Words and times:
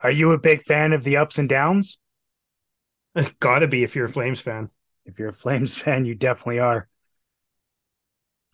Are 0.00 0.10
you 0.10 0.32
a 0.32 0.38
big 0.38 0.62
fan 0.62 0.92
of 0.92 1.04
the 1.04 1.16
ups 1.16 1.38
and 1.38 1.48
downs? 1.48 1.98
Gotta 3.40 3.66
be 3.66 3.82
if 3.82 3.96
you're 3.96 4.06
a 4.06 4.10
Flames 4.10 4.40
fan. 4.40 4.70
If 5.04 5.18
you're 5.18 5.30
a 5.30 5.32
Flames 5.32 5.76
fan, 5.82 6.04
you 6.04 6.14
definitely 6.14 6.60
are. 6.60 6.88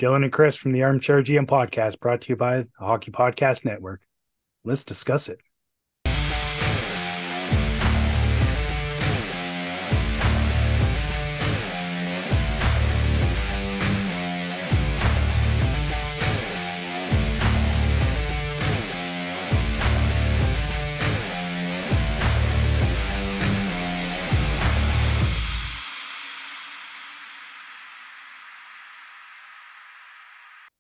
Dylan 0.01 0.25
and 0.25 0.33
Chris 0.33 0.57
from 0.57 0.73
the 0.73 0.83
Armchair 0.83 1.23
GM 1.23 1.47
podcast, 1.47 2.01
brought 2.01 2.23
to 2.23 2.31
you 2.31 2.37
by 2.37 2.63
the 2.63 2.69
Hockey 2.79 3.13
Podcast 3.13 3.65
Network. 3.65 4.03
Let's 4.65 4.85
discuss 4.85 5.29
it. 5.29 5.41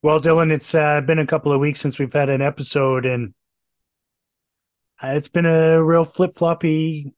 Well, 0.05 0.21
Dylan, 0.21 0.53
it's 0.53 0.75
uh, 0.75 1.01
been 1.01 1.19
a 1.19 1.27
couple 1.27 1.51
of 1.51 1.61
weeks 1.61 1.81
since 1.81 1.99
we've 1.99 2.13
had 2.13 2.29
an 2.29 2.43
episode, 2.43 3.07
and 3.07 3.33
uh, 5.03 5.13
it's 5.17 5.29
been 5.29 5.47
a 5.47 5.83
real 5.83 6.05
flip 6.05 6.35
floppy 6.35 7.15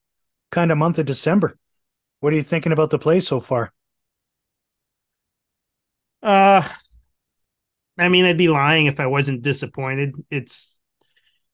kind 0.52 0.70
of 0.70 0.78
month 0.78 1.00
of 1.00 1.06
December. 1.06 1.58
What 2.20 2.32
are 2.32 2.36
you 2.36 2.44
thinking 2.44 2.70
about 2.70 2.90
the 2.90 2.98
play 3.00 3.18
so 3.18 3.40
far? 3.40 3.72
Uh, 6.22 6.62
I 7.98 8.08
mean, 8.08 8.24
I'd 8.24 8.38
be 8.38 8.46
lying 8.46 8.86
if 8.86 9.00
I 9.00 9.08
wasn't 9.08 9.42
disappointed. 9.42 10.14
It's, 10.30 10.78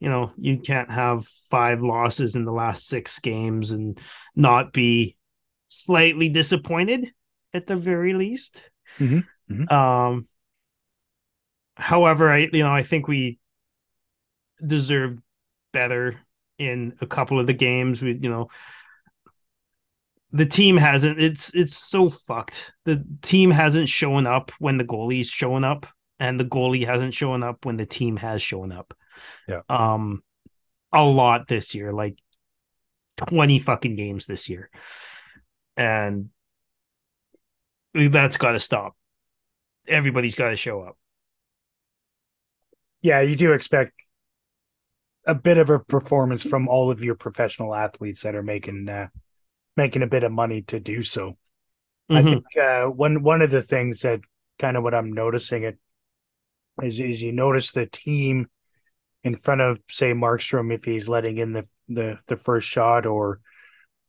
you 0.01 0.11
know, 0.11 0.33
you 0.37 0.59
can't 0.59 0.91
have 0.91 1.27
five 1.51 1.81
losses 1.81 2.37
in 2.37 2.45
the 2.45 2.53
last 2.53 2.87
six 2.87 3.21
games 3.21 3.71
and 3.71 3.99
not 4.37 4.75
be 4.75 5.17
slightly 5.69 6.29
disappointed 6.29 7.11
at 7.55 7.67
the 7.67 7.77
very 7.77 8.13
least. 8.13 8.61
Mm-hmm. 8.99 9.21
Mm-hmm. 9.51 9.75
Um, 9.75 10.27
however, 11.77 12.31
I 12.31 12.49
you 12.53 12.63
know 12.63 12.73
I 12.73 12.83
think 12.83 13.09
we 13.09 13.39
deserved 14.65 15.21
better 15.73 16.21
in 16.59 16.95
a 17.01 17.07
couple 17.07 17.41
of 17.41 17.47
the 17.47 17.53
games. 17.53 18.03
We 18.03 18.19
you 18.21 18.31
know 18.31 18.49
the 20.33 20.47
team 20.47 20.77
hasn't. 20.77 21.21
It's 21.21 21.55
it's 21.55 21.77
so 21.77 22.09
fucked. 22.09 22.73
The 22.85 23.05
team 23.23 23.51
hasn't 23.51 23.89
shown 23.89 24.27
up 24.27 24.51
when 24.59 24.79
the 24.79 24.85
goalie's 24.85 25.29
showing 25.29 25.65
up, 25.65 25.87
and 26.19 26.39
the 26.39 26.45
goalie 26.45 26.87
hasn't 26.87 27.15
shown 27.15 27.43
up 27.43 27.65
when 27.65 27.77
the 27.77 27.87
team 27.87 28.17
has 28.17 28.41
shown 28.41 28.73
up. 28.73 28.95
Yeah. 29.47 29.61
Um, 29.69 30.23
a 30.93 31.03
lot 31.03 31.49
this 31.49 31.75
year, 31.75 31.93
like 31.93 32.17
twenty 33.17 33.59
fucking 33.59 33.97
games 33.97 34.27
this 34.27 34.49
year, 34.49 34.71
and 35.77 36.31
that's 37.95 38.37
got 38.37 38.53
to 38.53 38.61
stop. 38.61 38.97
Everybody's 39.87 40.35
got 40.35 40.51
to 40.51 40.57
show 40.57 40.81
up 40.81 40.97
yeah, 43.03 43.21
you 43.21 43.37
do 43.37 43.53
expect 43.53 43.93
a 45.27 45.35
bit 45.35 45.59
of 45.59 45.71
a 45.71 45.79
performance 45.79 46.43
from 46.43 46.69
all 46.69 46.91
of 46.91 47.03
your 47.03 47.15
professional 47.15 47.75
athletes 47.75 48.23
that 48.23 48.35
are 48.35 48.43
making 48.43 48.89
uh, 48.89 49.09
making 49.77 50.03
a 50.03 50.07
bit 50.07 50.25
of 50.25 50.33
money 50.33 50.63
to 50.63 50.81
do 50.81 51.03
so. 51.03 51.37
Mm-hmm. 52.11 52.17
I 52.17 52.23
think 52.23 52.45
uh, 52.61 52.85
one 52.87 53.23
one 53.23 53.43
of 53.43 53.51
the 53.51 53.63
things 53.63 54.01
that 54.01 54.21
kind 54.59 54.77
of 54.77 54.83
what 54.83 54.95
I'm 54.95 55.13
noticing 55.13 55.65
it 55.65 55.79
is 56.83 56.99
is 57.01 57.23
you 57.23 57.33
notice 57.33 57.73
the 57.73 57.87
team 57.87 58.47
in 59.25 59.37
front 59.37 59.61
of 59.61 59.79
say 59.89 60.13
Markstrom 60.13 60.73
if 60.73 60.85
he's 60.85 61.09
letting 61.09 61.39
in 61.39 61.53
the 61.53 61.65
the 61.89 62.19
the 62.27 62.37
first 62.37 62.69
shot 62.69 63.07
or 63.07 63.41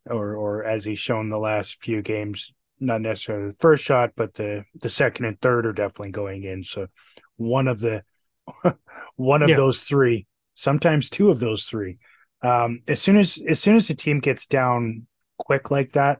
or 0.05 0.35
or 0.35 0.63
as 0.63 0.85
he's 0.85 0.99
shown 0.99 1.29
the 1.29 1.37
last 1.37 1.81
few 1.83 2.01
games 2.01 2.53
not 2.79 3.01
necessarily 3.01 3.49
the 3.49 3.57
first 3.57 3.83
shot 3.83 4.11
but 4.15 4.33
the 4.33 4.65
the 4.81 4.89
second 4.89 5.25
and 5.25 5.39
third 5.39 5.65
are 5.65 5.73
definitely 5.73 6.11
going 6.11 6.43
in 6.43 6.63
so 6.63 6.87
one 7.37 7.67
of 7.67 7.79
the 7.79 8.03
one 9.15 9.41
of 9.41 9.49
yeah. 9.49 9.55
those 9.55 9.81
three, 9.81 10.27
sometimes 10.55 11.09
two 11.09 11.29
of 11.29 11.39
those 11.39 11.65
three. 11.65 11.97
Um, 12.41 12.81
as 12.87 13.01
soon 13.01 13.17
as 13.17 13.39
as 13.47 13.59
soon 13.59 13.75
as 13.75 13.87
the 13.87 13.95
team 13.95 14.19
gets 14.19 14.45
down 14.45 15.07
quick 15.37 15.71
like 15.71 15.93
that, 15.93 16.19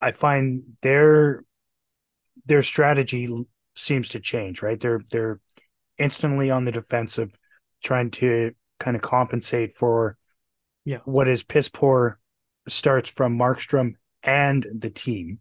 I 0.00 0.12
find 0.12 0.62
their 0.82 1.44
their 2.46 2.62
strategy 2.62 3.28
seems 3.74 4.10
to 4.10 4.20
change. 4.20 4.62
Right, 4.62 4.78
they're 4.78 5.00
they're 5.10 5.40
instantly 5.98 6.50
on 6.50 6.64
the 6.64 6.72
defensive, 6.72 7.30
trying 7.82 8.10
to 8.12 8.52
kind 8.78 8.96
of 8.96 9.02
compensate 9.02 9.76
for 9.76 10.16
yeah 10.84 10.98
what 11.04 11.28
is 11.28 11.42
piss 11.42 11.68
poor 11.68 12.20
starts 12.68 13.10
from 13.10 13.36
Markstrom 13.36 13.94
and 14.22 14.66
the 14.72 14.90
team, 14.90 15.40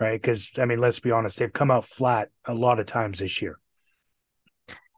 right? 0.00 0.20
Because 0.20 0.50
I 0.56 0.64
mean, 0.64 0.78
let's 0.78 1.00
be 1.00 1.10
honest, 1.10 1.38
they've 1.38 1.52
come 1.52 1.70
out 1.70 1.84
flat 1.84 2.30
a 2.46 2.54
lot 2.54 2.80
of 2.80 2.86
times 2.86 3.18
this 3.18 3.42
year. 3.42 3.58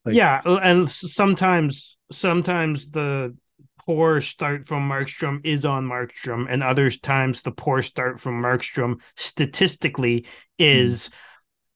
Like, 0.07 0.15
yeah, 0.15 0.41
and 0.45 0.89
sometimes 0.89 1.97
sometimes 2.13 2.91
the 2.91 3.37
poor 3.85 4.21
start 4.21 4.67
from 4.67 4.89
Markstrom 4.89 5.41
is 5.45 5.65
on 5.65 5.85
Markstrom, 5.87 6.47
and 6.49 6.63
other 6.63 6.89
times 6.91 7.43
the 7.43 7.51
poor 7.51 7.83
start 7.83 8.21
from 8.21 8.41
Markstrom 8.41 9.01
statistically 9.17 10.27
is 10.59 11.11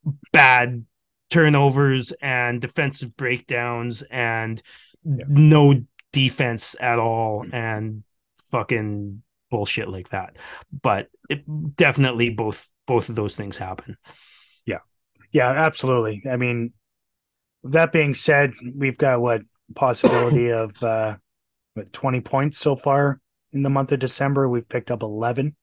mm. 0.07 0.15
bad 0.33 0.85
turnovers 1.31 2.13
and 2.23 2.61
defensive 2.61 3.17
breakdowns 3.17 4.03
and 4.03 4.63
yeah. 5.05 5.25
no 5.29 5.83
defense 6.13 6.77
at 6.81 6.99
all 6.99 7.45
and 7.53 8.05
fucking 8.51 9.23
bullshit 9.51 9.89
like 9.89 10.11
that. 10.11 10.37
But 10.83 11.09
it 11.29 11.45
definitely 11.77 12.31
both 12.31 12.69
both 12.87 13.09
of 13.09 13.15
those 13.15 13.37
things 13.37 13.59
happen. 13.59 13.97
Yeah. 14.67 14.79
Yeah, 15.33 15.51
absolutely. 15.51 16.25
I 16.31 16.37
mean, 16.37 16.73
that 17.65 17.93
being 17.93 18.15
said, 18.15 18.53
we've 18.75 18.99
got 18.99 19.21
what 19.21 19.43
possibility 19.75 20.49
of 20.51 20.81
uh, 20.83 21.17
what, 21.75 21.93
20 21.93 22.21
points 22.21 22.59
so 22.59 22.77
far 22.77 23.21
in 23.53 23.63
the 23.63 23.71
month 23.71 23.93
of 23.93 23.99
December. 23.99 24.49
We've 24.49 24.69
picked 24.69 24.91
up 24.91 25.03
11. 25.03 25.57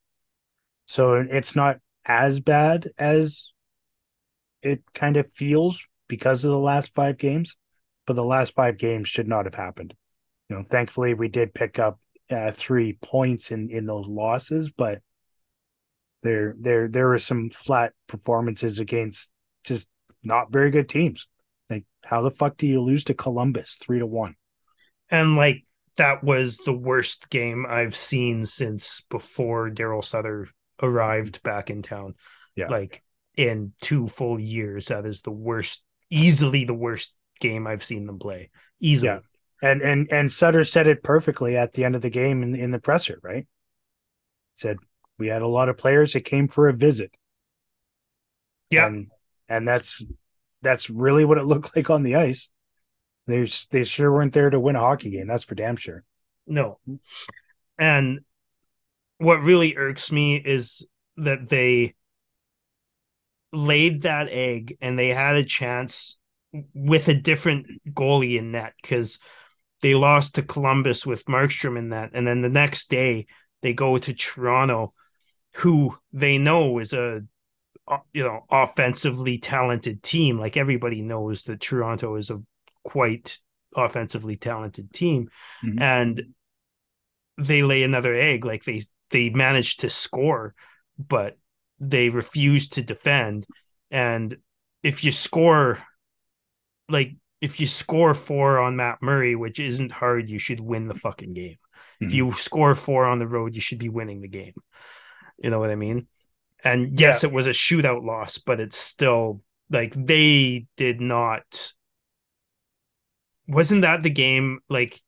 So 0.85 1.15
it's 1.15 1.55
not 1.55 1.79
as 2.05 2.39
bad 2.39 2.89
as 2.97 3.51
it 4.61 4.81
kind 4.93 5.17
of 5.17 5.31
feels 5.33 5.85
because 6.07 6.45
of 6.45 6.51
the 6.51 6.57
last 6.57 6.93
five 6.93 7.17
games, 7.17 7.55
but 8.05 8.15
the 8.15 8.23
last 8.23 8.53
five 8.53 8.77
games 8.77 9.07
should 9.07 9.27
not 9.27 9.45
have 9.45 9.55
happened. 9.55 9.93
You 10.49 10.55
know, 10.55 10.63
thankfully 10.63 11.13
we 11.13 11.27
did 11.27 11.53
pick 11.53 11.77
up 11.77 11.99
uh, 12.29 12.51
three 12.51 12.93
points 13.01 13.51
in 13.51 13.69
in 13.69 13.85
those 13.85 14.07
losses, 14.07 14.71
but 14.71 15.01
there 16.23 16.55
there 16.59 16.87
there 16.87 17.07
were 17.07 17.19
some 17.19 17.49
flat 17.49 17.93
performances 18.07 18.79
against 18.79 19.29
just 19.63 19.87
not 20.23 20.51
very 20.51 20.71
good 20.71 20.89
teams. 20.89 21.27
Like, 21.69 21.85
how 22.03 22.21
the 22.21 22.31
fuck 22.31 22.57
do 22.57 22.67
you 22.67 22.81
lose 22.81 23.03
to 23.05 23.13
Columbus 23.13 23.77
three 23.81 23.99
to 23.99 24.05
one? 24.05 24.35
And 25.09 25.35
like 25.35 25.63
that 25.97 26.23
was 26.23 26.57
the 26.57 26.73
worst 26.73 27.29
game 27.29 27.65
I've 27.67 27.95
seen 27.95 28.45
since 28.45 29.01
before 29.09 29.69
Daryl 29.69 30.03
Sutter 30.03 30.47
arrived 30.81 31.35
mm-hmm. 31.35 31.49
back 31.49 31.69
in 31.69 31.81
town. 31.81 32.15
Yeah. 32.55 32.67
Like 32.67 33.03
in 33.35 33.73
two 33.81 34.07
full 34.07 34.39
years, 34.39 34.87
that 34.87 35.05
is 35.05 35.21
the 35.21 35.31
worst, 35.31 35.83
easily 36.09 36.65
the 36.65 36.73
worst 36.73 37.13
game 37.39 37.67
I've 37.67 37.83
seen 37.83 38.05
them 38.05 38.19
play. 38.19 38.49
Easily. 38.79 39.13
Yeah. 39.13 39.19
And 39.69 39.81
and 39.81 40.07
and 40.11 40.31
Sutter 40.31 40.63
said 40.63 40.87
it 40.87 41.03
perfectly 41.03 41.57
at 41.57 41.73
the 41.73 41.83
end 41.83 41.95
of 41.95 42.01
the 42.01 42.09
game 42.09 42.43
in, 42.43 42.55
in 42.55 42.71
the 42.71 42.79
presser, 42.79 43.19
right? 43.23 43.47
Said 44.53 44.77
we 45.17 45.27
had 45.27 45.41
a 45.41 45.47
lot 45.47 45.69
of 45.69 45.77
players 45.77 46.13
that 46.13 46.25
came 46.25 46.47
for 46.47 46.67
a 46.67 46.73
visit. 46.73 47.11
Yeah. 48.69 48.87
And, 48.87 49.07
and 49.49 49.67
that's 49.67 50.03
that's 50.67 50.89
really 50.89 51.25
what 51.25 51.37
it 51.37 51.45
looked 51.45 51.73
like 51.75 51.89
on 51.89 52.03
the 52.03 52.15
ice. 52.15 52.49
They 53.25 53.47
they 53.71 53.83
sure 53.83 54.11
weren't 54.11 54.33
there 54.33 54.49
to 54.49 54.59
win 54.59 54.75
a 54.75 54.79
hockey 54.79 55.09
game. 55.09 55.27
That's 55.27 55.43
for 55.43 55.55
damn 55.55 55.75
sure. 55.75 56.03
No. 56.45 56.79
And 57.77 58.21
what 59.17 59.41
really 59.41 59.75
irks 59.75 60.11
me 60.11 60.37
is 60.37 60.85
that 61.17 61.49
they 61.49 61.95
laid 63.51 64.03
that 64.03 64.29
egg 64.29 64.77
and 64.81 64.97
they 64.97 65.09
had 65.09 65.35
a 65.35 65.43
chance 65.43 66.19
with 66.73 67.07
a 67.07 67.13
different 67.13 67.67
goalie 67.89 68.37
in 68.37 68.51
net 68.51 68.73
because 68.81 69.19
they 69.81 69.95
lost 69.95 70.35
to 70.35 70.41
Columbus 70.41 71.05
with 71.05 71.25
Markstrom 71.25 71.77
in 71.77 71.89
that. 71.89 72.11
And 72.13 72.25
then 72.25 72.41
the 72.41 72.49
next 72.49 72.89
day 72.89 73.27
they 73.61 73.73
go 73.73 73.97
to 73.97 74.13
Toronto, 74.13 74.93
who 75.55 75.97
they 76.13 76.37
know 76.37 76.79
is 76.79 76.93
a 76.93 77.21
you 78.13 78.23
know 78.23 78.45
offensively 78.49 79.37
talented 79.37 80.03
team 80.03 80.39
like 80.39 80.57
everybody 80.57 81.01
knows 81.01 81.43
that 81.43 81.59
toronto 81.59 82.15
is 82.15 82.29
a 82.29 82.37
quite 82.83 83.39
offensively 83.75 84.35
talented 84.35 84.91
team 84.93 85.29
mm-hmm. 85.63 85.81
and 85.81 86.23
they 87.37 87.63
lay 87.63 87.83
another 87.83 88.13
egg 88.13 88.45
like 88.45 88.63
they 88.63 88.81
they 89.11 89.29
managed 89.29 89.81
to 89.81 89.89
score 89.89 90.53
but 90.97 91.37
they 91.79 92.09
refuse 92.09 92.69
to 92.69 92.81
defend 92.81 93.45
and 93.91 94.37
if 94.83 95.03
you 95.03 95.11
score 95.11 95.79
like 96.89 97.15
if 97.41 97.59
you 97.59 97.67
score 97.67 98.13
four 98.13 98.59
on 98.59 98.75
Matt 98.75 99.01
Murray, 99.01 99.35
which 99.35 99.59
isn't 99.59 99.91
hard, 99.91 100.27
you 100.27 100.39
should 100.39 100.59
win 100.59 100.87
the 100.87 100.95
fucking 100.95 101.33
game. 101.33 101.57
Mm-hmm. 102.01 102.05
If 102.05 102.13
you 102.13 102.31
score 102.31 102.73
four 102.73 103.05
on 103.05 103.19
the 103.19 103.27
road, 103.27 103.53
you 103.53 103.61
should 103.61 103.79
be 103.79 103.89
winning 103.89 104.21
the 104.21 104.27
game. 104.27 104.53
You 105.37 105.51
know 105.51 105.59
what 105.59 105.69
I 105.69 105.75
mean? 105.75 106.07
And 106.73 106.99
yes, 106.99 107.23
yeah. 107.23 107.29
it 107.29 107.33
was 107.33 107.47
a 107.47 107.51
shootout 107.51 108.03
loss, 108.03 108.37
but 108.37 108.59
it's 108.59 108.77
still 108.77 109.41
like 109.69 109.93
they 109.95 110.67
did 110.75 111.01
not. 111.01 111.73
Wasn't 113.47 113.81
that 113.81 114.03
the 114.03 114.09
game? 114.09 114.59
Like, 114.69 115.01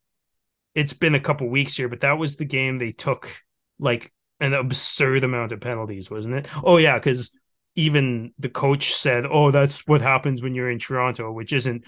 it's 0.75 0.93
been 0.93 1.15
a 1.15 1.19
couple 1.19 1.49
weeks 1.49 1.75
here, 1.77 1.89
but 1.89 2.01
that 2.01 2.17
was 2.17 2.35
the 2.35 2.45
game 2.45 2.77
they 2.77 2.91
took 2.91 3.29
like 3.79 4.13
an 4.39 4.53
absurd 4.53 5.23
amount 5.23 5.51
of 5.51 5.61
penalties, 5.61 6.09
wasn't 6.09 6.35
it? 6.35 6.47
Oh 6.63 6.77
yeah, 6.77 6.97
because 6.97 7.31
even 7.75 8.33
the 8.39 8.49
coach 8.49 8.93
said, 8.93 9.25
"Oh, 9.25 9.51
that's 9.51 9.87
what 9.87 10.01
happens 10.01 10.41
when 10.43 10.55
you're 10.55 10.71
in 10.71 10.79
Toronto," 10.79 11.31
which 11.31 11.53
isn't 11.53 11.85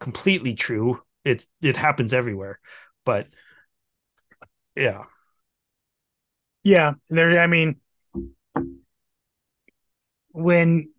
completely 0.00 0.54
true. 0.54 1.02
It 1.24 1.46
it 1.62 1.76
happens 1.76 2.12
everywhere, 2.14 2.58
but 3.04 3.28
yeah, 4.76 5.04
yeah. 6.62 6.94
There, 7.08 7.40
I 7.40 7.46
mean, 7.46 7.76
when 10.32 10.90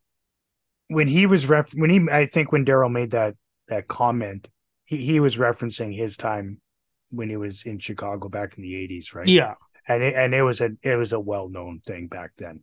when 0.88 1.08
he 1.08 1.26
was 1.26 1.46
ref 1.46 1.72
when 1.74 1.90
he 1.90 2.12
I 2.12 2.26
think 2.26 2.52
when 2.52 2.66
Daryl 2.66 2.92
made 2.92 3.12
that 3.12 3.36
that 3.68 3.88
comment, 3.88 4.48
he 4.86 4.98
he 4.98 5.20
was 5.20 5.38
referencing 5.38 5.96
his 5.96 6.18
time 6.18 6.62
when 7.10 7.30
he 7.30 7.38
was 7.38 7.64
in 7.64 7.80
Chicago 7.80 8.30
back 8.30 8.58
in 8.58 8.64
the 8.64 8.76
eighties, 8.76 9.14
right? 9.14 9.28
Yeah, 9.28 9.56
and 9.88 10.04
it, 10.04 10.16
and 10.16 10.34
it 10.34 10.44
was 10.44 10.62
a 10.62 10.72
it 10.82 10.96
was 10.96 11.14
a 11.14 11.20
well 11.20 11.50
known 11.50 11.82
thing 11.86 12.08
back 12.08 12.32
then. 12.38 12.62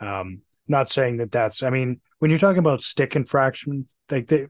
Um, 0.00 0.42
not 0.68 0.90
saying 0.90 1.18
that 1.18 1.32
that's. 1.32 1.62
I 1.62 1.70
mean, 1.70 2.00
when 2.18 2.30
you're 2.30 2.40
talking 2.40 2.58
about 2.58 2.82
stick 2.82 3.16
infractions, 3.16 3.94
like 4.10 4.28
they, 4.28 4.46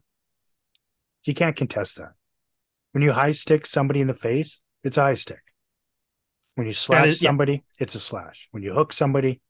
you 1.25 1.35
can't 1.35 1.57
contest 1.57 1.97
that. 1.97 2.13
When 2.93 3.03
you 3.03 3.13
high 3.13 3.33
stick 3.33 3.67
somebody 3.67 4.01
in 4.01 4.07
the 4.07 4.15
face, 4.15 4.61
it's 4.83 4.97
a 4.97 5.03
high 5.03 5.15
stick. 5.15 5.41
When 6.55 6.67
you 6.67 6.73
slash 6.73 7.09
is, 7.09 7.21
somebody, 7.21 7.53
yeah. 7.53 7.59
it's 7.81 7.95
a 7.97 8.01
slash. 8.01 8.49
When 8.53 8.63
you 8.63 8.73
hook 8.73 8.93
somebody, 8.93 9.41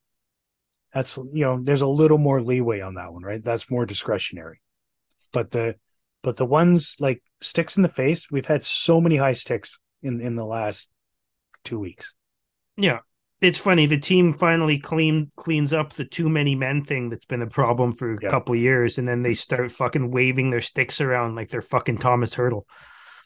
that's 0.94 1.16
you 1.16 1.44
know, 1.44 1.58
there's 1.60 1.80
a 1.80 1.86
little 1.86 2.18
more 2.18 2.40
leeway 2.40 2.80
on 2.80 2.94
that 2.94 3.12
one, 3.12 3.24
right? 3.24 3.42
That's 3.42 3.70
more 3.70 3.84
discretionary. 3.84 4.60
But 5.32 5.50
the 5.50 5.74
but 6.22 6.36
the 6.36 6.46
ones 6.46 6.96
like 7.00 7.22
sticks 7.40 7.76
in 7.76 7.82
the 7.82 7.88
face, 7.88 8.30
we've 8.30 8.46
had 8.46 8.62
so 8.62 9.00
many 9.00 9.16
high 9.16 9.32
sticks 9.32 9.78
in 10.02 10.20
in 10.20 10.36
the 10.36 10.44
last 10.44 10.88
two 11.64 11.80
weeks. 11.80 12.14
Yeah, 12.76 13.00
it's 13.40 13.58
funny. 13.58 13.86
The 13.86 13.98
team 13.98 14.32
finally 14.32 14.78
clean 14.78 15.32
cleans 15.36 15.74
up 15.74 15.94
the 15.94 16.04
too 16.04 16.28
many 16.28 16.54
men 16.54 16.84
thing 16.84 17.10
that's 17.10 17.26
been 17.26 17.42
a 17.42 17.48
problem 17.48 17.92
for 17.92 18.14
a 18.14 18.18
yeah. 18.22 18.30
couple 18.30 18.54
years, 18.54 18.96
and 18.96 19.08
then 19.08 19.22
they 19.22 19.34
start 19.34 19.72
fucking 19.72 20.12
waving 20.12 20.50
their 20.50 20.60
sticks 20.60 21.00
around 21.00 21.34
like 21.34 21.50
they're 21.50 21.60
fucking 21.60 21.98
Thomas 21.98 22.34
Hertl 22.36 22.62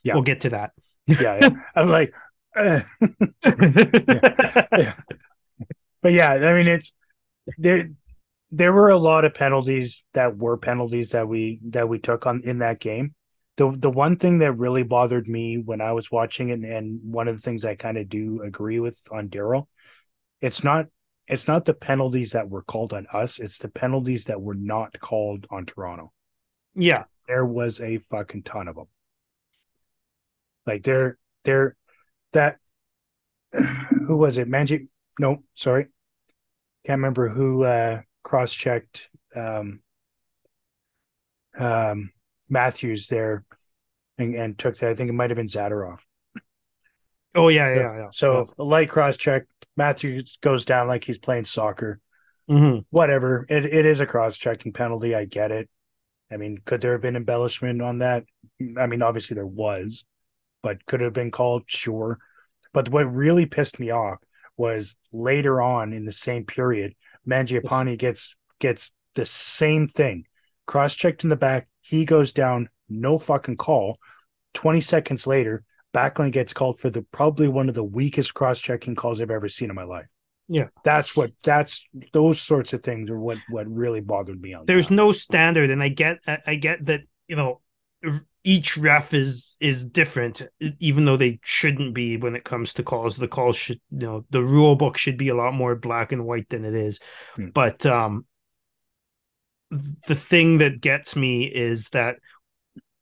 Yeah, 0.03 0.15
we'll 0.15 0.23
get 0.23 0.41
to 0.43 0.51
that. 0.51 0.73
yeah, 1.07 1.39
yeah. 1.41 1.51
I'm 1.77 1.91
like, 1.91 2.15
uh. 2.57 2.81
yeah. 3.45 4.95
but 6.03 6.13
yeah, 6.13 6.33
I 6.33 6.55
mean, 6.55 6.69
it's 6.69 6.93
there. 7.57 7.91
There 8.51 8.73
were 8.73 8.89
a 8.89 8.99
lot 8.99 9.27
of 9.27 9.35
penalties 9.35 10.05
that 10.15 10.39
were 10.39 10.57
penalties 10.57 11.11
that 11.11 11.29
we 11.29 11.61
that 11.69 11.89
we 11.89 11.99
took 11.99 12.27
on 12.27 12.43
in 12.45 12.59
that 12.59 12.81
game. 12.81 13.15
The 13.57 13.75
the 13.77 13.91
one 13.91 14.17
thing 14.17 14.39
that 14.39 14.53
really 14.53 14.85
bothered 14.85 15.29
me 15.29 15.59
when 15.59 15.81
I 15.81 15.93
was 15.93 16.11
watching 16.11 16.49
it, 16.49 16.61
and 16.61 17.01
one 17.03 17.29
of 17.29 17.37
the 17.37 17.43
things 17.43 17.65
I 17.65 17.75
kind 17.75 17.99
of 17.99 18.09
do 18.09 18.41
agree 18.43 18.81
with 18.81 18.99
on 19.11 19.29
Daryl, 19.29 19.67
it's 20.41 20.65
not 20.65 20.87
it's 21.29 21.47
not 21.47 21.67
the 21.67 21.75
penalties 21.75 22.33
that 22.33 22.49
were 22.49 22.63
called 22.63 22.95
on 22.95 23.07
us, 23.13 23.39
it's 23.39 23.59
the 23.59 23.69
penalties 23.69 24.25
that 24.25 24.41
were 24.41 24.55
not 24.55 24.99
called 24.99 25.47
on 25.51 25.67
Toronto. 25.67 26.13
Yeah. 26.75 27.05
There 27.27 27.45
was 27.45 27.81
a 27.81 27.99
fucking 27.99 28.45
ton 28.45 28.69
of 28.69 28.77
them. 28.77 28.87
Like 30.67 30.83
there 30.83 31.19
there 31.45 31.77
that 32.33 32.57
who 33.53 34.17
was 34.17 34.39
it? 34.39 34.49
Manji 34.49 34.89
no, 35.19 35.43
sorry. 35.55 35.89
Can't 36.89 37.01
remember 37.01 37.29
who 37.29 37.65
uh 37.65 38.01
cross 38.23 38.51
checked 38.51 39.11
um 39.37 39.81
um 41.59 42.13
Matthews 42.49 43.09
there 43.09 43.45
and, 44.17 44.35
and 44.35 44.59
took 44.59 44.75
that. 44.79 44.89
I 44.89 44.95
think 44.95 45.11
it 45.11 45.13
might 45.13 45.29
have 45.29 45.37
been 45.37 45.49
Zadorov. 45.49 45.99
Oh 47.35 47.49
yeah, 47.49 47.75
yeah, 47.75 47.97
yeah. 47.99 48.09
So 48.11 48.39
yeah. 48.39 48.55
a 48.59 48.65
light 48.65 48.89
cross 48.89 49.19
check. 49.19 49.45
Matthews 49.77 50.39
goes 50.41 50.65
down 50.65 50.89
like 50.89 51.05
he's 51.05 51.19
playing 51.19 51.45
soccer. 51.45 52.01
Mm-hmm. 52.51 52.79
Whatever. 52.89 53.45
It 53.51 53.67
it 53.67 53.85
is 53.85 54.01
a 54.01 54.07
cross 54.07 54.39
checking 54.39 54.73
penalty. 54.73 55.15
I 55.15 55.27
get 55.27 55.53
it. 55.53 55.69
I 56.33 56.39
mean, 56.39 56.57
could 56.65 56.81
there 56.81 56.93
have 56.93 57.03
been 57.03 57.17
embellishment 57.17 57.83
on 57.83 57.99
that? 57.99 58.25
I 58.79 58.87
mean, 58.87 59.03
obviously 59.03 59.35
there 59.35 59.47
was, 59.47 60.05
but 60.63 60.87
could 60.87 61.03
have 61.03 61.13
been 61.13 61.33
called, 61.33 61.65
sure. 61.67 62.19
But 62.73 62.89
what 62.89 63.15
really 63.15 63.45
pissed 63.45 63.79
me 63.79 63.91
off 63.91 64.21
was 64.59 64.95
later 65.13 65.63
on 65.63 65.93
in 65.93 66.05
the 66.05 66.13
same 66.13 66.45
period, 66.45 66.95
Mangiapane 67.27 67.97
gets 67.97 68.37
gets 68.59 68.91
the 69.15 69.25
same 69.25 69.89
thing. 69.89 70.25
Cross 70.67 70.97
checked 70.97 71.23
in 71.25 71.31
the 71.31 71.37
back. 71.37 71.69
He 71.81 72.05
goes 72.05 72.33
down, 72.33 72.69
no 72.89 73.17
fucking 73.17 73.57
call. 73.57 73.99
20 74.55 74.81
seconds 74.81 75.27
later, 75.27 75.65
Backlund 75.95 76.33
gets 76.33 76.53
called 76.53 76.79
for 76.79 76.91
the 76.91 77.03
probably 77.13 77.49
one 77.49 77.69
of 77.69 77.75
the 77.75 77.85
weakest 77.85 78.35
cross 78.35 78.61
checking 78.61 78.95
calls 78.95 79.21
I've 79.21 79.31
ever 79.31 79.49
seen 79.49 79.71
in 79.71 79.77
my 79.77 79.85
life. 79.85 80.09
Yeah, 80.49 80.69
that's 80.83 81.15
what 81.15 81.33
that's 81.45 81.87
those 82.13 82.41
sorts 82.41 82.73
of 82.73 82.83
things 82.83 83.11
are 83.11 83.19
what 83.19 83.39
what 83.51 83.67
really 83.67 84.01
bothered 84.01 84.41
me 84.41 84.55
on. 84.55 84.65
There's 84.67 84.89
that. 84.89 84.95
no 84.95 85.13
standard, 85.13 85.71
and 85.71 85.83
I 85.83 85.89
get 85.89 86.19
I 86.47 86.55
get 86.55 86.85
that 86.87 87.01
you 87.27 87.37
know 87.37 87.61
each 88.45 88.77
ref 88.77 89.13
is 89.13 89.57
is 89.61 89.85
different, 89.87 90.43
even 90.79 91.05
though 91.05 91.17
they 91.17 91.39
shouldn't 91.43 91.95
be 91.95 92.17
when 92.17 92.37
it 92.37 92.45
comes 92.45 92.75
to 92.75 92.83
calls. 92.83 93.17
The 93.17 93.29
calls 93.29 93.57
should 93.57 93.81
you 93.91 93.99
know 93.99 94.25
the 94.31 94.43
rule 94.43 94.77
book 94.77 94.97
should 94.97 95.19
be 95.19 95.29
a 95.29 95.35
lot 95.35 95.55
more 95.55 95.75
black 95.75 96.13
and 96.13 96.25
white 96.25 96.49
than 96.49 96.65
it 96.65 96.75
is. 96.75 97.01
Hmm. 97.35 97.49
But 97.49 97.85
um, 97.87 98.27
the 99.71 100.15
thing 100.15 100.59
that 100.59 100.81
gets 100.81 101.15
me 101.17 101.45
is 101.45 101.91
that 101.91 102.17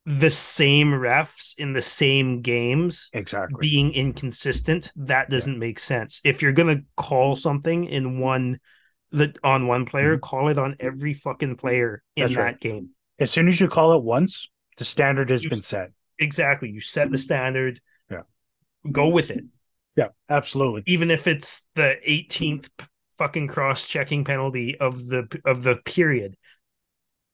the 0.05 0.31
same 0.31 0.93
refs 0.93 1.55
in 1.59 1.73
the 1.73 1.81
same 1.81 2.41
games 2.41 3.11
exactly 3.13 3.59
being 3.61 3.93
inconsistent 3.93 4.93
that 4.95 5.29
doesn't 5.29 5.55
yeah. 5.55 5.59
make 5.59 5.81
sense 5.81 6.21
if 6.25 6.43
you're 6.43 6.53
going 6.53 6.77
to 6.77 6.85
call 6.97 7.35
something 7.35 7.85
in 7.87 8.21
one 8.21 8.61
that 9.11 9.37
on 9.43 9.67
one 9.67 9.85
player 9.85 10.15
mm-hmm. 10.15 10.21
call 10.21 10.49
it 10.49 10.59
on 10.59 10.77
every 10.79 11.13
fucking 11.13 11.57
player 11.57 12.05
in 12.15 12.23
That's 12.23 12.37
that 12.37 12.41
right. 12.41 12.61
game 12.61 12.91
as 13.19 13.33
soon 13.33 13.49
as 13.49 13.61
you 13.61 13.67
call 13.67 13.95
it 13.95 14.03
once 14.03 14.49
the 14.77 14.85
standard 14.85 15.31
has 15.31 15.45
you, 15.45 15.51
been 15.51 15.63
set 15.63 15.91
exactly 16.19 16.71
you 16.71 16.81
set 16.81 17.11
the 17.11 17.19
standard 17.19 17.81
yeah 18.11 18.23
go 18.91 19.09
with 19.09 19.31
it 19.31 19.45
yeah 19.97 20.09
absolutely 20.29 20.83
even 20.87 21.11
if 21.11 21.27
it's 21.27 21.63
the 21.75 21.97
18th 22.07 22.69
fucking 23.15 23.49
cross 23.49 23.87
checking 23.87 24.25
penalty 24.25 24.77
of 24.79 25.07
the 25.07 25.27
of 25.45 25.63
the 25.63 25.77
period 25.85 26.37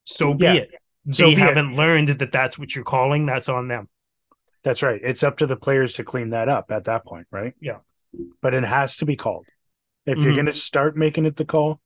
so 0.04 0.34
be 0.34 0.44
yeah. 0.44 0.54
it 0.54 0.70
so 1.10 1.26
they 1.26 1.34
haven't 1.34 1.72
it. 1.72 1.76
learned 1.76 2.08
that 2.08 2.32
that's 2.32 2.58
what 2.58 2.74
you're 2.74 2.84
calling. 2.84 3.26
That's 3.26 3.48
on 3.48 3.68
them. 3.68 3.88
That's 4.62 4.82
right. 4.82 5.00
It's 5.02 5.22
up 5.22 5.38
to 5.38 5.46
the 5.46 5.56
players 5.56 5.94
to 5.94 6.04
clean 6.04 6.30
that 6.30 6.48
up 6.48 6.70
at 6.70 6.84
that 6.84 7.04
point, 7.04 7.26
right? 7.32 7.54
Yeah. 7.60 7.78
But 8.40 8.54
it 8.54 8.62
has 8.62 8.96
to 8.98 9.06
be 9.06 9.16
called. 9.16 9.46
If 10.06 10.14
mm-hmm. 10.14 10.24
you're 10.24 10.34
going 10.34 10.46
to 10.46 10.52
start 10.52 10.96
making 10.96 11.26
it 11.26 11.36
the 11.36 11.44
call, 11.44 11.80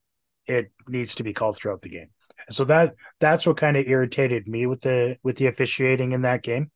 it 0.47 0.71
needs 0.87 1.14
to 1.16 1.23
be 1.23 1.33
called 1.33 1.57
throughout 1.57 1.80
the 1.80 1.88
game. 1.88 2.09
So 2.50 2.65
that 2.65 2.95
that's 3.21 3.47
what 3.47 3.57
kind 3.57 3.76
of 3.76 3.87
irritated 3.87 4.47
me 4.47 4.67
with 4.67 4.83
the 4.83 5.17
with 5.23 5.37
the 5.37 5.47
officiating 5.47 6.12
in 6.12 6.23
that 6.23 6.43
game. 6.43 6.71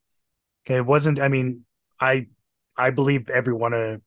Okay, 0.67 0.77
it 0.77 0.87
wasn't. 0.87 1.21
I 1.21 1.29
mean, 1.29 1.65
I 2.01 2.27
I 2.77 2.91
believe 2.91 3.31
every 3.31 3.55
one 3.55 3.73
of 3.73 4.01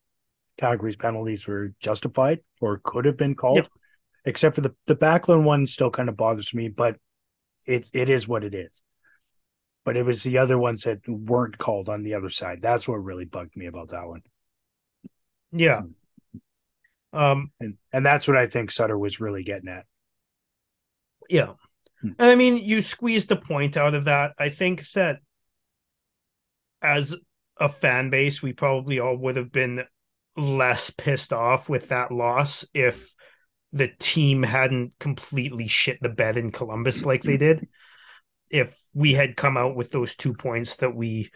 Calgary's 0.58 0.96
penalties 0.96 1.48
were 1.48 1.74
justified 1.80 2.40
or 2.62 2.82
could 2.84 3.06
have 3.06 3.18
been 3.18 3.36
called, 3.36 3.58
yep. 3.58 3.68
except 4.26 4.56
for 4.56 4.62
the 4.62 4.76
the 4.88 4.96
Backlund 4.96 5.44
one 5.44 5.68
still 5.68 5.90
kind 5.90 6.10
of 6.10 6.18
bothers 6.18 6.54
me. 6.54 6.68
But 6.68 6.98
it 7.66 7.90
it 7.94 8.10
is 8.10 8.28
what 8.28 8.44
it 8.44 8.54
is. 8.54 8.82
But 9.86 9.98
it 9.98 10.06
was 10.06 10.24
the 10.24 10.38
other 10.38 10.58
ones 10.58 10.84
that 10.84 11.08
weren't 11.08 11.58
called 11.58 11.90
on 11.90 12.04
the 12.04 12.14
other 12.14 12.30
side. 12.30 12.60
That's 12.62 12.88
what 12.88 12.96
really 12.96 13.26
bugged 13.26 13.56
me 13.56 13.66
about 13.66 13.90
that 13.90 14.08
one. 14.08 14.22
Yeah. 15.52 15.82
Um 17.12 17.52
and 17.60 17.78
and 17.92 18.06
that's 18.06 18.28
what 18.28 18.38
I 18.38 18.48
think 18.48 18.72
Sutter 18.72 18.98
was 18.98 19.20
really 19.20 19.44
getting 19.44 19.70
at. 19.70 19.86
Yeah. 21.34 21.54
Hmm. 22.02 22.10
And 22.20 22.30
I 22.30 22.36
mean, 22.36 22.58
you 22.58 22.82
squeezed 22.82 23.30
the 23.30 23.36
point 23.36 23.76
out 23.76 23.96
of 23.96 24.06
that. 24.06 24.34
I 24.38 24.50
think 24.50 24.88
that 24.92 25.18
as 26.82 27.16
a 27.60 27.70
fan 27.70 28.12
base, 28.12 28.44
we 28.44 28.54
probably 28.54 29.00
all 29.00 29.18
would 29.18 29.36
have 29.36 29.52
been 29.52 29.84
less 30.38 30.92
pissed 30.92 31.34
off 31.34 31.70
with 31.70 31.90
that 31.90 32.12
loss 32.12 32.66
if 32.74 33.14
the 33.72 33.88
team 34.00 34.44
hadn't 34.44 34.94
completely 35.00 35.68
shit 35.68 35.98
the 36.02 36.10
bed 36.10 36.38
in 36.38 36.52
Columbus 36.52 37.04
like 37.04 37.24
they 37.24 37.38
did. 37.38 37.68
If 38.52 38.78
we 38.94 39.14
had 39.14 39.36
come 39.36 39.58
out 39.58 39.76
with 39.76 39.90
those 39.92 40.16
two 40.16 40.34
points 40.34 40.76
that 40.78 40.96
we 40.96 41.32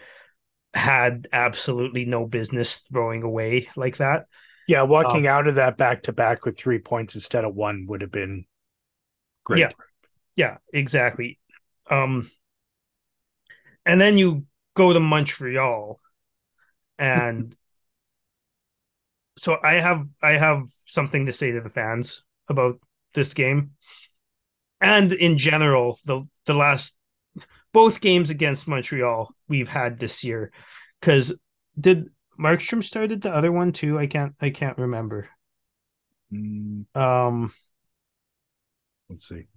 had 0.76 1.28
absolutely 1.34 2.06
no 2.06 2.28
business 2.28 2.84
throwing 2.92 3.24
away 3.24 3.70
like 3.76 3.98
that. 3.98 4.26
Yeah, 4.68 4.84
walking 4.84 5.26
um, 5.26 5.34
out 5.34 5.48
of 5.48 5.56
that 5.56 5.78
back 5.78 6.04
to 6.04 6.14
back 6.14 6.46
with 6.46 6.60
three 6.60 6.78
points 6.78 7.16
instead 7.16 7.46
of 7.46 7.56
one 7.56 7.88
would 7.88 8.02
have 8.02 8.12
been 8.12 8.46
great. 9.44 9.62
Yeah, 9.62 9.72
yeah, 10.38 10.60
exactly. 10.74 11.40
Um, 11.92 12.32
and 13.86 14.00
then 14.00 14.18
you 14.18 14.46
go 14.76 14.94
to 14.94 15.00
Montreal, 15.00 16.00
and 17.00 17.56
so 19.38 19.58
I 19.64 19.76
have 19.76 20.08
I 20.22 20.32
have 20.32 20.64
something 20.86 21.26
to 21.26 21.32
say 21.32 21.52
to 21.52 21.62
the 21.62 21.70
fans 21.70 22.24
about 22.50 22.80
this 23.14 23.34
game, 23.34 23.72
and 24.82 25.12
in 25.14 25.38
general 25.38 26.00
the 26.06 26.28
the 26.46 26.54
last 26.54 26.96
both 27.74 28.02
games 28.02 28.30
against 28.32 28.68
Montreal 28.68 29.32
we've 29.50 29.70
had 29.70 30.00
this 30.00 30.24
year, 30.24 30.52
because 31.02 31.34
did 31.80 32.10
Markstrom 32.40 32.84
started 32.84 33.22
the 33.22 33.32
other 33.34 33.52
one 33.52 33.74
too? 33.74 34.00
I 34.00 34.08
can't 34.08 34.36
I 34.42 34.52
can't 34.52 34.78
remember. 34.80 35.30
Mm, 36.32 36.86
Um, 36.96 37.54
let's 39.10 39.28
see. 39.28 39.48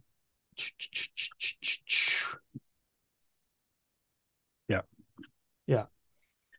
Yeah. 4.68 4.82
Yeah. 5.66 5.84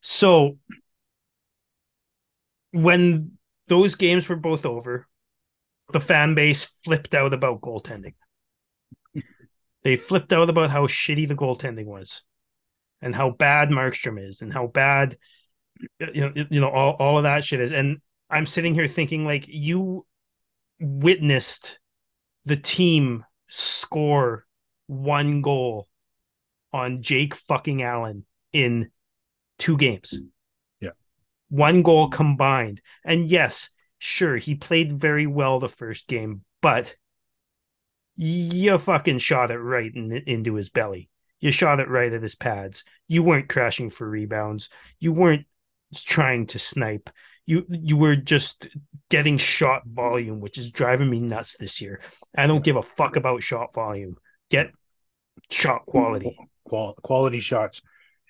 So 0.01 0.57
when 2.71 3.37
those 3.67 3.95
games 3.95 4.27
were 4.27 4.35
both 4.35 4.65
over, 4.65 5.07
the 5.91 5.99
fan 5.99 6.35
base 6.35 6.65
flipped 6.83 7.13
out 7.13 7.33
about 7.33 7.61
goaltending. 7.61 8.13
they 9.83 9.95
flipped 9.95 10.33
out 10.33 10.49
about 10.49 10.69
how 10.69 10.87
shitty 10.87 11.27
the 11.27 11.35
goaltending 11.35 11.85
was 11.85 12.21
and 13.01 13.15
how 13.15 13.31
bad 13.31 13.69
Markstrom 13.69 14.19
is 14.29 14.41
and 14.41 14.53
how 14.53 14.67
bad 14.67 15.17
you 16.13 16.21
know 16.21 16.33
you 16.49 16.59
know 16.59 16.69
all, 16.69 16.95
all 16.99 17.17
of 17.17 17.23
that 17.23 17.43
shit 17.43 17.59
is 17.59 17.71
and 17.71 17.99
I'm 18.29 18.45
sitting 18.45 18.73
here 18.73 18.87
thinking 18.87 19.25
like 19.25 19.45
you 19.47 20.05
witnessed 20.79 21.79
the 22.45 22.55
team 22.55 23.25
score 23.51 24.45
one 24.87 25.41
goal 25.41 25.87
on 26.73 27.01
Jake 27.01 27.35
fucking 27.35 27.83
Allen 27.83 28.25
in 28.53 28.89
two 29.59 29.77
games. 29.77 30.19
Yeah. 30.79 30.91
One 31.49 31.81
goal 31.83 32.09
combined. 32.09 32.81
And 33.03 33.29
yes, 33.29 33.69
sure, 33.99 34.37
he 34.37 34.55
played 34.55 34.91
very 34.91 35.27
well 35.27 35.59
the 35.59 35.69
first 35.69 36.07
game, 36.07 36.43
but 36.61 36.95
you 38.15 38.77
fucking 38.77 39.19
shot 39.19 39.51
it 39.51 39.59
right 39.59 39.93
in, 39.93 40.11
into 40.25 40.55
his 40.55 40.69
belly. 40.69 41.09
You 41.39 41.51
shot 41.51 41.79
it 41.79 41.89
right 41.89 42.13
at 42.13 42.21
his 42.21 42.35
pads. 42.35 42.85
You 43.07 43.23
weren't 43.23 43.49
crashing 43.49 43.89
for 43.89 44.09
rebounds. 44.09 44.69
You 44.99 45.11
weren't 45.11 45.45
trying 45.93 46.47
to 46.47 46.59
snipe. 46.59 47.09
You 47.51 47.65
you 47.69 47.97
were 47.97 48.15
just 48.15 48.69
getting 49.09 49.37
shot 49.37 49.81
volume, 49.85 50.39
which 50.39 50.57
is 50.57 50.71
driving 50.71 51.09
me 51.09 51.19
nuts 51.19 51.57
this 51.57 51.81
year. 51.81 51.99
I 52.33 52.47
don't 52.47 52.63
give 52.63 52.77
a 52.77 52.81
fuck 52.81 53.17
about 53.17 53.43
shot 53.43 53.73
volume. 53.73 54.15
Get 54.49 54.71
shot 55.49 55.85
quality. 55.85 56.37
Qual- 56.63 56.97
quality 57.03 57.39
shots. 57.39 57.81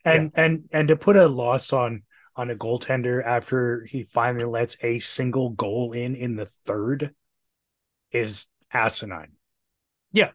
And 0.03 0.31
and 0.33 0.63
and 0.71 0.87
to 0.87 0.95
put 0.95 1.17
a 1.17 1.27
loss 1.27 1.71
on 1.71 2.01
on 2.35 2.49
a 2.49 2.55
goaltender 2.55 3.23
after 3.23 3.85
he 3.87 4.01
finally 4.01 4.45
lets 4.45 4.75
a 4.81 4.97
single 4.97 5.51
goal 5.51 5.93
in 5.93 6.15
in 6.15 6.35
the 6.35 6.47
third 6.65 7.13
is 8.11 8.47
asinine. 8.73 9.33
Yeah. 10.11 10.31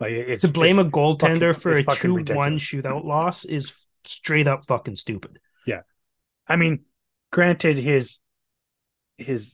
Like 0.00 0.12
it's 0.12 0.40
to 0.42 0.48
blame 0.48 0.78
a 0.78 0.84
goaltender 0.86 1.52
fucking- 1.54 1.60
for 1.60 1.72
a 1.74 1.78
it's 1.80 1.86
fucking 1.86 2.10
2 2.10 2.14
1 2.14 2.54
ridiculous. 2.54 2.62
shootout 2.62 3.04
loss 3.04 3.44
is 3.44 3.74
straight 4.04 4.46
up 4.48 4.64
fucking 4.64 4.96
stupid. 4.96 5.40
Yeah, 5.66 5.82
I 6.48 6.56
mean, 6.56 6.84
granted 7.34 7.76
his 7.78 8.20
his 9.18 9.52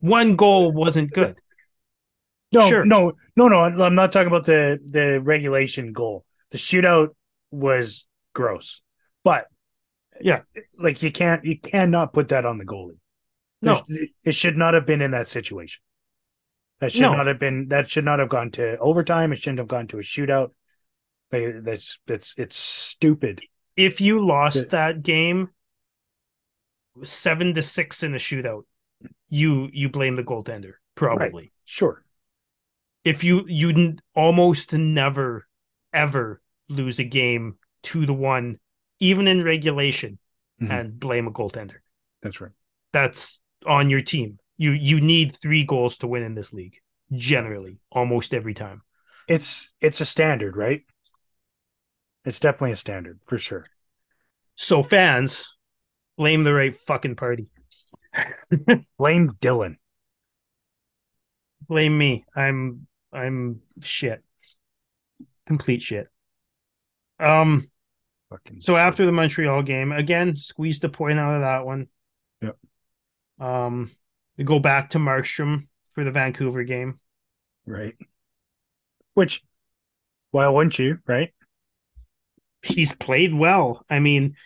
One 0.00 0.36
goal 0.36 0.72
wasn't 0.72 1.12
good. 1.12 1.36
no 2.52 2.68
Sure. 2.68 2.84
no 2.84 3.12
no 3.36 3.48
no 3.48 3.58
I'm 3.84 3.94
not 3.94 4.12
talking 4.12 4.28
about 4.28 4.46
the 4.46 4.78
the 4.88 5.20
regulation 5.20 5.92
goal. 5.92 6.24
The 6.50 6.58
shootout 6.58 7.08
was 7.50 8.08
gross. 8.34 8.82
But 9.24 9.46
Yeah. 10.20 10.42
like 10.78 11.02
you 11.02 11.10
can't 11.12 11.44
you 11.44 11.58
cannot 11.58 12.12
put 12.12 12.28
that 12.28 12.44
on 12.46 12.58
the 12.58 12.64
goalie. 12.64 12.98
No. 13.60 13.74
It 14.24 14.34
should 14.34 14.56
not 14.56 14.74
have 14.74 14.86
been 14.86 15.02
in 15.02 15.12
that 15.12 15.28
situation. 15.28 15.82
That 16.80 16.90
should 16.92 17.02
No. 17.02 17.14
not 17.16 17.26
have 17.28 17.38
been. 17.38 17.68
That 17.68 17.88
should 17.88 18.04
not 18.04 18.18
have 18.18 18.28
gone 18.28 18.50
to 18.52 18.76
overtime. 18.78 19.32
It 19.32 19.36
shouldn't 19.38 19.58
have 19.62 19.68
gone 19.76 19.86
to 19.88 19.98
a 19.98 20.02
shootout. 20.02 20.50
That's 21.30 21.98
that's 22.06 22.34
it's 22.36 22.56
stupid. 22.56 23.42
If 23.76 24.00
you 24.00 24.14
lost 24.34 24.58
The- 24.70 24.76
that 24.76 25.02
game 25.02 25.50
seven 27.02 27.54
to 27.54 27.62
six 27.62 28.02
in 28.02 28.14
a 28.14 28.18
shootout, 28.18 28.64
you 29.28 29.68
you 29.72 29.88
blame 29.88 30.16
the 30.16 30.22
goaltender 30.22 30.74
probably. 30.94 31.52
Sure, 31.64 32.04
If 33.04 33.24
you 33.24 33.44
you 33.46 33.96
almost 34.14 34.72
never 34.72 35.46
ever 35.92 36.40
lose 36.68 36.98
a 36.98 37.04
game 37.04 37.56
two 37.82 38.06
to 38.06 38.12
one, 38.12 38.58
even 39.00 39.26
in 39.28 39.42
regulation, 39.42 40.18
Mhm. 40.60 40.70
and 40.70 41.00
blame 41.00 41.26
a 41.26 41.32
goaltender. 41.32 41.80
that's 42.20 42.40
right. 42.40 42.52
That's 42.92 43.40
on 43.66 43.90
your 43.90 44.00
team. 44.00 44.38
You 44.56 44.72
you 44.72 45.00
need 45.00 45.36
three 45.36 45.64
goals 45.64 45.96
to 45.98 46.06
win 46.06 46.22
in 46.22 46.34
this 46.34 46.52
league. 46.52 46.78
Generally, 47.12 47.78
almost 47.90 48.32
every 48.34 48.54
time. 48.54 48.82
It's 49.28 49.72
it's 49.80 50.00
a 50.00 50.04
standard, 50.04 50.56
right? 50.56 50.82
It's 52.24 52.38
definitely 52.40 52.72
a 52.72 52.76
standard 52.76 53.20
for 53.26 53.38
sure. 53.38 53.66
So 54.54 54.82
fans 54.82 55.56
blame 56.16 56.44
the 56.44 56.52
right 56.54 56.74
fucking 56.74 57.16
party. 57.16 57.48
Blame 58.98 59.36
Dylan. 59.40 59.76
blame 61.68 61.96
me. 61.96 62.24
I'm 62.34 62.86
I'm 63.12 63.60
shit. 63.80 64.22
Complete 65.46 65.82
shit. 65.82 66.08
Um 67.18 67.68
Fucking 68.30 68.60
so 68.60 68.74
shit. 68.74 68.76
after 68.76 69.06
the 69.06 69.12
Montreal 69.12 69.62
game, 69.62 69.92
again, 69.92 70.36
squeezed 70.36 70.84
a 70.84 70.88
point 70.88 71.18
out 71.18 71.34
of 71.34 71.42
that 71.42 71.66
one. 71.66 71.88
Yep. 72.40 72.56
Um 73.40 73.90
we 74.38 74.44
go 74.44 74.58
back 74.58 74.90
to 74.90 74.98
Markstrom 74.98 75.68
for 75.94 76.04
the 76.04 76.10
Vancouver 76.10 76.64
game. 76.64 77.00
right, 77.66 77.94
which 79.14 79.42
why 80.30 80.48
wouldn't 80.48 80.78
you? 80.78 80.98
Right? 81.06 81.32
He's 82.62 82.94
played 82.94 83.34
well. 83.34 83.84
I 83.90 83.98
mean, 83.98 84.36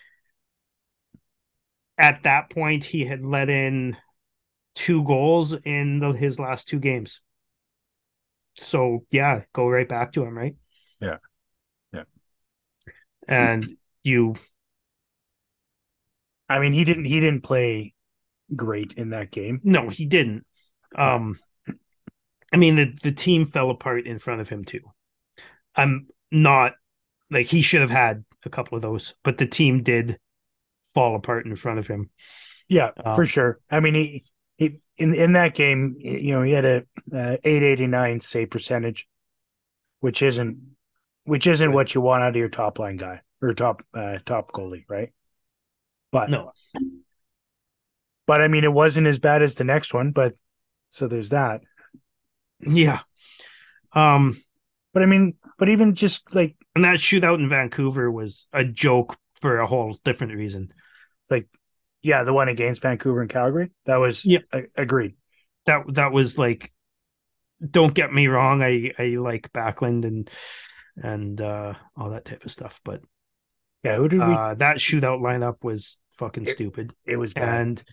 at 1.97 2.23
that 2.23 2.49
point 2.49 2.83
he 2.83 3.05
had 3.05 3.21
let 3.21 3.49
in 3.49 3.97
two 4.75 5.03
goals 5.03 5.53
in 5.65 5.99
the, 5.99 6.11
his 6.11 6.39
last 6.39 6.67
two 6.67 6.79
games. 6.79 7.21
So, 8.55 9.05
yeah, 9.11 9.41
go 9.53 9.67
right 9.67 9.87
back 9.87 10.13
to 10.13 10.23
him, 10.23 10.37
right? 10.37 10.55
Yeah. 10.99 11.17
Yeah. 11.93 12.03
And 13.27 13.77
you 14.03 14.35
I 16.49 16.59
mean, 16.59 16.73
he 16.73 16.83
didn't 16.83 17.05
he 17.05 17.19
didn't 17.19 17.41
play 17.41 17.93
great 18.55 18.93
in 18.93 19.09
that 19.09 19.31
game. 19.31 19.59
No, 19.63 19.89
he 19.89 20.05
didn't. 20.05 20.45
Um, 20.95 21.39
I 22.53 22.57
mean 22.57 22.75
the 22.75 22.97
the 23.03 23.11
team 23.11 23.45
fell 23.45 23.69
apart 23.69 24.07
in 24.07 24.19
front 24.19 24.41
of 24.41 24.49
him 24.49 24.63
too. 24.63 24.81
I'm 25.75 26.07
not 26.31 26.73
like 27.29 27.47
he 27.47 27.61
should 27.61 27.81
have 27.81 27.89
had 27.89 28.23
a 28.45 28.49
couple 28.49 28.75
of 28.75 28.81
those, 28.81 29.13
but 29.23 29.37
the 29.37 29.47
team 29.47 29.83
did 29.83 30.17
fall 30.93 31.15
apart 31.15 31.45
in 31.45 31.55
front 31.55 31.79
of 31.79 31.87
him. 31.87 32.09
Yeah, 32.67 32.91
Um, 33.03 33.15
for 33.15 33.25
sure. 33.25 33.59
I 33.69 33.79
mean, 33.79 33.95
he, 33.95 34.25
he 34.57 34.79
in 34.97 35.13
in 35.13 35.33
that 35.33 35.53
game, 35.53 35.95
you 35.99 36.31
know, 36.31 36.41
he 36.43 36.51
had 36.51 36.65
a 36.65 36.83
uh, 37.13 37.37
eight 37.43 37.63
eighty 37.63 37.87
nine 37.87 38.19
save 38.19 38.49
percentage, 38.49 39.07
which 39.99 40.21
isn't 40.21 40.57
which 41.23 41.47
isn't 41.47 41.71
what 41.71 41.93
you 41.93 42.01
want 42.01 42.23
out 42.23 42.29
of 42.29 42.35
your 42.35 42.49
top 42.49 42.79
line 42.79 42.97
guy 42.97 43.21
or 43.41 43.53
top 43.53 43.83
uh, 43.93 44.17
top 44.25 44.51
goalie, 44.51 44.85
right? 44.89 45.13
But 46.11 46.29
No, 46.29 46.51
but 48.25 48.41
I 48.41 48.47
mean, 48.47 48.63
it 48.63 48.73
wasn't 48.73 49.07
as 49.07 49.19
bad 49.19 49.41
as 49.41 49.55
the 49.55 49.63
next 49.63 49.93
one. 49.93 50.11
But 50.11 50.35
so 50.89 51.07
there's 51.07 51.29
that. 51.29 51.61
yeah. 52.59 52.99
Um, 53.93 54.41
But 54.93 55.03
I 55.03 55.05
mean, 55.05 55.35
but 55.59 55.69
even 55.69 55.95
just 55.95 56.33
like 56.35 56.55
and 56.75 56.83
that 56.83 56.97
shootout 56.97 57.39
in 57.39 57.49
Vancouver 57.49 58.11
was 58.11 58.47
a 58.53 58.63
joke 58.63 59.17
for 59.41 59.59
a 59.59 59.67
whole 59.67 59.97
different 60.03 60.33
reason. 60.35 60.71
Like, 61.29 61.47
yeah, 62.01 62.23
the 62.23 62.33
one 62.33 62.47
against 62.49 62.81
Vancouver 62.81 63.21
and 63.21 63.29
Calgary, 63.29 63.71
that 63.85 63.97
was 63.97 64.23
Yep. 64.25 64.43
a- 64.53 64.63
agreed. 64.75 65.15
That 65.65 65.83
that 65.95 66.11
was 66.11 66.37
like, 66.37 66.71
don't 67.69 67.93
get 67.93 68.13
me 68.13 68.27
wrong, 68.27 68.61
I 68.63 68.93
I 68.97 69.15
like 69.17 69.51
Backlund 69.51 70.05
and 70.05 70.29
and 71.01 71.39
uh 71.41 71.73
all 71.95 72.11
that 72.11 72.25
type 72.25 72.45
of 72.45 72.51
stuff, 72.51 72.81
but 72.83 73.01
Yeah, 73.83 73.97
who 73.97 74.07
did 74.09 74.19
we? 74.19 74.33
uh 74.33 74.53
that 74.55 74.77
shootout 74.77 75.19
lineup 75.21 75.63
was 75.63 75.97
fucking 76.17 76.43
It- 76.45 76.49
stupid. 76.51 76.93
it 77.05 77.17
was 77.17 77.33
bad. 77.33 77.43
and 77.61 77.83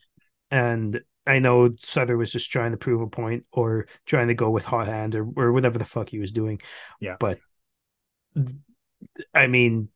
and 0.50 1.00
I 1.26 1.38
know 1.38 1.74
Sutter 1.78 2.16
was 2.18 2.30
just 2.30 2.52
trying 2.52 2.72
to 2.72 2.76
prove 2.76 3.00
a 3.00 3.06
point 3.06 3.46
or 3.50 3.86
trying 4.04 4.28
to 4.28 4.34
go 4.34 4.50
with 4.50 4.66
hot 4.66 4.86
hand 4.86 5.14
or, 5.14 5.26
or 5.36 5.52
whatever 5.52 5.78
the 5.78 5.86
fuck 5.86 6.10
he 6.10 6.18
was 6.18 6.32
doing. 6.32 6.60
Yeah. 7.00 7.16
But 7.18 7.38
I 9.32 9.46
mean, 9.46 9.88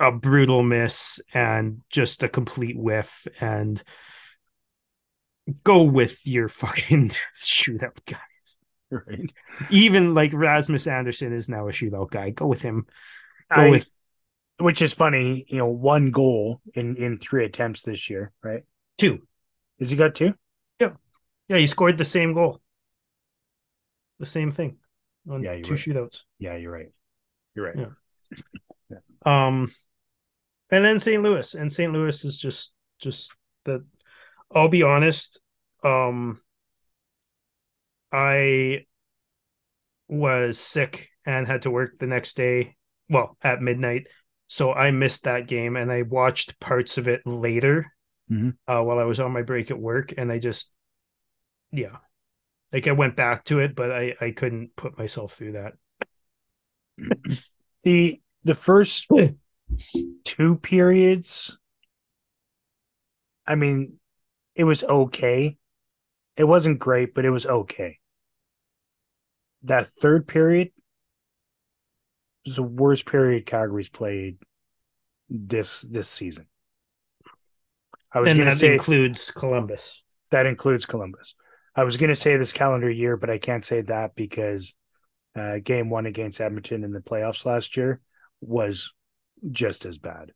a 0.00 0.10
brutal 0.12 0.62
miss 0.62 1.20
and 1.32 1.80
just 1.88 2.22
a 2.22 2.28
complete 2.28 2.76
whiff 2.76 3.26
and 3.40 3.82
go 5.62 5.82
with 5.82 6.26
your 6.26 6.48
fucking 6.48 7.12
shootout 7.34 7.98
guys. 8.06 8.56
right. 8.90 9.32
Even 9.70 10.14
like 10.14 10.32
Rasmus 10.32 10.86
Andersson 10.86 11.32
is 11.32 11.48
now 11.48 11.68
a 11.68 11.72
shootout 11.72 12.10
guy. 12.10 12.30
Go 12.30 12.46
with 12.46 12.62
him. 12.62 12.86
Go 13.54 13.62
I, 13.62 13.70
with 13.70 13.90
which 14.58 14.82
is 14.82 14.92
funny. 14.92 15.44
You 15.48 15.58
know, 15.58 15.66
one 15.66 16.10
goal 16.10 16.60
in 16.74 16.96
in 16.96 17.18
three 17.18 17.44
attempts 17.44 17.82
this 17.82 18.08
year, 18.08 18.32
right? 18.42 18.62
Two. 18.98 19.26
Has 19.80 19.90
he 19.90 19.96
got 19.96 20.14
two? 20.14 20.34
Yeah, 20.80 20.92
Yeah, 21.48 21.58
he 21.58 21.66
scored 21.66 21.98
the 21.98 22.04
same 22.04 22.32
goal. 22.32 22.60
The 24.20 24.26
same 24.26 24.52
thing 24.52 24.76
on 25.28 25.42
Yeah, 25.42 25.60
two 25.60 25.72
right. 25.72 25.80
shootouts. 25.80 26.22
Yeah, 26.38 26.56
you're 26.56 26.72
right. 26.72 26.90
You're 27.54 27.66
right. 27.66 27.76
Yeah. 27.76 27.86
Um, 29.24 29.72
and 30.70 30.84
then 30.84 30.98
St. 30.98 31.22
Louis, 31.22 31.54
and 31.54 31.72
St. 31.72 31.92
Louis 31.92 32.24
is 32.24 32.36
just 32.36 32.72
just 32.98 33.34
that. 33.64 33.84
I'll 34.54 34.68
be 34.68 34.82
honest. 34.82 35.40
Um, 35.82 36.40
I 38.12 38.86
was 40.08 40.58
sick 40.58 41.08
and 41.26 41.46
had 41.46 41.62
to 41.62 41.70
work 41.70 41.96
the 41.96 42.06
next 42.06 42.36
day. 42.36 42.76
Well, 43.08 43.36
at 43.42 43.60
midnight, 43.60 44.06
so 44.46 44.72
I 44.72 44.90
missed 44.90 45.24
that 45.24 45.46
game, 45.46 45.76
and 45.76 45.90
I 45.92 46.02
watched 46.02 46.58
parts 46.60 46.98
of 46.98 47.08
it 47.08 47.26
later 47.26 47.92
Mhm. 48.30 48.56
uh, 48.66 48.82
while 48.82 48.98
I 48.98 49.04
was 49.04 49.20
on 49.20 49.32
my 49.32 49.42
break 49.42 49.70
at 49.70 49.78
work, 49.78 50.14
and 50.16 50.32
I 50.32 50.38
just, 50.38 50.72
yeah, 51.70 51.98
like 52.72 52.88
I 52.88 52.92
went 52.92 53.16
back 53.16 53.44
to 53.46 53.60
it, 53.60 53.74
but 53.76 53.92
I 53.92 54.16
I 54.20 54.32
couldn't 54.32 54.76
put 54.76 54.98
myself 54.98 55.34
through 55.34 55.52
that. 55.52 55.74
the 57.84 58.20
the 58.44 58.54
first 58.54 59.08
two 60.24 60.56
periods 60.56 61.58
i 63.46 63.54
mean 63.54 63.98
it 64.54 64.64
was 64.64 64.84
okay. 64.84 65.56
It 66.36 66.44
wasn't 66.44 66.78
great 66.78 67.14
but 67.14 67.24
it 67.24 67.30
was 67.30 67.46
okay. 67.46 67.98
That 69.64 69.86
third 69.86 70.28
period 70.28 70.70
was 72.46 72.56
the 72.56 72.62
worst 72.62 73.06
period 73.06 73.46
calgary's 73.46 73.88
played 73.88 74.36
this 75.28 75.80
this 75.80 76.08
season. 76.08 76.46
I 78.12 78.20
was 78.20 78.30
and 78.30 78.38
going 78.38 78.48
to 78.48 78.54
that 78.54 78.60
say 78.60 78.72
includes 78.74 79.30
Columbus. 79.30 80.02
that 80.30 80.46
includes 80.46 80.86
columbus. 80.86 81.34
I 81.74 81.82
was 81.82 81.96
going 81.96 82.10
to 82.10 82.14
say 82.16 82.36
this 82.36 82.52
calendar 82.52 82.90
year 82.90 83.16
but 83.16 83.30
i 83.30 83.38
can't 83.38 83.64
say 83.64 83.80
that 83.82 84.14
because 84.14 84.74
uh, 85.36 85.58
game 85.64 85.90
one 85.90 86.06
against 86.06 86.40
edmonton 86.40 86.84
in 86.84 86.92
the 86.92 87.00
playoffs 87.00 87.44
last 87.44 87.76
year 87.76 88.00
was 88.46 88.92
just 89.50 89.84
as 89.86 89.98
bad 89.98 90.32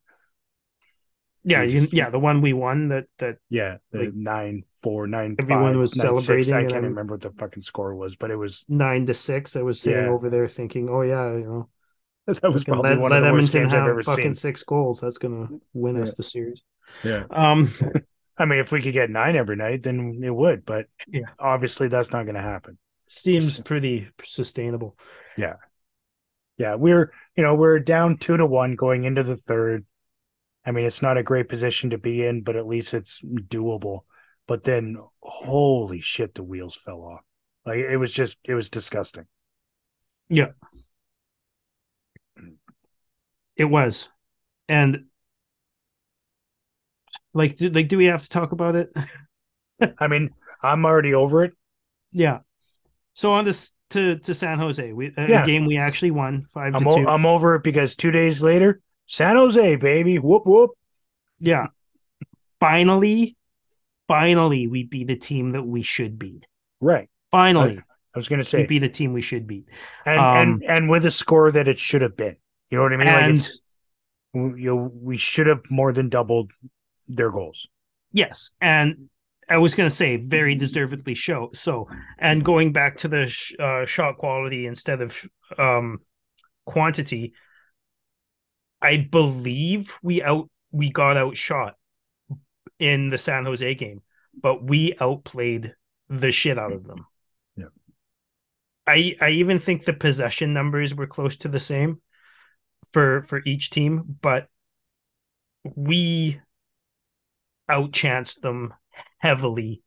Yeah, 1.44 1.62
you, 1.62 1.80
just- 1.80 1.92
yeah, 1.92 2.10
the 2.10 2.18
one 2.18 2.40
we 2.42 2.52
won 2.52 2.88
that 2.88 3.06
that 3.18 3.38
Yeah, 3.48 3.78
the 3.92 3.98
Like, 4.00 4.14
nine 4.14 4.64
four 4.82 5.06
nine. 5.06 5.36
everyone 5.38 5.72
five, 5.72 5.76
was 5.76 5.96
nine, 5.96 6.16
six. 6.16 6.26
celebrating 6.26 6.54
I 6.54 6.64
can't 6.64 6.84
remember 6.84 7.14
what 7.14 7.20
the 7.22 7.30
fucking 7.30 7.62
score 7.62 7.94
was, 7.94 8.16
but 8.16 8.30
it 8.30 8.36
was 8.36 8.64
nine 8.68 9.06
to 9.06 9.14
six. 9.14 9.56
I 9.56 9.62
was 9.62 9.80
sitting 9.80 10.04
Yeah. 10.04 10.10
over 10.10 10.30
there 10.30 10.48
thinking, 10.48 10.88
oh 10.90 11.02
yeah, 11.02 11.32
you 11.32 11.46
know, 11.46 11.68
that 12.26 12.52
was 12.52 12.64
probably 12.64 12.90
let, 12.90 13.00
one 13.00 13.12
let 13.12 13.18
of 13.18 13.22
the 13.22 13.32
worst 13.32 13.52
Edmonton 13.52 13.62
games 13.62 13.72
I've 13.74 13.86
ever 13.88 14.02
fucking 14.02 14.22
seen. 14.24 14.34
six 14.34 14.62
goals. 14.62 15.00
That's 15.00 15.18
gonna 15.18 15.48
win 15.72 15.96
us 16.02 16.12
the 16.12 16.22
series. 16.22 16.62
Yeah, 17.02 17.24
Um, 17.30 17.72
I 18.38 18.44
mean, 18.44 18.58
if 18.58 18.70
we 18.72 18.82
could 18.82 18.92
get 18.92 19.10
nine 19.10 19.36
every 19.36 19.56
night, 19.56 19.82
then 19.82 20.20
it 20.22 20.30
would. 20.34 20.64
But 20.64 20.86
Yeah. 21.06 21.22
obviously 21.38 21.88
that's 21.88 22.12
not 22.12 22.24
going 22.24 22.34
to 22.36 22.42
happen. 22.42 22.78
seems 23.06 23.58
pretty 23.58 24.08
sustainable. 24.22 24.96
Yeah, 25.36 25.54
we're 26.58 27.12
you 27.36 27.42
know 27.42 27.54
we're 27.54 27.78
down 27.78 28.18
two 28.18 28.36
to 28.36 28.46
one 28.46 28.72
going 28.72 29.04
into 29.04 29.22
the 29.22 29.36
third. 29.36 29.86
I 30.64 30.72
mean, 30.72 30.84
it's 30.84 31.02
not 31.02 31.16
a 31.16 31.22
great 31.22 31.48
position 31.48 31.90
to 31.90 31.98
be 31.98 32.24
in, 32.26 32.42
but 32.42 32.56
at 32.56 32.66
least 32.66 32.94
it's 32.94 33.22
doable. 33.22 34.00
But 34.46 34.64
then, 34.64 34.96
holy 35.22 36.00
shit, 36.00 36.34
the 36.34 36.42
wheels 36.42 36.74
fell 36.76 37.00
off. 37.02 37.20
Like 37.64 37.78
it 37.78 37.96
was 37.96 38.12
just, 38.12 38.38
it 38.44 38.54
was 38.54 38.70
disgusting. 38.70 39.26
Yeah, 40.28 40.50
it 43.56 43.64
was, 43.64 44.08
and 44.68 45.04
like, 47.34 47.56
do, 47.56 47.68
like, 47.70 47.88
do 47.88 47.98
we 47.98 48.06
have 48.06 48.22
to 48.22 48.28
talk 48.28 48.52
about 48.52 48.76
it? 48.76 48.92
I 49.98 50.08
mean, 50.08 50.30
I'm 50.62 50.84
already 50.84 51.14
over 51.14 51.44
it. 51.44 51.52
yeah. 52.12 52.40
So 53.18 53.32
on 53.32 53.44
this 53.44 53.72
to 53.90 54.16
to 54.18 54.32
San 54.32 54.60
Jose, 54.60 54.92
we 54.92 55.12
a, 55.16 55.28
Yeah. 55.28 55.44
game 55.44 55.66
we 55.66 55.76
actually 55.76 56.12
won 56.12 56.46
5 56.54 56.72
I'm 56.76 56.82
to 56.84 56.88
o- 56.88 56.96
two. 57.02 57.08
I'm 57.08 57.26
over 57.26 57.56
it 57.56 57.64
because 57.64 57.96
two 57.96 58.12
days 58.12 58.40
later, 58.44 58.80
San 59.06 59.34
Jose, 59.34 59.74
baby, 59.74 60.20
whoop 60.20 60.44
whoop. 60.46 60.70
yeah. 61.40 61.66
Finally, 62.60 63.36
finally, 64.06 64.68
we 64.68 64.84
beat 64.84 65.08
the 65.08 65.16
team 65.16 65.50
that 65.52 65.64
we 65.64 65.82
should 65.82 66.16
beat. 66.16 66.46
Right. 66.80 67.08
Finally, 67.32 67.78
I 67.80 67.82
was 68.18 68.28
gonna 68.28 68.40
we 68.40 68.44
say, 68.44 68.66
beat 68.66 68.80
the 68.80 68.88
team 68.88 69.12
we 69.12 69.20
should 69.20 69.48
beat. 69.48 69.66
and 70.06 70.20
um, 70.20 70.36
and 70.36 70.64
and 70.64 70.88
with 70.88 71.04
a 71.04 71.10
score 71.10 71.50
that 71.50 71.66
it 71.66 71.78
should 71.78 72.02
have 72.02 72.16
been. 72.16 72.36
You 72.70 72.78
know 72.78 72.84
what 72.84 72.92
I 72.92 72.96
mean? 72.98 73.08
And 73.08 73.32
it's 73.34 73.58
you 74.32 74.54
know 74.70 74.92
we 74.94 75.16
should 75.16 75.48
have 75.48 75.68
more 75.72 75.92
than 75.92 76.08
doubled 76.08 76.52
their 77.08 77.32
goals. 77.32 77.66
yes, 78.12 78.50
and 78.60 79.10
I 79.48 79.56
was 79.58 79.74
going 79.74 79.88
to 79.88 79.94
say 79.94 80.16
very 80.16 80.54
deservedly 80.54 81.14
show. 81.14 81.50
So, 81.54 81.88
and 82.18 82.44
going 82.44 82.72
back 82.72 82.98
to 82.98 83.08
the 83.08 83.26
sh- 83.26 83.54
uh, 83.58 83.86
shot 83.86 84.18
quality 84.18 84.66
instead 84.66 85.00
of 85.00 85.24
um, 85.56 86.00
quantity, 86.66 87.32
I 88.80 88.98
believe 88.98 89.98
we 90.02 90.22
out 90.22 90.50
we 90.70 90.90
got 90.90 91.16
outshot 91.16 91.74
in 92.78 93.08
the 93.08 93.18
San 93.18 93.44
Jose 93.44 93.74
game, 93.74 94.02
but 94.40 94.62
we 94.62 94.94
outplayed 95.00 95.74
the 96.08 96.30
shit 96.30 96.58
out 96.58 96.72
of 96.72 96.84
them. 96.86 97.06
Yeah. 97.56 97.66
I 98.86 99.16
I 99.20 99.30
even 99.30 99.58
think 99.58 99.84
the 99.84 99.92
possession 99.92 100.52
numbers 100.52 100.94
were 100.94 101.06
close 101.06 101.36
to 101.38 101.48
the 101.48 101.58
same 101.58 102.00
for 102.92 103.22
for 103.22 103.42
each 103.44 103.70
team, 103.70 104.18
but 104.20 104.48
we 105.74 106.40
outchanced 107.68 108.40
them 108.40 108.74
heavily, 109.18 109.82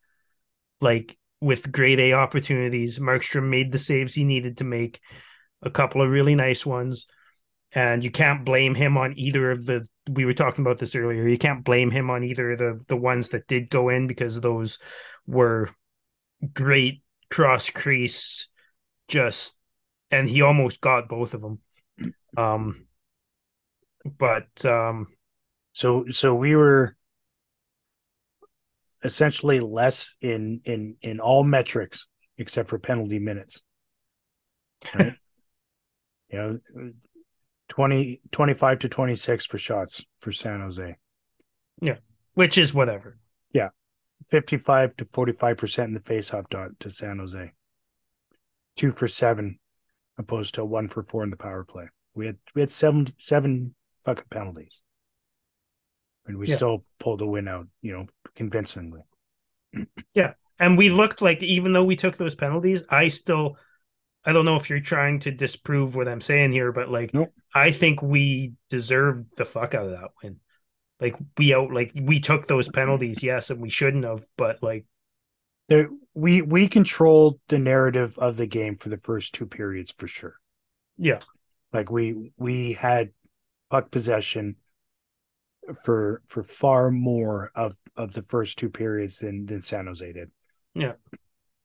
like 0.80 1.18
with 1.40 1.72
grade 1.72 2.00
A 2.00 2.14
opportunities. 2.14 3.00
Markstrom 3.00 3.50
made 3.50 3.72
the 3.72 3.78
saves 3.78 4.14
he 4.14 4.24
needed 4.24 4.58
to 4.58 4.64
make, 4.64 5.00
a 5.62 5.70
couple 5.70 6.02
of 6.02 6.12
really 6.12 6.36
nice 6.36 6.66
ones. 6.66 7.08
And 7.74 8.04
you 8.04 8.12
can't 8.12 8.46
blame 8.46 8.76
him 8.76 8.98
on 8.98 9.18
either 9.18 9.52
of 9.52 9.66
the 9.66 9.88
we 10.10 10.26
were 10.26 10.34
talking 10.34 10.66
about 10.66 10.78
this 10.80 10.96
earlier. 10.96 11.28
You 11.28 11.38
can't 11.38 11.64
blame 11.64 11.92
him 11.92 12.10
on 12.10 12.24
either 12.24 12.52
of 12.52 12.60
the 12.60 12.82
the 12.88 12.98
ones 12.98 13.30
that 13.30 13.48
did 13.48 13.70
go 13.70 13.90
in 13.90 14.08
because 14.08 14.42
those 14.42 14.78
were 15.26 15.70
great 16.54 17.04
cross 17.30 17.70
crease 17.70 18.48
just 19.08 19.58
and 20.10 20.28
he 20.28 20.42
almost 20.42 20.82
got 20.82 21.08
both 21.08 21.34
of 21.34 21.42
them. 21.42 21.60
Um 22.36 22.88
but 24.06 24.66
um 24.66 25.08
So 25.74 26.06
so 26.10 26.36
we 26.36 26.56
were 26.56 26.96
essentially 29.04 29.60
less 29.60 30.16
in 30.22 30.62
in 30.66 30.96
in 31.02 31.20
all 31.20 31.44
metrics 31.44 32.08
except 32.38 32.70
for 32.70 32.80
penalty 32.80 33.20
minutes. 33.20 33.62
Right? 34.96 35.14
you 36.30 36.38
know 36.38 36.92
20 37.70 38.22
25 38.32 38.80
to 38.80 38.90
26 38.90 39.46
for 39.46 39.58
shots 39.58 40.06
for 40.20 40.32
San 40.32 40.60
Jose. 40.62 40.98
Yeah, 41.82 41.98
which 42.34 42.58
is 42.58 42.74
whatever. 42.74 43.18
Yeah. 43.54 43.70
55 44.30 44.96
to 44.98 45.06
45% 45.06 45.84
in 45.86 45.94
the 45.94 46.00
faceoff 46.00 46.50
dot 46.50 46.72
to 46.80 46.92
San 46.92 47.18
Jose. 47.20 47.52
2 48.78 48.92
for 48.92 49.08
7 49.08 49.60
opposed 50.18 50.56
to 50.56 50.64
1 50.64 50.88
for 50.90 51.04
4 51.04 51.24
in 51.24 51.30
the 51.30 51.38
power 51.38 51.64
play. 51.64 51.88
We 52.14 52.26
had 52.28 52.38
we 52.54 52.62
had 52.62 52.72
7 52.72 53.14
7 53.18 53.76
fucking 54.06 54.26
penalties. 54.30 54.82
And 56.26 56.38
we 56.38 56.48
Yeah. 56.48 56.56
still 56.56 56.84
pulled 57.00 57.22
a 57.22 57.26
win 57.26 57.48
out, 57.48 57.68
you 57.82 57.94
know, 57.94 58.06
convincingly. 58.36 59.02
Yeah, 60.14 60.34
and 60.60 60.78
we 60.78 60.90
looked 60.90 61.22
like 61.22 61.42
even 61.44 61.74
though 61.74 61.84
we 61.84 61.96
took 61.96 62.18
those 62.18 62.36
penalties, 62.36 62.84
I 62.90 63.08
still 63.08 63.58
I 64.26 64.34
don't 64.34 64.46
know 64.46 64.56
if 64.56 64.70
you're 64.70 64.80
trying 64.80 65.20
to 65.22 65.32
disprove 65.32 65.96
what 65.96 66.08
I'm 66.08 66.22
saying 66.22 66.52
here, 66.52 66.72
but 66.72 66.90
like 66.90 67.14
Nope. 67.14 67.34
I 67.54 67.72
think 67.72 68.02
we 68.02 68.54
deserved 68.70 69.26
the 69.38 69.46
fuck 69.46 69.74
out 69.74 69.86
of 69.86 69.92
that 69.92 70.12
win. 70.22 70.40
Like 71.00 71.16
we 71.38 71.54
out 71.54 71.72
like 71.74 71.92
we 71.96 72.20
took 72.20 72.48
those 72.48 72.70
penalties, 72.70 73.24
yes, 73.24 73.50
and 73.50 73.62
we 73.62 73.70
shouldn't 73.70 74.06
have, 74.06 74.24
but 74.38 74.62
like 74.62 74.86
There, 75.70 75.90
we 76.14 76.42
we 76.42 76.68
controlled 76.68 77.40
the 77.48 77.58
narrative 77.58 78.20
of 78.20 78.38
the 78.38 78.48
game 78.48 78.76
for 78.76 78.90
the 78.90 78.98
first 78.98 79.34
two 79.34 79.48
periods 79.48 79.92
for 79.98 80.08
sure. 80.08 80.36
yeah. 80.98 81.20
Like 81.74 81.90
we 81.90 82.34
we 82.38 82.74
had 82.74 83.12
puck 83.70 83.90
possession 83.92 84.58
for 85.84 86.22
for 86.28 86.44
far 86.44 86.92
more 86.92 87.52
of 87.56 87.78
of 87.96 88.14
the 88.14 88.22
first 88.24 88.58
two 88.58 88.70
periods 88.70 89.20
than 89.20 89.46
than 89.46 89.62
San 89.62 89.88
Jose 89.88 90.12
did. 90.12 90.32
Yeah. 90.74 90.94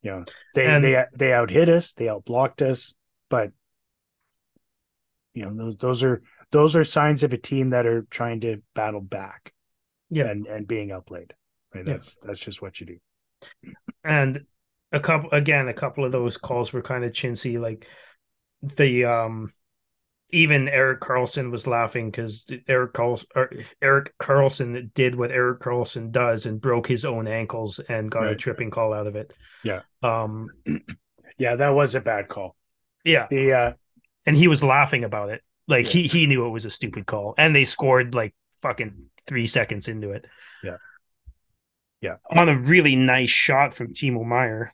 You 0.03 0.11
know, 0.11 0.25
they 0.55 0.67
And- 0.67 0.83
they 0.85 1.05
they 1.17 1.31
outhit 1.33 1.69
us, 1.69 1.93
they 1.95 2.07
outblocked 2.07 2.63
us, 2.63 2.95
but 3.29 3.53
you 5.35 5.45
know, 5.45 5.55
those 5.55 5.77
those 5.77 6.03
are 6.05 6.23
those 6.53 6.77
are 6.77 6.85
signs 6.85 7.23
of 7.23 7.33
a 7.33 7.39
team 7.39 7.71
that 7.71 7.87
are 7.87 8.03
trying 8.11 8.41
to 8.41 8.63
battle 8.75 9.01
back 9.01 9.53
Yeah. 10.11 10.27
and 10.27 10.47
and 10.47 10.67
being 10.67 10.93
outplayed. 10.93 11.35
Right? 11.75 11.87
Yeah. 11.87 11.95
That's 11.95 12.17
that's 12.23 12.39
just 12.39 12.63
what 12.63 12.81
you 12.81 12.87
do. 12.87 13.73
and 14.05 14.45
a 14.93 15.01
couple 15.01 15.31
again 15.33 15.69
a 15.69 15.75
couple 15.75 16.05
of 16.05 16.13
those 16.13 16.37
calls 16.37 16.73
were 16.73 16.83
kind 16.83 17.05
of 17.05 17.11
chintzy 17.13 17.61
like 17.61 17.87
the 18.63 19.05
um 19.05 19.53
even 20.31 20.69
Erik 20.69 21.01
Karlsson 21.01 21.51
was 21.51 21.67
laughing 21.67 22.11
because 22.11 22.47
Erik 22.69 22.93
Karlsson, 22.93 23.67
Erik 23.81 24.15
Karlsson 24.19 24.93
did 24.95 25.15
what 25.15 25.31
Erik 25.31 25.61
Karlsson 25.61 26.11
does 26.11 26.47
and 26.47 26.61
broke 26.61 26.89
his 26.89 27.05
own 27.05 27.29
ankles 27.29 27.79
and 27.79 28.11
got 28.11 28.23
right. 28.23 28.33
a 28.33 28.37
tripping 28.37 28.71
call 28.71 28.93
out 28.93 29.07
of 29.07 29.17
it. 29.17 29.33
Yeah. 29.63 29.83
Um. 30.03 30.51
Yeah, 31.39 31.57
that 31.57 31.75
was 31.75 31.95
a 31.95 32.01
bad 32.01 32.29
call. 32.29 32.57
Yeah. 33.05 33.27
The 33.31 33.53
uh, 33.53 33.73
and 34.25 34.37
he 34.37 34.49
was 34.49 34.65
laughing 34.65 35.05
about 35.05 35.31
it. 35.31 35.43
Like 35.69 35.87
yeah. 35.87 36.03
he 36.03 36.07
he 36.09 36.27
knew 36.27 36.47
it 36.47 36.51
was 36.51 36.65
a 36.65 36.71
stupid 36.71 37.07
call, 37.07 37.35
and 37.37 37.55
they 37.55 37.65
scored 37.65 38.15
like 38.15 38.35
fucking 38.63 39.07
three 39.27 39.47
seconds 39.47 39.89
into 39.89 40.13
it. 40.13 40.25
Yeah. 40.63 40.77
Yeah. 42.01 42.17
On 42.31 42.49
a 42.49 42.59
really 42.59 42.97
nice 42.97 43.31
shot 43.31 43.75
from 43.75 43.93
Timo 43.93 44.25
Meier. 44.25 44.73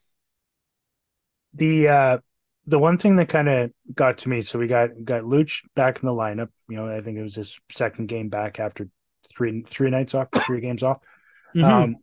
The 1.54 1.88
uh 1.88 2.18
the 2.66 2.78
one 2.78 2.96
thing 2.96 3.16
that 3.16 3.28
kind 3.28 3.48
of 3.48 3.70
got 3.94 4.18
to 4.18 4.28
me, 4.28 4.40
so 4.40 4.58
we 4.58 4.66
got 4.66 4.90
got 5.04 5.22
Luch 5.22 5.62
back 5.74 6.02
in 6.02 6.06
the 6.06 6.12
lineup. 6.12 6.48
You 6.68 6.76
know, 6.76 6.88
I 6.88 7.00
think 7.00 7.18
it 7.18 7.22
was 7.22 7.34
his 7.34 7.58
second 7.70 8.06
game 8.08 8.28
back 8.28 8.60
after 8.60 8.88
three 9.28 9.62
three 9.66 9.90
nights 9.90 10.14
off, 10.14 10.28
three 10.46 10.60
games 10.60 10.82
off. 10.82 10.98
Mm-hmm. 11.54 11.64
Um, 11.64 11.96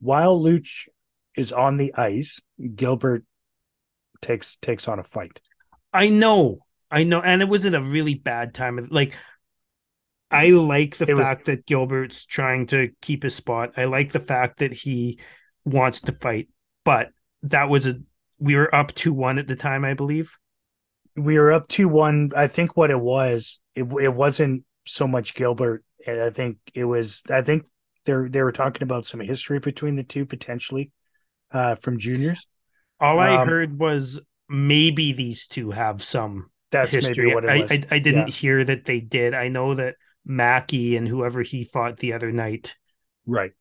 while 0.00 0.40
Luch 0.40 0.88
is 1.36 1.52
on 1.52 1.76
the 1.76 1.94
ice, 1.94 2.40
Gilbert 2.74 3.24
takes 4.20 4.56
takes 4.56 4.88
on 4.88 4.98
a 4.98 5.04
fight. 5.04 5.40
I 5.92 6.08
know, 6.08 6.60
I 6.90 7.02
know, 7.02 7.20
and 7.20 7.42
it 7.42 7.48
was 7.48 7.66
at 7.66 7.74
a 7.74 7.80
really 7.80 8.14
bad 8.14 8.54
time. 8.54 8.78
Like, 8.90 9.14
I 10.30 10.50
like 10.50 10.96
the 10.96 11.10
it 11.10 11.16
fact 11.16 11.48
was... 11.48 11.56
that 11.56 11.66
Gilbert's 11.66 12.24
trying 12.24 12.66
to 12.68 12.90
keep 13.02 13.24
his 13.24 13.34
spot. 13.34 13.72
I 13.76 13.86
like 13.86 14.12
the 14.12 14.20
fact 14.20 14.60
that 14.60 14.72
he 14.72 15.18
wants 15.64 16.02
to 16.02 16.12
fight, 16.12 16.48
but 16.84 17.08
that 17.42 17.68
was 17.68 17.86
a 17.86 17.96
we 18.38 18.56
were 18.56 18.74
up 18.74 18.94
two 18.94 19.12
one 19.12 19.38
at 19.38 19.46
the 19.46 19.56
time, 19.56 19.84
I 19.84 19.94
believe. 19.94 20.36
We 21.16 21.38
were 21.38 21.52
up 21.52 21.68
two 21.68 21.88
one. 21.88 22.32
I 22.36 22.46
think 22.46 22.76
what 22.76 22.90
it 22.90 23.00
was, 23.00 23.58
it 23.74 23.84
it 24.00 24.14
wasn't 24.14 24.64
so 24.86 25.06
much 25.06 25.34
Gilbert. 25.34 25.84
I 26.06 26.30
think 26.30 26.58
it 26.74 26.84
was. 26.84 27.22
I 27.30 27.42
think 27.42 27.66
they 28.04 28.14
they 28.28 28.42
were 28.42 28.52
talking 28.52 28.82
about 28.82 29.06
some 29.06 29.20
history 29.20 29.58
between 29.58 29.96
the 29.96 30.02
two 30.02 30.26
potentially 30.26 30.92
uh, 31.50 31.74
from 31.76 31.98
juniors. 31.98 32.46
All 33.00 33.18
I 33.18 33.36
um, 33.36 33.48
heard 33.48 33.78
was 33.78 34.20
maybe 34.48 35.12
these 35.12 35.46
two 35.46 35.70
have 35.70 36.02
some 36.02 36.50
that's 36.70 36.92
history. 36.92 37.34
what 37.34 37.48
I, 37.48 37.66
I, 37.70 37.82
I 37.90 37.98
didn't 37.98 38.28
yeah. 38.28 38.34
hear 38.34 38.64
that 38.64 38.84
they 38.84 39.00
did. 39.00 39.34
I 39.34 39.48
know 39.48 39.74
that 39.74 39.96
Mackey 40.24 40.96
and 40.96 41.06
whoever 41.06 41.42
he 41.42 41.64
fought 41.64 41.98
the 41.98 42.12
other 42.12 42.32
night, 42.32 42.74
right? 43.26 43.52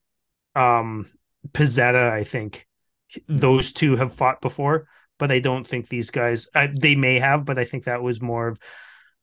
Um, 0.55 1.09
Pezzetta, 1.51 2.11
I 2.11 2.23
think 2.23 2.65
those 3.27 3.73
two 3.73 3.95
have 3.95 4.13
fought 4.13 4.41
before, 4.41 4.87
but 5.17 5.31
I 5.31 5.39
don't 5.39 5.65
think 5.65 5.87
these 5.87 6.11
guys. 6.11 6.47
I, 6.53 6.69
they 6.73 6.95
may 6.95 7.19
have, 7.19 7.45
but 7.45 7.57
I 7.57 7.65
think 7.65 7.85
that 7.85 8.03
was 8.03 8.21
more 8.21 8.49
of 8.49 8.59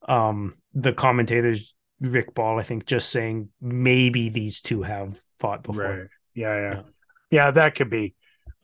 um 0.09 0.57
the 0.75 0.93
commentators. 0.93 1.75
Rick 2.01 2.35
Ball, 2.35 2.59
I 2.59 2.65
think, 2.65 2.87
just 2.87 3.11
saying 3.11 3.51
maybe 3.61 4.29
these 4.29 4.61
two 4.61 4.83
have 4.83 5.17
fought 5.39 5.63
before. 5.63 5.99
Right. 5.99 6.09
Yeah, 6.35 6.55
yeah, 6.55 6.71
yeah, 6.75 6.83
yeah. 7.31 7.51
That 7.53 7.75
could 7.77 7.91
be, 7.91 8.15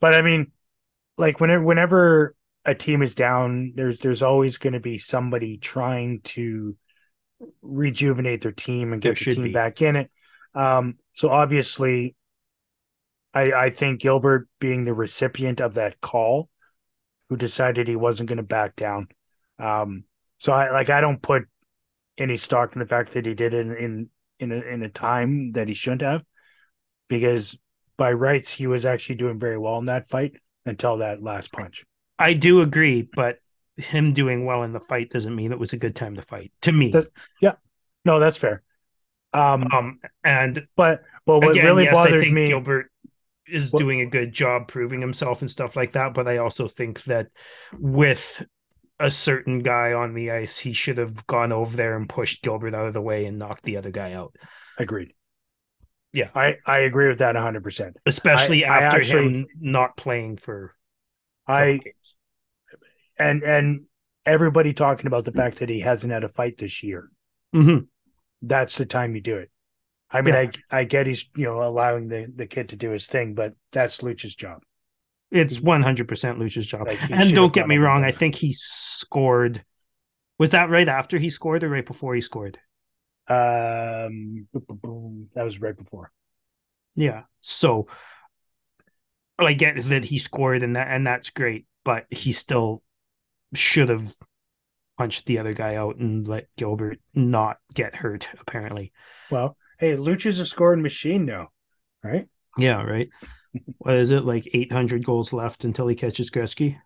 but 0.01 0.13
I 0.13 0.21
mean, 0.21 0.51
like 1.17 1.39
whenever 1.39 1.63
whenever 1.63 2.35
a 2.65 2.75
team 2.75 3.01
is 3.01 3.15
down, 3.15 3.73
there's 3.75 3.99
there's 3.99 4.21
always 4.21 4.57
going 4.57 4.73
to 4.73 4.79
be 4.79 4.97
somebody 4.97 5.57
trying 5.57 6.21
to 6.21 6.75
rejuvenate 7.61 8.41
their 8.41 8.51
team 8.51 8.93
and 8.93 9.01
get 9.01 9.17
there 9.17 9.25
the 9.25 9.35
team 9.35 9.43
be. 9.45 9.51
back 9.53 9.81
in 9.81 9.95
it. 9.95 10.11
Um, 10.53 10.97
so 11.13 11.29
obviously, 11.29 12.15
I 13.33 13.51
I 13.51 13.69
think 13.69 14.01
Gilbert 14.01 14.47
being 14.59 14.85
the 14.85 14.93
recipient 14.93 15.61
of 15.61 15.75
that 15.75 16.01
call, 16.01 16.49
who 17.29 17.37
decided 17.37 17.87
he 17.87 17.95
wasn't 17.95 18.29
going 18.29 18.37
to 18.37 18.43
back 18.43 18.75
down. 18.75 19.07
Um, 19.57 20.05
so 20.37 20.53
I 20.53 20.71
like 20.71 20.89
I 20.89 21.01
don't 21.01 21.21
put 21.21 21.43
any 22.17 22.37
stock 22.37 22.73
in 22.73 22.79
the 22.79 22.85
fact 22.85 23.13
that 23.13 23.25
he 23.25 23.33
did 23.33 23.53
it 23.53 23.67
in 23.67 23.75
in 23.77 24.09
in 24.39 24.51
a, 24.51 24.61
in 24.61 24.83
a 24.83 24.89
time 24.89 25.51
that 25.53 25.67
he 25.67 25.73
shouldn't 25.73 26.01
have, 26.01 26.23
because 27.07 27.57
by 27.97 28.13
rights 28.13 28.51
he 28.51 28.67
was 28.67 28.85
actually 28.85 29.15
doing 29.15 29.39
very 29.39 29.57
well 29.57 29.77
in 29.77 29.85
that 29.85 30.07
fight 30.07 30.37
until 30.65 30.97
that 30.97 31.21
last 31.21 31.51
punch. 31.51 31.85
I 32.17 32.33
do 32.33 32.61
agree, 32.61 33.07
but 33.13 33.39
him 33.77 34.13
doing 34.13 34.45
well 34.45 34.63
in 34.63 34.73
the 34.73 34.79
fight 34.79 35.09
doesn't 35.09 35.35
mean 35.35 35.51
it 35.51 35.59
was 35.59 35.73
a 35.73 35.77
good 35.77 35.95
time 35.95 36.15
to 36.15 36.21
fight. 36.21 36.51
To 36.63 36.71
me, 36.71 36.91
the, 36.91 37.09
yeah, 37.41 37.53
no, 38.05 38.19
that's 38.19 38.37
fair. 38.37 38.63
Um, 39.33 39.67
um, 39.71 39.99
and 40.23 40.67
but 40.75 41.03
but 41.25 41.39
what 41.39 41.51
again, 41.51 41.65
really 41.65 41.83
yes, 41.83 41.93
bothered 41.93 42.31
me, 42.31 42.47
Gilbert 42.47 42.91
is 43.51 43.71
doing 43.71 44.01
a 44.01 44.05
good 44.05 44.31
job 44.31 44.67
proving 44.67 45.01
himself 45.01 45.41
and 45.41 45.49
stuff 45.49 45.75
like 45.75 45.93
that. 45.93 46.13
But 46.13 46.27
I 46.27 46.37
also 46.37 46.67
think 46.67 47.03
that 47.03 47.27
with 47.77 48.43
a 48.99 49.09
certain 49.09 49.59
guy 49.59 49.93
on 49.93 50.13
the 50.13 50.31
ice, 50.31 50.57
he 50.57 50.73
should 50.73 50.97
have 50.97 51.25
gone 51.27 51.51
over 51.51 51.75
there 51.75 51.95
and 51.95 52.09
pushed 52.09 52.43
Gilbert 52.43 52.75
out 52.75 52.87
of 52.87 52.93
the 52.93 53.01
way 53.01 53.25
and 53.25 53.39
knocked 53.39 53.63
the 53.63 53.77
other 53.77 53.91
guy 53.91 54.13
out. 54.13 54.35
Agreed. 54.77 55.13
Yeah, 56.11 56.29
I 56.33 56.57
I 56.65 56.79
agree 56.79 57.07
with 57.07 57.19
that 57.19 57.35
hundred 57.35 57.63
percent. 57.63 57.97
Especially 58.05 58.65
I, 58.65 58.77
after 58.79 58.97
I 58.97 58.99
actually, 58.99 59.27
him 59.27 59.47
not 59.59 59.95
playing 59.95 60.37
for 60.37 60.73
I 61.47 61.79
and 63.17 63.43
and 63.43 63.85
everybody 64.25 64.73
talking 64.73 65.07
about 65.07 65.25
the 65.25 65.31
fact 65.31 65.59
that 65.59 65.69
he 65.69 65.81
hasn't 65.81 66.11
had 66.11 66.23
a 66.23 66.29
fight 66.29 66.57
this 66.57 66.81
year. 66.83 67.09
Mm-hmm. 67.55 67.85
That's 68.41 68.77
the 68.77 68.85
time 68.85 69.15
you 69.15 69.21
do 69.21 69.37
it. 69.37 69.51
I 70.11 70.21
mean, 70.21 70.33
yeah. 70.33 70.51
I 70.71 70.79
I 70.79 70.83
get 70.85 71.07
he's 71.07 71.25
you 71.35 71.45
know 71.45 71.63
allowing 71.63 72.07
the 72.07 72.31
the 72.33 72.47
kid 72.47 72.69
to 72.69 72.75
do 72.75 72.91
his 72.91 73.07
thing, 73.07 73.35
but 73.35 73.53
that's 73.71 73.99
Lucha's 73.99 74.35
job. 74.35 74.63
It's 75.31 75.59
one 75.59 75.83
hundred 75.83 76.07
percent 76.07 76.39
Lucha's 76.39 76.65
job. 76.65 76.87
Like 76.87 77.09
and 77.09 77.33
don't 77.33 77.53
get 77.53 77.67
me 77.67 77.77
wrong, 77.77 78.03
I 78.03 78.11
think 78.11 78.35
he 78.35 78.53
scored. 78.53 79.63
Was 80.39 80.51
that 80.51 80.69
right 80.69 80.89
after 80.89 81.17
he 81.17 81.29
scored 81.29 81.63
or 81.63 81.69
right 81.69 81.85
before 81.85 82.15
he 82.15 82.21
scored? 82.21 82.57
Um, 83.27 84.47
that 85.35 85.43
was 85.43 85.61
right 85.61 85.77
before. 85.77 86.11
Yeah. 86.95 87.23
So 87.41 87.87
I 89.37 89.53
get 89.53 89.83
that 89.83 90.05
he 90.05 90.17
scored 90.17 90.63
and 90.63 90.75
that 90.75 90.87
and 90.89 91.05
that's 91.05 91.29
great, 91.29 91.67
but 91.83 92.05
he 92.09 92.31
still 92.31 92.81
should 93.53 93.89
have 93.89 94.13
punched 94.97 95.25
the 95.27 95.39
other 95.39 95.53
guy 95.53 95.75
out 95.75 95.97
and 95.97 96.27
let 96.27 96.47
Gilbert 96.57 96.99
not 97.13 97.57
get 97.73 97.95
hurt. 97.95 98.27
Apparently, 98.39 98.91
well, 99.29 99.55
hey, 99.79 99.95
Luch 99.95 100.25
is 100.25 100.39
a 100.39 100.45
scoring 100.45 100.81
machine 100.81 101.25
now, 101.25 101.49
right? 102.03 102.27
Yeah, 102.57 102.83
right. 102.83 103.09
what 103.77 103.95
is 103.95 104.11
it 104.11 104.25
like? 104.25 104.47
Eight 104.53 104.71
hundred 104.71 105.05
goals 105.05 105.33
left 105.33 105.63
until 105.63 105.87
he 105.87 105.95
catches 105.95 106.29
Gretzky. 106.29 106.77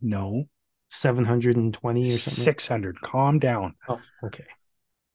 No, 0.00 0.48
seven 0.88 1.24
hundred 1.24 1.56
and 1.56 1.72
twenty 1.72 2.02
or 2.02 2.16
something. 2.16 2.44
Six 2.44 2.66
hundred. 2.66 3.00
Calm 3.00 3.38
down. 3.38 3.74
Oh, 3.88 4.00
okay. 4.24 4.46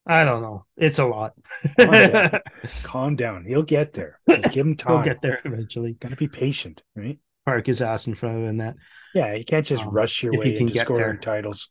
I 0.07 0.23
don't 0.23 0.43
know. 0.43 0.65
It's 0.77 0.99
a 0.99 1.05
lot. 1.05 1.33
Calm 1.77 1.91
down. 1.91 2.39
Calm 2.83 3.15
down. 3.15 3.45
He'll 3.45 3.63
get 3.63 3.93
there. 3.93 4.19
Just 4.29 4.51
give 4.51 4.65
him 4.65 4.75
time. 4.75 4.93
He'll 5.03 5.03
get 5.03 5.21
there 5.21 5.41
eventually. 5.43 5.93
Got 5.93 6.09
to 6.09 6.15
be 6.15 6.27
patient, 6.27 6.83
right? 6.95 7.17
Park 7.45 7.65
his 7.65 7.81
ass 7.81 8.05
in 8.05 8.13
front 8.13 8.37
of 8.37 8.43
him. 8.43 8.57
That. 8.57 8.75
Yeah, 9.15 9.33
you 9.33 9.43
can't 9.43 9.65
just 9.65 9.83
um, 9.83 9.89
rush 9.89 10.21
your 10.21 10.37
way 10.37 10.57
into 10.57 10.77
scoring 10.77 11.03
there. 11.03 11.17
titles. 11.17 11.69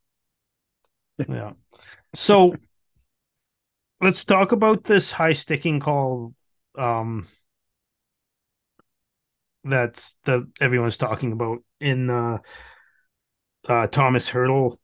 yeah. 1.28 1.52
So 2.14 2.56
let's 4.04 4.22
talk 4.22 4.52
about 4.52 4.84
this 4.84 5.10
high 5.10 5.32
sticking 5.32 5.80
call. 5.80 6.34
Um, 6.76 7.26
that's 9.64 10.16
the 10.24 10.46
everyone's 10.60 10.98
talking 10.98 11.32
about 11.32 11.60
in 11.80 12.10
uh, 12.10 12.38
uh 13.66 13.86
Thomas 13.86 14.30
Hertl 14.30 14.76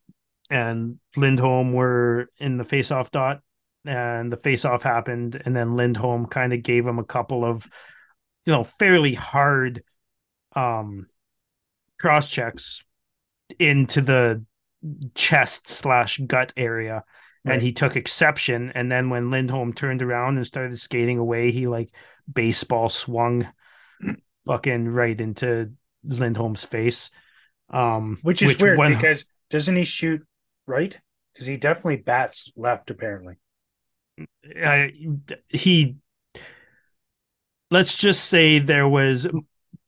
and 0.48 0.98
Lindholm 1.16 1.74
were 1.74 2.30
in 2.38 2.56
the 2.56 2.64
face-off 2.64 3.10
dot, 3.10 3.40
and 3.84 4.32
the 4.32 4.38
face-off 4.38 4.82
happened, 4.82 5.40
and 5.44 5.54
then 5.54 5.76
Lindholm 5.76 6.26
kind 6.26 6.54
of 6.54 6.62
gave 6.62 6.86
him 6.86 6.98
a 6.98 7.04
couple 7.04 7.44
of, 7.44 7.68
you 8.46 8.52
know, 8.52 8.64
fairly 8.64 9.14
hard, 9.14 9.84
um, 10.56 11.06
cross 12.00 12.28
checks 12.28 12.82
into 13.60 14.00
the 14.00 14.44
chest 15.14 15.68
slash 15.68 16.18
gut 16.26 16.52
area. 16.56 17.04
Right. 17.44 17.54
And 17.54 17.62
he 17.62 17.72
took 17.72 17.96
exception. 17.96 18.70
And 18.74 18.92
then 18.92 19.08
when 19.08 19.30
Lindholm 19.30 19.72
turned 19.72 20.02
around 20.02 20.36
and 20.36 20.46
started 20.46 20.78
skating 20.78 21.18
away, 21.18 21.52
he 21.52 21.66
like 21.66 21.90
baseball 22.30 22.88
swung 22.88 23.48
fucking 24.46 24.88
right 24.88 25.18
into 25.18 25.72
Lindholm's 26.04 26.64
face. 26.64 27.10
Um, 27.70 28.18
which 28.22 28.42
is 28.42 28.48
which 28.48 28.62
weird 28.62 28.78
when, 28.78 28.94
because 28.94 29.24
doesn't 29.48 29.76
he 29.76 29.84
shoot 29.84 30.22
right? 30.66 30.96
Because 31.32 31.46
he 31.46 31.56
definitely 31.56 31.96
bats 31.96 32.50
left, 32.56 32.90
apparently. 32.90 33.34
I, 34.62 34.92
he, 35.48 35.96
let's 37.70 37.96
just 37.96 38.24
say 38.24 38.58
there 38.58 38.88
was 38.88 39.26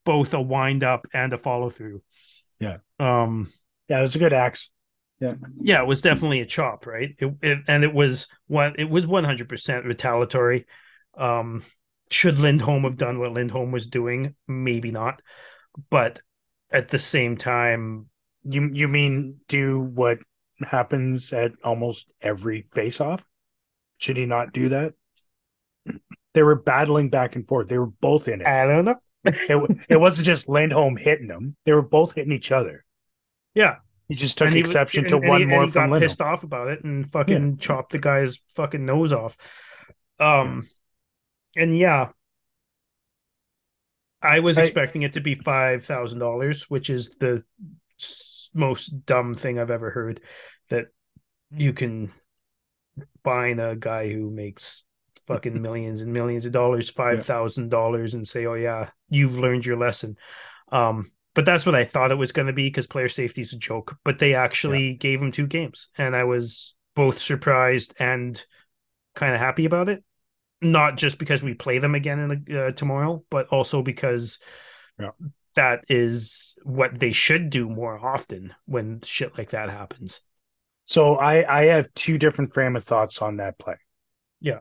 both 0.05 0.33
a 0.33 0.41
wind 0.41 0.83
up 0.83 1.07
and 1.13 1.33
a 1.33 1.37
follow 1.37 1.69
through. 1.69 2.01
Yeah. 2.59 2.77
Um. 2.99 3.51
Yeah, 3.89 3.99
it 3.99 4.03
was 4.03 4.15
a 4.15 4.19
good 4.19 4.33
axe. 4.33 4.71
Yeah. 5.23 5.33
Yeah, 5.61 5.81
it 5.81 5.87
was 5.87 6.01
definitely 6.01 6.41
a 6.41 6.45
chop, 6.45 6.85
right? 6.85 7.15
It, 7.17 7.33
it 7.41 7.59
and 7.67 7.83
it 7.83 7.93
was 7.93 8.27
one. 8.47 8.75
It 8.77 8.89
was 8.89 9.07
one 9.07 9.23
hundred 9.23 9.49
percent 9.49 9.85
retaliatory. 9.85 10.65
Um. 11.17 11.63
Should 12.11 12.37
Lindholm 12.37 12.83
have 12.83 12.97
done 12.97 13.17
what 13.17 13.31
Lindholm 13.31 13.71
was 13.71 13.87
doing? 13.87 14.35
Maybe 14.47 14.91
not, 14.91 15.21
but 15.89 16.21
at 16.69 16.89
the 16.89 16.99
same 16.99 17.37
time, 17.37 18.07
you 18.43 18.69
you 18.71 18.87
mean 18.87 19.39
do 19.47 19.79
what 19.79 20.19
happens 20.59 21.33
at 21.33 21.53
almost 21.63 22.11
every 22.21 22.67
face-off. 22.71 23.27
Should 23.97 24.17
he 24.17 24.27
not 24.27 24.53
do 24.53 24.69
that? 24.69 24.93
They 26.33 26.43
were 26.43 26.55
battling 26.55 27.09
back 27.09 27.35
and 27.35 27.47
forth. 27.47 27.67
They 27.67 27.79
were 27.79 27.87
both 27.87 28.27
in 28.27 28.41
it. 28.41 28.47
I 28.47 28.67
don't 28.67 28.85
know. 28.85 28.99
it, 29.25 29.77
it 29.89 29.97
wasn't 29.97 30.27
just 30.27 30.49
Lindholm 30.49 30.97
hitting 30.97 31.27
them; 31.27 31.55
they 31.65 31.71
were 31.71 31.81
both 31.81 32.13
hitting 32.13 32.33
each 32.33 32.51
other. 32.51 32.85
Yeah, 33.55 33.77
He 34.13 34.19
just 34.19 34.37
took 34.37 34.45
And 34.47 34.53
he- 34.55 34.59
exception 34.59 35.05
and- 35.05 35.09
to 35.09 35.15
and 35.17 35.27
one 35.27 35.39
he- 35.39 35.43
and 35.45 35.49
more 35.51 35.65
he 35.65 35.71
from 35.71 35.89
got 35.89 35.99
pissed 35.99 36.21
off 36.21 36.43
about 36.43 36.67
it 36.67 36.83
and 36.83 37.09
fucking 37.09 37.57
chopped 37.57 37.93
the 37.93 37.97
guy's 37.97 38.37
fucking 38.55 38.85
nose 38.85 39.11
off. 39.11 39.35
Um, 40.19 40.69
and 41.55 41.75
yeah, 41.75 42.09
I 44.21 44.39
was 44.39 44.59
I- 44.59 44.63
expecting 44.63 45.01
it 45.01 45.13
to 45.13 45.19
be 45.21 45.33
five 45.33 45.83
thousand 45.85 46.19
dollars, 46.19 46.69
which 46.69 46.91
is 46.91 47.15
the 47.19 47.43
most 48.53 49.05
dumb 49.07 49.33
thing 49.33 49.57
I've 49.57 49.71
ever 49.71 49.89
heard. 49.89 50.21
That 50.69 50.87
you 51.49 51.73
can 51.73 52.11
find 53.23 53.59
a 53.59 53.75
guy 53.75 54.11
who 54.11 54.29
makes 54.29 54.83
fucking 55.25 55.59
millions 55.61 56.01
and 56.01 56.13
millions 56.13 56.45
of 56.45 56.51
dollars 56.51 56.89
five 56.91 57.25
thousand 57.25 57.69
dollars 57.69 58.13
and 58.13 58.27
say, 58.27 58.45
"Oh 58.45 58.53
yeah, 58.53 58.91
you've 59.09 59.39
learned 59.39 59.65
your 59.65 59.77
lesson." 59.77 60.17
Um, 60.71 61.11
but 61.35 61.45
that's 61.45 61.65
what 61.65 61.75
I 61.75 61.85
thought 61.85 62.11
it 62.11 62.15
was 62.15 62.31
going 62.31 62.47
to 62.47 62.53
be 62.53 62.67
because 62.67 62.87
player 62.87 63.09
safety 63.09 63.41
is 63.41 63.53
a 63.53 63.57
joke. 63.57 63.97
But 64.03 64.19
they 64.19 64.35
actually 64.35 64.93
gave 64.95 65.21
him 65.21 65.31
two 65.31 65.47
games, 65.47 65.87
and 65.97 66.15
I 66.15 66.23
was 66.25 66.75
both 66.95 67.19
surprised 67.19 67.93
and 67.99 68.43
kind 69.15 69.33
of 69.33 69.39
happy 69.39 69.65
about 69.65 69.89
it. 69.89 70.03
Not 70.61 70.97
just 70.97 71.19
because 71.19 71.43
we 71.43 71.53
play 71.53 71.79
them 71.79 71.95
again 71.95 72.19
in 72.19 72.45
the, 72.45 72.65
uh, 72.67 72.71
tomorrow, 72.71 73.23
but 73.29 73.47
also 73.47 73.81
because 73.81 74.39
Yeah. 74.99 75.11
that 75.55 75.83
is 75.89 76.57
what 76.63 76.99
they 76.99 77.11
should 77.11 77.49
do 77.49 77.69
more 77.69 77.97
often 77.97 78.53
when 78.65 79.01
shit 79.01 79.37
like 79.37 79.51
that 79.51 79.69
happens. 79.69 80.21
So 80.85 81.15
I 81.15 81.61
I 81.61 81.65
have 81.65 81.93
two 81.93 82.17
different 82.17 82.53
frame 82.53 82.75
of 82.75 82.83
thoughts 82.83 83.21
on 83.21 83.37
that 83.37 83.57
play. 83.57 83.75
Yeah. 84.39 84.59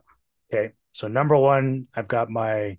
Okay. 0.52 0.72
So 0.92 1.08
number 1.08 1.36
one, 1.36 1.86
I've 1.94 2.08
got 2.08 2.30
my 2.30 2.78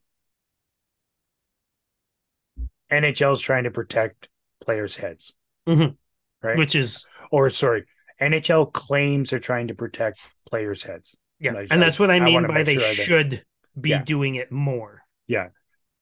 NHL's 2.91 3.41
trying 3.41 3.63
to 3.65 3.71
protect 3.71 4.29
players' 4.61 4.95
heads. 4.95 5.33
Mhm. 5.67 5.97
Right. 6.41 6.57
Which 6.57 6.75
is 6.75 7.05
or 7.31 7.49
sorry, 7.49 7.85
NHL 8.19 8.65
claims 8.71 9.29
they're 9.29 9.39
trying 9.39 9.67
to 9.67 9.75
protect 9.75 10.19
players' 10.49 10.83
heads. 10.83 11.15
yeah, 11.39 11.65
and 11.71 11.81
that's 11.81 11.99
what 11.99 12.09
I 12.11 12.15
I 12.17 12.19
mean 12.19 12.47
by 12.47 12.63
they 12.63 12.77
sure 12.77 12.93
should 13.05 13.45
be 13.79 13.89
Yeah. 13.91 14.03
doing 14.03 14.35
it 14.35 14.51
more. 14.51 15.03
Yeah, 15.27 15.49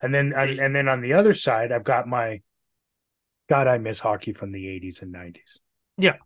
and 0.00 0.14
then 0.14 0.32
and, 0.32 0.58
and 0.58 0.74
then 0.74 0.88
on 0.88 1.00
the 1.00 1.14
other 1.14 1.32
side, 1.32 1.72
I've 1.72 1.84
got 1.84 2.06
my 2.08 2.42
God, 3.48 3.66
I 3.66 3.78
miss 3.78 3.98
hockey 4.00 4.32
from 4.32 4.52
the 4.52 4.66
80s 4.66 5.02
and 5.02 5.12
90s. 5.12 5.58
Yeah. 5.98 6.16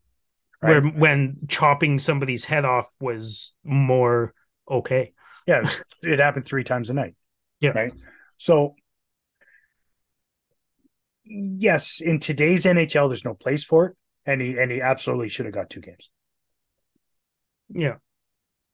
Right. 0.63 0.71
Where 0.71 0.83
when 0.83 1.39
chopping 1.49 1.99
somebody's 1.99 2.45
head 2.45 2.65
off 2.65 2.89
was 3.01 3.53
more 3.65 4.33
okay. 4.71 5.13
Yeah, 5.47 5.69
it 6.03 6.19
happened 6.21 6.45
three 6.45 6.65
times 6.65 6.91
a 6.91 6.95
night. 6.95 7.15
Yeah. 7.61 7.71
Right. 7.71 7.93
So, 8.39 8.75
yes, 11.27 12.01
in 12.01 12.21
today's 12.21 12.65
NHL, 12.65 13.09
there's 13.09 13.25
no 13.25 13.35
place 13.35 13.65
for 13.65 13.87
it, 13.87 13.97
and 14.25 14.41
he 14.41 14.57
and 14.59 14.71
he 14.71 14.81
absolutely 14.81 15.29
should 15.29 15.47
have 15.47 15.55
got 15.55 15.69
two 15.71 15.81
games. 15.81 16.11
Yeah. 17.69 17.97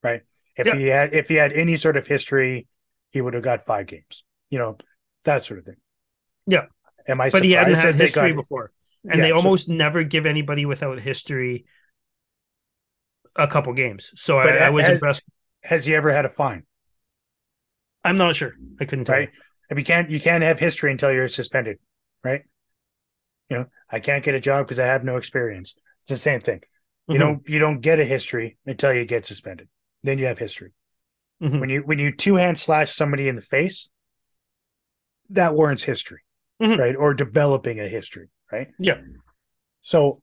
Right. 0.03 0.23
If 0.57 0.67
Yeah. 0.67 0.77
he 0.77 0.87
had 0.87 1.15
if 1.15 1.29
he 1.29 1.35
had 1.37 1.53
any 1.53 1.77
sort 1.77 1.97
of 1.97 2.07
history, 2.07 2.67
he 3.11 3.21
would 3.21 3.35
have 3.35 3.43
got 3.43 3.65
five 3.65 3.87
games. 3.87 4.25
You 4.51 4.59
know, 4.59 4.77
that 5.25 5.45
sort 5.45 5.59
of 5.61 5.65
thing. 5.65 5.77
Yeah. 6.47 6.67
Am 7.09 7.21
I? 7.21 7.31
But 7.31 7.45
he 7.45 7.53
hadn't 7.53 7.75
had 7.75 7.95
history 7.95 8.31
got- 8.31 8.37
before. 8.37 8.73
And 9.05 9.19
Yeah, 9.19 9.23
they 9.25 9.31
so- 9.31 9.37
almost 9.37 9.69
never 9.69 10.05
give 10.05 10.27
anybody 10.27 10.65
without 10.67 11.01
history 11.01 11.65
a 13.35 13.49
couple 13.49 13.73
games. 13.73 14.11
So 14.15 14.39
I, 14.39 14.57
I 14.59 14.71
was 14.71 14.83
has- 14.85 14.93
impressed. 14.95 15.25
Has 15.65 15.87
he 15.87 15.95
ever 15.95 16.13
had 16.13 16.25
a 16.25 16.29
fine? 16.29 16.65
I'm 18.05 18.17
not 18.17 18.35
sure. 18.37 18.55
I 18.81 18.85
couldn't 18.85 19.05
tell. 19.07 19.17
Right. 19.17 19.31
If 19.71 19.79
you 19.79 19.85
can't, 19.85 20.11
you 20.11 20.21
can't 20.21 20.43
have 20.43 20.59
history 20.59 20.91
until 20.91 21.13
you're 21.13 21.29
suspended, 21.29 21.79
right? 22.25 22.43
You 23.49 23.59
know, 23.59 23.67
I 23.91 24.01
can't 24.01 24.25
get 24.25 24.35
a 24.35 24.41
job 24.41 24.67
because 24.67 24.79
I 24.81 24.87
have 24.87 25.05
no 25.05 25.17
experience. 25.17 25.75
It's 26.03 26.11
the 26.11 26.19
same 26.19 26.41
thing. 26.41 26.63
You 27.09 27.17
Mhm. 27.17 27.19
don't 27.19 27.49
you 27.49 27.59
don't 27.59 27.81
get 27.81 28.01
a 28.01 28.05
history 28.05 28.57
until 28.67 28.93
you 28.93 29.05
get 29.05 29.27
suspended. 29.27 29.69
Then 30.03 30.19
you 30.19 30.27
have 30.27 30.39
history. 30.39 30.73
Mhm. 31.43 31.61
When 31.61 31.69
you 31.69 31.81
when 31.83 31.99
you 31.99 32.13
two 32.13 32.37
hand 32.37 32.59
slash 32.59 32.93
somebody 32.93 33.29
in 33.29 33.37
the 33.37 33.43
face, 33.43 33.91
that 35.31 35.55
warrants 35.55 35.83
history, 35.83 36.21
Mhm. 36.61 36.79
right? 36.79 36.97
Or 36.97 37.15
developing 37.15 37.81
a 37.81 37.89
history, 37.89 38.29
right? 38.51 38.69
Yeah. 38.79 39.01
So 39.81 40.23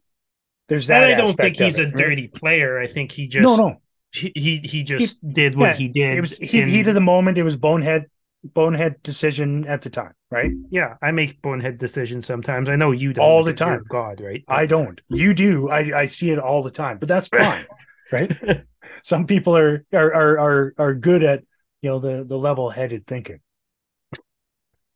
there's 0.68 0.88
that. 0.88 1.04
And 1.04 1.14
I 1.14 1.18
don't 1.18 1.36
think 1.36 1.60
he's 1.60 1.80
a 1.80 1.84
it, 1.84 1.86
right? 1.94 1.98
dirty 2.06 2.28
player. 2.28 2.80
I 2.80 2.88
think 2.88 3.12
he 3.12 3.28
just 3.28 3.44
No, 3.44 3.56
no. 3.56 3.82
he 4.14 4.32
he, 4.36 4.58
he 4.58 4.84
just 4.84 5.26
did 5.26 5.56
what 5.58 5.72
yeah, 5.72 5.76
he 5.76 5.88
did. 5.90 6.18
It 6.18 6.22
was 6.22 6.38
he, 6.38 6.64
heat 6.64 6.88
of 6.88 6.96
the 6.96 7.02
moment. 7.02 7.38
It 7.38 7.44
was 7.44 7.58
bonehead 7.58 8.06
bonehead 8.44 9.02
decision 9.04 9.68
at 9.68 9.82
the 9.82 9.90
time, 9.90 10.14
right? 10.32 10.52
yeah, 10.70 10.96
I 11.02 11.12
make 11.12 11.42
bonehead 11.42 11.78
decisions 11.78 12.26
sometimes. 12.26 12.70
I 12.70 12.76
know 12.76 12.92
you 12.92 13.14
don't 13.14 13.26
All 13.26 13.44
the 13.44 13.54
time. 13.54 13.84
God, 13.90 14.22
right? 14.22 14.44
I 14.48 14.66
don't. 14.66 15.00
You 15.10 15.34
do. 15.34 15.70
I 15.70 16.00
I 16.02 16.06
see 16.06 16.32
it 16.32 16.40
all 16.40 16.64
the 16.64 16.72
time, 16.72 16.98
but 17.00 17.08
that's 17.08 17.28
fine, 17.38 17.66
right? 18.12 18.64
Some 19.04 19.26
people 19.28 19.56
are 19.58 19.86
are 19.94 20.14
are 20.14 20.40
are, 20.40 20.74
are 20.78 20.94
good 20.94 21.24
at 21.24 21.44
you 21.82 21.90
know 21.90 22.00
the 22.00 22.24
the 22.24 22.38
level 22.38 22.70
headed 22.70 23.06
thinking. 23.08 23.40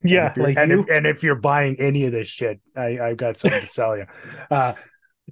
And 0.01 0.11
yeah, 0.11 0.31
if 0.31 0.37
like 0.37 0.57
and 0.57 0.71
you. 0.71 0.81
if, 0.81 0.89
and 0.89 1.05
if 1.07 1.23
you're 1.23 1.35
buying 1.35 1.79
any 1.79 2.05
of 2.05 2.11
this 2.11 2.27
shit, 2.27 2.59
I 2.75 2.99
I've 2.99 3.17
got 3.17 3.37
something 3.37 3.61
to 3.61 3.67
sell 3.67 3.95
you. 3.97 4.05
Uh, 4.51 4.73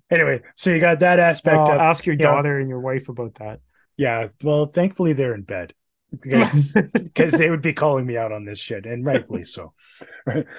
anyway, 0.10 0.42
so 0.56 0.70
you 0.70 0.80
got 0.80 1.00
that 1.00 1.20
aspect 1.20 1.58
I'll 1.58 1.72
of 1.74 1.80
ask 1.80 2.06
your 2.06 2.16
you 2.16 2.24
know- 2.24 2.32
daughter 2.32 2.60
and 2.60 2.70
your 2.70 2.80
wife 2.80 3.10
about 3.10 3.34
that. 3.36 3.60
yeah. 3.98 4.28
Well, 4.44 4.68
thankfully 4.68 5.14
they're 5.14 5.34
in 5.34 5.42
bed 5.44 5.74
because 6.20 6.74
because 6.94 7.34
they 7.34 7.50
would 7.50 7.62
be 7.62 7.74
calling 7.74 8.06
me 8.06 8.18
out 8.18 8.32
on 8.32 8.46
this 8.46 8.60
shit, 8.60 8.86
and 8.86 9.06
rightfully 9.06 9.44
so. 9.44 9.74
Right. 10.26 10.46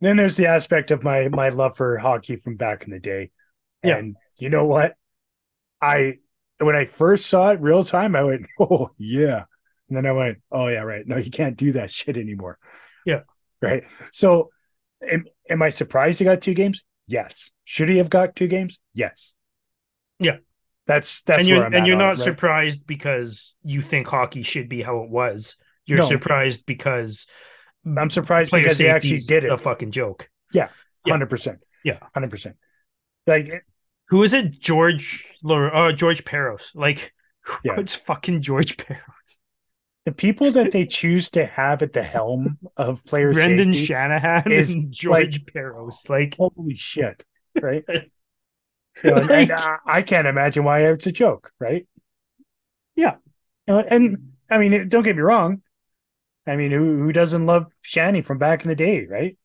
Then 0.00 0.16
there's 0.18 0.36
the 0.36 0.48
aspect 0.48 0.90
of 0.90 1.02
my 1.02 1.28
my 1.28 1.48
love 1.48 1.76
for 1.76 1.96
hockey 1.96 2.36
from 2.36 2.56
back 2.56 2.84
in 2.84 2.90
the 2.90 2.98
day, 2.98 3.30
Yeah. 3.82 3.96
and 3.96 4.16
you 4.36 4.50
know 4.50 4.66
what, 4.66 4.96
I 5.80 6.18
when 6.58 6.76
I 6.76 6.84
first 6.84 7.26
saw 7.26 7.50
it 7.50 7.60
real 7.60 7.84
time, 7.84 8.14
I 8.14 8.24
went, 8.24 8.46
oh 8.60 8.90
yeah, 8.98 9.44
and 9.88 9.96
then 9.96 10.04
I 10.04 10.12
went, 10.12 10.38
oh 10.52 10.66
yeah, 10.68 10.80
right. 10.80 11.06
No, 11.06 11.16
you 11.16 11.30
can't 11.30 11.56
do 11.56 11.72
that 11.72 11.90
shit 11.90 12.18
anymore. 12.18 12.58
Yeah. 13.06 13.20
right. 13.62 13.84
So, 14.12 14.50
am, 15.08 15.24
am 15.48 15.62
I 15.62 15.70
surprised 15.70 16.18
he 16.18 16.24
got 16.26 16.42
two 16.42 16.54
games? 16.54 16.82
Yes. 17.06 17.50
Should 17.64 17.88
he 17.88 17.96
have 17.98 18.10
got 18.10 18.36
two 18.36 18.48
games? 18.48 18.78
Yes. 18.92 19.32
Yeah. 20.18 20.38
That's 20.86 21.22
that's 21.22 21.40
and 21.40 21.48
you're 21.48 21.64
and 21.64 21.86
you're 21.86 21.96
on 21.96 21.98
not 22.02 22.04
it, 22.14 22.18
right? 22.18 22.18
surprised 22.18 22.86
because 22.86 23.56
you 23.64 23.80
think 23.82 24.06
hockey 24.06 24.42
should 24.42 24.68
be 24.68 24.82
how 24.82 24.98
it 25.02 25.10
was. 25.10 25.56
You're 25.86 25.98
No. 25.98 26.04
surprised 26.04 26.66
because 26.66 27.26
I'm 27.86 28.10
surprised 28.10 28.50
because 28.50 28.78
he 28.78 28.88
actually 28.88 29.18
did 29.18 29.44
a 29.44 29.56
fucking 29.58 29.90
joke. 29.92 30.28
Yeah, 30.52 30.68
Yeah. 31.06 31.12
hundred 31.14 31.30
percent. 31.30 31.60
Yeah. 31.84 31.98
hundred 32.14 32.30
percent. 32.30 32.56
Like 33.26 33.64
Who 34.08 34.22
is 34.22 34.34
it? 34.34 34.58
George 34.60 35.26
uh, 35.48 35.92
George 35.92 36.24
Parros. 36.24 36.74
Like 36.74 37.12
Yeah. 37.64 37.74
puts 37.76 37.94
fucking 37.94 38.42
George 38.42 38.76
Parros? 38.78 39.38
the 40.04 40.12
people 40.12 40.50
that 40.50 40.70
they 40.72 40.84
choose 40.84 41.30
to 41.30 41.46
have 41.46 41.80
at 41.82 41.94
the 41.94 42.02
helm 42.02 42.58
of 42.76 43.02
players, 43.06 43.36
Brendan 43.36 43.72
Shanahan 43.72 44.52
is, 44.52 44.70
and 44.72 44.92
George 44.92 45.46
Parros. 45.46 46.10
Like 46.10 46.36
holy 46.36 46.74
shit, 46.74 47.24
right? 47.58 47.84
You 49.02 49.10
know, 49.10 49.16
and, 49.16 49.30
and 49.30 49.52
I, 49.52 49.54
uh, 49.54 49.76
I 49.86 50.02
can't 50.02 50.26
imagine 50.26 50.64
why 50.64 50.80
it's 50.84 51.06
a 51.06 51.12
joke, 51.12 51.50
right? 51.58 51.86
Yeah. 52.94 53.16
You 53.66 53.74
know, 53.74 53.80
and 53.80 54.32
I 54.50 54.58
mean, 54.58 54.88
don't 54.88 55.02
get 55.02 55.16
me 55.16 55.22
wrong. 55.22 55.62
I 56.46 56.56
mean, 56.56 56.70
who 56.70 56.98
who 56.98 57.12
doesn't 57.12 57.46
love 57.46 57.66
Shanny 57.82 58.22
from 58.22 58.38
back 58.38 58.62
in 58.62 58.68
the 58.68 58.74
day, 58.74 59.06
right? 59.06 59.36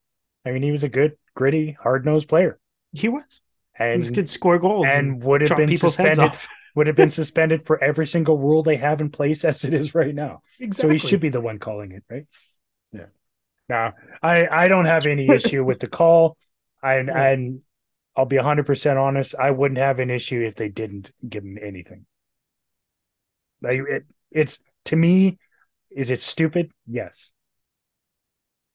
I 0.45 0.51
mean, 0.51 0.63
he 0.63 0.71
was 0.71 0.83
a 0.83 0.89
good, 0.89 1.17
gritty, 1.33 1.77
hard 1.81 2.05
nosed 2.05 2.27
player, 2.27 2.59
he 2.93 3.09
was. 3.09 3.23
He 3.77 3.83
and 3.83 3.99
was 3.99 4.09
could 4.09 4.29
score 4.29 4.59
goals 4.59 4.87
and 4.89 5.23
would 5.23 5.41
have 5.41 5.57
been 5.57 5.75
suspended. 5.75 6.31
Would 6.75 6.85
have 6.85 6.95
been 6.95 7.09
suspended 7.09 7.65
for 7.65 7.83
every 7.83 8.05
single 8.05 8.37
rule 8.37 8.61
they 8.61 8.77
have 8.77 9.01
in 9.01 9.09
place 9.09 9.43
as 9.43 9.63
it 9.65 9.73
is 9.73 9.95
right 9.95 10.13
now. 10.13 10.43
Exactly. 10.59 10.97
So 10.97 11.03
he 11.03 11.09
should 11.09 11.19
be 11.19 11.29
the 11.29 11.41
one 11.41 11.57
calling 11.57 11.91
it, 11.91 12.03
right? 12.09 12.27
Yeah. 12.93 13.07
Now, 13.67 13.95
I 14.21 14.47
I 14.47 14.67
don't 14.67 14.85
have 14.85 15.07
any 15.07 15.27
issue 15.27 15.65
with 15.65 15.79
the 15.79 15.87
call. 15.87 16.37
I 16.81 16.99
Yeah. 16.99 17.41
I'll 18.19 18.25
be 18.25 18.35
hundred 18.35 18.65
percent 18.65 18.99
honest. 18.99 19.33
I 19.39 19.51
wouldn't 19.51 19.77
have 19.77 19.97
an 19.99 20.09
issue 20.09 20.41
if 20.41 20.55
they 20.55 20.67
didn't 20.67 21.11
give 21.27 21.45
him 21.45 21.57
anything. 21.61 22.05
Like 23.61 23.79
it, 23.87 24.05
it's 24.31 24.59
to 24.85 24.95
me, 24.95 25.37
is 25.91 26.11
it 26.11 26.21
stupid? 26.21 26.71
Yes. 26.85 27.31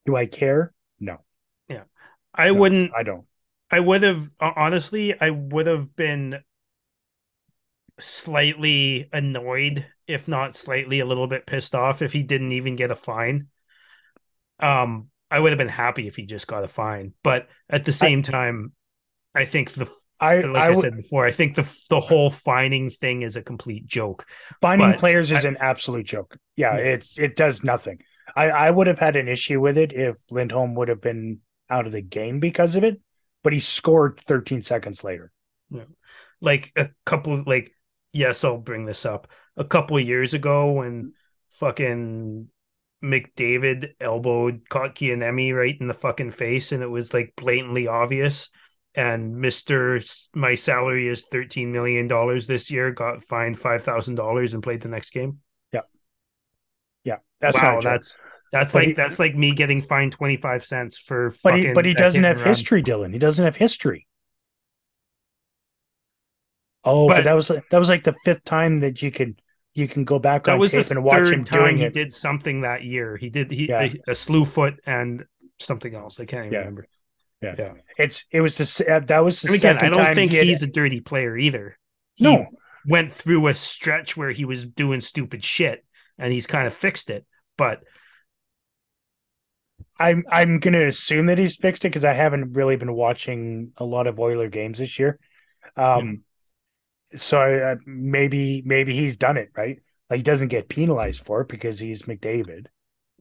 Do 0.06 0.16
I 0.16 0.24
care? 0.26 0.72
No, 0.98 1.24
Yeah. 1.68 1.84
I 2.34 2.50
no, 2.50 2.60
wouldn't. 2.60 2.92
I 2.94 3.02
don't. 3.02 3.26
I 3.70 3.80
would 3.80 4.02
have 4.02 4.30
honestly. 4.40 5.18
I 5.20 5.30
would 5.30 5.66
have 5.66 5.94
been 5.96 6.42
slightly 8.00 9.08
annoyed, 9.12 9.86
if 10.06 10.28
not 10.28 10.56
slightly 10.56 11.00
a 11.00 11.06
little 11.06 11.26
bit 11.26 11.46
pissed 11.46 11.74
off, 11.74 12.02
if 12.02 12.12
he 12.12 12.22
didn't 12.22 12.52
even 12.52 12.76
get 12.76 12.90
a 12.90 12.94
fine. 12.96 13.48
Um, 14.60 15.10
I 15.30 15.40
would 15.40 15.50
have 15.52 15.58
been 15.58 15.68
happy 15.68 16.06
if 16.06 16.16
he 16.16 16.26
just 16.26 16.46
got 16.46 16.64
a 16.64 16.68
fine, 16.68 17.12
but 17.22 17.48
at 17.68 17.84
the 17.84 17.92
same 17.92 18.22
time, 18.22 18.72
I 19.34 19.44
think 19.44 19.72
the 19.72 19.88
I 20.20 20.40
like 20.42 20.56
I 20.56 20.70
I, 20.70 20.74
said 20.74 20.96
before, 20.96 21.26
I 21.26 21.30
think 21.30 21.56
the 21.56 21.68
the 21.90 22.00
whole 22.00 22.30
finding 22.30 22.90
thing 22.90 23.22
is 23.22 23.36
a 23.36 23.42
complete 23.42 23.86
joke. 23.86 24.26
finding 24.60 24.92
but 24.92 24.98
players 25.00 25.32
is 25.32 25.44
I- 25.44 25.48
an 25.48 25.56
absolute 25.60 26.06
joke. 26.06 26.36
Yeah, 26.56 26.76
Yeah. 26.78 26.84
it's 26.94 27.18
it 27.18 27.36
does 27.36 27.64
nothing. 27.64 27.98
I 28.36 28.50
I 28.50 28.70
would 28.70 28.86
have 28.86 28.98
had 28.98 29.16
an 29.16 29.28
issue 29.28 29.60
with 29.60 29.76
it 29.76 29.92
if 29.92 30.16
Lindholm 30.30 30.74
would 30.76 30.88
have 30.88 31.00
been 31.00 31.40
out 31.68 31.86
of 31.86 31.92
the 31.92 32.02
game 32.02 32.40
because 32.40 32.76
of 32.76 32.84
it, 32.84 33.00
but 33.42 33.52
he 33.52 33.58
scored 33.58 34.20
13 34.20 34.62
seconds 34.62 35.02
later. 35.04 35.32
Like 36.40 36.72
a 36.76 36.90
couple, 37.06 37.42
like 37.46 37.72
yes, 38.12 38.44
I'll 38.44 38.58
bring 38.58 38.84
this 38.84 39.04
up. 39.06 39.28
A 39.56 39.64
couple 39.64 39.98
years 39.98 40.34
ago, 40.34 40.72
when 40.72 41.12
fucking 41.52 42.48
McDavid 43.02 43.90
elbowed 44.00 44.68
Kotkaniemi 44.68 45.54
right 45.54 45.76
in 45.80 45.88
the 45.88 45.94
fucking 45.94 46.30
face, 46.32 46.72
and 46.72 46.82
it 46.82 46.86
was 46.88 47.12
like 47.14 47.32
blatantly 47.36 47.86
obvious. 47.88 48.50
And 48.96 49.36
Mister, 49.38 50.00
my 50.34 50.54
salary 50.54 51.08
is 51.08 51.24
thirteen 51.24 51.72
million 51.72 52.06
dollars 52.06 52.46
this 52.46 52.70
year. 52.70 52.92
Got 52.92 53.22
fined 53.24 53.58
five 53.58 53.82
thousand 53.82 54.14
dollars 54.14 54.54
and 54.54 54.62
played 54.62 54.82
the 54.82 54.88
next 54.88 55.10
game. 55.10 55.40
Yeah, 55.72 55.80
yeah, 57.02 57.16
that's 57.40 57.56
wow, 57.56 57.62
not 57.62 57.78
a 57.78 57.80
joke. 57.80 57.92
that's 57.92 58.18
that's 58.52 58.72
But 58.72 58.78
like 58.78 58.86
he- 58.88 58.92
that's 58.94 59.18
like 59.18 59.34
me 59.34 59.52
getting 59.52 59.82
fined 59.82 60.12
twenty 60.12 60.36
five 60.36 60.64
cents 60.64 60.96
for. 60.98 61.34
But 61.42 61.58
he 61.58 61.72
but 61.72 61.84
he 61.84 61.94
doesn't 61.94 62.22
have 62.22 62.38
run. 62.38 62.46
history, 62.48 62.82
Dylan. 62.84 63.12
He 63.12 63.18
doesn't 63.18 63.44
have 63.44 63.56
history. 63.56 64.06
Oh, 66.84 67.08
but, 67.08 67.16
But- 67.16 67.24
that 67.24 67.32
was 67.34 67.48
that 67.48 67.78
was 67.78 67.88
like 67.88 68.04
the 68.04 68.14
fifth 68.24 68.44
time 68.44 68.80
that 68.80 69.02
you 69.02 69.10
could 69.10 69.40
you 69.74 69.88
can 69.88 70.04
go 70.04 70.20
back 70.20 70.44
That 70.44 70.52
on 70.52 70.58
was 70.60 70.70
the 70.70 70.82
tape 70.82 70.92
and 70.92 71.02
watch 71.02 71.30
him 71.30 71.42
doing 71.42 71.78
he 71.78 71.84
it. 71.84 71.94
did 71.94 72.12
something 72.12 72.60
that 72.60 72.84
year. 72.84 73.16
He 73.16 73.28
did 73.28 73.50
he 73.50 73.68
Yeah. 73.68 73.88
a, 74.06 74.12
a 74.12 74.14
slew 74.14 74.44
foot 74.44 74.74
and 74.86 75.24
something 75.58 75.94
else. 75.94 76.20
I 76.20 76.26
can't 76.26 76.46
even 76.46 76.52
Yeah. 76.52 76.58
remember. 76.60 76.86
Yeah. 77.44 77.54
yeah. 77.58 77.72
It's 77.98 78.24
it 78.30 78.40
was 78.40 78.56
the 78.58 78.96
uh, 78.96 79.00
that 79.00 79.24
was 79.24 79.42
the 79.42 79.52
again, 79.52 79.78
I 79.80 79.90
don't 79.90 80.14
think 80.14 80.32
he's 80.32 80.62
a 80.62 80.66
dirty 80.66 81.00
player 81.00 81.36
either. 81.36 81.78
He 82.14 82.24
no. 82.24 82.46
went 82.86 83.12
through 83.12 83.48
a 83.48 83.54
stretch 83.54 84.16
where 84.16 84.30
he 84.30 84.44
was 84.44 84.64
doing 84.64 85.00
stupid 85.00 85.44
shit, 85.44 85.84
and 86.18 86.32
he's 86.32 86.46
kind 86.46 86.66
of 86.66 86.74
fixed 86.74 87.10
it. 87.10 87.26
But 87.56 87.82
I'm 89.98 90.24
I'm 90.30 90.58
gonna 90.58 90.86
assume 90.86 91.26
that 91.26 91.38
he's 91.38 91.56
fixed 91.56 91.84
it 91.84 91.88
because 91.88 92.04
I 92.04 92.14
haven't 92.14 92.52
really 92.52 92.76
been 92.76 92.94
watching 92.94 93.72
a 93.76 93.84
lot 93.84 94.06
of 94.06 94.18
Oiler 94.18 94.48
games 94.48 94.78
this 94.78 94.98
year. 94.98 95.18
Um, 95.76 96.22
so 97.16 97.38
I, 97.38 97.72
uh, 97.72 97.76
maybe 97.86 98.62
maybe 98.64 98.94
he's 98.94 99.16
done 99.16 99.36
it 99.36 99.50
right. 99.56 99.80
Like 100.10 100.18
he 100.18 100.22
doesn't 100.22 100.48
get 100.48 100.68
penalized 100.68 101.24
for 101.24 101.42
it 101.42 101.48
because 101.48 101.78
he's 101.78 102.02
McDavid. 102.02 102.66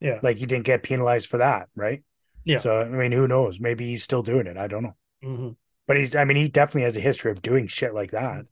yeah, 0.01 0.19
Like 0.21 0.37
he 0.37 0.45
didn't 0.45 0.65
get 0.65 0.83
penalized 0.83 1.27
for 1.27 1.37
that, 1.37 1.69
right? 1.75 2.03
Yeah. 2.45 2.57
So 2.59 2.81
I 2.81 2.85
mean, 2.89 3.11
who 3.11 3.27
knows? 3.27 3.59
Maybe 3.59 3.87
he's 3.87 4.03
still 4.03 4.23
doing 4.23 4.47
it. 4.47 4.57
I 4.57 4.67
don't 4.67 4.83
know. 4.83 4.95
Mhm. 5.23 5.55
But 5.87 5.97
he's 5.97 6.15
I 6.15 6.23
mean, 6.25 6.37
he 6.37 6.47
definitely 6.47 6.83
has 6.83 6.97
a 6.97 7.01
history 7.01 7.31
of 7.31 7.41
doing 7.41 7.67
shit 7.67 7.93
like 7.93 8.11
that. 8.11 8.45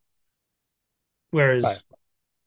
whereas, 1.31 1.63
But- 1.63 1.83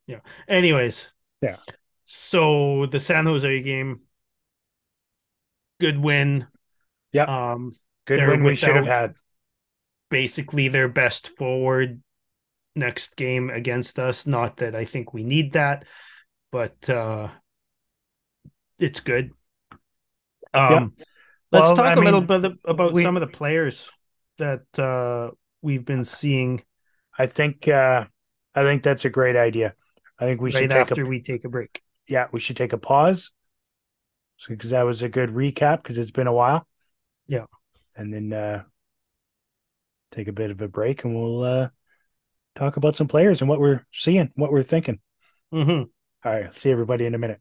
yeah. 0.06 0.20
Anyways, 0.48 1.10
Yeah. 1.40 1.56
So 2.04 2.86
the 2.86 3.00
San 3.00 3.24
Jose 3.26 3.62
game, 3.62 4.02
good 5.80 5.98
win. 5.98 6.46
Yeah. 7.12 7.24
Um, 7.24 7.76
Good 8.06 8.26
win 8.28 8.44
we 8.44 8.54
should 8.54 8.76
have 8.76 8.86
had. 8.86 9.14
basically 10.10 10.68
their 10.68 10.88
best 10.88 11.28
forward 11.28 12.02
next 12.76 13.16
game 13.16 13.48
against 13.50 13.98
us. 13.98 14.26
Not 14.26 14.58
that 14.58 14.74
I 14.76 14.84
think 14.84 15.14
we 15.14 15.22
need 15.22 15.52
that, 15.54 15.84
but 16.52 16.88
uh 16.90 17.28
it's 18.78 19.00
good. 19.00 19.32
Um 20.52 20.94
let's 21.54 21.66
Well, 21.68 21.76
talk 21.76 21.96
I 21.96 22.00
a 22.00 22.04
little 22.04 22.20
bit 22.20 22.52
about 22.64 22.92
we- 22.92 23.02
some 23.02 23.16
of 23.16 23.20
the 23.20 23.26
players 23.26 23.90
that 24.38 24.62
uh 24.78 25.30
we've 25.62 25.84
been 25.84 26.04
seeing 26.04 26.62
I 27.18 27.26
think 27.26 27.68
uh 27.68 28.04
I 28.54 28.62
think 28.62 28.82
that's 28.82 29.04
a 29.04 29.10
great 29.10 29.36
idea. 29.36 29.74
I 30.18 30.24
think 30.26 30.40
we 30.40 30.50
right 30.50 30.60
should 30.62 30.70
take 30.70 30.80
after 30.80 31.02
a 31.02 31.06
we 31.06 31.20
take 31.22 31.44
a 31.44 31.48
break. 31.48 31.82
yeah, 32.08 32.26
we 32.32 32.40
should 32.40 32.56
take 32.56 32.72
a 32.72 32.78
pause. 32.78 33.30
because 34.48 34.70
that 34.70 34.82
was 34.82 35.02
a 35.02 35.08
good 35.08 35.30
recap 35.30 35.82
because 35.82 35.96
it's 35.98 36.10
been 36.10 36.26
a 36.26 36.32
while. 36.32 36.66
Yeah. 37.26 37.46
And 37.96 38.12
then 38.12 38.32
uh 38.32 38.62
take 40.12 40.28
a 40.28 40.32
bit 40.32 40.50
of 40.50 40.60
a 40.60 40.68
break 40.68 41.04
and 41.04 41.14
we'll 41.14 41.42
uh 41.42 41.68
talk 42.56 42.76
about 42.76 42.94
some 42.96 43.08
players 43.08 43.40
and 43.40 43.48
what 43.48 43.60
we're 43.60 43.84
seeing, 43.92 44.30
what 44.36 44.52
we're 44.52 44.62
thinking. 44.62 45.00
Mm-hmm. 45.52 45.82
All 46.24 46.32
right, 46.32 46.54
see 46.54 46.70
everybody 46.70 47.06
in 47.06 47.14
a 47.14 47.18
minute. 47.18 47.40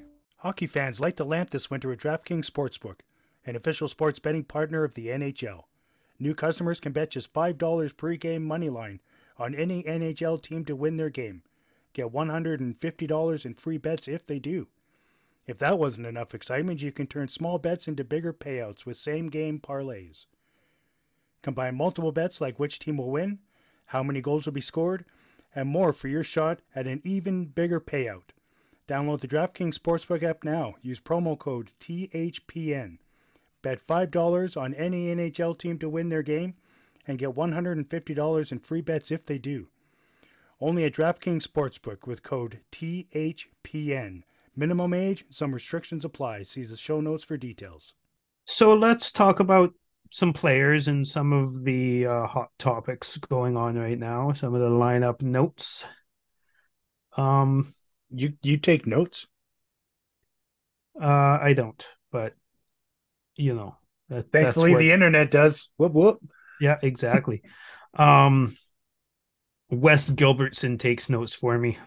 Hockey 0.41 0.65
fans 0.65 0.99
light 0.99 1.17
the 1.17 1.23
lamp 1.23 1.51
this 1.51 1.69
winter 1.69 1.91
at 1.91 1.99
DraftKings 1.99 2.49
Sportsbook, 2.49 3.01
an 3.45 3.55
official 3.55 3.87
sports 3.87 4.17
betting 4.17 4.43
partner 4.43 4.83
of 4.83 4.95
the 4.95 5.05
NHL. 5.05 5.65
New 6.17 6.33
customers 6.33 6.79
can 6.79 6.93
bet 6.93 7.11
just 7.11 7.31
$5 7.31 7.95
pre-game 7.95 8.43
money 8.43 8.67
line 8.67 9.01
on 9.37 9.53
any 9.53 9.83
NHL 9.83 10.41
team 10.41 10.65
to 10.65 10.75
win 10.75 10.97
their 10.97 11.11
game. 11.11 11.43
Get 11.93 12.11
$150 12.11 13.45
in 13.45 13.53
free 13.53 13.77
bets 13.77 14.07
if 14.07 14.25
they 14.25 14.39
do. 14.39 14.67
If 15.45 15.59
that 15.59 15.77
wasn't 15.77 16.07
enough 16.07 16.33
excitement, 16.33 16.81
you 16.81 16.91
can 16.91 17.05
turn 17.05 17.27
small 17.27 17.59
bets 17.59 17.87
into 17.87 18.03
bigger 18.03 18.33
payouts 18.33 18.83
with 18.83 18.97
same 18.97 19.29
game 19.29 19.59
parlays. 19.59 20.25
Combine 21.43 21.75
multiple 21.75 22.11
bets 22.11 22.41
like 22.41 22.57
which 22.57 22.79
team 22.79 22.97
will 22.97 23.11
win, 23.11 23.37
how 23.85 24.01
many 24.01 24.21
goals 24.21 24.47
will 24.47 24.53
be 24.53 24.59
scored, 24.59 25.05
and 25.53 25.69
more 25.69 25.93
for 25.93 26.07
your 26.07 26.23
shot 26.23 26.61
at 26.75 26.87
an 26.87 26.99
even 27.03 27.45
bigger 27.45 27.79
payout. 27.79 28.31
Download 28.91 29.21
the 29.21 29.27
DraftKings 29.29 29.79
Sportsbook 29.79 30.21
app 30.21 30.43
now. 30.43 30.75
Use 30.81 30.99
promo 30.99 31.39
code 31.39 31.71
THPN. 31.79 32.97
Bet 33.61 33.79
$5 33.87 34.61
on 34.61 34.73
any 34.73 35.15
NHL 35.15 35.57
team 35.57 35.79
to 35.79 35.87
win 35.87 36.09
their 36.09 36.21
game 36.21 36.55
and 37.07 37.17
get 37.17 37.29
$150 37.29 38.51
in 38.51 38.59
free 38.59 38.81
bets 38.81 39.09
if 39.09 39.25
they 39.25 39.37
do. 39.37 39.69
Only 40.59 40.83
at 40.83 40.91
DraftKings 40.91 41.47
Sportsbook 41.47 42.05
with 42.05 42.21
code 42.21 42.59
THPN. 42.73 44.23
Minimum 44.57 44.93
age, 44.93 45.23
some 45.29 45.53
restrictions 45.53 46.03
apply. 46.03 46.43
See 46.43 46.63
the 46.63 46.75
show 46.75 46.99
notes 46.99 47.23
for 47.23 47.37
details. 47.37 47.93
So 48.43 48.73
let's 48.73 49.13
talk 49.13 49.39
about 49.39 49.73
some 50.09 50.33
players 50.33 50.89
and 50.89 51.07
some 51.07 51.31
of 51.31 51.63
the 51.63 52.07
uh, 52.07 52.27
hot 52.27 52.49
topics 52.59 53.15
going 53.15 53.55
on 53.55 53.79
right 53.79 53.97
now. 53.97 54.33
Some 54.33 54.53
of 54.53 54.59
the 54.59 54.69
lineup 54.69 55.21
notes. 55.21 55.85
Um, 57.15 57.73
You 58.13 58.33
you 58.41 58.57
take 58.57 58.85
notes? 58.85 59.27
uh, 61.01 61.39
I 61.41 61.53
don't, 61.53 61.85
but 62.11 62.33
you 63.35 63.53
know, 63.55 63.77
that, 64.09 64.31
Thankfully, 64.31 64.71
what- 64.71 64.79
the 64.79 64.91
internet 64.91 65.31
does. 65.31 65.69
Whoop 65.77 65.93
whoop. 65.93 66.19
yeah, 66.59 66.77
exactly. 66.81 67.41
um, 67.95 68.55
Wes 69.69 70.09
Gilbertson 70.09 70.77
takes 70.77 71.09
notes 71.09 71.33
for 71.33 71.57
me. 71.57 71.77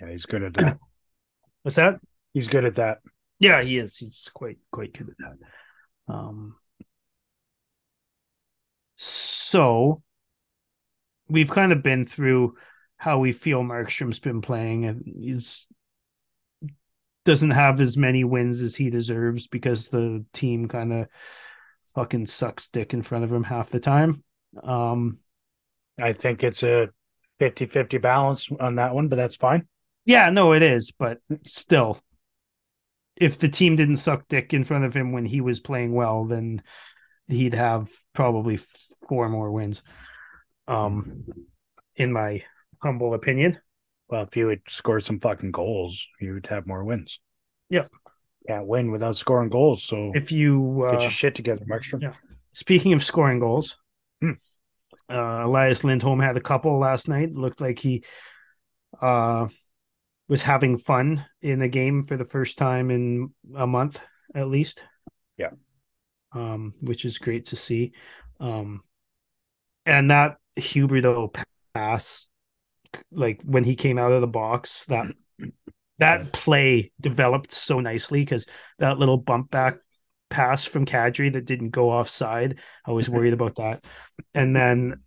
Yeah, 0.00 0.10
he's 0.10 0.26
good 0.26 0.42
at 0.42 0.54
that. 0.54 0.78
What's 1.62 1.76
that? 1.76 2.00
he's 2.32 2.48
good 2.48 2.64
at 2.64 2.76
that. 2.76 2.98
Yeah, 3.38 3.62
he 3.62 3.78
is. 3.78 3.96
He's 3.98 4.30
quite 4.32 4.58
quite 4.72 4.92
good 4.92 5.10
at 5.10 5.16
that. 5.18 6.14
Um, 6.14 6.56
so 8.96 10.02
we've 11.28 11.50
kind 11.50 11.72
of 11.72 11.82
been 11.82 12.04
through 12.04 12.56
how 13.00 13.18
we 13.18 13.32
feel 13.32 13.62
Markstrom's 13.62 14.18
been 14.18 14.42
playing, 14.42 14.84
and 14.84 15.02
he's 15.06 15.66
doesn't 17.24 17.52
have 17.52 17.80
as 17.80 17.96
many 17.96 18.24
wins 18.24 18.60
as 18.60 18.76
he 18.76 18.90
deserves 18.90 19.46
because 19.46 19.88
the 19.88 20.22
team 20.34 20.68
kind 20.68 20.92
of 20.92 21.06
fucking 21.94 22.26
sucks 22.26 22.68
dick 22.68 22.92
in 22.92 23.02
front 23.02 23.24
of 23.24 23.32
him 23.32 23.42
half 23.42 23.70
the 23.70 23.80
time. 23.80 24.22
Um, 24.62 25.18
I 25.98 26.12
think 26.12 26.44
it's 26.44 26.62
a 26.62 26.90
50-50 27.40 28.02
balance 28.02 28.50
on 28.60 28.74
that 28.74 28.94
one, 28.94 29.08
but 29.08 29.16
that's 29.16 29.36
fine. 29.36 29.66
Yeah, 30.04 30.28
no, 30.28 30.52
it 30.52 30.62
is, 30.62 30.92
but 30.92 31.20
still, 31.44 31.98
if 33.16 33.38
the 33.38 33.48
team 33.48 33.76
didn't 33.76 33.96
suck 33.96 34.28
dick 34.28 34.52
in 34.52 34.64
front 34.64 34.84
of 34.84 34.94
him 34.94 35.12
when 35.12 35.24
he 35.24 35.40
was 35.40 35.58
playing 35.58 35.94
well, 35.94 36.26
then 36.26 36.62
he'd 37.28 37.54
have 37.54 37.88
probably 38.14 38.58
four 39.08 39.30
more 39.30 39.50
wins. 39.50 39.82
Um, 40.68 41.24
in 41.96 42.12
my 42.12 42.42
humble 42.82 43.14
opinion. 43.14 43.58
Well, 44.08 44.22
if 44.22 44.36
you 44.36 44.46
would 44.46 44.62
score 44.68 45.00
some 45.00 45.18
fucking 45.20 45.52
goals, 45.52 46.04
you 46.20 46.34
would 46.34 46.46
have 46.46 46.66
more 46.66 46.84
wins. 46.84 47.20
Yeah. 47.68 47.86
Can't 48.48 48.66
win 48.66 48.90
without 48.90 49.16
scoring 49.16 49.50
goals. 49.50 49.84
So 49.84 50.12
If 50.14 50.32
you 50.32 50.86
get 50.90 50.98
uh, 50.98 51.02
your 51.02 51.10
shit 51.10 51.34
together, 51.34 51.64
Markstrom. 51.70 52.02
yeah. 52.02 52.14
Speaking 52.52 52.92
of 52.92 53.04
scoring 53.04 53.38
goals, 53.38 53.76
Hmm. 54.20 54.32
uh, 55.08 55.44
Elias 55.44 55.84
Lindholm 55.84 56.18
had 56.20 56.36
a 56.36 56.40
couple 56.40 56.78
last 56.78 57.06
night. 57.06 57.32
Looked 57.32 57.60
like 57.60 57.78
he 57.78 58.02
uh, 59.00 59.46
was 60.28 60.42
having 60.42 60.78
fun 60.78 61.24
in 61.42 61.60
the 61.60 61.68
game 61.68 62.02
for 62.02 62.16
the 62.16 62.24
first 62.24 62.58
time 62.58 62.90
in 62.90 63.32
a 63.54 63.66
month, 63.66 64.00
at 64.34 64.48
least. 64.48 64.82
Yeah. 65.36 65.50
Um, 66.32 66.74
which 66.80 67.04
is 67.04 67.18
great 67.18 67.46
to 67.46 67.56
see. 67.56 67.92
Um, 68.40 68.82
and 69.86 70.10
that 70.10 70.36
Huberdeau 70.58 71.34
pass, 71.74 72.26
like 73.10 73.40
when 73.44 73.64
he 73.64 73.76
came 73.76 73.98
out 73.98 74.12
of 74.12 74.20
the 74.20 74.26
box, 74.26 74.84
that 74.86 75.06
that 75.98 76.32
play 76.32 76.92
developed 77.00 77.52
so 77.52 77.80
nicely 77.80 78.20
because 78.20 78.46
that 78.78 78.98
little 78.98 79.18
bump 79.18 79.50
back 79.50 79.76
pass 80.30 80.64
from 80.64 80.86
Kadri 80.86 81.32
that 81.32 81.44
didn't 81.44 81.70
go 81.70 81.90
offside. 81.90 82.58
I 82.86 82.92
was 82.92 83.10
worried 83.10 83.34
about 83.34 83.56
that. 83.56 83.84
And 84.34 84.56
then 84.56 85.02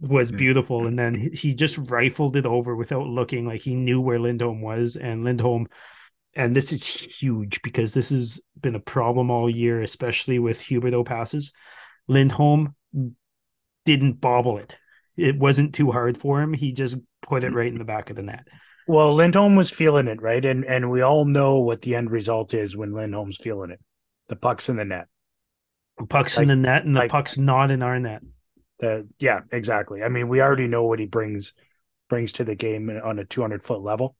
was 0.00 0.30
hmm. 0.30 0.36
beautiful. 0.36 0.86
And 0.86 0.98
then 0.98 1.30
he 1.34 1.54
just 1.54 1.76
rifled 1.76 2.36
it 2.36 2.46
over 2.46 2.74
without 2.74 3.06
looking 3.06 3.46
like 3.46 3.60
he 3.60 3.74
knew 3.74 4.00
where 4.00 4.18
Lindholm 4.18 4.62
was. 4.62 4.96
And 4.96 5.24
Lindholm, 5.24 5.66
and 6.34 6.56
this 6.56 6.72
is 6.72 6.86
huge 6.86 7.60
because 7.62 7.92
this 7.92 8.10
has 8.10 8.40
been 8.58 8.74
a 8.74 8.80
problem 8.80 9.30
all 9.30 9.50
year, 9.50 9.82
especially 9.82 10.38
with 10.38 10.60
Huberdeau 10.60 11.04
passes. 11.04 11.52
Lindholm 12.06 12.74
didn't 13.84 14.20
bobble 14.20 14.58
it. 14.58 14.76
It 15.16 15.36
wasn't 15.38 15.74
too 15.74 15.90
hard 15.90 16.16
for 16.16 16.40
him. 16.40 16.54
He 16.54 16.72
just 16.72 16.96
put 17.28 17.44
it 17.44 17.52
right 17.52 17.70
in 17.72 17.78
the 17.78 17.84
back 17.84 18.10
of 18.10 18.16
the 18.16 18.22
net. 18.22 18.46
Well, 18.86 19.12
Lindholm 19.14 19.54
was 19.54 19.70
feeling 19.70 20.08
it, 20.08 20.22
right? 20.22 20.44
And 20.44 20.64
and 20.64 20.90
we 20.90 21.02
all 21.02 21.24
know 21.24 21.58
what 21.58 21.82
the 21.82 21.94
end 21.94 22.10
result 22.10 22.54
is 22.54 22.76
when 22.76 22.92
Lindholm's 22.94 23.36
feeling 23.36 23.70
it. 23.70 23.80
The 24.28 24.36
puck's 24.36 24.68
in 24.68 24.76
the 24.76 24.84
net. 24.84 25.06
The 25.98 26.06
puck's 26.06 26.36
Like- 26.36 26.44
in 26.44 26.48
the 26.48 26.56
net 26.56 26.84
and 26.84 26.94
the 26.96 27.00
like- 27.00 27.10
puck's 27.10 27.36
not 27.36 27.70
in 27.70 27.82
our 27.82 27.98
net. 27.98 28.22
The 28.78 29.08
yeah, 29.18 29.40
exactly. 29.50 30.02
I 30.02 30.08
mean, 30.08 30.28
we 30.28 30.40
already 30.40 30.68
know 30.68 30.84
what 30.84 31.00
he 31.00 31.06
brings 31.06 31.52
brings 32.08 32.32
to 32.34 32.44
the 32.44 32.54
game 32.54 32.88
on 33.04 33.18
a 33.18 33.24
200 33.24 33.62
foot 33.62 33.82
level. 33.82 34.16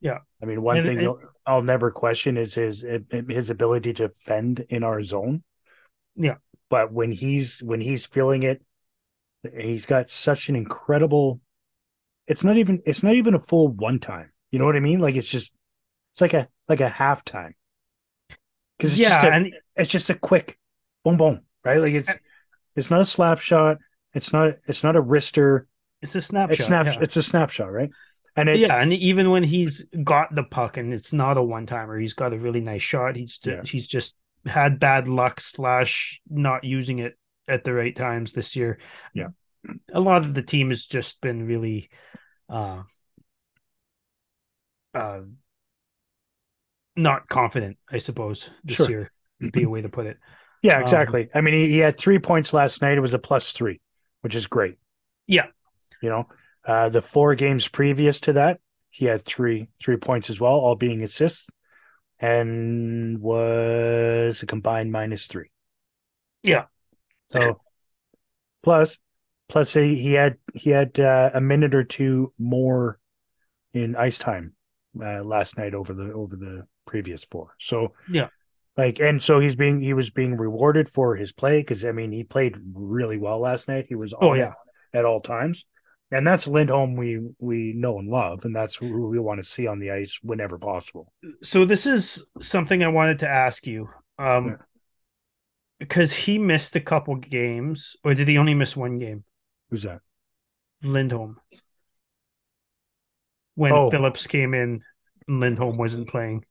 Yeah. 0.00 0.18
I 0.40 0.46
mean, 0.46 0.62
one 0.62 0.76
And- 0.76 0.86
thing 0.86 0.98
and- 0.98 1.06
I'll, 1.08 1.20
I'll 1.46 1.62
never 1.62 1.90
question 1.90 2.36
is 2.36 2.54
his 2.54 2.84
his 3.10 3.50
ability 3.50 3.94
to 3.94 4.10
fend 4.10 4.64
in 4.68 4.84
our 4.84 5.02
zone. 5.02 5.42
Yeah. 6.14 6.36
But 6.70 6.92
when 6.92 7.10
he's 7.12 7.60
when 7.62 7.80
he's 7.80 8.06
feeling 8.06 8.42
it, 8.44 8.62
he's 9.58 9.86
got 9.86 10.08
such 10.10 10.48
an 10.48 10.54
incredible. 10.56 11.40
It's 12.26 12.44
not 12.44 12.56
even 12.56 12.82
it's 12.86 13.02
not 13.02 13.14
even 13.14 13.34
a 13.34 13.40
full 13.40 13.68
one 13.68 13.98
time. 13.98 14.32
You 14.50 14.58
know 14.58 14.66
what 14.66 14.76
I 14.76 14.80
mean? 14.80 15.00
Like 15.00 15.16
it's 15.16 15.28
just 15.28 15.52
it's 16.10 16.20
like 16.20 16.34
a 16.34 16.48
like 16.68 16.80
a 16.80 16.88
half 16.88 17.24
time. 17.24 17.54
Because 18.78 18.92
it's 18.92 19.00
yeah, 19.00 19.08
just 19.08 19.24
a, 19.24 19.32
and 19.32 19.54
it's 19.76 19.90
just 19.90 20.10
a 20.10 20.14
quick 20.14 20.58
boom 21.04 21.16
boom, 21.16 21.40
right? 21.64 21.80
Like 21.80 21.94
it's 21.94 22.10
it's 22.76 22.90
not 22.90 23.00
a 23.00 23.04
slap 23.04 23.38
shot. 23.38 23.78
It's 24.14 24.32
not 24.32 24.54
it's 24.66 24.84
not 24.84 24.96
a 24.96 25.02
wrister. 25.02 25.66
it's 26.00 26.14
a 26.14 26.20
snapshot. 26.20 26.58
It's 26.58 26.66
snap 26.66 26.86
yeah. 26.86 26.96
it's 27.00 27.16
a 27.16 27.22
snapshot, 27.22 27.72
right? 27.72 27.90
And 28.36 28.48
it's 28.48 28.60
yeah, 28.60 28.76
and 28.76 28.92
even 28.92 29.30
when 29.30 29.42
he's 29.42 29.84
got 30.04 30.34
the 30.34 30.42
puck 30.42 30.76
and 30.78 30.92
it's 30.92 31.12
not 31.12 31.36
a 31.36 31.42
one 31.42 31.66
timer, 31.66 31.98
he's 31.98 32.14
got 32.14 32.32
a 32.32 32.38
really 32.38 32.60
nice 32.60 32.82
shot. 32.82 33.16
He's 33.16 33.38
just, 33.38 33.46
Yeah. 33.46 33.62
he's 33.70 33.86
just 33.86 34.16
had 34.46 34.80
bad 34.80 35.06
luck 35.06 35.40
slash 35.40 36.20
not 36.28 36.64
using 36.64 36.98
it 36.98 37.18
at 37.46 37.64
the 37.64 37.74
right 37.74 37.94
times 37.94 38.32
this 38.32 38.56
year. 38.56 38.78
Yeah. 39.14 39.28
A 39.92 40.00
lot 40.00 40.22
of 40.22 40.34
the 40.34 40.42
team 40.42 40.70
has 40.70 40.86
just 40.86 41.20
been 41.20 41.46
really, 41.46 41.90
uh, 42.48 42.82
uh, 44.94 45.20
not 46.96 47.28
confident. 47.28 47.78
I 47.90 47.98
suppose 47.98 48.50
this 48.64 48.76
Sure. 48.76 48.88
year 48.88 49.12
would 49.40 49.52
be 49.52 49.62
a 49.62 49.68
way 49.68 49.82
to 49.82 49.88
put 49.88 50.06
it. 50.06 50.18
yeah, 50.62 50.76
um, 50.76 50.82
exactly. 50.82 51.28
I 51.34 51.40
mean, 51.40 51.54
he, 51.54 51.68
he 51.68 51.78
had 51.78 51.96
three 51.98 52.18
points 52.18 52.52
last 52.52 52.82
night. 52.82 52.96
It 52.96 53.00
was 53.00 53.14
a 53.14 53.18
plus 53.18 53.52
three, 53.52 53.80
which 54.20 54.34
is 54.34 54.46
great. 54.46 54.76
Yeah. 55.26 55.46
You 56.00 56.08
know, 56.10 56.28
uh, 56.64 56.88
the 56.88 57.02
four 57.02 57.34
games 57.34 57.68
previous 57.68 58.20
to 58.20 58.34
that, 58.34 58.60
he 58.90 59.06
had 59.06 59.24
three 59.24 59.68
three 59.80 59.96
points 59.96 60.28
as 60.28 60.40
well, 60.40 60.52
all 60.52 60.74
being 60.74 61.02
assists, 61.02 61.48
and 62.20 63.18
was 63.20 64.42
a 64.42 64.46
combined 64.46 64.92
minus 64.92 65.26
three. 65.26 65.50
Yeah. 66.42 66.66
So 67.32 67.60
plus 68.62 68.98
plus 69.48 69.74
he, 69.74 69.96
he 69.96 70.12
had 70.12 70.36
he 70.54 70.70
had 70.70 70.98
uh, 70.98 71.30
a 71.34 71.40
minute 71.40 71.74
or 71.74 71.84
two 71.84 72.32
more 72.38 72.98
in 73.74 73.96
ice 73.96 74.18
time 74.18 74.54
uh, 75.02 75.22
last 75.22 75.56
night 75.58 75.74
over 75.74 75.92
the 75.92 76.12
over 76.12 76.36
the 76.36 76.66
previous 76.86 77.24
four. 77.24 77.54
So 77.58 77.94
Yeah. 78.08 78.28
like 78.76 79.00
and 79.00 79.22
so 79.22 79.40
he's 79.40 79.54
being 79.54 79.80
he 79.80 79.94
was 79.94 80.10
being 80.10 80.36
rewarded 80.36 80.88
for 80.88 81.16
his 81.16 81.32
play 81.32 81.60
because 81.60 81.84
I 81.84 81.92
mean 81.92 82.12
he 82.12 82.24
played 82.24 82.56
really 82.74 83.18
well 83.18 83.40
last 83.40 83.68
night. 83.68 83.86
He 83.88 83.94
was 83.94 84.14
Oh, 84.18 84.34
yeah. 84.34 84.52
at 84.92 85.04
all 85.04 85.20
times. 85.20 85.64
And 86.10 86.26
that's 86.26 86.46
Lindholm 86.46 86.94
we 86.96 87.20
we 87.38 87.72
know 87.74 87.98
and 87.98 88.08
love, 88.08 88.44
and 88.44 88.54
that's 88.54 88.74
who 88.74 89.08
we 89.08 89.18
want 89.18 89.42
to 89.42 89.48
see 89.48 89.66
on 89.66 89.78
the 89.78 89.92
ice 89.92 90.18
whenever 90.22 90.58
possible. 90.58 91.10
So 91.42 91.64
this 91.64 91.86
is 91.86 92.26
something 92.40 92.84
I 92.84 92.88
wanted 92.88 93.20
to 93.20 93.28
ask 93.28 93.66
you. 93.66 93.88
Um, 94.18 94.48
Yeah. 94.48 94.56
because 95.78 96.12
he 96.12 96.38
missed 96.38 96.76
a 96.76 96.80
couple 96.80 97.16
games, 97.16 97.96
or 98.04 98.12
did 98.14 98.28
he 98.28 98.36
only 98.38 98.54
miss 98.54 98.76
one 98.76 98.98
game? 98.98 99.24
Who's 99.72 99.84
that? 99.84 100.02
Lindholm. 100.82 101.40
When 103.54 103.72
Oh. 103.72 103.90
Phillips 103.90 104.26
came 104.26 104.52
in, 104.52 104.82
Lindholm 105.26 105.78
wasn't 105.78 106.08
playing. 106.08 106.44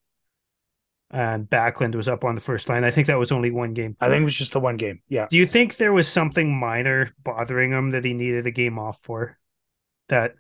And 1.12 1.48
Backlund 1.48 1.94
was 1.94 2.08
up 2.08 2.24
on 2.24 2.34
the 2.34 2.42
first 2.42 2.68
line. 2.68 2.84
I 2.84 2.90
think 2.90 3.06
that 3.08 3.20
was 3.20 3.32
only 3.32 3.52
one 3.52 3.76
game. 3.76 3.96
I 4.02 4.08
think 4.08 4.22
it 4.22 4.26
was 4.26 4.36
just 4.36 4.54
the 4.54 4.60
one 4.60 4.78
game. 4.78 5.04
Yeah. 5.08 5.28
Do 5.30 5.38
you 5.38 5.46
think 5.46 5.76
there 5.76 5.94
was 5.94 6.08
something 6.08 6.58
minor 6.58 7.12
bothering 7.22 7.72
him 7.72 7.92
that 7.92 8.04
he 8.04 8.14
needed 8.14 8.48
a 8.48 8.52
game 8.52 8.80
off 8.80 9.00
for? 9.04 9.38
That 10.10 10.34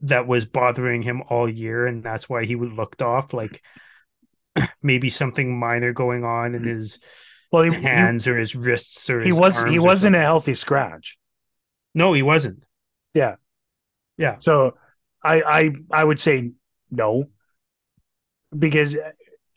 that 0.00 0.26
was 0.26 0.46
bothering 0.46 1.02
him 1.02 1.22
all 1.28 1.46
year, 1.48 1.86
and 1.86 2.02
that's 2.02 2.30
why 2.30 2.46
he 2.46 2.56
looked 2.56 3.02
off. 3.02 3.34
Like 3.34 3.62
maybe 4.82 5.10
something 5.10 5.58
minor 5.58 5.92
going 5.92 6.24
on 6.24 6.54
in 6.54 6.64
his 6.64 7.00
Well, 7.50 7.64
he, 7.64 7.70
he, 7.74 7.82
hands 7.82 8.26
or 8.26 8.38
his 8.38 8.56
wrists 8.56 9.10
or 9.10 9.20
he 9.20 9.30
his 9.30 9.38
was 9.38 9.58
arms 9.58 9.72
he 9.72 9.78
wasn't 9.78 10.16
a 10.16 10.20
healthy 10.20 10.54
scratch. 10.54 11.18
No, 11.94 12.12
he 12.12 12.22
wasn't. 12.22 12.62
Yeah. 13.14 13.36
Yeah. 14.18 14.38
So 14.40 14.76
I 15.24 15.42
I 15.42 15.72
I 15.92 16.04
would 16.04 16.20
say 16.20 16.52
no. 16.90 17.30
Because 18.56 18.96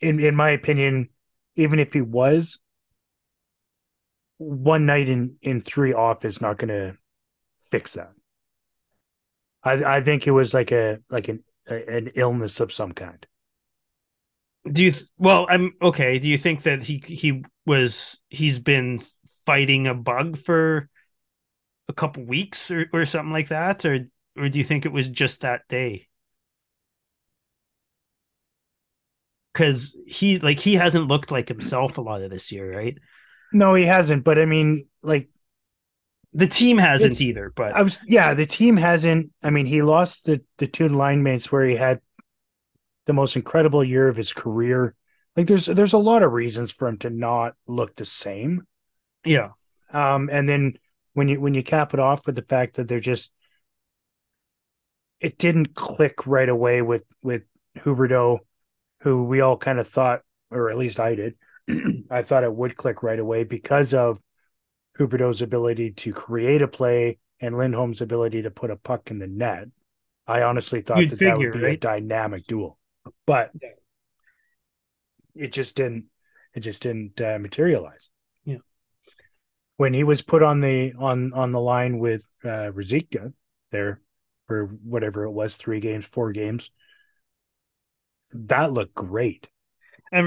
in 0.00 0.20
in 0.20 0.34
my 0.34 0.50
opinion, 0.50 1.10
even 1.56 1.78
if 1.78 1.92
he 1.92 2.00
was 2.00 2.58
one 4.38 4.86
night 4.86 5.08
in 5.08 5.36
in 5.42 5.60
three 5.60 5.92
off 5.92 6.24
is 6.24 6.40
not 6.40 6.58
gonna 6.58 6.96
fix 7.60 7.94
that. 7.94 8.12
I 9.62 9.96
I 9.96 10.00
think 10.00 10.26
it 10.26 10.30
was 10.32 10.54
like 10.54 10.72
a 10.72 11.00
like 11.10 11.28
an 11.28 11.44
an 11.66 12.08
illness 12.14 12.60
of 12.60 12.72
some 12.72 12.92
kind. 12.92 13.26
Do 14.70 14.84
you? 14.84 14.90
Th- 14.90 15.04
well, 15.18 15.46
I'm 15.48 15.72
okay. 15.80 16.18
Do 16.18 16.28
you 16.28 16.38
think 16.38 16.62
that 16.64 16.82
he 16.82 16.98
he 17.06 17.44
was 17.64 18.18
he's 18.28 18.58
been 18.58 18.98
fighting 19.44 19.86
a 19.86 19.94
bug 19.94 20.36
for 20.36 20.88
a 21.88 21.92
couple 21.92 22.24
weeks 22.24 22.70
or 22.70 22.88
or 22.92 23.06
something 23.06 23.32
like 23.32 23.48
that, 23.48 23.84
or 23.84 24.08
or 24.36 24.48
do 24.48 24.58
you 24.58 24.64
think 24.64 24.86
it 24.86 24.92
was 24.92 25.08
just 25.08 25.42
that 25.42 25.66
day? 25.68 26.08
Because 29.52 29.96
he 30.06 30.38
like 30.38 30.60
he 30.60 30.74
hasn't 30.74 31.08
looked 31.08 31.30
like 31.30 31.48
himself 31.48 31.96
a 31.96 32.02
lot 32.02 32.20
of 32.22 32.30
this 32.30 32.52
year, 32.52 32.76
right? 32.76 32.98
No, 33.52 33.74
he 33.74 33.84
hasn't. 33.84 34.24
But 34.24 34.38
I 34.38 34.44
mean, 34.44 34.86
like 35.02 35.28
The 36.32 36.46
team 36.46 36.78
hasn't 36.78 37.20
either, 37.20 37.50
but 37.54 37.76
I 37.76 37.82
was 37.82 37.98
yeah, 38.06 38.34
the 38.34 38.46
team 38.46 38.76
hasn't 38.76 39.32
I 39.42 39.50
mean, 39.50 39.66
he 39.66 39.82
lost 39.82 40.26
the 40.26 40.42
the 40.58 40.66
two 40.66 40.88
line 40.88 41.22
mates 41.22 41.50
where 41.50 41.64
he 41.64 41.76
had 41.76 42.00
the 43.06 43.12
most 43.12 43.36
incredible 43.36 43.84
year 43.84 44.08
of 44.08 44.16
his 44.16 44.32
career. 44.32 44.94
Like 45.36 45.46
there's 45.46 45.66
there's 45.66 45.92
a 45.92 45.98
lot 45.98 46.22
of 46.22 46.32
reasons 46.32 46.70
for 46.70 46.88
him 46.88 46.98
to 46.98 47.10
not 47.10 47.54
look 47.66 47.96
the 47.96 48.04
same. 48.04 48.66
yeah, 49.24 49.50
Um 49.92 50.28
and 50.32 50.48
then 50.48 50.78
when 51.16 51.28
you 51.28 51.40
when 51.40 51.54
you 51.54 51.62
cap 51.62 51.94
it 51.94 52.00
off 52.00 52.26
with 52.26 52.36
the 52.36 52.42
fact 52.42 52.76
that 52.76 52.88
they're 52.88 53.00
just 53.00 53.32
it 55.18 55.38
didn't 55.38 55.74
click 55.74 56.26
right 56.26 56.48
away 56.48 56.82
with 56.82 57.04
with 57.22 57.44
Huberdeau, 57.78 58.40
who 59.00 59.24
we 59.24 59.40
all 59.40 59.56
kind 59.56 59.78
of 59.78 59.88
thought, 59.88 60.20
or 60.50 60.68
at 60.68 60.76
least 60.76 61.00
I 61.00 61.14
did. 61.14 61.34
I 62.10 62.22
thought 62.22 62.44
it 62.44 62.54
would 62.54 62.76
click 62.76 63.02
right 63.02 63.18
away 63.18 63.44
because 63.44 63.94
of 63.94 64.20
Huberdeau's 64.98 65.40
ability 65.40 65.92
to 65.92 66.12
create 66.12 66.60
a 66.60 66.68
play 66.68 67.18
and 67.40 67.56
Lindholm's 67.56 68.02
ability 68.02 68.42
to 68.42 68.50
put 68.50 68.70
a 68.70 68.76
puck 68.76 69.10
in 69.10 69.18
the 69.18 69.26
net. 69.26 69.68
I 70.26 70.42
honestly 70.42 70.82
thought 70.82 70.98
You'd 70.98 71.10
that 71.10 71.18
that 71.20 71.38
would 71.38 71.52
be 71.52 71.64
a 71.64 71.76
dynamic 71.78 72.46
duel, 72.46 72.78
but 73.26 73.52
it 75.34 75.50
just 75.50 75.76
didn't. 75.76 76.06
It 76.52 76.60
just 76.60 76.82
didn't 76.82 77.18
uh, 77.22 77.38
materialize. 77.38 78.10
When 79.76 79.92
he 79.94 80.04
was 80.04 80.22
put 80.22 80.42
on 80.42 80.60
the 80.60 80.94
on 80.98 81.32
on 81.34 81.52
the 81.52 81.60
line 81.60 81.98
with 81.98 82.24
uh, 82.44 82.70
Ruzicka 82.72 83.32
there 83.72 84.00
for 84.46 84.66
whatever 84.84 85.24
it 85.24 85.30
was, 85.32 85.56
three 85.56 85.80
games, 85.80 86.06
four 86.06 86.32
games, 86.32 86.70
that 88.32 88.72
looked 88.72 88.94
great. 88.94 89.48
and 90.12 90.26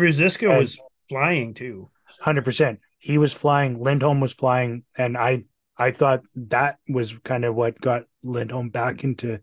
And- 0.51 0.59
was 0.59 0.79
flying 1.07 1.53
too. 1.53 1.89
Hundred 2.21 2.43
percent. 2.45 2.79
he 2.97 3.17
was 3.17 3.33
flying, 3.33 3.81
Lindholm 3.81 4.19
was 4.19 4.33
flying, 4.33 4.83
and 4.97 5.17
I 5.17 5.45
I 5.77 5.91
thought 5.91 6.21
that 6.35 6.77
was 6.89 7.13
kind 7.23 7.45
of 7.45 7.55
what 7.55 7.79
got 7.79 8.03
Lindholm 8.23 8.69
back 8.69 9.03
into 9.03 9.39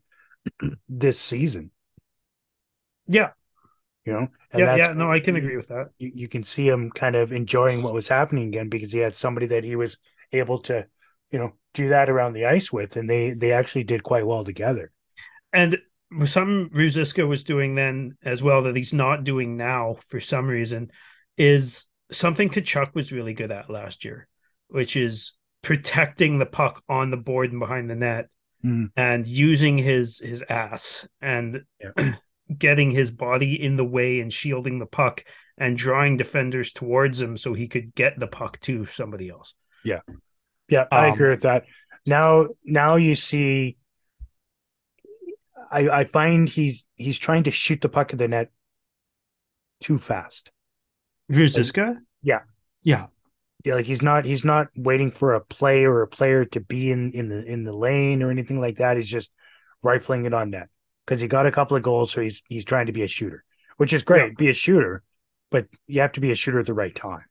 this 0.88 1.18
season. 1.18 1.70
Yeah. 3.09 3.30
You 4.07 4.12
know, 4.12 4.28
and 4.52 4.61
yeah, 4.61 4.76
yeah, 4.76 4.92
no, 4.92 5.11
I 5.11 5.18
can 5.18 5.34
agree 5.34 5.57
with 5.57 5.66
that. 5.68 5.88
You, 5.98 6.12
you 6.14 6.28
can 6.28 6.44
see 6.44 6.68
him 6.68 6.92
kind 6.92 7.16
of 7.16 7.32
enjoying 7.32 7.82
what 7.82 7.92
was 7.92 8.07
happening 8.07 8.46
again 8.46 8.68
because 8.68 8.92
he 8.92 9.00
had 9.00 9.16
somebody 9.16 9.46
that 9.46 9.64
he 9.64 9.74
was 9.74 9.98
able 10.30 10.61
to, 10.61 10.86
you 11.32 11.40
know, 11.40 11.54
do 11.74 11.88
that 11.88 12.09
around 12.09 12.32
the 12.34 12.46
ice 12.46 12.72
with, 12.72 12.96
and 12.96 13.11
they 13.11 13.30
they 13.30 13.50
actually 13.50 13.82
did 13.82 14.04
quite 14.04 14.24
well 14.24 14.44
together. 14.44 14.92
And 15.52 15.78
some 16.24 16.70
Ruzicka 16.72 17.26
was 17.26 17.42
doing 17.42 17.74
then 17.74 18.16
as 18.22 18.44
well 18.44 18.62
that 18.62 18.76
he's 18.76 18.94
not 18.94 19.24
doing 19.24 19.57
now 19.57 19.96
for 20.07 20.20
some 20.20 20.46
reason 20.46 20.92
is 21.36 21.86
something 22.12 22.48
Tkachuk 22.48 22.94
was 22.94 23.11
really 23.11 23.34
good 23.34 23.50
at 23.50 23.68
last 23.68 24.04
year, 24.04 24.28
which 24.68 24.96
is 24.96 25.32
protecting 25.62 26.38
the 26.38 26.46
puck 26.46 26.80
on 26.88 27.11
the 27.11 27.16
board 27.16 27.50
and 27.50 27.59
behind 27.59 27.90
the 27.90 27.96
net 27.96 28.28
mm. 28.64 28.88
and 28.96 29.26
using 29.26 29.76
his 29.76 30.20
his 30.20 30.44
ass 30.48 31.09
and 31.20 31.62
yeah. 31.80 32.14
getting 32.57 32.90
his 32.90 33.11
body 33.11 33.61
in 33.61 33.76
the 33.76 33.84
way 33.84 34.20
and 34.20 34.32
shielding 34.32 34.78
the 34.78 34.86
puck 34.86 35.24
and 35.59 35.76
drawing 35.76 36.16
defenders 36.16 36.72
towards 36.72 37.20
him 37.20 37.36
so 37.36 37.55
he 37.55 37.68
could 37.68 37.94
get 37.94 38.18
the 38.18 38.26
puck 38.26 38.61
to 38.61 38.84
somebody 38.86 39.28
else. 39.28 39.55
Yeah. 39.84 40.01
Yeah, 40.68 40.86
I 40.90 41.09
um, 41.09 41.14
agree 41.14 41.30
with 41.30 41.42
that. 41.42 41.64
Now 42.07 42.49
now 42.64 42.97
you 42.97 43.14
see 43.14 43.76
I 45.70 45.88
I 45.88 46.05
find 46.05 46.49
he's 46.49 46.84
he's 46.94 47.18
trying 47.18 47.44
to 47.44 47.51
shoot 47.51 47.80
the 47.80 47.88
puck 47.88 48.12
at 48.12 48.18
the 48.18 48.28
net 48.28 48.51
too 49.80 49.99
fast. 49.99 50.51
Who's 51.28 51.55
this 51.55 51.72
guy? 51.72 51.94
Yeah. 52.22 52.40
Yeah. 52.82 53.07
Yeah, 53.64 53.74
like 53.74 53.86
he's 53.86 54.03
not 54.03 54.24
he's 54.24 54.44
not 54.44 54.68
waiting 54.76 55.11
for 55.11 55.34
a 55.34 55.40
play 55.40 55.84
or 55.84 56.03
a 56.03 56.09
player 56.09 56.44
to 56.47 56.61
be 56.61 56.92
in 56.92 57.12
in 57.12 57.28
the 57.28 57.44
in 57.44 57.64
the 57.64 57.72
lane 57.72 58.22
or 58.22 58.30
anything 58.30 58.61
like 58.61 58.76
that. 58.76 58.97
He's 58.97 59.09
just 59.09 59.32
rifling 59.82 60.24
it 60.24 60.34
on 60.34 60.51
net 60.51 60.68
because 61.07 61.20
he 61.20 61.28
got 61.28 61.46
a 61.46 61.52
couple 61.52 61.76
of 61.76 61.82
goals, 61.82 62.11
so 62.11 62.20
he's 62.20 62.42
he's 62.48 62.64
trying 62.64 62.86
to 62.86 62.92
be 62.92 63.02
a 63.02 63.09
shooter, 63.09 63.44
which 63.76 63.92
is 63.92 64.02
great. 64.02 64.30
Yeah. 64.30 64.34
Be 64.36 64.48
a 64.48 64.52
shooter, 64.52 65.02
but 65.50 65.66
you 65.86 66.00
have 66.00 66.12
to 66.12 66.20
be 66.20 66.30
a 66.30 66.34
shooter 66.34 66.61
at 66.61 66.66
the 66.66 66.74
right 66.74 66.94
time. 66.94 67.24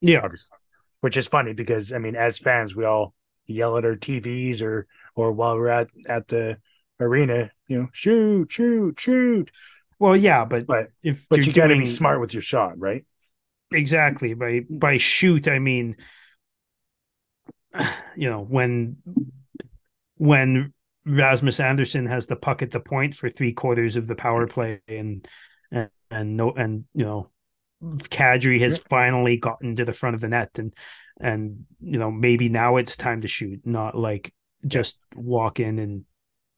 Yeah, 0.00 0.20
obviously. 0.22 0.56
Which 1.00 1.16
is 1.16 1.26
funny 1.26 1.52
because 1.52 1.92
I 1.92 1.98
mean, 1.98 2.16
as 2.16 2.38
fans, 2.38 2.74
we 2.74 2.84
all 2.84 3.14
yell 3.46 3.76
at 3.78 3.84
our 3.84 3.96
TVs 3.96 4.62
or 4.62 4.86
or 5.14 5.32
while 5.32 5.56
we're 5.56 5.68
at 5.68 5.88
at 6.08 6.28
the 6.28 6.58
arena, 6.98 7.50
you 7.66 7.78
know, 7.78 7.88
shoot, 7.92 8.50
shoot, 8.52 8.98
shoot. 8.98 9.50
Well, 9.98 10.16
yeah, 10.16 10.44
but 10.44 10.66
but 10.66 10.88
if 11.02 11.26
but 11.28 11.46
you 11.46 11.52
got 11.52 11.68
to 11.68 11.76
be 11.76 11.86
smart 11.86 12.20
with 12.20 12.32
your 12.34 12.42
shot, 12.42 12.78
right? 12.78 13.04
Exactly. 13.72 14.34
By 14.34 14.62
by 14.68 14.96
shoot, 14.96 15.46
I 15.48 15.58
mean, 15.58 15.96
you 18.16 18.30
know, 18.30 18.40
when 18.42 18.96
when 20.16 20.72
Rasmus 21.06 21.60
Andersson 21.60 22.06
has 22.06 22.26
the 22.26 22.36
puck 22.36 22.62
at 22.62 22.70
the 22.70 22.80
point 22.80 23.14
for 23.14 23.30
three 23.30 23.52
quarters 23.52 23.96
of 23.96 24.06
the 24.06 24.14
power 24.14 24.46
play, 24.46 24.80
and 24.86 25.26
and, 25.70 25.88
and 26.10 26.36
no, 26.36 26.52
and 26.52 26.84
you 26.94 27.04
know, 27.04 27.30
Kadri 27.82 28.60
has 28.60 28.78
finally 28.78 29.36
gotten 29.36 29.76
to 29.76 29.84
the 29.84 29.92
front 29.92 30.14
of 30.14 30.20
the 30.20 30.28
net, 30.28 30.50
and 30.58 30.74
and 31.20 31.64
you 31.80 31.98
know 31.98 32.10
maybe 32.10 32.48
now 32.48 32.76
it's 32.76 32.96
time 32.96 33.22
to 33.22 33.28
shoot, 33.28 33.60
not 33.64 33.96
like 33.96 34.34
just 34.66 34.98
walk 35.14 35.58
in 35.58 35.78
and 35.78 36.04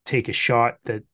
take 0.05 0.29
a 0.29 0.33
shot 0.33 0.77
that 0.85 1.05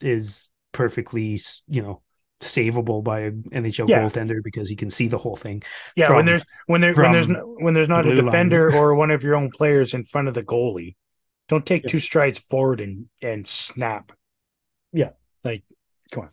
is 0.00 0.50
perfectly 0.72 1.40
you 1.66 1.82
know 1.82 2.02
savable 2.40 3.02
by 3.02 3.20
an 3.20 3.44
NHL 3.50 3.88
yeah. 3.88 4.00
goaltender 4.02 4.42
because 4.42 4.68
he 4.68 4.76
can 4.76 4.90
see 4.90 5.08
the 5.08 5.18
whole 5.18 5.36
thing. 5.36 5.62
Yeah, 5.96 6.08
from, 6.08 6.16
when 6.16 6.26
there's 6.26 6.42
when 6.66 6.80
there 6.80 6.94
when 6.94 7.12
there's 7.12 7.28
no, 7.28 7.56
when 7.58 7.74
there's 7.74 7.88
not 7.88 8.06
a 8.06 8.14
defender 8.14 8.74
or 8.74 8.94
one 8.94 9.10
of 9.10 9.22
your 9.22 9.34
own 9.34 9.50
players 9.50 9.94
in 9.94 10.04
front 10.04 10.28
of 10.28 10.34
the 10.34 10.42
goalie, 10.42 10.94
don't 11.48 11.64
take 11.64 11.84
yeah. 11.84 11.90
two 11.90 12.00
strides 12.00 12.38
forward 12.38 12.80
and 12.80 13.06
and 13.22 13.46
snap. 13.46 14.12
Yeah. 14.92 15.10
Like 15.44 15.64
come 16.10 16.24
on. 16.24 16.30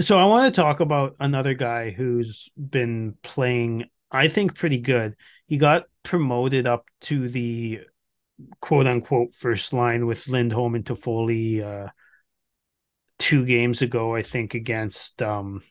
So 0.00 0.18
I 0.18 0.26
want 0.26 0.54
to 0.54 0.60
talk 0.60 0.80
about 0.80 1.16
another 1.20 1.54
guy 1.54 1.90
who's 1.90 2.50
been 2.56 3.14
playing 3.22 3.86
I 4.10 4.28
think 4.28 4.54
pretty 4.54 4.78
good. 4.78 5.16
He 5.46 5.58
got 5.58 5.84
promoted 6.02 6.66
up 6.66 6.86
to 7.02 7.28
the 7.28 7.80
quote 8.60 8.86
unquote 8.86 9.34
first 9.34 9.72
line 9.72 10.06
with 10.06 10.28
Lindholm 10.28 10.74
and 10.74 10.84
Toffoli 10.84 11.62
uh, 11.62 11.90
two 13.18 13.44
games 13.44 13.82
ago, 13.82 14.14
I 14.14 14.22
think, 14.22 14.54
against 14.54 15.22
um 15.22 15.62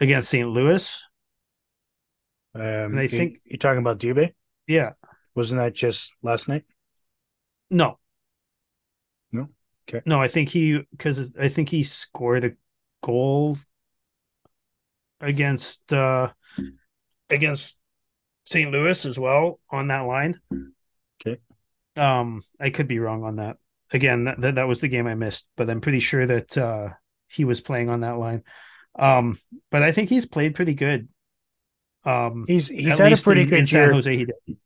against 0.00 0.30
St. 0.30 0.48
Louis. 0.48 1.02
Um, 2.54 2.62
and 2.62 3.00
I 3.00 3.06
think 3.06 3.40
you're 3.44 3.58
talking 3.58 3.78
about 3.78 3.98
Dubé. 3.98 4.34
Yeah, 4.66 4.90
wasn't 5.34 5.60
that 5.60 5.74
just 5.74 6.12
last 6.22 6.48
night? 6.48 6.64
No. 7.70 7.98
No. 9.30 9.48
Okay. 9.88 10.02
No, 10.04 10.20
I 10.20 10.28
think 10.28 10.50
he 10.50 10.80
because 10.90 11.32
I 11.38 11.48
think 11.48 11.68
he 11.68 11.82
scored 11.82 12.44
a 12.44 12.52
goal 13.02 13.56
against 15.20 15.92
uh 15.92 16.28
against 17.30 17.80
St. 18.44 18.70
Louis 18.70 19.04
as 19.06 19.18
well 19.18 19.60
on 19.70 19.88
that 19.88 20.00
line. 20.00 20.40
Okay. 21.20 21.40
Um, 21.96 22.42
I 22.60 22.70
could 22.70 22.88
be 22.88 22.98
wrong 22.98 23.24
on 23.24 23.36
that. 23.36 23.56
Again, 23.92 24.24
that, 24.24 24.40
that, 24.40 24.54
that 24.56 24.68
was 24.68 24.80
the 24.80 24.88
game 24.88 25.06
I 25.06 25.14
missed, 25.14 25.48
but 25.56 25.68
I'm 25.70 25.80
pretty 25.80 26.00
sure 26.00 26.26
that 26.26 26.56
uh 26.58 26.90
he 27.28 27.44
was 27.44 27.60
playing 27.60 27.88
on 27.88 28.00
that 28.00 28.18
line. 28.18 28.42
Um, 28.98 29.38
but 29.70 29.82
I 29.82 29.92
think 29.92 30.10
he's 30.10 30.26
played 30.26 30.54
pretty 30.54 30.74
good. 30.74 31.08
Um, 32.04 32.44
he's 32.46 32.68
he's 32.68 32.98
had 32.98 33.12
a 33.12 33.16
pretty 33.16 33.42
in, 33.42 33.48
good 33.48 33.58
in 33.60 33.66
year. 33.66 33.86
San 33.86 33.92
Jose, 33.92 34.16
he 34.16 34.24
did 34.26 34.56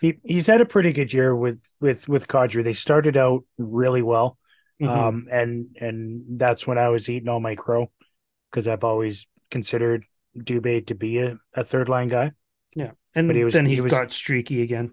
he 0.00 0.18
he's 0.24 0.46
had 0.46 0.60
a 0.60 0.66
pretty 0.66 0.92
good 0.92 1.12
year 1.12 1.34
with 1.34 1.60
with 1.80 2.08
with 2.08 2.28
Kadri. 2.28 2.64
They 2.64 2.72
started 2.72 3.16
out 3.16 3.44
really 3.58 4.02
well, 4.02 4.38
mm-hmm. 4.80 4.92
um, 4.92 5.28
and 5.30 5.76
and 5.80 6.38
that's 6.38 6.66
when 6.66 6.78
I 6.78 6.88
was 6.88 7.08
eating 7.08 7.28
all 7.28 7.40
my 7.40 7.54
crow 7.54 7.90
because 8.50 8.68
I've 8.68 8.84
always 8.84 9.26
considered 9.50 10.04
Dubé 10.36 10.86
to 10.86 10.94
be 10.94 11.18
a, 11.18 11.36
a 11.54 11.64
third 11.64 11.88
line 11.88 12.08
guy. 12.08 12.32
Yeah, 12.74 12.92
and 13.14 13.28
but 13.28 13.36
he 13.36 13.44
was, 13.44 13.54
then 13.54 13.66
he 13.66 13.80
was, 13.80 13.92
got 13.92 14.12
streaky 14.12 14.62
again. 14.62 14.92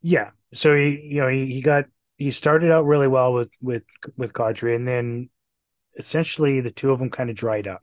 Yeah, 0.00 0.30
so 0.52 0.74
he 0.76 1.00
you 1.10 1.20
know 1.20 1.28
he, 1.28 1.46
he 1.46 1.62
got 1.62 1.86
he 2.18 2.30
started 2.30 2.70
out 2.70 2.86
really 2.86 3.08
well 3.08 3.32
with 3.32 3.50
with 3.60 3.84
with 4.16 4.32
Kadri, 4.32 4.76
and 4.76 4.86
then 4.86 5.30
essentially 5.96 6.60
the 6.60 6.70
two 6.70 6.90
of 6.90 6.98
them 6.98 7.10
kind 7.10 7.30
of 7.30 7.36
dried 7.36 7.66
up. 7.66 7.82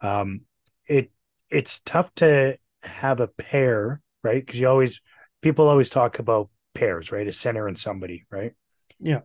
Um, 0.00 0.42
it 0.86 1.10
it's 1.50 1.80
tough 1.80 2.14
to 2.16 2.58
have 2.82 3.20
a 3.20 3.28
pair, 3.28 4.00
right? 4.22 4.44
Because 4.44 4.60
you 4.60 4.68
always 4.68 5.00
people 5.42 5.68
always 5.68 5.90
talk 5.90 6.18
about 6.18 6.50
pairs, 6.74 7.12
right? 7.12 7.26
A 7.26 7.32
center 7.32 7.68
and 7.68 7.78
somebody, 7.78 8.26
right? 8.30 8.52
Yeah. 8.98 9.20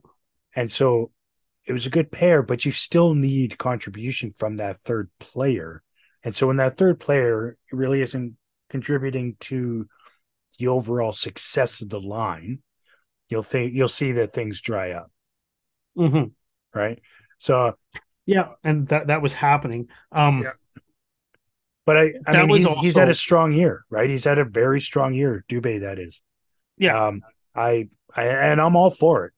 And 0.56 0.72
so 0.72 1.12
it 1.66 1.74
was 1.74 1.86
a 1.86 1.92
good 1.92 2.12
pair, 2.12 2.42
but 2.42 2.66
you 2.66 2.72
still 2.72 3.14
need 3.14 3.58
contribution 3.58 4.34
from 4.38 4.58
that 4.58 4.78
third 4.78 5.10
player. 5.20 5.82
And 6.24 6.34
so 6.34 6.48
when 6.48 6.58
that 6.58 6.78
third 6.78 7.00
player 7.00 7.58
really 7.72 8.02
isn't 8.02 8.36
contributing 8.70 9.36
to 9.42 9.88
the 10.60 10.68
overall 10.68 11.12
success 11.12 11.82
of 11.82 11.90
the 11.90 12.00
line, 12.00 12.60
you'll 13.30 13.44
think 13.44 13.74
you'll 13.74 13.88
see 13.88 14.12
that 14.14 14.32
things 14.32 14.62
dry 14.62 14.92
up. 14.92 15.12
Mm-hmm. 15.98 16.30
Right. 16.78 17.00
So 17.40 17.76
yeah, 18.26 18.50
and 18.64 18.88
that 18.88 19.08
that 19.08 19.22
was 19.22 19.34
happening. 19.34 19.88
Um 20.12 20.44
yeah. 20.44 20.52
But 21.86 21.98
I, 21.98 22.14
I 22.28 22.46
mean, 22.46 22.58
he's, 22.58 22.66
also... 22.66 22.82
he's 22.82 22.96
had 22.96 23.10
a 23.10 23.14
strong 23.14 23.52
year, 23.52 23.84
right? 23.90 24.10
He's 24.10 24.24
had 24.24 24.38
a 24.38 24.46
very 24.46 24.80
strong 24.80 25.14
year. 25.14 25.44
Dubé, 25.50 25.82
that 25.82 26.00
is. 26.00 26.22
Yeah. 26.78 27.08
Um, 27.08 27.22
I, 27.54 27.90
I, 28.16 28.26
and 28.26 28.62
I'm 28.62 28.76
all 28.76 28.90
for 28.90 29.26
it. 29.26 29.34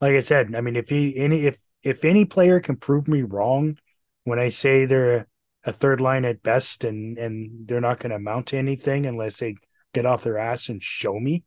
Like 0.00 0.14
I 0.14 0.20
said, 0.20 0.54
I 0.54 0.60
mean, 0.60 0.76
if 0.76 0.88
he 0.88 1.16
any 1.16 1.46
if 1.46 1.60
if 1.82 2.04
any 2.04 2.24
player 2.24 2.60
can 2.60 2.76
prove 2.76 3.08
me 3.08 3.22
wrong 3.22 3.78
when 4.24 4.38
I 4.38 4.48
say 4.48 4.84
they're 4.84 5.16
a, 5.16 5.26
a 5.64 5.72
third 5.72 6.00
line 6.00 6.24
at 6.24 6.42
best 6.42 6.84
and 6.84 7.18
and 7.18 7.66
they're 7.66 7.80
not 7.80 7.98
going 7.98 8.10
to 8.10 8.16
amount 8.16 8.46
to 8.48 8.58
anything 8.58 9.06
unless 9.06 9.38
they 9.38 9.56
get 9.92 10.06
off 10.06 10.22
their 10.22 10.38
ass 10.38 10.68
and 10.68 10.82
show 10.82 11.18
me. 11.18 11.42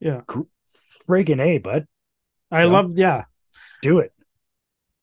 Yeah. 0.00 0.20
Friggin' 1.08 1.40
a, 1.40 1.58
bud. 1.58 1.86
I 2.50 2.64
you 2.64 2.68
love. 2.68 2.90
Know? 2.90 3.00
Yeah. 3.00 3.24
Do 3.80 4.00
it. 4.00 4.12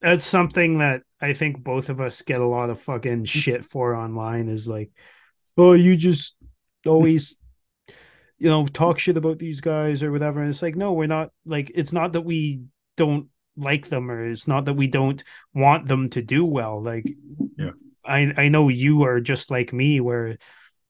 That's 0.00 0.24
something 0.24 0.78
that 0.78 1.02
I 1.20 1.32
think 1.32 1.62
both 1.62 1.88
of 1.88 2.00
us 2.00 2.22
get 2.22 2.40
a 2.40 2.46
lot 2.46 2.70
of 2.70 2.80
fucking 2.80 3.18
mm-hmm. 3.18 3.24
shit 3.24 3.64
for 3.64 3.94
online 3.94 4.48
is 4.48 4.66
like, 4.66 4.90
oh, 5.56 5.72
you 5.72 5.96
just 5.96 6.36
always, 6.86 7.36
you 8.38 8.48
know, 8.48 8.66
talk 8.66 8.98
shit 8.98 9.16
about 9.16 9.38
these 9.38 9.60
guys 9.60 10.02
or 10.02 10.10
whatever. 10.10 10.40
And 10.40 10.48
it's 10.48 10.62
like, 10.62 10.76
no, 10.76 10.92
we're 10.92 11.06
not 11.06 11.30
like, 11.44 11.70
it's 11.74 11.92
not 11.92 12.14
that 12.14 12.22
we 12.22 12.62
don't 12.96 13.28
like 13.56 13.88
them 13.88 14.10
or 14.10 14.30
it's 14.30 14.48
not 14.48 14.64
that 14.64 14.74
we 14.74 14.86
don't 14.86 15.22
want 15.54 15.88
them 15.88 16.08
to 16.10 16.22
do 16.22 16.44
well. 16.44 16.82
Like, 16.82 17.06
yeah, 17.58 17.72
I, 18.04 18.32
I 18.36 18.48
know 18.48 18.68
you 18.68 19.02
are 19.04 19.20
just 19.20 19.50
like 19.50 19.72
me 19.72 20.00
where, 20.00 20.28
you 20.28 20.38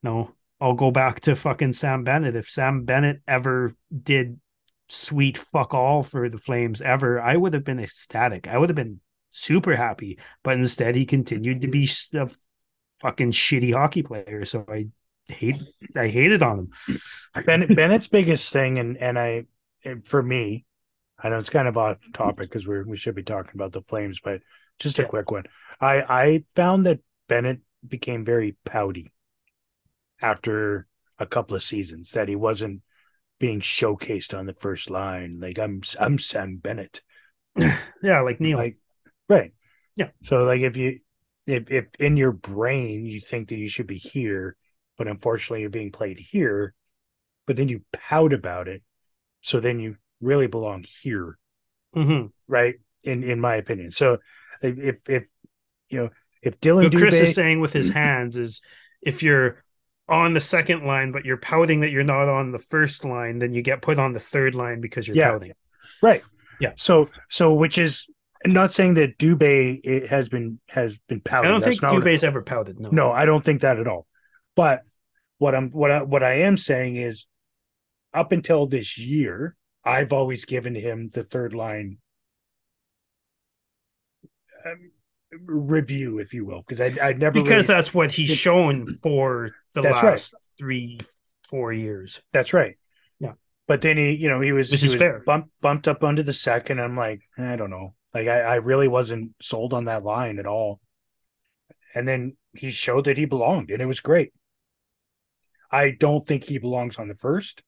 know, 0.03 0.31
I'll 0.61 0.73
go 0.73 0.91
back 0.91 1.21
to 1.21 1.35
fucking 1.35 1.73
Sam 1.73 2.03
Bennett. 2.03 2.35
If 2.35 2.49
Sam 2.49 2.85
Bennett 2.85 3.21
ever 3.27 3.73
did 3.91 4.39
sweet 4.87 5.37
fuck 5.37 5.73
all 5.73 6.03
for 6.03 6.29
the 6.29 6.37
Flames 6.37 6.81
ever, 6.81 7.19
I 7.19 7.35
would 7.35 7.53
have 7.53 7.63
been 7.63 7.79
ecstatic. 7.79 8.47
I 8.47 8.57
would 8.57 8.69
have 8.69 8.75
been 8.75 9.01
super 9.31 9.75
happy. 9.75 10.19
But 10.43 10.57
instead, 10.57 10.95
he 10.95 11.05
continued 11.05 11.61
to 11.61 11.67
be 11.67 11.89
a 12.15 12.29
fucking 13.01 13.31
shitty 13.31 13.73
hockey 13.73 14.03
player. 14.03 14.45
So 14.45 14.65
I 14.67 14.87
hate 15.27 15.61
I 15.97 16.07
hated 16.07 16.43
on 16.43 16.59
him. 16.59 16.71
Bennett, 17.45 17.75
Bennett's 17.75 18.07
biggest 18.07 18.51
thing, 18.51 18.77
and 18.77 18.97
and 18.97 19.17
I, 19.19 19.45
for 20.05 20.21
me, 20.21 20.65
I 21.19 21.29
know 21.29 21.37
it's 21.37 21.49
kind 21.49 21.67
of 21.67 21.77
off 21.77 21.97
topic 22.13 22.49
because 22.49 22.67
we 22.67 22.83
we 22.83 22.97
should 22.97 23.15
be 23.15 23.23
talking 23.23 23.51
about 23.55 23.71
the 23.73 23.81
Flames, 23.81 24.19
but 24.23 24.41
just 24.79 24.99
a 24.99 25.03
Yeah. 25.03 25.07
quick 25.07 25.31
one. 25.31 25.45
I 25.79 26.01
I 26.01 26.43
found 26.55 26.85
that 26.85 26.99
Bennett 27.27 27.61
became 27.87 28.25
very 28.25 28.57
pouty 28.65 29.11
after 30.21 30.87
a 31.19 31.25
couple 31.25 31.55
of 31.55 31.63
seasons 31.63 32.11
that 32.11 32.27
he 32.27 32.35
wasn't 32.35 32.81
being 33.39 33.59
showcased 33.59 34.37
on 34.37 34.45
the 34.45 34.53
first 34.53 34.89
line. 34.89 35.39
Like 35.41 35.59
I'm 35.59 35.81
I'm 35.99 36.19
Sam 36.19 36.57
Bennett. 36.57 37.01
Yeah, 38.03 38.21
like 38.21 38.39
Neil. 38.39 38.57
Like 38.57 38.77
right. 39.31 39.53
Yeah. 39.95 40.09
So 40.23 40.43
like 40.43 40.61
if 40.61 40.77
you 40.77 40.99
if 41.45 41.71
if 41.71 41.85
in 41.99 42.17
your 42.17 42.31
brain 42.31 43.05
you 43.05 43.19
think 43.19 43.49
that 43.49 43.57
you 43.57 43.67
should 43.67 43.87
be 43.87 43.97
here, 43.97 44.55
but 44.97 45.07
unfortunately 45.07 45.61
you're 45.61 45.69
being 45.69 45.91
played 45.91 46.19
here, 46.19 46.73
but 47.47 47.55
then 47.55 47.69
you 47.69 47.81
pout 47.93 48.33
about 48.33 48.67
it, 48.67 48.83
so 49.41 49.59
then 49.59 49.79
you 49.79 49.97
really 50.21 50.47
belong 50.47 50.85
here, 51.01 51.37
hmm 51.93 52.27
right? 52.47 52.75
In 53.03 53.23
in 53.23 53.39
my 53.39 53.55
opinion. 53.55 53.91
So 53.91 54.19
if 54.61 54.99
if 55.09 55.27
you 55.89 55.99
know 55.99 56.09
if 56.41 56.59
Dylan 56.59 56.83
What 56.83 56.95
Chris 56.95 57.15
is 57.21 57.35
saying 57.35 57.59
with 57.59 57.73
his 57.73 57.89
hands 57.93 58.37
is 58.37 58.61
if 59.01 59.23
you're 59.23 59.63
on 60.07 60.33
the 60.33 60.41
second 60.41 60.85
line, 60.85 61.11
but 61.11 61.25
you're 61.25 61.37
pouting 61.37 61.81
that 61.81 61.91
you're 61.91 62.03
not 62.03 62.27
on 62.27 62.51
the 62.51 62.59
first 62.59 63.05
line, 63.05 63.39
then 63.39 63.53
you 63.53 63.61
get 63.61 63.81
put 63.81 63.99
on 63.99 64.13
the 64.13 64.19
third 64.19 64.55
line 64.55 64.81
because 64.81 65.07
you're 65.07 65.17
Yeah. 65.17 65.31
pouting. 65.31 65.53
right? 66.01 66.23
Yeah. 66.59 66.73
So 66.75 67.09
so 67.29 67.53
which 67.53 67.77
is 67.77 68.07
not 68.45 68.71
saying 68.73 68.95
that 68.95 69.17
Dubé 69.17 69.79
it 69.83 70.07
has 70.09 70.29
been 70.29 70.59
has 70.69 70.97
been 71.07 71.21
pouted. 71.21 71.47
I 71.47 71.51
don't 71.51 71.61
That's 71.61 71.79
think 71.79 71.91
Dubé's 71.91 72.23
ever 72.23 72.41
pouted. 72.41 72.79
No. 72.79 72.89
No, 72.91 73.11
I 73.11 73.25
don't 73.25 73.43
think 73.43 73.61
that 73.61 73.79
at 73.79 73.87
all. 73.87 74.07
But 74.55 74.81
what 75.37 75.53
I'm 75.55 75.69
what 75.71 75.91
I, 75.91 76.01
what 76.01 76.23
I 76.23 76.33
am 76.41 76.57
saying 76.57 76.95
is, 76.97 77.27
up 78.13 78.31
until 78.31 78.67
this 78.67 78.97
year, 78.97 79.55
I've 79.83 80.11
always 80.13 80.45
given 80.45 80.75
him 80.75 81.09
the 81.13 81.23
third 81.23 81.53
line 81.53 81.97
um, 84.65 84.91
review, 85.45 86.19
if 86.19 86.33
you 86.33 86.45
will, 86.45 86.61
because 86.67 86.81
I 86.81 86.95
I 87.01 87.13
never 87.13 87.33
because 87.41 87.67
really- 87.67 87.79
that's 87.79 87.93
what 87.93 88.11
he's 88.11 88.31
shown 88.31 88.87
for 89.01 89.51
the 89.73 89.81
That's 89.81 89.95
right. 90.03 90.03
last 90.11 90.35
three, 90.59 90.99
four 91.49 91.71
years. 91.73 92.21
that's 92.33 92.53
right. 92.53 92.77
Yeah. 93.19 93.33
But 93.67 93.81
then 93.81 93.97
he, 93.97 94.11
you 94.11 94.29
know, 94.29 94.41
he 94.41 94.51
was 94.51 94.69
Which 94.71 94.81
he 94.81 94.87
is 94.87 94.93
was 94.93 94.99
fair. 94.99 95.23
bumped 95.25 95.49
bumped 95.61 95.87
up 95.87 96.03
under 96.03 96.23
the 96.23 96.33
second. 96.33 96.79
I'm 96.79 96.95
like, 96.97 97.21
I 97.37 97.55
don't 97.55 97.69
know. 97.69 97.95
Like 98.13 98.27
I, 98.27 98.41
I 98.41 98.55
really 98.55 98.87
wasn't 98.87 99.33
sold 99.41 99.73
on 99.73 99.85
that 99.85 100.03
line 100.03 100.39
at 100.39 100.45
all. 100.47 100.79
And 101.93 102.07
then 102.07 102.37
he 102.53 102.71
showed 102.71 103.05
that 103.05 103.17
he 103.17 103.25
belonged, 103.25 103.69
and 103.71 103.81
it 103.81 103.85
was 103.85 103.99
great. 103.99 104.33
I 105.71 105.91
don't 105.91 106.25
think 106.25 106.43
he 106.43 106.57
belongs 106.57 106.97
on 106.97 107.07
the 107.07 107.15
first. 107.15 107.63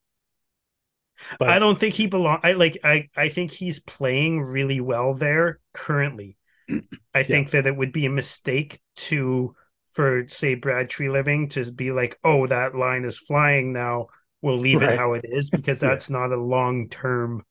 But 1.40 1.50
I 1.50 1.60
don't 1.60 1.80
think 1.80 1.94
he 1.94 2.08
belong. 2.08 2.40
I 2.44 2.54
like. 2.54 2.80
I 2.84 3.10
I 3.16 3.30
think 3.30 3.52
he's 3.52 3.80
playing 3.80 4.42
really 4.42 4.82
well 4.82 5.14
there 5.14 5.60
currently. 5.74 6.38
I 7.14 7.24
think 7.24 7.52
that 7.52 7.68
it 7.68 7.76
would 7.76 7.92
be 7.94 8.06
a 8.06 8.10
mistake 8.10 8.80
to, 8.96 9.56
for 9.92 10.28
say 10.28 10.56
Brad 10.56 10.90
Treliving 10.90 11.50
to 11.52 11.72
be 11.72 11.92
like, 11.92 12.18
oh, 12.24 12.48
that 12.48 12.76
line 12.76 13.06
is 13.06 13.18
flying 13.18 13.74
now. 13.74 14.08
We'll 14.42 14.58
leave 14.60 14.82
Right. 14.82 14.94
it 14.94 14.98
how 14.98 15.14
it 15.14 15.26
is 15.28 15.50
because 15.50 15.82
Yeah. 15.84 15.90
that's 15.90 16.10
not 16.10 16.32
a 16.32 16.38
long 16.42 16.90
term. 16.90 17.46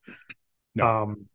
No. 0.74 0.86
Um, 0.86 1.28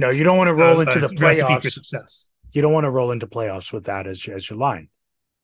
no, 0.00 0.10
you 0.10 0.24
don't 0.24 0.38
want 0.38 0.48
to 0.48 0.54
roll 0.54 0.78
uh, 0.78 0.80
into 0.80 0.98
the 1.00 1.08
playoffs. 1.08 1.70
success. 1.70 2.32
You 2.52 2.62
don't 2.62 2.72
want 2.72 2.84
to 2.84 2.90
roll 2.90 3.10
into 3.10 3.26
playoffs 3.26 3.72
with 3.72 3.84
that 3.84 4.06
as 4.06 4.26
your, 4.26 4.34
as 4.36 4.48
your 4.48 4.58
line. 4.58 4.88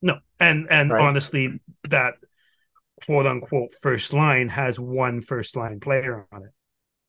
No, 0.03 0.19
and 0.41 0.67
and 0.71 0.91
Right. 0.91 1.03
honestly, 1.03 1.61
that 1.85 2.15
quote 3.05 3.27
unquote 3.27 3.73
first 3.83 4.13
line 4.13 4.49
has 4.49 4.81
one 4.81 5.21
first 5.21 5.57
line 5.57 5.79
player 5.81 6.27
on 6.33 6.45
it. 6.45 6.51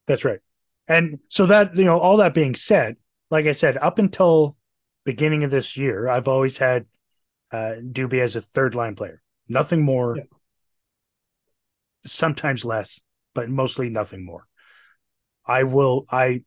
That's 0.07 0.25
right. 0.25 0.39
And 0.87 1.19
so 1.29 1.45
that 1.45 1.75
you 1.75 1.85
know, 1.85 1.97
all 1.99 2.17
that 2.17 2.33
being 2.33 2.53
said, 2.53 2.97
like 3.31 3.45
I 3.45 3.53
said, 3.53 3.77
up 3.77 3.97
until 3.97 4.57
beginning 5.05 5.43
of 5.43 5.51
this 5.51 5.77
year, 5.77 6.07
I've 6.07 6.27
always 6.27 6.57
had 6.57 6.85
uh 7.51 7.75
Dubé 7.81 8.19
as 8.19 8.35
a 8.35 8.41
third 8.41 8.75
line 8.75 8.95
player. 8.95 9.21
Nothing 9.47 9.83
more. 9.83 10.17
Yeah. 10.17 10.23
Sometimes 12.05 12.63
less, 12.63 13.01
but 13.33 13.49
mostly 13.49 13.89
nothing 13.89 14.25
more. 14.25 14.47
I 15.45 15.63
will 15.63 16.05
I 16.09 16.43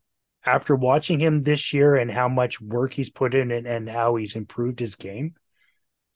after 0.47 0.75
watching 0.75 1.21
him 1.21 1.43
this 1.43 1.73
year 1.73 1.97
and 1.97 2.11
how 2.11 2.29
much 2.29 2.61
work 2.61 2.95
he's 2.95 3.11
put 3.11 3.35
in 3.35 3.51
and, 3.51 3.67
and 3.67 3.89
how 3.89 4.17
he's 4.17 4.37
improved 4.37 4.81
his 4.81 4.95
game, 4.95 5.35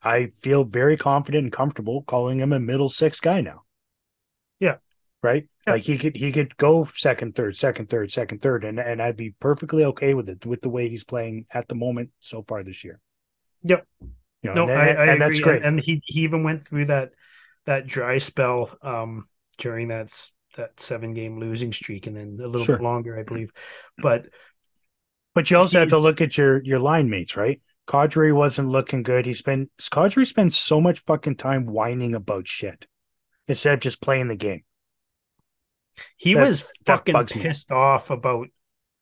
I 0.02 0.26
feel 0.42 0.64
very 0.64 0.96
confident 0.96 1.44
and 1.44 1.52
comfortable 1.52 2.02
calling 2.02 2.40
him 2.40 2.52
a 2.52 2.60
middle 2.60 2.88
six 2.88 3.20
guy 3.20 3.40
now. 3.40 3.62
Yeah. 4.60 4.76
Right? 5.22 5.48
Yeah. 5.66 5.72
Like 5.74 5.82
he 5.82 5.96
could 5.98 6.16
he 6.16 6.32
could 6.32 6.56
go 6.56 6.88
second, 6.94 7.34
third, 7.34 7.56
second, 7.56 7.88
third, 7.88 8.12
second, 8.12 8.42
third, 8.42 8.64
and, 8.64 8.78
and 8.78 9.00
I'd 9.00 9.16
be 9.16 9.34
perfectly 9.40 9.84
okay 9.84 10.12
with 10.14 10.28
it 10.28 10.44
with 10.44 10.60
the 10.60 10.68
way 10.68 10.88
he's 10.88 11.04
playing 11.04 11.46
at 11.50 11.68
the 11.68 11.74
moment 11.74 12.10
so 12.20 12.42
far 12.46 12.62
this 12.62 12.84
year. 12.84 13.00
Yep. 13.62 13.86
You 14.42 14.54
know, 14.54 14.54
No, 14.54 14.68
and, 14.68 14.72
I, 14.72 14.86
I 14.88 15.06
and 15.06 15.10
agree. 15.10 15.18
that's 15.18 15.40
great. 15.40 15.56
And, 15.62 15.64
and 15.64 15.80
he 15.80 16.02
he 16.04 16.20
even 16.20 16.42
went 16.42 16.66
through 16.66 16.86
that 16.86 17.12
that 17.64 17.86
dry 17.86 18.18
spell 18.18 18.76
um 18.82 19.24
during 19.58 19.88
that 19.88 20.10
that 20.54 20.78
seven 20.80 21.14
game 21.14 21.38
losing 21.38 21.72
streak, 21.72 22.06
and 22.06 22.16
then 22.16 22.38
a 22.42 22.46
little 22.48 22.64
Sure. 22.66 22.76
bit 22.76 22.82
longer, 22.84 23.18
I 23.18 23.22
believe. 23.22 23.50
But 23.98 24.28
But 25.34 25.50
you 25.50 25.56
also 25.58 25.80
have 25.80 25.88
to 25.88 25.98
look 25.98 26.20
at 26.20 26.38
your 26.38 26.62
your 26.62 26.78
line 26.78 27.10
mates, 27.10 27.36
right? 27.36 27.60
Kadri 27.88 28.32
wasn't 28.34 28.68
looking 28.70 29.02
good. 29.02 29.26
He 29.26 29.34
spent 29.34 29.70
Kadri 29.80 30.24
spends 30.26 30.56
so 30.56 30.80
much 30.80 31.00
fucking 31.00 31.36
time 31.36 31.66
whining 31.66 32.14
about 32.14 32.46
shit 32.48 32.86
instead 33.48 33.74
of 33.74 33.80
just 33.80 34.00
playing 34.00 34.28
the 34.28 34.36
game. 34.36 34.62
he 36.16 36.34
That- 36.34 36.48
was 36.48 36.66
fucking 36.86 37.12
bugs 37.12 37.34
me. 37.36 37.42
pissed 37.42 37.70
off 37.70 38.10
about 38.10 38.48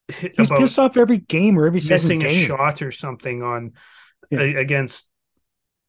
He's 0.09 0.49
about 0.51 0.59
pissed 0.61 0.79
off 0.79 0.97
every 0.97 1.19
game 1.19 1.59
or 1.59 1.67
every 1.67 1.81
missing 1.89 2.23
a 2.25 2.29
shot 2.47 2.83
or 2.83 2.91
something 2.91 3.43
on 3.43 3.73
Yeah. 4.31 4.41
a- 4.41 4.57
against 4.57 5.09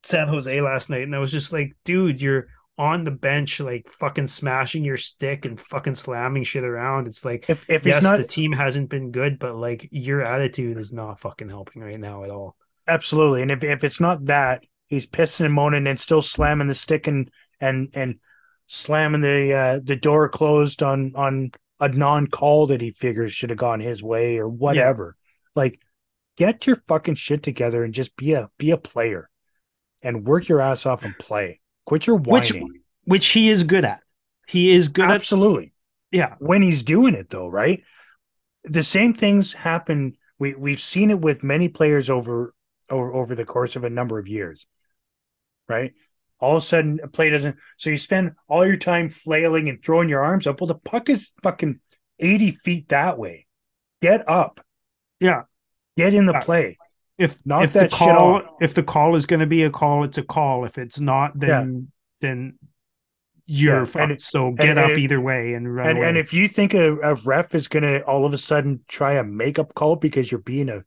San 0.03 0.27
Jose 0.29 0.61
last 0.61 0.89
night, 0.89 1.01
and 1.03 1.15
I 1.15 1.19
was 1.19 1.31
just 1.31 1.51
like, 1.51 1.73
dude, 1.83 2.21
you're 2.21 2.47
on 2.77 3.03
the 3.03 3.11
bench, 3.11 3.59
like 3.59 3.89
fucking 3.89 4.27
smashing 4.27 4.83
your 4.83 4.97
stick 4.97 5.45
and 5.45 5.59
fucking 5.59 5.95
slamming 5.95 6.43
shit 6.43 6.63
around. 6.63 7.07
It's 7.07 7.25
like, 7.25 7.47
If 7.47 7.65
if 7.69 7.85
yes, 7.85 8.01
not 8.01 8.17
the 8.17 8.23
team 8.23 8.51
hasn't 8.53 8.89
been 8.89 9.11
good, 9.11 9.39
but 9.39 9.55
like 9.55 9.87
your 9.91 10.21
attitude 10.21 10.77
is 10.79 10.93
not 10.93 11.19
fucking 11.19 11.49
helping 11.49 11.81
right 11.81 11.99
now 11.99 12.23
at 12.23 12.29
all. 12.29 12.55
absolutely, 12.87 13.41
and 13.41 13.51
if 13.51 13.63
if 13.63 13.83
it's 13.83 13.99
not 13.99 14.25
that, 14.25 14.63
he's 14.87 15.07
pissing 15.07 15.45
and 15.45 15.53
moaning 15.53 15.87
and 15.87 15.99
still 15.99 16.21
slamming 16.21 16.67
the 16.67 16.73
stick 16.73 17.07
and 17.07 17.29
and 17.59 17.89
and 17.93 18.19
slamming 18.67 19.21
the 19.21 19.53
uh, 19.53 19.79
the 19.83 19.95
door 19.95 20.29
closed 20.29 20.81
on 20.83 21.13
on 21.15 21.51
a 21.79 21.89
non 21.89 22.27
call 22.27 22.67
that 22.67 22.81
he 22.81 22.91
figures 22.91 23.33
should 23.33 23.49
have 23.49 23.59
gone 23.59 23.79
his 23.79 24.01
way 24.03 24.37
or 24.37 24.47
whatever. 24.47 25.15
Like, 25.55 25.79
get 26.37 26.65
your 26.67 26.77
fucking 26.87 27.15
shit 27.15 27.43
together 27.43 27.83
and 27.83 27.93
just 27.93 28.15
be 28.15 28.33
a 28.33 28.49
be 28.57 28.71
a 28.71 28.77
player, 28.77 29.29
and 30.01 30.25
work 30.25 30.47
your 30.47 30.61
ass 30.61 30.85
off 30.85 31.03
and 31.05 31.17
play. 31.17 31.59
Quit 31.85 32.07
your 32.07 32.17
Which 32.17 32.53
whining. 32.53 32.81
which 33.05 33.27
he 33.27 33.49
is 33.49 33.63
good 33.63 33.85
at. 33.85 34.01
He 34.47 34.71
is 34.71 34.87
good 34.89 35.05
at 35.05 35.11
Absolutely. 35.11 35.73
yeah. 36.11 36.35
when 36.39 36.61
he's 36.61 36.83
doing 36.83 37.13
it 37.15 37.29
though, 37.29 37.47
right? 37.47 37.83
The 38.63 38.83
same 38.83 39.13
things 39.13 39.53
happen. 39.53 40.17
We 40.39 40.55
we've 40.55 40.81
seen 40.81 41.09
it 41.11 41.19
with 41.19 41.43
many 41.43 41.67
players 41.69 42.09
over 42.09 42.53
over 42.89 43.13
over 43.13 43.35
the 43.35 43.45
course 43.45 43.75
of 43.75 43.83
a 43.83 43.89
number 43.89 44.19
of 44.19 44.27
years, 44.27 44.65
right? 45.67 45.93
All 46.39 46.57
of 46.57 46.63
a 46.63 46.65
sudden, 46.65 46.99
a 47.01 47.07
play 47.07 47.29
doesn't. 47.29 47.55
So 47.77 47.89
you 47.89 47.97
spend 47.97 48.33
all 48.49 48.65
your 48.65 48.77
time 48.77 49.07
flailing 49.09 49.69
and 49.69 49.81
throwing 49.83 50.09
your 50.09 50.23
arms 50.23 50.45
up. 50.47 50.59
Well, 50.59 50.67
the 50.67 50.75
puck 50.75 51.09
is 51.09 51.31
fucking 51.41 51.79
eighty 52.19 52.51
feet 52.51 52.89
that 52.89 53.17
way. 53.17 53.45
Get 54.01 54.27
up. 54.29 54.59
Yeah. 55.19 55.43
Get 55.95 56.13
in 56.13 56.25
the 56.25 56.33
Yeah. 56.33 56.39
play. 56.41 56.77
If 57.17 57.45
Knock 57.45 57.63
if 57.65 57.73
the 57.73 57.87
call 57.89 58.41
if 58.59 58.73
the 58.73 58.83
call 58.83 59.15
is 59.15 59.25
going 59.25 59.39
to 59.41 59.45
be 59.45 59.63
a 59.63 59.69
call, 59.69 60.03
it's 60.03 60.17
a 60.17 60.23
call. 60.23 60.65
If 60.65 60.77
it's 60.77 60.99
not, 60.99 61.39
then 61.39 61.91
then 62.21 62.57
you're 63.45 63.73
Yeah, 63.73 63.79
and 63.79 63.89
fucked. 63.89 64.21
so 64.21 64.51
get 64.51 64.69
and 64.69 64.79
up 64.79 64.91
it- 64.91 64.97
either 64.99 65.19
way 65.21 65.53
and 65.53 65.73
run 65.73 65.89
And 65.89 65.97
away. 65.99 66.07
and 66.09 66.17
if 66.17 66.33
you 66.33 66.47
think 66.47 66.73
a, 66.73 66.93
a 67.01 67.15
ref 67.15 67.53
is 67.53 67.67
gonna 67.67 67.99
all 67.99 68.25
of 68.25 68.33
a 68.33 68.37
sudden 68.37 68.81
try 68.87 69.13
a 69.13 69.23
makeup 69.23 69.73
call 69.75 69.95
because 69.97 70.31
you're 70.31 70.39
being 70.41 70.69
a 70.69 70.83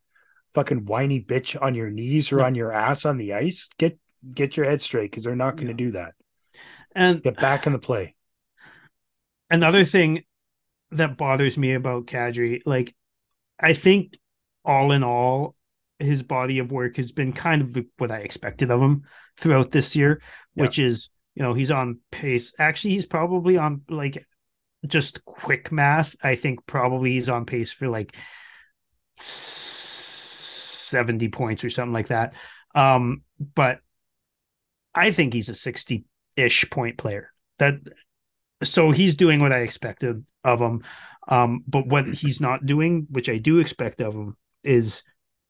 fucking 0.55 0.87
whiny 0.87 1.21
bitch 1.23 1.61
on 1.61 1.75
your 1.75 1.91
knees 1.91 2.33
or 2.33 2.39
Yeah. 2.41 2.47
on 2.47 2.55
your 2.55 2.73
ass 2.73 3.05
on 3.05 3.19
the 3.19 3.35
ice, 3.35 3.69
get 3.79 3.99
get 4.35 4.57
your 4.57 4.67
head 4.67 4.81
straight 4.83 5.11
because 5.11 5.25
they're 5.25 5.37
not 5.37 5.57
going 5.57 5.67
to 5.69 5.73
Yeah. 5.75 5.89
do 5.89 5.91
that. 5.93 6.15
and 6.95 7.23
Get 7.23 7.37
back 7.37 7.67
in 7.67 7.73
the 7.75 7.79
play. 7.79 8.15
another 9.51 9.85
thing 9.85 10.25
that 10.91 11.17
bothers 11.19 11.59
me 11.59 11.75
about 11.75 12.07
Kadri, 12.07 12.63
like 12.65 12.95
I 13.61 13.75
think 13.75 14.17
all 14.65 14.93
in 14.93 15.05
all, 15.05 15.55
his 15.99 16.23
body 16.23 16.59
of 16.59 16.73
work 16.73 16.97
has 16.97 17.13
been 17.13 17.33
kind 17.33 17.63
of 17.63 17.77
what 17.99 18.11
I 18.11 18.19
expected 18.19 18.71
of 18.71 18.81
him 18.81 19.05
throughout 19.37 19.71
this 19.71 19.97
year, 19.97 20.21
Yeah. 20.55 20.65
which 20.65 20.79
is, 20.79 21.11
you 21.35 21.43
know, 21.43 21.55
he's 21.55 21.71
on 21.71 22.01
pace. 22.11 22.53
Actually, 22.59 22.95
he's 22.95 23.07
probably 23.07 23.57
on 23.57 23.83
like 23.89 24.27
just 24.87 25.25
quick 25.25 25.73
math. 25.73 26.15
I 26.23 26.35
think 26.35 26.67
probably 26.67 27.13
he's 27.13 27.29
on 27.29 27.47
pace 27.47 27.73
for 27.73 27.89
like 27.89 28.15
70 29.17 31.29
points 31.29 31.65
or 31.65 31.71
something 31.71 31.93
like 31.93 32.09
that. 32.09 32.35
Um, 32.75 33.23
but 33.55 33.81
I 34.95 35.11
think 35.11 35.33
he's 35.33 35.49
a 35.49 35.55
60 35.55 36.05
ish 36.37 36.69
point 36.71 36.99
player. 36.99 37.33
That 37.59 37.77
so 38.63 38.91
he's 38.91 39.15
doing 39.15 39.41
what 39.41 39.53
I 39.53 39.61
expected 39.61 40.25
of 40.45 40.61
him. 40.61 40.83
Um, 41.29 41.65
but 41.67 41.87
what 41.87 42.07
he's 42.07 42.41
not 42.41 42.67
doing, 42.67 43.07
which 43.11 43.29
I 43.29 43.39
do 43.39 43.59
expect 43.59 44.01
of 44.01 44.15
him, 44.15 44.37
is 44.63 45.03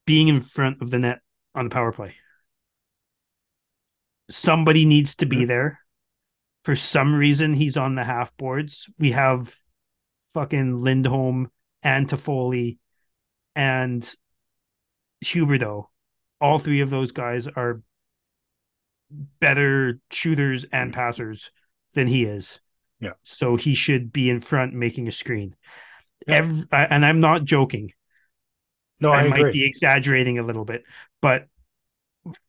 being 0.06 0.28
in 0.28 0.40
front 0.40 0.80
of 0.80 0.90
the 0.90 0.98
net 0.98 1.20
on 1.54 1.64
the 1.64 1.70
power 1.70 1.92
play. 1.92 2.14
Somebody 4.30 4.84
needs 4.84 5.16
to 5.16 5.26
be 5.26 5.44
there. 5.44 5.80
For 6.62 6.74
some 6.74 7.14
reason, 7.14 7.54
he's 7.54 7.76
on 7.76 7.94
the 7.94 8.04
half 8.04 8.36
boards. 8.36 8.88
We 8.98 9.12
have 9.12 9.54
fucking 10.34 10.80
Lindholm 10.82 11.50
and 11.82 12.08
Toffoli 12.08 12.78
and 13.54 14.14
Huberdeau. 15.24 15.86
All 16.40 16.58
three 16.58 16.80
of 16.80 16.90
those 16.90 17.12
guys 17.12 17.46
are 17.46 17.82
better 19.40 20.00
shooters 20.10 20.66
and 20.72 20.92
passers 20.92 21.50
than 21.94 22.06
he 22.06 22.24
is. 22.24 22.60
Yeah. 23.00 23.12
So 23.22 23.56
he 23.56 23.74
should 23.74 24.12
be 24.12 24.28
in 24.28 24.40
front 24.40 24.74
making 24.74 25.06
a 25.08 25.12
screen. 25.12 25.54
Yeah. 26.26 26.36
Every, 26.36 26.66
and 26.72 27.06
I'm 27.06 27.20
not 27.20 27.44
joking. 27.44 27.92
No, 29.00 29.12
I, 29.12 29.22
I 29.22 29.28
might 29.28 29.52
be 29.52 29.64
exaggerating 29.64 30.38
a 30.38 30.42
little 30.42 30.64
bit, 30.64 30.84
but 31.20 31.46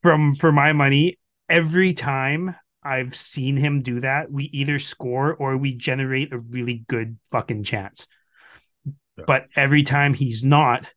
from 0.02 0.36
for 0.36 0.52
my 0.52 0.74
money, 0.74 1.18
every 1.50 1.94
time 1.94 2.56
I've 2.84 3.16
seen 3.16 3.58
him 3.58 3.82
do 3.82 4.00
that, 4.00 4.32
we 4.32 4.46
either 4.54 4.80
score 4.80 5.36
or 5.36 5.58
we 5.58 5.74
generate 5.74 6.34
a 6.34 6.40
really 6.40 6.86
good 6.88 7.18
fucking 7.32 7.64
chance. 7.64 8.08
Yeah. 8.86 9.26
But 9.28 9.48
every 9.56 9.84
time 9.84 10.14
he's 10.14 10.44
not, 10.44 10.90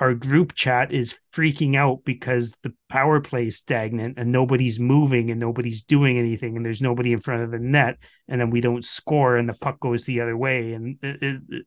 our 0.00 0.14
group 0.14 0.54
chat 0.54 0.92
is 0.92 1.14
freaking 1.32 1.76
out 1.76 2.04
because 2.04 2.56
the 2.62 2.72
power 2.88 3.20
play 3.20 3.46
is 3.46 3.58
stagnant 3.58 4.18
and 4.18 4.32
nobody's 4.32 4.80
moving 4.80 5.30
and 5.30 5.38
nobody's 5.38 5.82
doing 5.82 6.18
anything 6.18 6.56
and 6.56 6.64
there's 6.64 6.80
nobody 6.80 7.12
in 7.12 7.20
front 7.20 7.42
of 7.42 7.50
the 7.50 7.58
net 7.58 7.98
and 8.26 8.40
then 8.40 8.50
we 8.50 8.62
don't 8.62 8.84
score 8.84 9.36
and 9.36 9.48
the 9.48 9.54
puck 9.60 9.78
goes 9.78 10.04
the 10.04 10.22
other 10.22 10.36
way 10.36 10.72
and 10.72 10.96
it, 11.02 11.22
it, 11.22 11.40
it, 11.50 11.66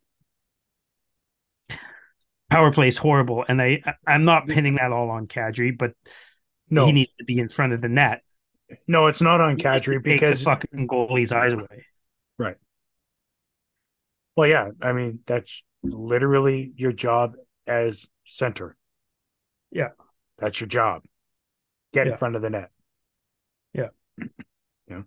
power 2.54 2.72
play 2.72 2.88
is 2.88 2.97
horrible 2.97 3.45
and 3.47 3.62
I 3.62 3.82
I'm 4.06 4.26
not 4.26 4.47
pinning 4.47 4.76
that 4.76 4.91
all 4.91 5.10
on 5.10 5.28
Kadri 5.28 5.78
but 5.78 5.93
no 6.70 6.86
he 6.86 6.91
needs 6.91 7.16
to 7.16 7.24
be 7.24 7.39
in 7.39 7.49
front 7.49 7.74
of 7.74 7.82
the 7.82 7.89
net. 7.89 8.22
No, 8.88 9.08
it's 9.08 9.22
not 9.22 9.41
on 9.41 9.58
Kadri 9.58 10.01
because 10.01 10.39
the 10.39 10.45
fucking 10.45 10.88
goalie's 10.88 11.32
eyes 11.32 11.54
away. 11.54 11.86
Right. 12.39 12.56
Well, 14.36 14.47
yeah, 14.47 14.70
I 14.82 14.93
mean 14.93 15.20
that's 15.26 15.64
literally 15.84 16.72
your 16.76 16.91
job 16.91 17.34
as 17.68 18.08
center. 18.26 18.76
Yeah. 19.72 19.89
That's 20.38 20.60
your 20.60 20.68
job. 20.68 21.04
Get 21.91 22.08
yeah. 22.08 22.14
in 22.14 22.18
front 22.18 22.36
of 22.36 22.41
the 22.41 22.49
net. 22.49 22.72
Yeah. 23.74 23.89
Yeah. 24.89 25.04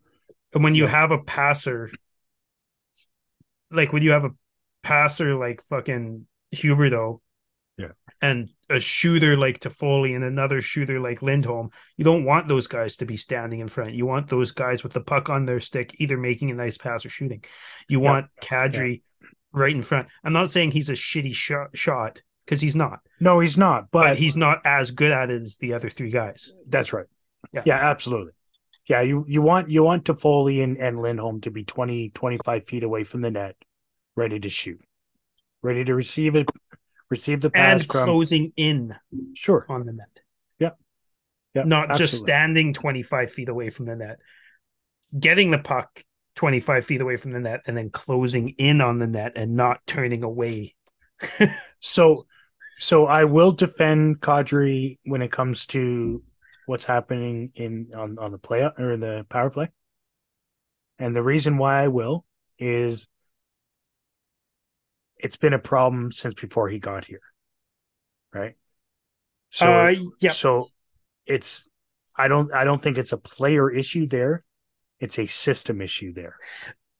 And 0.54 0.64
when 0.64 0.74
you 0.74 0.84
yeah. 0.84 0.90
have 0.90 1.10
a 1.10 1.18
passer, 1.18 1.90
like 3.70 3.92
when 3.92 4.02
you 4.02 4.12
have 4.12 4.24
a 4.24 4.30
passer 4.82 5.36
like 5.36 5.62
fucking 5.68 6.26
Huberdeau, 6.54 7.20
yeah, 7.76 7.92
and 8.22 8.48
a 8.70 8.80
shooter 8.80 9.36
like 9.36 9.60
Toffoli 9.60 10.14
and 10.14 10.24
another 10.24 10.60
shooter 10.62 10.98
like 11.00 11.22
Lindholm, 11.22 11.70
you 11.96 12.04
don't 12.04 12.24
want 12.24 12.48
those 12.48 12.66
guys 12.66 12.96
to 12.96 13.06
be 13.06 13.16
standing 13.16 13.60
in 13.60 13.68
front. 13.68 13.92
You 13.92 14.06
want 14.06 14.28
those 14.28 14.52
guys 14.52 14.82
with 14.82 14.92
the 14.92 15.00
puck 15.00 15.28
on 15.28 15.44
their 15.44 15.60
stick, 15.60 15.94
either 15.98 16.16
making 16.16 16.50
a 16.50 16.54
nice 16.54 16.78
pass 16.78 17.04
or 17.04 17.10
shooting. 17.10 17.44
You 17.88 18.00
want 18.00 18.26
Kadri 18.40 19.02
right 19.52 19.74
in 19.74 19.82
front. 19.82 20.08
I'm 20.24 20.32
not 20.32 20.50
saying 20.50 20.70
he's 20.70 20.90
a 20.90 20.94
shitty 20.94 21.34
shot, 21.34 21.76
shot 21.76 22.22
because 22.44 22.60
he's 22.60 22.76
not. 22.76 23.00
No, 23.20 23.40
he's 23.40 23.58
not. 23.58 23.90
But, 23.90 24.02
but, 24.02 24.18
he's 24.18 24.36
not 24.36 24.60
as 24.64 24.90
good 24.90 25.12
at 25.12 25.30
it 25.30 25.42
as 25.42 25.56
the 25.56 25.74
other 25.74 25.90
three 25.90 26.10
guys. 26.10 26.52
That's 26.66 26.92
right. 26.92 27.06
Yeah, 27.52 27.62
yeah, 27.66 27.76
absolutely. 27.76 28.32
Yeah, 28.88 29.02
you 29.02 29.24
you 29.26 29.42
want 29.42 29.68
you 29.68 29.82
want 29.82 30.04
Toffoli 30.04 30.62
and, 30.62 30.76
and 30.76 30.98
Lindholm 30.98 31.40
to 31.40 31.50
be 31.50 31.64
20, 31.64 32.10
25 32.10 32.66
feet 32.66 32.84
away 32.84 33.02
from 33.02 33.20
the 33.20 33.30
net, 33.30 33.56
ready 34.14 34.38
to 34.38 34.48
shoot, 34.48 34.80
ready 35.60 35.84
to 35.84 35.94
receive 35.94 36.36
it, 36.36 36.48
receive 37.10 37.40
the 37.40 37.50
pass 37.50 37.80
and 37.80 37.90
from... 37.90 38.04
closing 38.04 38.52
in. 38.56 38.94
Sure, 39.34 39.66
on 39.68 39.86
the 39.86 39.92
net. 39.92 40.20
Yeah, 40.58 40.70
yeah, 41.54 41.62
not 41.64 41.90
absolutely. 41.90 42.02
just 42.02 42.18
standing 42.22 42.74
twenty 42.74 43.02
five 43.02 43.30
feet 43.30 43.48
away 43.48 43.70
from 43.70 43.86
the 43.86 43.96
net, 43.96 44.18
getting 45.18 45.50
the 45.50 45.58
puck 45.58 46.02
25 46.36 46.84
feet 46.84 47.00
away 47.00 47.16
from 47.16 47.32
the 47.32 47.40
net 47.40 47.62
and 47.66 47.76
then 47.76 47.88
closing 47.90 48.50
in 48.58 48.82
on 48.82 48.98
the 48.98 49.06
net 49.06 49.32
and 49.36 49.56
not 49.56 49.80
turning 49.86 50.22
away. 50.22 50.74
so 51.80 52.26
so 52.78 53.06
I 53.06 53.24
will 53.24 53.52
defend 53.52 54.20
Kadri 54.20 54.98
when 55.06 55.22
it 55.22 55.32
comes 55.32 55.66
to 55.68 56.22
what's 56.66 56.84
happening 56.84 57.52
in 57.54 57.88
on, 57.96 58.18
on 58.18 58.32
the 58.32 58.38
play 58.38 58.68
or 58.78 58.98
the 58.98 59.24
power 59.30 59.48
play. 59.48 59.70
And 60.98 61.16
the 61.16 61.22
reason 61.22 61.56
why 61.56 61.82
I 61.82 61.88
will 61.88 62.26
is 62.58 63.08
it's 65.18 65.36
been 65.36 65.52
a 65.52 65.58
problem 65.58 66.12
since 66.12 66.34
before 66.34 66.68
he 66.68 66.78
got 66.78 67.04
here. 67.04 67.20
Right? 68.34 68.54
So 69.50 69.66
uh, 69.66 69.94
yeah. 70.20 70.32
so 70.32 70.68
it's 71.26 71.68
I 72.16 72.28
don't 72.28 72.52
I 72.52 72.64
don't 72.64 72.80
think 72.80 72.98
it's 72.98 73.12
a 73.12 73.18
player 73.18 73.70
issue 73.70 74.06
there. 74.06 74.44
It's 75.00 75.18
a 75.18 75.26
system 75.26 75.80
issue 75.80 76.12
there. 76.12 76.36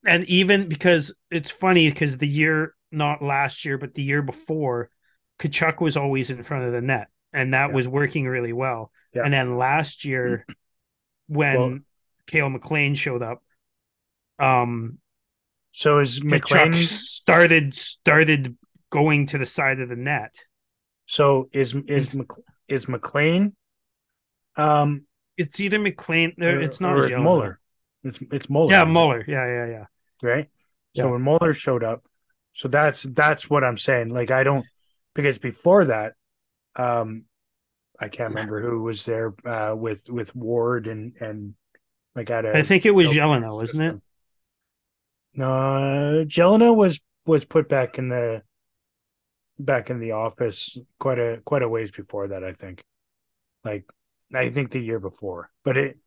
And 0.05 0.25
even 0.27 0.69
because 0.69 1.15
it's 1.31 1.51
funny 1.51 1.89
because 1.91 2.19
the 2.19 2.29
year 2.29 2.75
not 2.93 3.23
last 3.23 3.65
year 3.65 3.79
but 3.79 3.95
the 3.95 4.03
year 4.03 4.23
before 4.23 4.91
Tkachuk 5.39 5.81
was 5.81 5.97
always 5.97 6.31
in 6.31 6.43
front 6.43 6.65
of 6.65 6.73
the 6.73 6.81
net, 6.81 7.09
and 7.33 7.53
that 7.55 7.69
yeah. 7.69 7.75
was 7.75 7.89
working 7.89 8.27
really 8.27 8.53
well. 8.53 8.91
Yeah. 9.13 9.23
And 9.25 9.33
then 9.33 9.59
last 9.59 10.05
year, 10.05 10.47
when 11.27 11.59
well, 11.59 11.79
Calle 12.27 12.51
McLean 12.51 12.95
showed 12.95 13.23
up, 13.23 13.43
um, 14.39 14.99
so 15.77 15.99
is 15.99 16.25
McLean 16.25 16.73
started 16.73 17.75
started 17.75 18.57
going 18.89 19.27
to 19.27 19.37
the 19.37 19.45
side 19.45 19.79
of 19.79 19.91
the 19.91 19.95
net. 19.95 20.35
So 21.05 21.51
is 21.53 21.75
is 21.87 22.17
Mc, 22.17 22.31
is 22.67 22.89
McLean? 22.89 23.55
Um, 24.57 25.03
it's 25.37 25.61
either 25.61 25.79
McLean. 25.79 26.33
Or, 26.41 26.63
it's 26.63 26.81
not 26.81 26.95
or 26.95 27.05
it's 27.05 27.15
Muller. 27.15 27.61
It's 28.05 28.19
it's 28.33 28.49
Muller. 28.49 28.73
Yeah, 28.73 28.85
Muller. 28.85 29.21
It? 29.21 29.29
Yeah, 29.29 29.47
yeah, 29.47 29.67
yeah. 29.67 29.87
Right. 30.23 30.49
So 30.97 31.05
yeah. 31.05 31.11
when 31.11 31.21
Muller 31.21 31.53
showed 31.53 31.85
up, 31.85 32.07
so 32.55 32.69
that's 32.69 33.03
that's 33.03 33.51
what 33.51 33.63
I'm 33.63 33.77
saying. 33.77 34.09
Like 34.09 34.31
I 34.31 34.45
don't 34.45 34.65
because 35.15 35.37
before 35.37 35.85
that, 35.85 36.15
um, 36.77 37.25
I 38.01 38.09
can't 38.09 38.31
remember 38.31 38.63
who 38.63 38.83
was 38.83 39.05
there 39.05 39.35
uh, 39.45 39.75
with 39.77 40.09
with 40.09 40.35
Ward 40.35 40.87
and 40.87 41.17
and 41.21 41.53
like 42.15 42.31
at 42.31 42.47
a. 42.47 42.57
I 42.57 42.63
think 42.63 42.87
it 42.87 42.93
was 42.93 43.09
Gelinas, 43.09 43.55
wasn't 43.55 43.83
it? 43.83 44.01
No, 45.37 46.25
Gelinas 46.27 46.75
was 46.75 47.01
was 47.27 47.45
put 47.45 47.69
back 47.69 47.99
in 47.99 48.09
the 48.09 48.43
back 49.59 49.91
in 49.91 50.01
the 50.01 50.13
office 50.13 50.79
quite 50.99 51.19
a 51.19 51.41
quite 51.45 51.63
a 51.63 51.69
ways 51.69 51.91
before 51.91 52.29
that. 52.29 52.43
I 52.43 52.53
think, 52.53 52.85
like 53.65 53.85
I 54.35 54.51
think 54.51 54.71
the 54.71 54.81
year 54.81 54.99
before, 54.99 55.51
but 55.63 55.77
it 55.77 55.99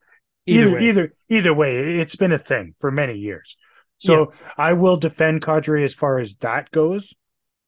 either 0.46 0.80
either 0.80 0.80
either, 0.80 1.14
either 1.30 1.54
way, 1.54 2.00
it's 2.00 2.16
been 2.16 2.32
a 2.32 2.38
thing 2.38 2.74
for 2.80 2.92
many 2.92 3.18
years. 3.18 3.56
So 3.98 4.32
yeah. 4.32 4.52
I 4.58 4.74
will 4.74 4.98
defend 4.98 5.42
Kadri 5.42 5.84
as 5.84 5.94
far 5.94 6.20
as 6.20 6.36
that 6.38 6.72
goes 6.72 7.14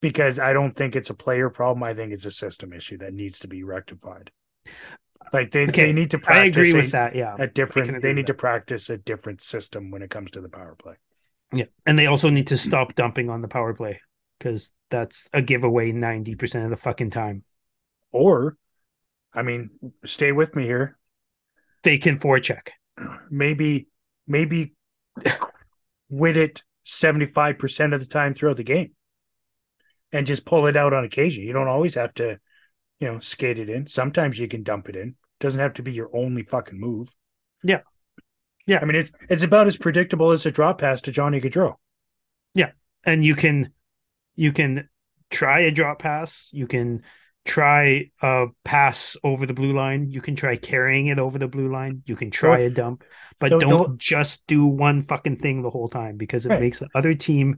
because 0.01 0.39
I 0.39 0.53
don't 0.53 0.72
think 0.72 0.95
it's 0.95 1.09
a 1.09 1.14
player 1.14 1.49
problem. 1.49 1.84
I 1.84 1.93
think 1.93 2.12
it's 2.14 2.26
a 2.26 2.32
system 2.32 2.74
issue 2.74 2.97
that 2.99 3.14
needs 3.14 3.39
to 3.39 3.47
be 3.47 3.64
rectified. 3.64 4.32
Like 5.34 5.51
they, 5.51 5.68
okay. 5.68 5.88
they 5.88 5.93
need 5.93 6.12
to 6.12 6.20
practice. 6.20 6.41
I 6.41 6.45
agree 6.45 6.74
with 6.74 6.88
a, 6.88 6.91
that. 6.91 7.16
Yeah, 7.16 7.36
a 7.38 7.47
different. 7.47 8.01
They 8.01 8.14
need 8.14 8.28
to 8.28 8.34
practice 8.34 8.89
a 8.89 8.97
different 8.97 9.41
system 9.41 9.91
when 9.91 10.01
it 10.01 10.09
comes 10.09 10.32
to 10.32 10.41
the 10.41 10.49
power 10.49 10.76
play. 10.82 10.95
Yeah, 11.54 11.66
and 11.86 11.99
they 11.99 12.08
also 12.08 12.30
need 12.30 12.47
to 12.47 12.58
stop 12.58 12.95
dumping 12.95 13.30
on 13.30 13.41
the 13.41 13.47
power 13.47 13.74
play 13.74 13.99
because 14.38 14.72
that's 14.89 15.28
a 15.34 15.41
giveaway 15.41 15.91
ninety 15.91 16.36
percent 16.36 16.64
of 16.64 16.70
the 16.70 16.78
fucking 16.78 17.10
time. 17.10 17.43
Or, 18.12 18.56
I 19.34 19.41
mean, 19.41 19.70
stay 20.06 20.32
with 20.32 20.56
me 20.56 20.64
here. 20.64 20.97
They 21.84 21.97
can 21.97 22.18
forecheck. 22.18 22.70
Maybe, 23.30 23.88
maybe, 24.28 24.74
with 26.10 26.38
it 26.38 26.64
seventy 26.84 27.26
five 27.26 27.58
percent 27.58 27.93
of 27.93 27.99
the 27.99 28.06
time 28.06 28.34
throughout 28.34 28.58
the 28.58 28.64
game 28.64 28.91
and 30.12 30.28
just 30.28 30.45
pull 30.45 30.68
it 30.68 30.78
out 30.78 30.93
on 30.93 31.04
occasion. 31.04 31.43
You 31.43 31.54
don't 31.54 31.68
always 31.68 31.95
have 31.95 32.14
to, 32.16 32.38
you 32.99 33.08
know, 33.08 33.20
skate 33.20 33.60
it 33.60 33.70
in. 33.70 33.88
Sometimes 33.88 34.39
you 34.39 34.47
can 34.47 34.64
dump 34.64 34.89
it 34.89 34.95
in. 34.95 35.10
It 35.10 35.16
doesn't 35.39 35.60
have 35.60 35.74
to 35.76 35.84
be 35.84 35.91
your 35.91 36.10
only 36.14 36.43
fucking 36.43 36.80
move. 36.80 37.10
Yeah. 37.64 37.82
Yeah. 38.72 38.80
I 38.82 38.86
mean, 38.86 38.96
it's 38.96 39.12
it's 39.30 39.44
about 39.44 39.68
as 39.68 39.76
predictable 39.76 40.32
as 40.32 40.46
a 40.46 40.52
drop 40.52 40.80
pass 40.80 41.02
to 41.02 41.12
Johnny 41.12 41.42
Gaudreau. 41.42 41.76
Yeah. 42.54 42.72
And 43.04 43.26
you 43.26 43.36
can 43.36 43.74
you 44.36 44.54
can 44.54 44.88
try 45.30 45.60
a 45.62 45.72
drop 45.72 46.00
pass. 46.00 46.50
You 46.54 46.68
can 46.68 47.04
try 47.44 48.12
a 48.22 48.46
pass 48.64 49.18
over 49.26 49.46
the 49.46 49.54
blue 49.54 49.74
line. 49.74 50.10
You 50.10 50.22
can 50.22 50.38
try 50.38 50.56
carrying 50.56 51.08
it 51.08 51.20
over 51.20 51.38
the 51.38 51.50
blue 51.50 51.70
line. 51.70 52.02
You 52.06 52.16
can 52.16 52.32
try 52.32 52.60
a 52.60 52.70
dump, 52.70 53.04
but 53.40 53.50
don't, 53.50 53.60
don't, 53.60 53.70
don't, 53.70 53.98
just 53.98 54.48
do 54.48 54.66
one 54.66 55.02
fucking 55.02 55.38
thing 55.38 55.64
the 55.64 55.70
whole 55.70 55.90
time 55.90 56.16
because 56.16 56.46
it 56.46 56.50
right. 56.50 56.62
makes 56.62 56.80
the 56.80 56.88
other 56.96 57.14
team 57.14 57.58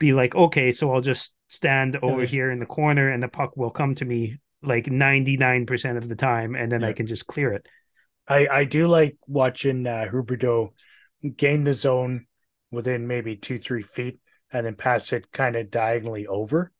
be 0.00 0.12
like, 0.12 0.34
okay, 0.34 0.72
so 0.72 0.92
I'll 0.92 1.02
just 1.02 1.34
stand 1.46 1.98
over 2.02 2.24
here 2.24 2.50
in 2.50 2.58
the 2.58 2.66
corner 2.66 3.10
and 3.10 3.22
the 3.22 3.28
puck 3.28 3.56
will 3.56 3.70
come 3.70 3.94
to 3.96 4.04
me 4.04 4.38
like 4.62 4.86
99% 4.86 5.96
of 5.96 6.08
the 6.08 6.16
time 6.16 6.56
and 6.56 6.72
then 6.72 6.80
yeah. 6.80 6.88
I 6.88 6.92
can 6.94 7.06
just 7.06 7.26
clear 7.26 7.52
it. 7.52 7.68
I 8.28 8.46
I 8.48 8.64
do 8.64 8.86
like 8.88 9.16
watching 9.26 9.86
uh, 9.86 10.06
Huberdeau 10.12 10.70
gain 11.36 11.64
the 11.64 11.74
zone 11.74 12.26
within 12.70 13.06
maybe 13.06 13.36
two 13.36 13.58
three 13.58 13.82
feet 13.82 14.18
and 14.52 14.66
then 14.66 14.74
pass 14.74 15.12
it 15.12 15.30
kind 15.32 15.56
of 15.56 15.70
diagonally 15.70 16.26
over 16.26 16.72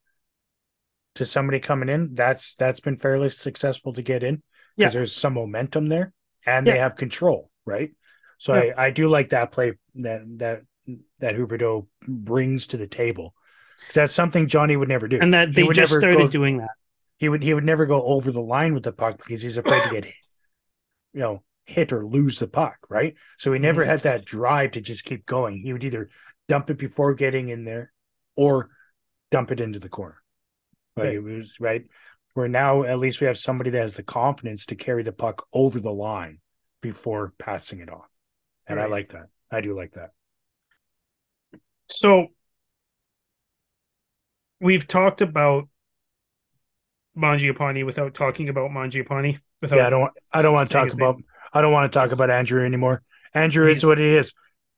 to 1.14 1.24
somebody 1.26 1.58
coming 1.60 1.88
in. 1.88 2.14
That's 2.14 2.54
that's 2.54 2.80
been 2.80 2.96
fairly 2.96 3.28
successful 3.30 3.92
to 3.94 4.02
get 4.02 4.22
in 4.22 4.42
because 4.76 4.94
Yeah. 4.94 4.98
there's 4.98 5.14
some 5.14 5.34
momentum 5.34 5.86
there 5.88 6.12
and 6.46 6.66
Yeah. 6.66 6.74
they 6.74 6.78
have 6.78 6.96
control, 6.96 7.50
right? 7.64 7.90
So 8.38 8.54
Yeah. 8.54 8.74
I 8.76 8.86
I 8.86 8.90
do 8.90 9.08
like 9.08 9.30
that 9.30 9.50
play 9.52 9.72
that 9.96 10.22
that 10.38 10.62
that 11.18 11.34
Huberdeau 11.34 11.86
brings 12.06 12.66
to 12.68 12.76
the 12.76 12.86
table. 12.86 13.34
That's 13.94 14.12
something 14.12 14.46
Johnny 14.46 14.76
would 14.76 14.88
never 14.88 15.08
do. 15.08 15.18
And 15.20 15.34
that 15.34 15.54
they 15.54 15.62
would 15.64 15.76
just 15.76 15.90
never 15.92 16.00
started 16.00 16.18
go- 16.18 16.28
doing 16.28 16.58
that. 16.58 16.70
he 17.16 17.28
would 17.28 17.42
he 17.42 17.52
would 17.54 17.64
never 17.64 17.86
go 17.86 18.02
over 18.02 18.30
the 18.30 18.40
line 18.42 18.74
with 18.74 18.84
the 18.84 18.92
puck 18.92 19.18
because 19.18 19.42
he's 19.42 19.56
afraid 19.56 19.82
to 19.84 19.90
get 19.90 20.04
hit, 20.04 20.14
you 21.12 21.20
know 21.20 21.42
hit 21.64 21.92
or 21.92 22.06
lose 22.06 22.38
the 22.38 22.48
puck 22.48 22.78
right? 22.88 23.14
So 23.36 23.52
he 23.52 23.58
never 23.58 23.84
Mhm. 23.84 23.88
had 23.88 24.00
that 24.00 24.24
drive 24.24 24.72
to 24.72 24.80
just 24.80 25.04
keep 25.04 25.26
going. 25.26 25.58
He 25.58 25.72
would 25.72 25.84
either 25.84 26.08
dump 26.48 26.70
it 26.70 26.78
before 26.78 27.14
getting 27.14 27.50
in 27.50 27.64
there 27.64 27.92
or 28.36 28.70
dump 29.30 29.50
it 29.50 29.60
into 29.60 29.78
the 29.78 29.88
corner. 29.90 30.22
Right 30.96 31.04
Right. 31.04 31.14
it 31.14 31.20
was 31.22 31.60
right? 31.60 31.86
Where 32.34 32.48
now 32.48 32.84
at 32.84 32.98
least 32.98 33.20
we 33.20 33.26
have 33.26 33.36
somebody 33.38 33.70
that 33.70 33.80
has 33.80 33.96
the 33.96 34.02
confidence 34.02 34.64
to 34.66 34.76
carry 34.76 35.02
the 35.02 35.12
puck 35.12 35.46
over 35.52 35.80
the 35.80 35.92
line 35.92 36.40
before 36.80 37.34
passing 37.38 37.80
it 37.80 37.90
off. 37.90 38.08
And 38.68 38.80
i 38.80 38.86
like 38.86 39.08
that. 39.08 39.28
I 39.50 39.60
do 39.60 39.74
like 39.74 39.92
that. 39.92 40.10
So 41.88 42.28
we've 44.60 44.86
talked 44.86 45.20
about 45.20 45.68
Mangiapane 47.18 47.84
without 47.84 48.14
talking 48.14 48.48
about 48.48 48.70
Mangiapane. 48.70 49.40
Without 49.60 49.76
yeah 49.76 49.86
i 49.88 49.90
don't 49.90 50.12
i 50.32 50.40
don't 50.42 50.54
want 50.54 50.68
to 50.68 50.72
talk 50.72 50.84
his 50.84 50.96
name. 50.96 51.08
about 51.08 51.22
i 51.52 51.60
don't 51.60 51.72
want 51.72 51.90
to 51.92 51.98
talk 51.98 52.12
about 52.12 52.30
andrew 52.30 52.64
anymore 52.64 53.02
andrew 53.34 53.68
is 53.68 53.84
what 53.84 53.98
he 53.98 54.16
is 54.16 54.32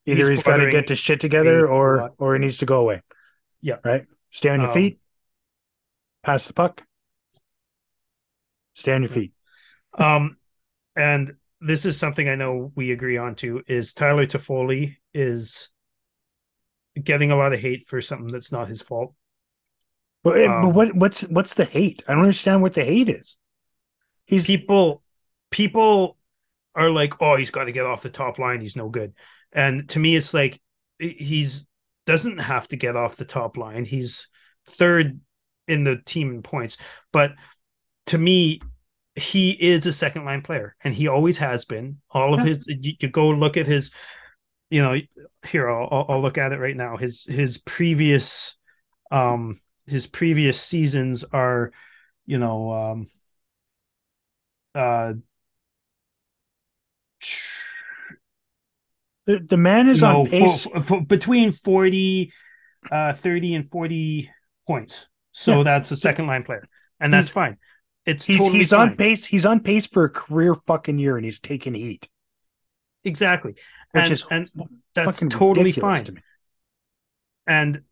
either 0.06 0.20
he's 0.30 0.38
he's 0.38 0.42
got 0.42 0.56
to 0.56 0.70
get 0.70 0.86
the 0.86 0.94
shit 0.96 1.20
together 1.20 1.68
or 1.68 2.10
or 2.18 2.34
he 2.34 2.40
needs 2.40 2.58
to 2.58 2.66
go 2.66 2.80
away 2.80 3.02
Yeah. 3.60 3.76
right 3.84 4.06
stay 4.30 4.48
on 4.48 4.60
your 4.60 4.68
Um, 4.68 4.74
feet 4.74 4.98
pass 6.22 6.46
the 6.46 6.54
puck 6.54 6.82
stay 8.74 8.92
on 8.94 9.02
your 9.02 9.10
feet 9.10 9.32
Um, 9.98 10.38
and 10.96 11.34
this 11.60 11.84
is 11.84 11.98
something 11.98 12.26
I 12.28 12.36
know 12.36 12.72
we 12.74 12.90
agree 12.90 13.18
on 13.18 13.34
too. 13.34 13.62
Is 13.66 13.92
Tyler 13.92 14.24
Toffoli 14.24 14.96
is 15.12 15.68
getting 17.02 17.30
a 17.30 17.36
lot 17.36 17.52
of 17.52 17.60
hate 17.60 17.86
for 17.86 18.00
something 18.00 18.28
that's 18.28 18.50
not 18.50 18.68
his 18.68 18.80
fault. 18.80 19.14
But, 20.22 20.38
eh, 20.40 20.48
but 20.48 20.68
Um, 20.68 20.70
what 20.70 20.94
what's 20.94 21.22
what's 21.22 21.54
the 21.54 21.64
hate 21.64 22.02
i 22.08 22.12
don't 22.12 22.22
understand 22.22 22.62
what 22.62 22.74
the 22.74 22.84
hate 22.84 23.08
is 23.08 23.36
he's 24.26 24.46
People, 24.46 25.02
people 25.50 26.16
are 26.74 26.90
like, 26.90 27.20
"Oh, 27.20 27.36
he's 27.36 27.50
got 27.50 27.64
to 27.64 27.72
get 27.72 27.86
off 27.86 28.02
the 28.02 28.10
top 28.10 28.38
line. 28.38 28.60
He's 28.60 28.76
no 28.76 28.88
good." 28.88 29.14
And 29.52 29.88
to 29.90 29.98
me, 30.00 30.16
it's 30.16 30.32
like 30.34 30.60
he's 30.98 31.66
doesn't 32.06 32.38
have 32.38 32.68
to 32.68 32.76
get 32.76 32.96
off 32.96 33.16
the 33.16 33.24
top 33.24 33.56
line. 33.56 33.84
He's 33.84 34.28
third 34.68 35.20
in 35.68 35.84
the 35.84 35.96
team 36.04 36.30
in 36.32 36.42
points, 36.42 36.78
but 37.12 37.32
to 38.06 38.18
me, 38.18 38.60
he 39.16 39.50
is 39.52 39.86
a 39.86 39.92
second 39.92 40.24
line 40.24 40.42
player, 40.42 40.76
and 40.82 40.94
he 40.94 41.08
always 41.08 41.38
has 41.38 41.64
been. 41.64 41.98
All 42.10 42.34
of 42.34 42.40
Yeah. 42.40 42.44
his, 42.44 42.64
you, 42.68 42.94
you 43.00 43.08
go 43.08 43.28
look 43.30 43.56
at 43.56 43.66
his, 43.66 43.90
you 44.70 44.82
know, 44.82 44.98
here 45.46 45.70
I'll, 45.70 45.88
I'll 45.90 46.06
I'll 46.10 46.22
look 46.22 46.38
at 46.38 46.52
it 46.52 46.58
right 46.58 46.76
now. 46.76 46.96
His 46.96 47.24
his 47.24 47.58
previous, 47.58 48.56
um, 49.10 49.60
his 49.90 50.06
previous 50.06 50.60
seasons 50.60 51.24
are, 51.24 51.72
you 52.26 52.38
know, 52.38 52.72
um, 52.72 53.06
uh, 54.74 55.12
the, 59.26 59.38
the 59.40 59.56
man 59.56 59.88
is 59.88 60.02
on 60.02 60.26
pace 60.26 60.64
fo- 60.64 60.80
fo- 60.80 61.00
between 61.00 61.52
40, 61.52 62.32
uh, 62.90 63.12
30 63.12 63.54
and 63.54 63.70
40 63.70 64.30
points. 64.66 65.08
So 65.32 65.58
Yeah. 65.58 65.62
that's 65.64 65.90
a 65.90 65.96
second 65.96 66.26
line 66.26 66.42
player. 66.44 66.66
And 66.98 67.12
that's 67.12 67.28
He's- 67.28 67.34
fine. 67.34 67.56
It's 68.06 68.24
he's 68.24 68.38
totally 68.38 68.58
he's 68.58 68.70
fine. 68.70 68.88
on 68.90 68.96
pace 68.96 69.26
he's 69.26 69.44
on 69.44 69.60
pace 69.60 69.86
for 69.86 70.04
a 70.04 70.10
career 70.10 70.54
fucking 70.54 70.98
year 70.98 71.16
and 71.16 71.24
he's 71.24 71.38
taking 71.38 71.74
heat 71.74 72.08
Exactly. 73.04 73.52
which 73.92 74.04
and, 74.04 74.12
is 74.12 74.24
and 74.30 74.50
that's 74.94 75.20
totally 75.28 75.70
fine. 75.70 76.22
And 77.46 77.82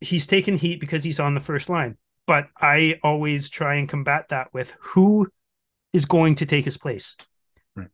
he's 0.00 0.26
taken 0.26 0.56
heat 0.56 0.80
because 0.80 1.04
he's 1.04 1.20
on 1.20 1.34
the 1.34 1.40
first 1.40 1.68
line. 1.68 1.96
But 2.26 2.48
I 2.60 3.00
always 3.02 3.48
try 3.48 3.76
and 3.76 3.88
combat 3.88 4.26
that 4.30 4.52
with 4.52 4.74
who 4.80 5.28
is 5.92 6.04
going 6.04 6.34
to 6.36 6.46
take 6.46 6.64
his 6.64 6.76
place. 6.76 7.16
Right. 7.74 7.88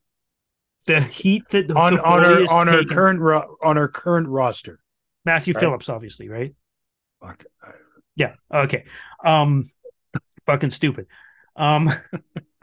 The 0.87 1.01
heat 1.01 1.45
that 1.51 1.71
on 1.71 1.97
Toffoli 1.97 2.05
on 2.05 2.25
our 2.25 2.43
is 2.43 2.51
on 2.51 2.69
our 2.69 2.85
current 2.85 3.21
ro- 3.21 3.57
on 3.63 3.79
our 3.79 3.89
current 3.89 4.29
roster 4.29 4.81
Matthew 5.25 5.55
right. 5.55 5.61
Phillips, 5.61 5.89
obviously, 5.89 6.29
right? 6.29 6.55
Fuck. 7.23 7.45
Yeah. 8.17 8.35
Okay. 8.53 8.85
Um, 9.25 9.71
fucking 10.47 10.71
stupid. 10.71 11.07
Um, 11.57 11.93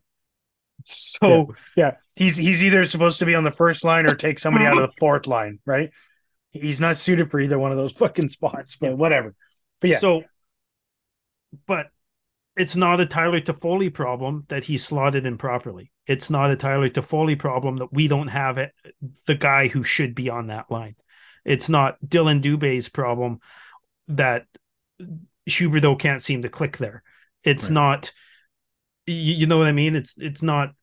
so 0.85 1.55
Yeah, 1.75 1.95
he's 2.15 2.37
he's 2.37 2.63
either 2.63 2.85
supposed 2.85 3.19
to 3.19 3.25
be 3.25 3.35
on 3.35 3.43
the 3.43 3.51
first 3.51 3.83
line 3.83 4.05
or 4.05 4.15
take 4.15 4.39
somebody 4.39 4.65
out 4.67 4.77
of 4.77 4.89
the 4.89 4.95
fourth 4.99 5.27
line, 5.27 5.59
right? 5.65 5.91
He's 6.51 6.81
not 6.81 6.97
suited 6.97 7.29
for 7.29 7.39
either 7.39 7.57
one 7.59 7.71
of 7.71 7.77
those 7.77 7.93
fucking 7.97 8.29
spots, 8.29 8.75
but 8.75 8.97
whatever. 8.97 9.35
But 9.79 9.89
yeah, 9.91 9.99
So, 9.99 10.23
but 11.67 11.87
it's 12.57 12.75
not 12.75 13.01
a 13.01 13.05
Tyler 13.05 13.41
Toffoli 13.41 13.93
problem 13.93 14.45
that 14.49 14.65
he 14.65 14.77
slotted 14.77 15.25
in 15.25 15.37
properly. 15.37 15.91
It's 16.07 16.29
not 16.29 16.51
a 16.51 16.55
Tyler 16.55 16.89
Toffoli 16.89 17.37
problem 17.37 17.77
that 17.77 17.93
we 17.93 18.07
don't 18.07 18.27
have 18.29 18.57
it, 18.57 18.73
the 19.27 19.35
guy 19.35 19.67
who 19.69 19.83
should 19.83 20.15
be 20.15 20.29
on 20.29 20.47
that 20.47 20.69
line. 20.71 20.95
It's 21.45 21.69
not 21.69 21.97
Dillon 22.07 22.41
Dubé's 22.41 22.89
problem 22.89 23.39
that 24.09 24.45
Huberdeau 25.49 25.97
can't 25.97 26.21
seem 26.21 26.43
to 26.43 26.49
click 26.49 26.77
there. 26.77 27.03
It's 27.43 27.65
Right. 27.65 27.73
not, 27.73 28.11
you, 29.07 29.33
you 29.35 29.47
know 29.47 29.57
what 29.57 29.67
I 29.67 29.71
mean? 29.71 29.95
It's 29.95 30.15
it's 30.17 30.41
not. 30.41 30.73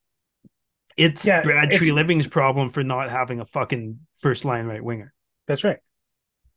It's 0.96 1.24
Yeah, 1.24 1.42
Brad 1.42 1.70
Treliving's 1.70 2.26
problem 2.26 2.70
for 2.70 2.82
not 2.82 3.08
having 3.08 3.40
a 3.40 3.44
fucking 3.44 4.00
first 4.18 4.44
line 4.44 4.66
right 4.66 4.82
winger 4.82 5.14
that's 5.48 5.64
right. 5.64 5.78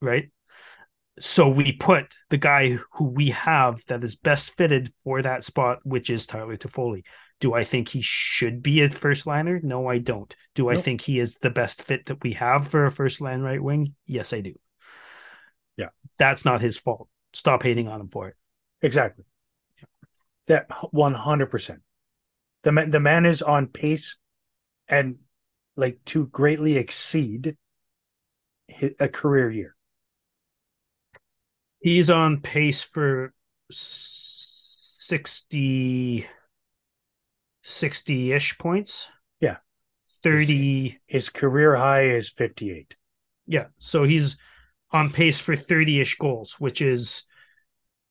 right? 0.02 0.30
So 1.20 1.50
we 1.50 1.72
put 1.72 2.14
the 2.30 2.38
guy 2.38 2.78
who 2.94 3.06
we 3.06 3.30
have 3.30 3.84
that 3.88 4.04
is 4.04 4.16
best 4.16 4.52
fitted 4.52 4.92
for 5.04 5.22
that 5.22 5.44
spot, 5.44 5.80
which 5.84 6.10
is 6.10 6.28
Tyler 6.28 6.58
Toffoli. 6.58 7.04
Do 7.40 7.56
I 7.56 7.64
think 7.64 7.90
he 7.90 8.02
should 8.02 8.62
be 8.62 8.82
a 8.82 8.90
first 8.90 9.26
liner? 9.26 9.60
No, 9.64 9.88
I 9.88 9.98
don't. 9.98 10.36
Do 10.54 10.70
I 10.70 10.78
think 10.78 11.02
he 11.02 11.20
is 11.20 11.36
the 11.36 11.50
best 11.50 11.82
fit 11.82 12.06
that 12.06 12.24
we 12.24 12.34
have 12.34 12.68
for 12.68 12.86
a 12.86 12.92
first 12.92 13.20
line 13.20 13.42
right 13.42 13.62
wing? 13.62 13.96
Yes, 14.06 14.32
I 14.32 14.42
do. 14.42 14.54
Yeah. 15.76 15.90
That's 16.20 16.46
not 16.46 16.62
his 16.62 16.78
fault. 16.78 17.10
Stop 17.34 17.64
hating 17.64 17.88
on 17.88 18.00
him 18.00 18.10
for 18.10 18.28
it. 18.28 18.36
Exactly. 18.82 19.26
That 20.48 20.68
one 20.92 21.16
hundred 21.16 21.48
percent. 21.48 21.80
The 22.64 22.72
man, 22.72 22.92
the 22.92 23.00
man 23.00 23.26
is 23.26 23.42
on 23.42 23.68
pace, 23.68 24.18
and 24.88 25.18
like 25.76 26.00
to 26.06 26.28
greatly 26.28 26.78
exceed 26.78 27.58
a 29.00 29.08
career 29.10 29.50
year. 29.52 29.76
He's 31.82 32.10
on 32.10 32.42
pace 32.42 32.82
for 32.84 33.34
60 33.72 36.26
60-ish 37.66 38.58
points. 38.58 39.08
Yeah. 39.40 39.58
30 40.24 41.00
His 41.08 41.30
career 41.30 41.76
high 41.76 42.10
is 42.10 42.30
fifty 42.30 42.72
eight. 42.72 42.96
Yeah, 43.48 43.66
so 43.80 44.04
he's 44.04 44.38
on 44.92 45.12
pace 45.12 45.40
for 45.40 45.56
30-ish 45.56 46.18
goals, 46.18 46.56
which 46.60 46.82
is 46.82 47.24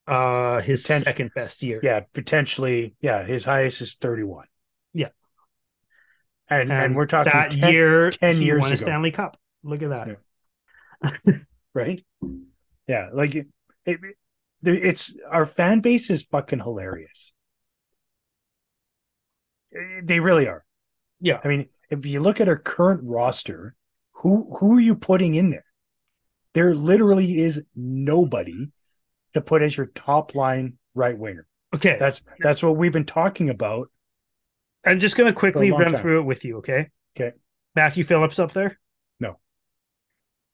uh 0.06 0.60
his 0.60 0.82
Potent- 0.86 1.04
second 1.04 1.30
best 1.34 1.62
year. 1.62 1.80
Yeah, 1.82 2.00
potentially. 2.12 2.94
Yeah, 3.00 3.22
his 3.24 3.44
highest 3.44 3.80
is 3.80 3.94
thirty 3.94 4.24
one. 4.24 4.46
Yeah. 4.92 5.08
and 6.48 6.72
and, 6.72 6.96
we're 6.96 7.06
talking 7.06 7.32
that 7.32 7.52
10 7.52 7.72
year 7.72 8.10
10 8.10 8.36
he 8.36 8.44
years 8.46 8.60
won 8.62 8.70
a 8.70 8.74
ago. 8.74 8.82
Stanley 8.82 9.10
Cup. 9.12 9.36
Look 9.62 9.82
at 9.82 9.90
that. 9.90 10.08
Yeah. 10.08 10.14
right? 11.74 12.04
Yeah, 12.86 13.08
like 13.12 13.34
it, 13.34 13.46
it, 13.84 14.00
it's 14.62 15.14
our 15.30 15.46
fan 15.46 15.80
base 15.80 16.10
is 16.10 16.22
fucking 16.24 16.60
hilarious. 16.60 17.32
Eh, 19.74 20.00
They 20.02 20.20
really 20.20 20.46
are. 20.46 20.64
Yeah. 21.20 21.40
I 21.44 21.48
mean, 21.48 21.68
if 21.90 22.06
you 22.06 22.20
look 22.20 22.40
at 22.40 22.48
our 22.48 22.56
current 22.56 23.00
roster, 23.04 23.74
who 24.12 24.54
who 24.58 24.76
are 24.76 24.80
you 24.80 24.94
putting 24.94 25.34
in 25.34 25.50
there? 25.50 25.64
There 26.54 26.74
literally 26.74 27.40
is 27.40 27.62
nobody 27.76 28.68
to 29.34 29.40
put 29.40 29.62
as 29.62 29.76
your 29.76 29.86
top 29.86 30.34
line 30.34 30.78
right 30.94 31.16
winger. 31.16 31.46
Okay. 31.74 31.96
That's 31.98 32.22
that's 32.40 32.62
what 32.62 32.76
we've 32.76 32.92
been 32.92 33.06
talking 33.06 33.50
about. 33.50 33.90
I'm 34.84 34.98
just 34.98 35.16
gonna 35.16 35.32
quickly 35.32 35.70
run 35.70 35.92
time. 35.92 35.96
through 35.96 36.20
it 36.20 36.24
with 36.24 36.44
you, 36.44 36.58
okay? 36.58 36.88
Okay. 37.16 37.36
Matthew 37.76 38.02
Phillips 38.02 38.38
up 38.38 38.52
there? 38.52 38.78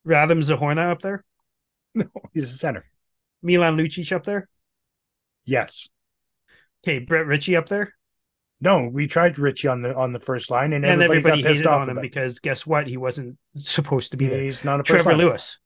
Radim 0.06 0.38
Zohorna 0.42 0.90
up 0.90 1.02
there? 1.02 1.24
No, 1.94 2.04
he's 2.34 2.44
a 2.52 2.56
center. 2.56 2.84
Milan 3.42 3.76
Lucic 3.76 4.12
up 4.12 4.24
there? 4.24 4.48
Yes. 5.44 5.88
Okay, 6.84 6.98
Brett 6.98 7.26
Ritchie 7.26 7.56
up 7.56 7.68
there? 7.68 7.94
No, 8.60 8.88
we 8.90 9.06
tried 9.06 9.38
Ritchie 9.38 9.68
on 9.68 9.82
the 9.82 9.94
on 9.94 10.12
the 10.12 10.20
first 10.20 10.50
line, 10.50 10.72
and, 10.72 10.84
and 10.84 11.02
everybody, 11.02 11.18
everybody 11.18 11.42
got 11.42 11.52
pissed 11.52 11.66
off 11.66 11.82
on 11.82 11.90
him 11.90 12.00
because 12.00 12.38
guess 12.38 12.66
what? 12.66 12.86
He 12.86 12.96
wasn't 12.96 13.36
supposed 13.56 14.10
to 14.12 14.16
be 14.16 14.26
there. 14.28 14.42
He's 14.42 14.64
not 14.64 14.80
a 14.80 14.82
Trevor 14.82 15.10
line. 15.10 15.18
Lewis. 15.18 15.58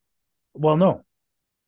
Well, 0.54 0.76
no. 0.76 1.04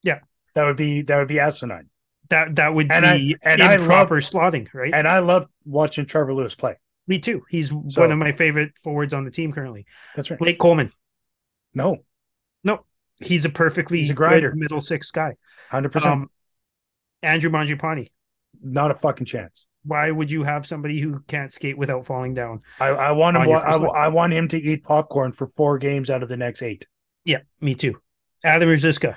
Yeah. 0.02 0.20
that 0.54 0.64
would 0.64 0.76
be 0.76 1.02
that 1.02 1.18
would 1.18 1.28
be 1.28 1.38
asinine. 1.40 1.88
That 2.30 2.56
that 2.56 2.74
would 2.74 2.90
And 2.90 3.06
I- 3.06 3.18
be 3.18 3.36
and 3.42 3.62
I 3.62 3.72
love- 3.76 3.80
improper 3.82 4.16
slotting, 4.16 4.72
right? 4.74 4.92
And 4.92 5.06
I 5.06 5.20
love 5.20 5.46
watching 5.64 6.06
Trevor 6.06 6.34
Lewis 6.34 6.54
play. 6.54 6.76
Me 7.06 7.18
too. 7.18 7.42
He's 7.48 7.68
So- 7.68 8.00
one 8.00 8.10
of 8.12 8.18
my 8.18 8.32
favorite 8.32 8.72
forwards 8.82 9.14
on 9.14 9.24
the 9.24 9.30
team 9.30 9.52
currently. 9.52 9.86
That's 10.16 10.30
right. 10.30 10.38
Blake 10.38 10.58
Coleman. 10.58 10.90
No, 11.74 11.98
No, 12.64 12.84
he's 13.20 13.44
a 13.44 13.50
perfectly 13.50 13.98
He's 13.98 14.10
a 14.10 14.14
grinder. 14.14 14.50
good 14.50 14.58
middle 14.58 14.80
six 14.80 15.10
guy. 15.10 15.34
hundred 15.70 15.92
percent. 15.92 16.12
Um, 16.12 16.30
Andrew 17.22 17.50
Mangiapane. 17.50 18.10
Not 18.62 18.90
a 18.90 18.94
fucking 18.94 19.26
chance. 19.26 19.66
Why 19.84 20.10
would 20.10 20.30
you 20.30 20.44
have 20.44 20.64
somebody 20.66 21.00
who 21.00 21.20
can't 21.26 21.52
skate 21.52 21.76
without 21.76 22.06
falling 22.06 22.34
down? 22.34 22.60
I, 22.78 22.88
I 22.88 23.10
want 23.12 23.36
him. 23.36 23.42
I. 23.42 23.76
I 23.76 24.08
want 24.08 24.32
him 24.32 24.46
to 24.48 24.56
eat 24.58 24.84
popcorn 24.84 25.32
for 25.32 25.46
four 25.46 25.78
games 25.78 26.10
out 26.10 26.22
of 26.22 26.28
the 26.28 26.36
next 26.36 26.62
eight. 26.62 26.86
Yeah, 27.24 27.38
me 27.60 27.74
too. 27.74 28.00
Adam 28.44 28.68
Ruzicka. 28.68 29.16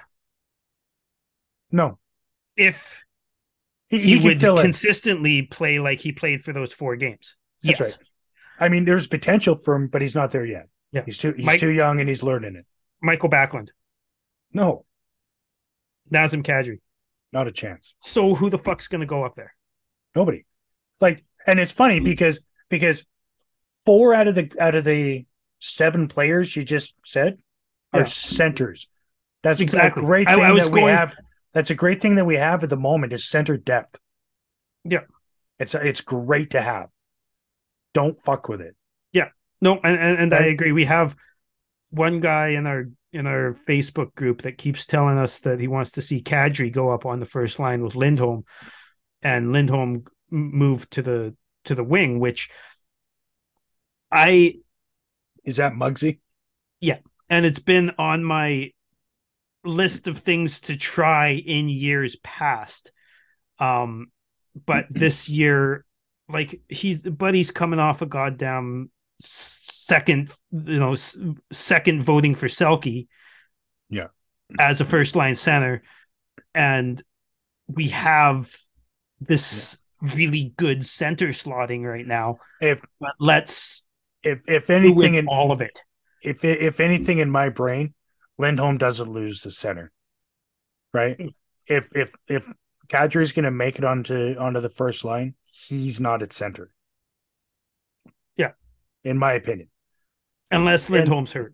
No, 1.72 2.00
If 2.56 3.04
he, 3.89 4.00
he, 4.00 4.20
he, 4.20 4.28
would 4.28 4.39
consistently 4.39 5.41
play 5.43 5.80
like 5.80 6.00
he 6.00 6.12
played 6.12 6.43
for 6.43 6.54
those 6.54 6.72
four 6.72 6.96
games. 6.96 7.36
That's 7.64 7.80
yes. 7.80 7.98
right. 7.98 8.08
I 8.60 8.70
mean, 8.70 8.86
there's 8.86 9.08
potential 9.08 9.56
for 9.56 9.76
him, 9.76 9.88
but 9.88 10.02
he's 10.02 10.16
not 10.16 10.32
there 10.32 10.46
yet. 10.46 10.70
Yeah. 10.91 11.02
he's 11.06 11.18
too 11.18 11.34
he's 11.34 11.46
Mike- 11.46 11.60
too 11.60 11.70
young 11.70 12.00
and 12.00 12.08
he's 12.08 12.24
learning 12.24 12.56
it. 12.56 12.66
Mikael 13.02 13.30
Backlund. 13.30 13.70
No, 14.54 14.86
Nazem 16.12 16.43
Kadri. 16.43 16.80
not 17.32 17.48
a 17.48 17.52
chance. 17.52 17.93
So 18.00 18.36
who 18.36 18.50
the 18.50 18.58
fuck's 18.58 18.88
gonna 18.88 19.06
go 19.06 19.24
up 19.26 19.36
there? 19.36 19.54
Nobody. 20.16 20.46
Like, 21.02 21.26
and 21.46 21.60
it's 21.60 21.72
funny 21.72 22.00
because 22.00 22.39
because 22.70 23.06
four 23.86 24.14
out 24.14 24.28
of 24.28 24.36
the 24.36 24.50
out 24.60 24.76
of 24.76 24.86
the 24.86 25.26
seven 25.60 26.08
players 26.08 26.56
you 26.56 26.64
just 26.64 26.96
said 27.06 27.38
are 27.91 28.02
Yeah. 28.02 28.06
centers. 28.06 28.88
That's 29.43 29.60
Exactly. 29.60 30.02
a 30.02 30.06
great 30.06 30.28
I- 30.28 30.36
thing 30.36 30.43
I 30.43 30.52
was 30.52 30.64
that 30.66 30.72
we 30.72 30.80
going- 30.82 30.96
have. 30.96 31.16
That's 31.54 31.70
a 31.70 31.76
great 31.76 32.02
thing 32.02 32.16
that 32.16 32.26
we 32.26 32.36
have 32.38 32.64
at 32.64 32.70
the 32.70 32.78
moment 32.78 33.14
is 33.14 33.28
center 33.30 33.58
depth. 33.58 34.00
Yeah. 34.84 35.02
It's 35.60 35.76
it's 35.76 36.02
great 36.02 36.52
to 36.52 36.62
have. 36.62 36.89
Don't 37.93 38.22
fuck 38.22 38.48
with 38.50 38.60
it. 38.62 38.76
Yeah, 39.14 39.30
no, 39.62 39.80
and, 39.84 39.98
and, 39.98 40.18
and 40.20 40.34
I 40.34 40.46
agree. 40.48 40.72
We 40.74 40.86
have 40.86 41.16
one 41.96 42.20
guy 42.20 42.50
in 42.50 42.68
our 42.68 42.86
in 43.14 43.28
our 43.28 43.56
Facebook 43.68 44.14
group 44.16 44.41
that 44.41 44.58
keeps 44.58 44.86
telling 44.86 45.18
us 45.18 45.39
that 45.39 45.60
he 45.60 45.68
wants 45.68 45.91
to 45.91 46.02
see 46.02 46.22
Kadri 46.22 46.72
go 46.72 46.91
up 46.91 47.06
on 47.06 47.20
the 47.20 47.26
first 47.26 47.60
line 47.60 47.82
with 47.84 47.96
Lindholm, 47.96 48.43
and 49.22 49.52
Lindholm 49.52 50.04
m- 50.32 50.52
move 50.52 50.89
to 50.91 51.02
the 51.02 51.36
to 51.64 51.76
the 51.76 51.84
wing, 51.84 52.20
which 52.20 52.50
I 54.12 54.60
Is 55.43 55.58
that 55.58 55.74
Mugsy? 55.74 56.20
Yeah. 56.80 56.98
And 57.30 57.46
it's 57.46 57.60
been 57.60 57.91
on 57.98 58.24
my 58.24 58.72
list 59.64 60.08
of 60.08 60.18
things 60.20 60.62
to 60.62 60.76
try 60.76 61.30
in 61.30 61.70
years 61.70 62.16
past. 62.18 62.91
Um, 63.60 64.08
but 64.66 64.86
this 64.89 65.30
year, 65.30 65.86
like 66.30 66.62
he's 66.70 67.04
but 67.04 67.34
he's 67.34 67.52
coming 67.52 67.80
off 67.80 68.02
a 68.02 68.06
goddamn 68.06 68.89
second, 69.86 70.31
you 70.51 70.79
know, 70.79 70.95
second 71.51 72.03
voting 72.03 72.36
for 72.36 72.47
Selke. 72.47 73.07
Yeah. 73.89 74.07
as 74.59 74.81
a 74.81 74.86
first 74.86 75.15
line 75.15 75.36
center, 75.36 75.83
and 76.53 77.01
we 77.67 77.89
have 77.89 78.51
this 79.19 79.77
really 80.01 80.53
good 80.57 80.86
center 80.86 81.29
slotting 81.29 81.83
right 81.83 82.05
now. 82.07 82.38
If 82.61 82.81
But 82.99 83.13
let's 83.19 83.86
if 84.23 84.39
if 84.47 84.69
anything 84.69 85.15
in 85.15 85.27
all 85.27 85.51
of 85.51 85.61
it. 85.61 85.81
if 86.21 86.43
if 86.43 86.79
anything 86.79 87.19
in 87.19 87.29
my 87.29 87.49
brain, 87.49 87.93
Lindholm 88.38 88.77
doesn't 88.77 89.09
lose 89.11 89.41
the 89.41 89.51
center, 89.51 89.91
right? 90.93 91.17
Hmm. 91.19 91.27
If 91.67 91.89
if 91.95 92.13
if 92.27 92.51
Kadri's 92.88 93.31
going 93.31 93.45
to 93.45 93.51
make 93.51 93.77
it 93.79 93.83
onto 93.86 94.36
onto 94.38 94.61
the 94.61 94.69
first 94.69 95.03
line, 95.05 95.36
he's 95.51 95.99
not 95.99 96.21
at 96.21 96.33
center. 96.33 96.71
Yeah. 98.38 98.53
in 99.03 99.17
my 99.17 99.33
opinion, 99.33 99.69
Unless 100.56 100.86
And- 100.88 100.95
Lindholm's 100.95 101.34
hurt. 101.34 101.53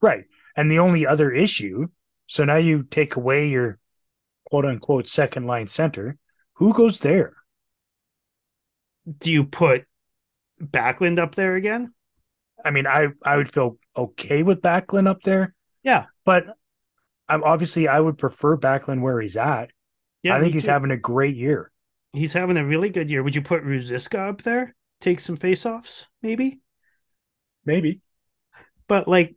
right. 0.00 0.24
And 0.56 0.70
the 0.70 0.78
only 0.80 1.06
other 1.06 1.30
issue, 1.32 1.86
so 2.26 2.44
now 2.44 2.56
you 2.56 2.82
take 2.82 3.16
away 3.16 3.48
your 3.48 3.78
quote 4.50 4.66
unquote 4.66 5.06
second 5.08 5.46
line 5.46 5.66
center. 5.68 6.18
Who 6.54 6.72
goes 6.74 7.00
there? 7.00 7.34
do 9.18 9.32
you 9.32 9.44
put 9.44 9.84
Backlund 10.62 11.18
up 11.18 11.34
there 11.34 11.56
again? 11.56 11.92
I 12.64 12.70
mean, 12.70 12.86
I 12.86 13.08
I 13.24 13.36
would 13.36 13.52
feel 13.52 13.78
okay 13.96 14.42
with 14.42 14.60
Backlund 14.62 15.08
up 15.08 15.22
there. 15.22 15.54
Yeah. 15.82 16.06
but 16.24 16.44
I'm 17.28 17.42
obviously 17.42 17.88
I 17.88 17.98
would 17.98 18.18
prefer 18.18 18.56
Backlund 18.56 19.00
where 19.00 19.20
he's 19.20 19.36
at. 19.36 19.70
Yeah, 20.22 20.36
I 20.36 20.40
think 20.40 20.54
he's 20.54 20.66
too. 20.66 20.70
having 20.70 20.90
a 20.92 20.96
great 20.96 21.34
year. 21.34 21.72
he's 22.12 22.32
having 22.34 22.56
a 22.58 22.64
really 22.64 22.90
good 22.90 23.10
year. 23.10 23.22
Would 23.24 23.34
you 23.34 23.42
put 23.42 23.64
Ruzicka 23.64 24.28
up 24.28 24.42
there? 24.42 24.74
Take 25.00 25.18
some 25.18 25.36
faceoffs, 25.36 26.06
maybe? 26.22 26.60
Maybe, 27.64 28.00
But 28.92 29.08
like, 29.08 29.34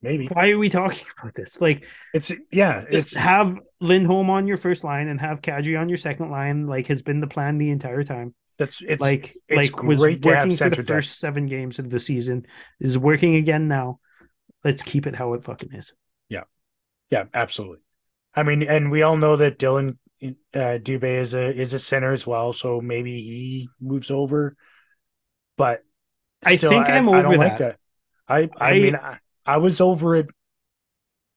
maybe 0.00 0.28
why 0.28 0.50
are 0.50 0.58
we 0.58 0.68
talking 0.68 1.04
about 1.20 1.34
this? 1.34 1.60
Like, 1.60 1.86
it's 2.14 2.30
yeah. 2.52 2.84
just 2.88 3.14
It's 3.14 3.14
have 3.14 3.58
Lindholm 3.80 4.30
on 4.30 4.46
your 4.46 4.58
first 4.58 4.84
line 4.84 5.08
and 5.08 5.20
have 5.20 5.42
Kadri 5.42 5.76
on 5.76 5.88
your 5.88 5.98
second 5.98 6.30
line, 6.30 6.68
like 6.68 6.86
has 6.86 7.02
been 7.02 7.18
the 7.18 7.26
plan 7.26 7.58
the 7.58 7.70
entire 7.70 8.04
time. 8.04 8.32
that's 8.58 8.80
it's 8.80 9.00
like, 9.00 9.34
it's 9.48 9.72
like 9.72 9.82
was 9.82 9.98
great 9.98 10.24
have 10.24 10.44
working 10.44 10.56
for 10.56 10.70
the 10.70 10.76
depth. 10.76 10.86
first 10.86 11.18
seven 11.18 11.46
games 11.46 11.80
of 11.80 11.90
the 11.90 11.98
season, 11.98 12.46
is 12.78 12.96
working 12.96 13.34
again 13.34 13.66
now. 13.66 13.98
Let's 14.62 14.84
keep 14.84 15.08
it 15.08 15.16
how 15.16 15.32
it 15.32 15.42
fucking 15.42 15.72
is. 15.72 15.92
yeah, 16.28 16.44
yeah, 17.10 17.24
absolutely. 17.34 17.78
I 18.36 18.44
mean, 18.44 18.62
and 18.62 18.92
we 18.92 19.02
all 19.02 19.16
know 19.16 19.34
that 19.34 19.58
Dillon 19.58 19.98
uh, 20.22 20.78
Dubé 20.78 21.20
is 21.20 21.34
a 21.34 21.50
is 21.50 21.74
a 21.74 21.80
center 21.80 22.12
as 22.12 22.24
well, 22.24 22.52
so 22.52 22.80
maybe 22.80 23.20
he 23.20 23.68
moves 23.80 24.12
over. 24.12 24.54
But 25.56 25.82
I 26.44 26.56
still, 26.56 26.70
think 26.70 26.86
I'm 26.86 27.08
I 27.08 27.18
over 27.18 27.22
don't 27.22 27.38
like 27.38 27.58
that. 27.58 27.78
I 28.28 28.48
I, 28.58 28.70
I- 28.70 28.72
mean, 28.80 28.96
I, 28.96 29.18
I 29.44 29.56
was 29.58 29.80
over 29.80 30.16
it 30.16 30.26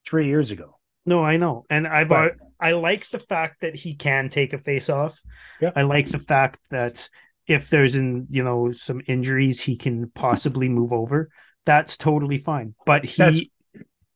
three 0.08 0.28
years 0.28 0.52
ago. 0.52 0.78
No, 1.06 1.24
I 1.24 1.38
know, 1.38 1.66
and 1.70 1.88
I've 1.88 2.10
But- 2.10 2.34
I 2.60 2.72
like 2.72 3.10
the 3.10 3.20
fact 3.20 3.62
that 3.62 3.76
he 3.76 3.96
can 3.96 4.30
take 4.30 4.54
a 4.54 4.58
face 4.58 4.90
off. 4.90 5.22
Yeah. 5.60 5.72
I 5.76 5.82
like 5.82 6.08
the 6.10 6.20
fact 6.20 6.60
that 6.72 7.10
if 7.48 7.70
there's 7.70 7.96
in 7.96 8.28
you 8.30 8.44
know 8.44 8.72
some 8.72 9.02
injuries, 9.08 9.60
he 9.62 9.76
can 9.78 10.10
possibly 10.12 10.70
move 10.70 10.94
over. 10.94 11.30
That's 11.66 11.98
totally 11.98 12.38
fine. 12.38 12.76
But 12.86 13.06
he 13.06 13.18
That's- 13.18 13.42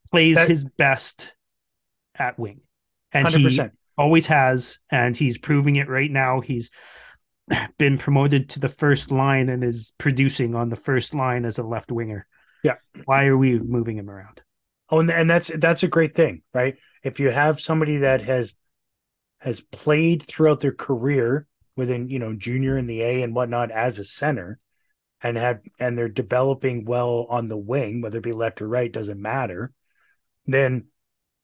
plays 0.10 0.38
that- 0.38 0.48
his 0.48 0.66
best 0.66 1.34
at 2.16 2.40
wing, 2.40 2.62
and 3.12 3.28
Hundred 3.28 3.52
he 3.52 3.62
always 3.98 4.28
has, 4.28 4.80
and 4.90 5.16
he's 5.16 5.38
proving 5.38 5.76
it 5.76 5.90
right 5.90 6.10
now. 6.10 6.40
He's 6.40 6.72
been 7.78 7.98
promoted 7.98 8.50
to 8.52 8.60
the 8.60 8.70
first 8.70 9.12
line 9.12 9.50
and 9.50 9.64
is 9.64 9.92
producing 9.98 10.56
on 10.56 10.70
the 10.70 10.76
first 10.76 11.14
line 11.14 11.46
as 11.46 11.58
a 11.60 11.64
left 11.64 11.92
winger. 11.92 12.26
Yeah. 12.64 12.76
Why 13.06 13.26
are 13.26 13.38
we 13.38 13.60
moving 13.60 13.98
him 13.98 14.10
around? 14.10 14.42
Oh, 14.90 15.00
and, 15.00 15.10
and 15.10 15.30
that's 15.30 15.52
that's 15.56 15.84
a 15.84 15.88
great 15.88 16.16
thing, 16.16 16.42
right? 16.54 16.76
If 17.04 17.20
you 17.20 17.30
have 17.30 17.60
somebody 17.60 17.98
that 17.98 18.22
has 18.22 18.56
has 19.40 19.62
played 19.62 20.24
throughout 20.24 20.60
their 20.60 20.74
career 20.74 21.48
within, 21.76 22.10
you 22.10 22.20
know, 22.20 22.34
junior 22.34 22.76
and 22.78 22.90
the 22.90 23.02
A 23.02 23.22
and 23.22 23.34
whatnot 23.34 23.72
as 23.72 24.00
a 24.00 24.04
center, 24.04 24.60
and 25.22 25.38
have 25.38 25.62
and 25.80 25.98
they're 25.98 26.10
developing 26.10 26.86
well 26.86 27.26
on 27.30 27.48
the 27.48 27.58
wing, 27.58 28.02
whether 28.02 28.18
it 28.18 28.24
be 28.24 28.32
left 28.32 28.62
or 28.62 28.68
right, 28.68 28.92
doesn't 28.92 29.22
matter. 29.22 29.72
Then, 30.46 30.88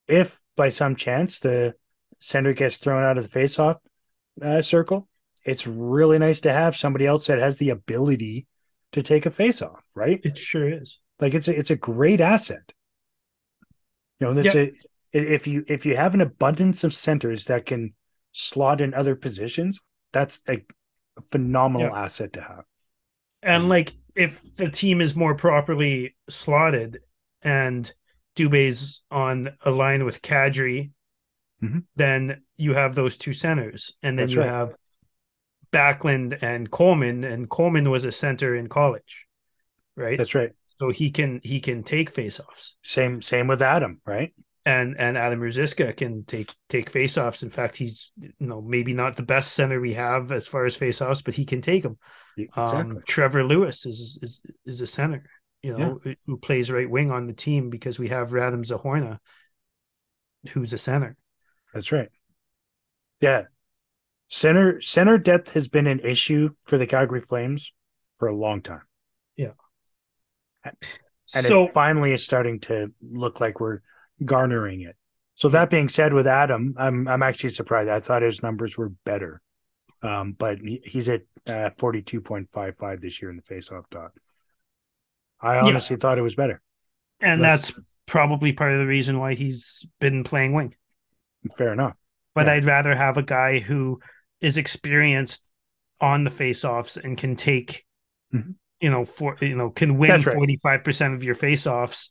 if 0.08 0.42
by 0.56 0.70
some 0.70 0.96
chance 0.96 1.40
the 1.40 1.76
center 2.20 2.54
gets 2.54 2.78
thrown 2.78 3.04
out 3.04 3.18
of 3.18 3.30
the 3.30 3.40
faceoff 3.40 3.78
uh, 4.42 4.62
circle, 4.62 5.08
it's 5.46 5.68
really 5.68 6.18
nice 6.18 6.42
to 6.42 6.52
have 6.52 6.76
somebody 6.76 7.06
else 7.06 7.28
that 7.28 7.40
has 7.40 7.58
the 7.58 7.70
ability 7.70 8.48
to 8.94 9.04
take 9.04 9.26
a 9.26 9.32
faceoff, 9.32 9.80
right? 9.94 10.20
It 10.24 10.38
sure 10.38 10.68
is. 10.68 11.00
Like 11.20 11.34
it's 11.34 11.48
a 11.48 11.58
it's 11.58 11.72
a 11.72 11.76
great 11.76 12.22
asset. 12.22 12.74
You 14.20 14.28
know, 14.28 14.34
that's 14.34 14.56
a 14.56 14.72
if 15.14 15.48
you 15.48 15.64
if 15.68 15.86
you 15.86 15.96
have 15.96 16.14
an 16.14 16.22
abundance 16.22 16.84
of 16.84 16.94
centers 16.94 17.46
that 17.46 17.66
can 17.66 17.94
slot 18.32 18.82
in 18.82 18.94
other 18.94 19.16
positions, 19.16 19.80
that's 20.12 20.40
a, 20.50 20.64
phenomenal 21.32 21.96
asset 21.96 22.34
to 22.34 22.42
have. 22.42 22.66
And 23.42 23.70
like 23.70 23.94
if 24.16 24.56
the 24.58 24.70
team 24.70 25.00
is 25.00 25.16
more 25.16 25.34
properly 25.36 26.16
slotted 26.30 27.00
and 27.42 27.92
Dubé's 28.36 29.04
on 29.10 29.52
a 29.66 29.72
line 29.72 30.04
with 30.04 30.22
Kadri, 30.22 30.92
Mhm. 31.64 31.86
then 31.96 32.42
you 32.58 32.74
have 32.74 32.96
those 32.96 33.16
two 33.16 33.32
centers. 33.32 33.94
And 34.04 34.20
then 34.20 34.26
That's 34.26 34.34
you 34.34 34.42
right. 34.42 34.50
have 34.50 34.76
Backlund 35.72 36.38
and 36.42 36.70
Coleman. 36.70 37.24
And 37.24 37.50
Coleman 37.50 37.90
was 37.90 38.04
a 38.04 38.12
center 38.12 38.56
in 38.56 38.68
college. 38.68 39.26
Right. 39.96 40.18
That's 40.18 40.36
right. 40.36 40.52
So 40.78 40.90
he 40.90 41.12
can 41.12 41.42
he 41.44 41.60
can 41.60 41.84
take 41.84 42.14
faceoffs. 42.14 42.72
Same 42.84 43.22
same 43.22 43.48
with 43.48 43.62
Adam, 43.62 44.02
right? 44.06 44.34
and 44.66 44.96
and 44.98 45.18
Adam 45.18 45.40
Ruzicka 45.40 45.96
can 45.96 46.24
take 46.26 46.54
take 46.70 46.92
faceoffs. 46.92 47.44
In 47.44 47.50
fact, 47.50 47.78
he's 47.78 48.12
you 48.18 48.34
know 48.40 48.62
maybe 48.62 48.94
not 48.94 49.16
the 49.16 49.24
best 49.24 49.54
center 49.54 49.80
we 49.80 49.94
have 49.94 50.32
as 50.32 50.48
far 50.48 50.66
as 50.66 50.78
faceoffs, 50.78 51.24
but 51.24 51.36
he 51.36 51.46
can 51.46 51.62
take 51.62 51.84
them. 51.84 51.98
Exactly. 52.38 52.80
Um, 52.80 53.02
Trevor 53.08 53.44
Lewis 53.44 53.86
is 53.86 54.18
is 54.22 54.42
is 54.66 54.82
a 54.82 54.88
center, 54.88 55.24
you 55.62 55.78
know, 55.78 56.00
who 56.26 56.38
plays 56.38 56.72
right 56.72 56.90
wing 56.90 57.12
on 57.12 57.28
the 57.28 57.34
team 57.34 57.70
because 57.70 58.00
we 58.00 58.10
have 58.10 58.32
Radim 58.32 58.66
Zohorna, 58.66 59.20
who's 60.52 60.74
a 60.74 60.80
center. 60.80 61.16
That's 61.74 61.92
right. 61.92 62.10
Yeah. 63.22 63.44
Center 64.30 64.82
center 64.82 65.20
depth 65.20 65.52
has 65.52 65.68
been 65.68 65.86
an 65.86 66.00
issue 66.00 66.50
for 66.64 66.80
the 66.80 66.88
Calgary 66.88 67.22
Flames 67.22 67.72
for 68.18 68.28
a 68.28 68.36
long 68.36 68.64
time. 68.64 68.82
Yeah. 70.66 70.72
And 71.36 71.46
so 71.46 71.64
it 71.66 71.74
finally 71.74 72.12
is 72.14 72.24
starting 72.24 72.60
to 72.62 72.92
look 73.02 73.40
like 73.40 73.60
we're 73.60 73.80
garnering 74.24 74.82
it. 74.82 74.96
So 75.34 75.50
that 75.50 75.70
being 75.70 75.90
said, 75.90 76.14
with 76.14 76.28
Adam, 76.28 76.76
I'm 76.78 77.08
I'm 77.08 77.24
actually 77.24 77.50
surprised. 77.50 77.90
I 77.90 78.00
thought 78.00 78.22
his 78.22 78.42
numbers 78.44 78.78
were 78.78 78.90
better, 79.06 79.42
um, 80.02 80.34
but 80.34 80.60
he, 80.60 80.82
he's 80.86 81.10
at 81.10 81.22
uh, 81.48 81.72
forty 81.78 82.02
two 82.02 82.22
point 82.22 82.50
five 82.52 82.78
five 82.78 83.02
this 83.02 83.22
year 83.22 83.32
in 83.32 83.38
the 83.38 83.42
faceoff 83.44 83.84
dot. 83.92 84.12
I 85.42 85.58
honestly 85.60 85.98
thought 85.98 86.18
it 86.18 86.22
was 86.22 86.36
better. 86.36 86.62
and 87.20 87.42
less- 87.42 87.72
that's 87.72 87.80
probably 88.06 88.54
part 88.54 88.72
of 88.72 88.80
the 88.80 88.86
reason 88.86 89.20
why 89.20 89.34
he's 89.34 89.86
been 90.00 90.24
playing 90.24 90.54
wing. 90.54 90.76
Fair 91.58 91.74
enough. 91.74 91.96
But 92.34 92.46
Yeah. 92.46 92.54
I'd 92.54 92.66
rather 92.66 92.96
have 92.96 93.18
a 93.18 93.24
guy 93.24 93.60
who 93.60 94.00
is 94.42 94.58
experienced 94.58 95.52
on 96.00 96.24
the 96.24 96.30
faceoffs 96.30 96.98
and 97.04 97.18
can 97.18 97.36
take, 97.36 97.86
Mhm. 98.34 98.56
You 98.86 98.92
know, 98.94 99.04
for 99.06 99.36
you 99.42 99.56
know, 99.60 99.70
can 99.80 99.98
win 99.98 100.22
forty 100.22 100.58
five 100.66 100.84
percent 100.84 101.14
of 101.16 101.24
your 101.24 101.36
faceoffs 101.36 102.10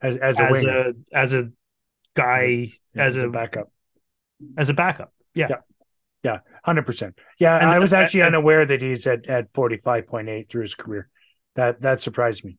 As 0.00 0.16
as 0.16 0.40
a 0.40 0.44
as 0.44 0.52
winger, 0.52 0.78
a 0.78 0.92
as 1.22 1.30
a 1.34 1.42
guy 2.14 2.72
as 2.96 3.16
a 3.16 3.28
backup. 3.28 3.68
as 4.56 4.68
a 4.70 4.74
backup. 4.74 5.10
Yeah. 5.34 5.48
Yeah. 6.22 6.38
Hundred 6.64 6.86
percent. 6.86 7.12
Yeah, 7.38 7.56
And- 7.60 7.70
I 7.70 7.78
was 7.78 7.92
actually 7.92 8.20
and- 8.20 8.28
unaware 8.34 8.64
that 8.70 8.80
he's 8.80 9.06
at 9.06 9.26
at 9.28 9.44
forty 9.58 9.76
five 9.86 10.06
point 10.06 10.28
eight 10.34 10.48
through 10.48 10.62
his 10.62 10.74
career. 10.74 11.04
That 11.56 11.80
that 11.82 12.00
surprised 12.00 12.42
me. 12.44 12.56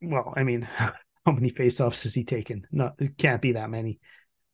Well, 0.00 0.32
I 0.36 0.44
mean, 0.44 0.62
how 1.26 1.32
many 1.38 1.50
faceoffs 1.50 2.04
has 2.04 2.14
he 2.14 2.24
taken? 2.24 2.66
Not 2.72 2.94
it 2.98 3.18
can't 3.18 3.42
be 3.42 3.52
that 3.52 3.68
many 3.68 3.98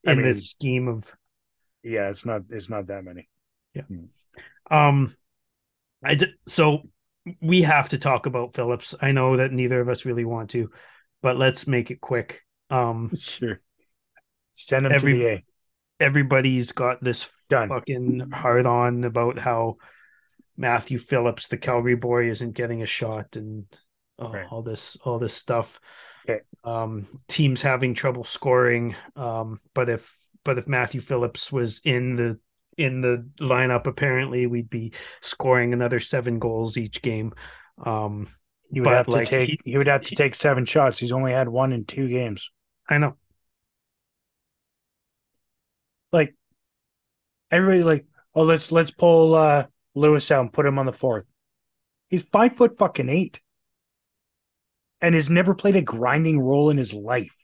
I 0.06 0.12
in 0.12 0.18
mean- 0.18 0.26
this 0.26 0.50
scheme 0.50 0.88
of 0.88 1.04
Yeah, 1.82 2.08
it's 2.10 2.24
not 2.24 2.42
it's 2.50 2.68
not 2.70 2.86
that 2.86 3.04
many. 3.04 3.28
Yeah. 3.74 3.82
Um, 4.70 5.14
I 6.02 6.14
d- 6.14 6.34
so 6.48 6.88
we 7.40 7.62
have 7.62 7.88
to 7.90 7.98
talk 7.98 8.26
about 8.26 8.54
Phillips. 8.54 8.94
I 9.00 9.12
know 9.12 9.36
that 9.38 9.52
neither 9.52 9.80
of 9.80 9.88
us 9.88 10.04
really 10.04 10.24
want 10.24 10.50
to, 10.50 10.70
but 11.22 11.36
let's 11.36 11.66
make 11.66 11.90
it 11.90 12.00
quick. 12.00 12.42
Um, 12.70 13.10
Sure. 13.16 13.60
Send 14.52 14.86
him 14.86 14.92
Every- 14.92 15.12
to 15.12 15.18
the 15.18 15.28
A. 15.30 15.44
everybody's 16.00 16.72
got 16.72 17.02
this 17.02 17.28
Done. 17.48 17.68
fucking 17.68 18.30
hard 18.32 18.66
on 18.66 19.04
about 19.04 19.38
how 19.38 19.76
Matthew 20.56 20.98
Phillips, 20.98 21.48
the 21.48 21.56
Calgary 21.56 21.96
boy, 21.96 22.28
isn't 22.30 22.52
getting 22.52 22.82
a 22.82 22.86
shot 22.86 23.36
and 23.36 23.64
uh, 24.20 24.28
Right. 24.30 24.46
all 24.50 24.62
this 24.62 24.96
all 25.02 25.18
this 25.18 25.34
stuff. 25.34 25.80
Okay. 26.28 26.40
Um, 26.62 27.06
teams 27.28 27.62
having 27.62 27.94
trouble 27.94 28.22
scoring. 28.24 28.94
Um, 29.16 29.60
but 29.74 29.88
if 29.88 30.14
but 30.44 30.58
if 30.58 30.68
Matthew 30.68 31.00
Phillips 31.00 31.50
was 31.50 31.80
in 31.84 32.14
the 32.16 32.38
in 32.76 33.00
the 33.00 33.28
lineup, 33.40 33.86
apparently 33.86 34.46
we'd 34.46 34.70
be 34.70 34.92
scoring 35.22 35.72
another 35.72 36.00
seven 36.00 36.38
goals 36.38 36.76
each 36.76 37.02
game. 37.02 37.32
Um, 37.84 38.28
He 38.72 38.80
would 38.80 38.90
have 38.90 39.06
to 39.06 39.12
like, 39.12 39.28
take 39.28 39.48
he- 39.50 39.60
he, 39.64 39.78
would 39.78 39.86
have 39.86 40.02
to 40.02 40.14
take 40.14 40.34
seven 40.34 40.64
shots. 40.64 40.98
He's 40.98 41.12
only 41.12 41.32
had 41.32 41.48
one 41.48 41.72
in 41.72 41.84
two 41.84 42.08
games. 42.08 42.50
I 42.88 42.98
know. 42.98 43.16
Like 46.12 46.34
everybody 47.50 47.82
like, 47.82 48.06
oh 48.34 48.42
let's 48.42 48.70
let's 48.70 48.90
pull 48.90 49.34
uh 49.34 49.66
Lewis 49.94 50.30
out 50.30 50.42
and 50.42 50.52
put 50.52 50.66
him 50.66 50.78
on 50.78 50.86
the 50.86 50.92
fourth. 50.92 51.24
He's 52.08 52.22
five 52.22 52.56
foot 52.56 52.78
fucking 52.78 53.08
eight. 53.08 53.40
And 55.00 55.14
has 55.14 55.28
never 55.28 55.54
played 55.54 55.76
a 55.76 55.82
grinding 55.82 56.40
role 56.40 56.70
in 56.70 56.78
his 56.78 56.94
life. 56.94 57.34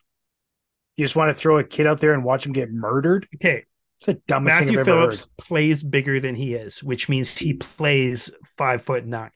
You 0.97 1.05
just 1.05 1.17
want 1.17 1.29
to 1.29 1.35
throw 1.35 1.59
a 1.59 1.65
kid 1.65 1.87
out 1.87 2.01
there 2.01 2.15
and 2.15 2.25
watch 2.25 2.47
him 2.47 2.53
get 2.53 2.71
murdered? 2.73 3.29
Okay, 3.35 3.65
It's 4.01 4.07
the 4.07 4.15
dumbest 4.27 4.57
thing 4.59 4.67
Matthew 4.69 4.81
I've 4.81 4.89
ever 4.89 5.01
Phillips 5.01 5.21
heard. 5.25 5.37
plays 5.37 5.83
bigger 5.83 6.21
than 6.21 6.35
he 6.35 6.55
is, 6.55 6.83
which 6.83 7.11
means 7.11 7.37
he 7.37 7.53
plays 7.53 8.31
five 8.57 8.83
foot 8.83 9.05
nine. 9.05 9.31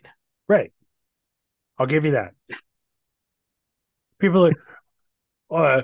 Right. 0.48 0.72
I'll 1.78 1.86
give 1.86 2.06
you 2.06 2.12
that. 2.12 2.32
People 4.18 4.46
are 4.46 4.48
like, 4.48 4.56
uh, 5.50 5.82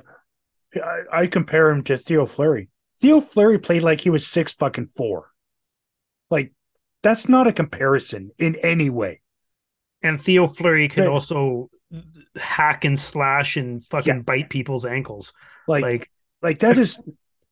I, 0.82 1.22
I 1.22 1.26
compare 1.26 1.68
him 1.68 1.82
to 1.84 1.98
Theo 1.98 2.24
Fleury. 2.24 2.70
Theo 3.00 3.20
Fleury 3.20 3.58
played 3.58 3.82
like 3.82 4.00
he 4.00 4.08
was 4.10 4.26
six 4.26 4.52
fucking 4.54 4.88
four. 4.96 5.30
Like, 6.30 6.52
that's 7.02 7.28
not 7.28 7.46
a 7.46 7.52
comparison 7.52 8.30
in 8.38 8.56
any 8.56 8.88
way. 8.88 9.20
And 10.02 10.18
Theo 10.20 10.46
Fleury 10.46 10.88
could 10.88 11.00
Right. 11.04 11.08
also 11.12 11.68
hack 12.36 12.84
and 12.86 12.98
slash 12.98 13.56
and 13.58 13.84
fucking 13.84 14.16
Yeah. 14.16 14.22
bite 14.22 14.48
people's 14.48 14.86
ankles. 14.86 15.32
Like, 15.68 15.82
like, 15.82 16.10
Like, 16.40 16.58
that 16.60 16.78
is 16.78 16.98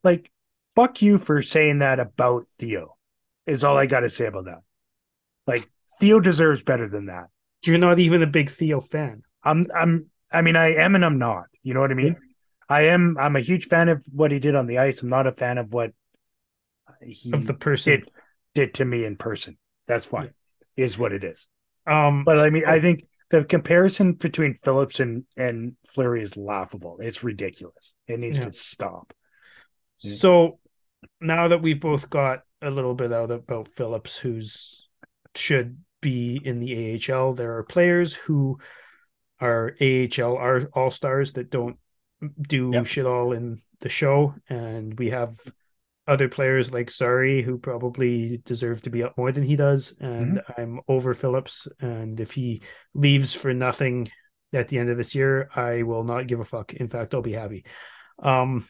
like, 0.02 0.30
fuck 0.78 1.02
you 1.02 1.18
for 1.18 1.42
saying 1.42 1.80
that 1.80 1.98
about 1.98 2.46
Theo, 2.58 2.96
is 3.46 3.64
all 3.64 3.76
I 3.76 3.86
got 3.86 4.00
to 4.00 4.10
say 4.10 4.26
about 4.26 4.44
that. 4.44 4.60
Like, 5.46 5.68
Theo 5.98 6.20
deserves 6.20 6.62
better 6.62 6.88
than 6.88 7.06
that. 7.06 7.26
you're 7.64 7.78
not 7.78 7.98
even 7.98 8.22
a 8.22 8.26
big 8.26 8.48
Theo 8.50 8.80
fan. 8.80 9.22
I'm 9.42 9.66
I'm 9.74 10.06
I 10.32 10.42
mean 10.42 10.54
I 10.56 10.74
am 10.74 10.94
and 10.94 11.04
I'm 11.04 11.18
not. 11.18 11.46
You 11.62 11.74
know 11.74 11.80
what 11.80 11.90
I 11.90 11.94
mean? 11.94 12.16
I 12.68 12.82
am 12.82 13.16
I'm 13.18 13.34
a 13.34 13.40
huge 13.40 13.66
fan 13.66 13.88
of 13.88 14.04
what 14.12 14.30
he 14.30 14.38
did 14.38 14.54
on 14.54 14.66
the 14.66 14.78
ice. 14.78 15.02
I'm 15.02 15.08
not 15.08 15.26
a 15.26 15.32
fan 15.32 15.58
of 15.58 15.72
what 15.72 15.90
he 17.02 17.32
Of 17.32 17.46
the 17.46 17.54
person. 17.54 18.00
did 18.00 18.08
did 18.54 18.74
to 18.74 18.84
me 18.84 19.04
in 19.04 19.16
person. 19.16 19.56
That's 19.88 20.04
fine. 20.06 20.30
Is 20.76 20.96
what 20.98 21.12
it 21.12 21.24
is. 21.24 21.48
Um, 21.86 22.22
But 22.24 22.38
I 22.38 22.50
mean 22.50 22.64
I 22.66 22.78
think 22.78 23.04
the 23.30 23.42
comparison 23.44 24.12
between 24.12 24.54
Phillips 24.54 25.00
and 25.00 25.24
and 25.36 25.76
Fleury 25.86 26.22
is 26.22 26.36
laughable. 26.36 26.98
It's 27.00 27.24
ridiculous. 27.24 27.94
It 28.06 28.20
needs 28.20 28.38
Yeah. 28.38 28.46
to 28.46 28.52
stop. 28.52 29.12
so 29.96 30.60
now 31.20 31.48
that 31.48 31.62
we've 31.62 31.80
both 31.80 32.10
got 32.10 32.42
a 32.62 32.70
little 32.70 32.94
bit 32.94 33.12
out 33.12 33.30
about 33.30 33.68
Phillips, 33.68 34.18
who's 34.18 34.88
should 35.34 35.78
be 36.00 36.40
in 36.42 36.60
the 36.60 37.00
AHL, 37.10 37.34
there 37.34 37.56
are 37.56 37.62
players 37.62 38.14
who 38.14 38.58
are 39.40 39.76
AHL 39.80 40.36
are 40.36 40.68
all 40.72 40.90
stars 40.90 41.32
that 41.34 41.50
don't 41.50 41.76
do 42.40 42.70
Yep. 42.72 42.86
shit 42.86 43.06
all 43.06 43.32
in 43.32 43.62
the 43.80 43.88
show, 43.88 44.34
and 44.48 44.98
we 44.98 45.10
have 45.10 45.36
other 46.08 46.28
players 46.28 46.72
like 46.72 46.90
Zary 46.90 47.42
who 47.42 47.58
probably 47.58 48.38
deserve 48.44 48.82
to 48.82 48.90
be 48.90 49.02
up 49.02 49.16
more 49.16 49.30
than 49.30 49.44
he 49.44 49.56
does, 49.56 49.94
and 50.00 50.40
I'm 50.56 50.80
over 50.88 51.14
Phillips, 51.14 51.68
and 51.80 52.18
if 52.18 52.32
he 52.32 52.62
leaves 52.94 53.34
for 53.34 53.54
nothing 53.54 54.10
at 54.52 54.68
the 54.68 54.78
end 54.78 54.88
of 54.88 54.96
this 54.96 55.14
year, 55.14 55.48
I 55.54 55.82
will 55.82 56.04
not 56.04 56.26
give 56.26 56.40
a 56.40 56.44
fuck. 56.44 56.72
In 56.72 56.88
fact, 56.88 57.14
I'll 57.14 57.22
be 57.22 57.34
happy. 57.34 57.64
Um, 58.20 58.66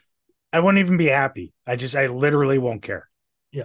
I 0.52 0.60
won't 0.60 0.78
even 0.78 0.96
be 0.96 1.06
happy. 1.06 1.52
I 1.66 1.76
just 1.76 1.94
I 1.94 2.06
literally 2.06 2.58
won't 2.58 2.82
care. 2.82 3.08
Yeah. 3.52 3.64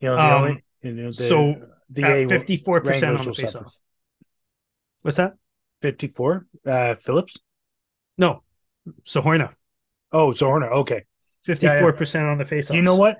You 0.00 0.08
know, 0.08 0.16
the 0.16 0.22
Um, 0.22 0.42
only 0.42 0.64
you 0.82 0.92
know, 0.92 1.12
the, 1.12 1.28
so 1.28 1.54
the 1.90 2.04
at 2.04 2.10
A 2.10 2.26
54% 2.26 3.18
on 3.18 3.26
the 3.26 3.34
suffer. 3.34 3.58
faceoff. 3.64 3.78
What's 5.02 5.16
that? 5.16 5.34
54 5.82 6.46
uh 6.66 6.94
Phillips. 6.96 7.36
No, 8.18 8.42
Zohorna, 9.06 9.54
Oh, 10.12 10.30
Zorna. 10.32 10.70
Okay. 10.70 11.04
54% 11.46 12.30
on 12.30 12.38
the 12.38 12.44
face 12.44 12.70
faceoff. 12.70 12.74
You 12.76 12.82
know 12.82 12.96
what? 12.96 13.18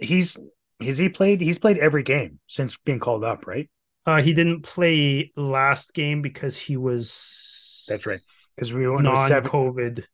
He's 0.00 0.36
has 0.80 0.98
he 0.98 1.08
played? 1.08 1.40
He's 1.40 1.58
played 1.58 1.78
every 1.78 2.02
game 2.02 2.40
since 2.46 2.76
being 2.76 3.00
called 3.00 3.24
up, 3.24 3.46
right? 3.46 3.68
Uh, 4.06 4.20
he 4.20 4.34
didn't 4.34 4.62
play 4.62 5.32
last 5.34 5.94
game 5.94 6.20
because 6.20 6.58
he 6.58 6.76
was 6.76 7.86
That's 7.88 8.06
right. 8.06 8.20
Because 8.54 8.72
we 8.72 8.86
went 8.88 9.04
non-COVID. 9.04 10.04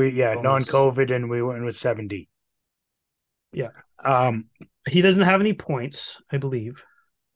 We 0.00 0.10
yeah, 0.12 0.34
non-COVID, 0.34 1.14
and 1.14 1.28
we 1.28 1.42
went 1.42 1.62
with 1.64 1.76
seven 1.76 2.08
D. 2.08 2.28
Yeah. 3.52 3.68
Um. 4.02 4.46
He 4.88 5.02
doesn't 5.02 5.24
have 5.24 5.40
any 5.40 5.52
points, 5.52 6.20
I 6.32 6.38
believe. 6.38 6.82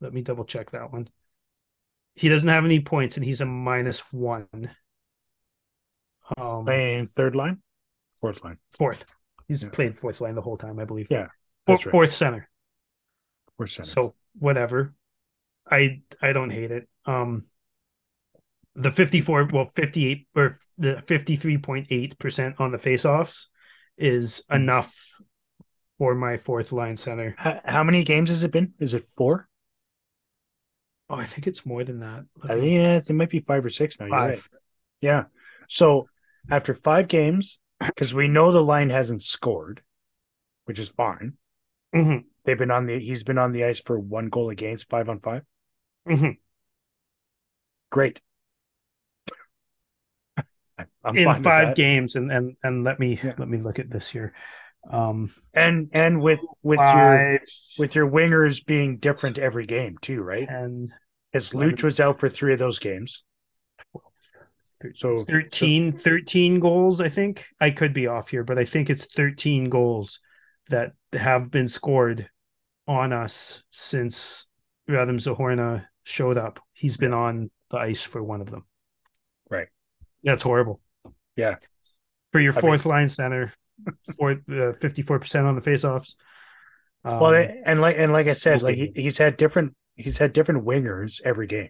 Let 0.00 0.12
me 0.14 0.22
double 0.22 0.44
check 0.44 0.70
that 0.70 0.92
one. 0.92 1.08
He 2.14 2.28
doesn't 2.28 2.48
have 2.48 2.64
any 2.64 2.80
points, 2.80 3.16
and 3.16 3.24
he's 3.24 3.40
a 3.40 3.46
minus 3.46 4.00
one. 4.12 4.48
Um, 6.38 6.64
Playing 6.64 7.06
third 7.08 7.36
line, 7.36 7.58
fourth 8.18 8.42
line, 8.42 8.58
fourth. 8.78 9.04
He's 9.46 9.62
Yeah. 9.62 9.68
played 9.70 9.98
fourth 9.98 10.20
line 10.22 10.34
the 10.34 10.40
whole 10.40 10.56
time, 10.56 10.78
I 10.78 10.84
believe. 10.86 11.08
Yeah, 11.10 11.28
Four- 11.66 11.76
right. 11.76 11.90
fourth 11.90 12.14
center. 12.14 12.48
fourth 13.58 13.70
center. 13.70 13.86
So 13.88 14.14
whatever. 14.38 14.94
I 15.70 16.02
I 16.22 16.32
don't 16.32 16.50
hate 16.50 16.70
it. 16.70 16.88
Um 17.04 17.46
the 18.74 18.90
54 18.90 19.48
well 19.52 19.66
58 19.66 20.26
or 20.34 20.58
the 20.78 21.02
53.8% 21.06 22.60
on 22.60 22.72
the 22.72 22.78
faceoffs 22.78 23.46
is 23.96 24.42
Hmm. 24.48 24.56
enough 24.56 24.94
for 25.98 26.14
my 26.14 26.36
fourth 26.36 26.72
line 26.72 26.96
center. 26.96 27.36
H- 27.44 27.60
how 27.64 27.84
many 27.84 28.02
games 28.02 28.28
has 28.30 28.42
it 28.42 28.50
been? 28.50 28.74
Is 28.80 28.94
it 28.94 29.04
four? 29.04 29.48
Oh, 31.08 31.16
I 31.16 31.24
think 31.24 31.46
it's 31.46 31.64
more 31.66 31.84
than 31.84 32.00
that. 32.00 32.24
I 32.42 32.48
think 32.54 32.64
yeah, 32.72 32.96
it 32.96 33.10
might 33.14 33.30
be 33.30 33.40
five 33.40 33.64
or 33.64 33.68
six 33.70 34.00
now. 34.00 34.08
Five. 34.08 34.30
right. 34.52 34.60
Yeah. 35.00 35.24
So 35.68 36.08
after 36.50 36.74
five 36.74 37.08
games, 37.08 37.58
because 37.78 38.12
we 38.14 38.26
know 38.26 38.50
the 38.50 38.62
line 38.62 38.90
hasn't 38.90 39.22
scored, 39.22 39.82
which 40.64 40.78
is 40.78 40.88
fine. 40.88 41.34
Mhm. 41.94 42.24
They've 42.44 42.58
been 42.58 42.70
on 42.70 42.86
the 42.86 42.98
he's 42.98 43.22
been 43.22 43.38
on 43.38 43.52
the 43.52 43.64
ice 43.64 43.80
for 43.80 43.98
one 43.98 44.28
goal 44.30 44.50
against 44.50 44.88
five 44.88 45.08
on 45.08 45.20
five. 45.20 45.42
Mhm. 46.08 46.38
Great. 47.90 48.20
I'm 51.04 51.16
in 51.16 51.24
fine 51.24 51.42
five 51.42 51.74
games, 51.74 52.16
and 52.16 52.30
and 52.32 52.56
and 52.62 52.84
let 52.84 52.98
me 52.98 53.18
Yeah. 53.22 53.34
let 53.38 53.48
me 53.48 53.58
look 53.58 53.78
at 53.78 53.90
this 53.90 54.10
here. 54.10 54.34
Um, 54.90 55.32
and 55.54 55.88
and 55.92 56.20
with 56.20 56.40
with 56.62 56.78
your 56.78 57.40
with 57.78 57.94
your 57.94 58.10
wingers 58.10 58.64
being 58.64 58.98
different 58.98 59.38
every 59.38 59.66
game 59.66 59.96
too, 60.00 60.22
right? 60.22 60.48
and 60.48 60.92
Because 61.32 61.52
eleven. 61.52 61.76
Luch 61.76 61.82
was 61.82 62.00
out 62.00 62.18
for 62.18 62.28
three 62.28 62.52
of 62.52 62.58
those 62.58 62.78
games. 62.78 63.24
So 64.94 65.24
13, 65.24 65.96
13 65.96 66.60
goals, 66.60 67.00
I 67.00 67.08
think. 67.08 67.46
I 67.58 67.70
could 67.70 67.94
be 67.94 68.06
off 68.06 68.28
here, 68.28 68.44
but 68.44 68.58
I 68.58 68.66
think 68.66 68.90
it's 68.90 69.06
13 69.06 69.70
goals 69.70 70.20
that 70.68 70.92
have 71.14 71.50
been 71.50 71.68
scored 71.68 72.28
on 72.86 73.10
us 73.10 73.62
since 73.70 74.46
Radim 74.90 75.16
Zohorna 75.16 75.86
showed 76.02 76.36
up. 76.36 76.60
He's 76.74 76.98
been 76.98 77.14
on 77.14 77.50
the 77.70 77.78
ice 77.78 78.02
for 78.02 78.22
one 78.22 78.42
of 78.42 78.50
them. 78.50 78.66
That's 80.24 80.42
horrible. 80.42 80.80
Yeah. 81.36 81.56
For 82.32 82.40
your 82.40 82.52
I 82.52 82.56
mean- 82.56 82.60
fourth 82.62 82.86
line 82.86 83.08
center, 83.08 83.52
for 84.18 84.32
uh, 84.32 84.72
54% 84.72 85.44
on 85.44 85.54
the 85.54 85.60
faceoffs. 85.60 86.14
Um, 87.04 87.20
well, 87.20 87.48
and 87.66 87.80
like 87.82 87.96
and 87.98 88.12
like 88.12 88.28
I 88.28 88.32
said, 88.32 88.62
like 88.62 88.76
he, 88.76 88.90
he's 88.94 89.18
had 89.18 89.36
different 89.36 89.74
he's 89.94 90.16
had 90.16 90.32
different 90.32 90.64
wingers 90.64 91.20
every 91.22 91.46
game, 91.46 91.68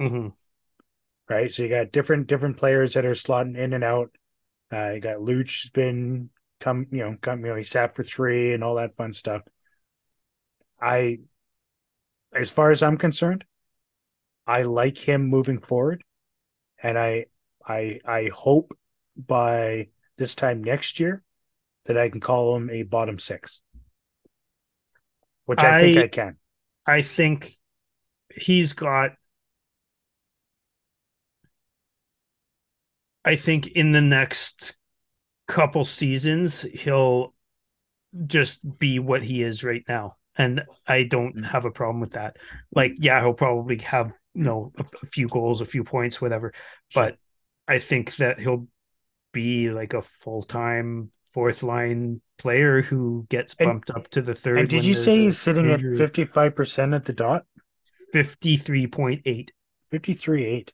mhm. 0.00 0.32
right? 1.28 1.50
So 1.50 1.64
you 1.64 1.68
got 1.68 1.90
different 1.90 2.28
different 2.28 2.58
players 2.58 2.94
that 2.94 3.04
are 3.04 3.10
slotting 3.10 3.56
in 3.56 3.72
and 3.72 3.82
out. 3.82 4.10
Uh, 4.72 4.90
you 4.90 5.00
got 5.00 5.16
Luch 5.16 5.62
has 5.62 5.70
been 5.70 6.30
come, 6.60 6.86
you 6.90 6.98
know, 6.98 7.16
come, 7.20 7.40
you 7.44 7.50
know, 7.50 7.56
he 7.56 7.62
sat 7.62 7.94
for 7.94 8.02
three 8.02 8.52
and 8.54 8.62
all 8.62 8.76
that 8.76 8.94
fun 8.94 9.12
stuff. 9.12 9.42
I, 10.80 11.18
as 12.32 12.50
far 12.50 12.70
as 12.70 12.82
I'm 12.82 12.98
concerned, 12.98 13.44
I 14.46 14.62
like 14.62 14.96
him 14.96 15.26
moving 15.26 15.60
forward, 15.60 16.04
and 16.82 16.98
I, 16.98 17.26
I, 17.68 18.00
I 18.04 18.30
hope 18.34 18.76
by 19.16 19.88
this 20.16 20.34
time 20.34 20.64
next 20.64 20.98
year 21.00 21.22
that 21.84 21.98
I 21.98 22.08
can 22.08 22.20
call 22.20 22.56
him 22.56 22.70
a 22.70 22.82
bottom 22.82 23.18
six, 23.18 23.60
which 25.46 25.62
I, 25.62 25.78
think 25.80 25.96
I- 25.96 26.02
I 26.04 26.08
can. 26.08 26.36
I 26.86 27.02
think 27.02 27.52
he's 28.34 28.72
got. 28.72 29.12
I 33.24 33.36
think 33.36 33.66
in 33.68 33.92
the 33.92 34.00
next 34.00 34.76
couple 35.46 35.84
seasons, 35.84 36.62
he'll 36.62 37.34
just 38.26 38.78
be 38.78 38.98
what 38.98 39.22
he 39.22 39.42
is 39.42 39.64
right 39.64 39.84
now. 39.88 40.16
And 40.36 40.64
I 40.86 41.02
don't 41.02 41.36
Mm. 41.36 41.44
have 41.46 41.64
a 41.64 41.70
problem 41.70 42.00
with 42.00 42.12
that. 42.12 42.36
Like, 42.74 42.94
yeah, 42.98 43.20
he'll 43.20 43.34
probably 43.34 43.78
have, 43.78 44.12
you 44.34 44.44
know, 44.44 44.72
a, 44.78 44.84
a 45.02 45.06
few 45.06 45.28
goals, 45.28 45.60
a 45.60 45.64
few 45.66 45.84
points, 45.84 46.20
whatever. 46.20 46.52
But 46.94 47.16
I 47.68 47.78
think 47.78 48.16
that 48.16 48.40
he'll 48.40 48.66
be 49.32 49.70
like 49.70 49.92
a 49.92 50.02
full 50.02 50.42
time 50.42 51.10
fourth 51.32 51.62
line 51.62 52.20
player 52.38 52.82
who 52.82 53.26
gets 53.28 53.54
And- 53.58 53.68
bumped 53.68 53.90
up 53.90 54.08
to 54.08 54.22
the 54.22 54.34
third. 54.34 54.58
And 54.58 54.68
did 54.68 54.84
you 54.84 54.94
say 54.94 55.18
he's 55.18 55.38
sitting 55.38 55.70
at 55.70 55.80
fifty 55.80 56.24
five 56.24 56.56
percent 56.56 56.94
at 56.94 57.04
the 57.04 57.12
dot? 57.12 57.44
53.8. 58.14 59.50
Fifty 59.90 60.14
three 60.14 60.44
eight. 60.44 60.72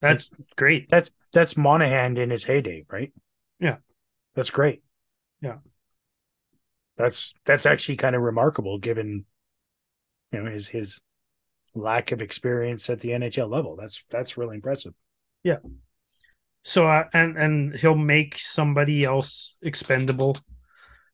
That's 0.00 0.30
great. 0.56 0.88
That's 0.90 1.10
that's 1.32 1.56
Monahan 1.56 2.16
in 2.16 2.30
his 2.30 2.44
heyday, 2.44 2.84
right? 2.90 3.12
Yeah. 3.60 3.76
That's 4.34 4.50
great. 4.50 4.82
Yeah. 5.40 5.58
That's 6.96 7.34
that's 7.44 7.66
actually 7.66 7.96
kind 7.96 8.16
of 8.16 8.22
remarkable 8.22 8.78
given 8.78 9.24
you 10.32 10.42
know 10.42 10.50
his 10.50 10.68
his 10.68 11.00
lack 11.74 12.12
of 12.12 12.22
experience 12.22 12.88
at 12.90 13.00
the 13.00 13.10
NHL 13.10 13.50
level. 13.50 13.76
That's 13.76 14.02
that's 14.10 14.36
really 14.36 14.56
impressive. 14.56 14.94
So 16.64 16.86
uh, 16.86 17.04
and 17.12 17.36
and 17.36 17.74
he'll 17.74 17.94
make 17.94 18.38
somebody 18.38 19.04
else 19.04 19.56
expendable. 19.62 20.36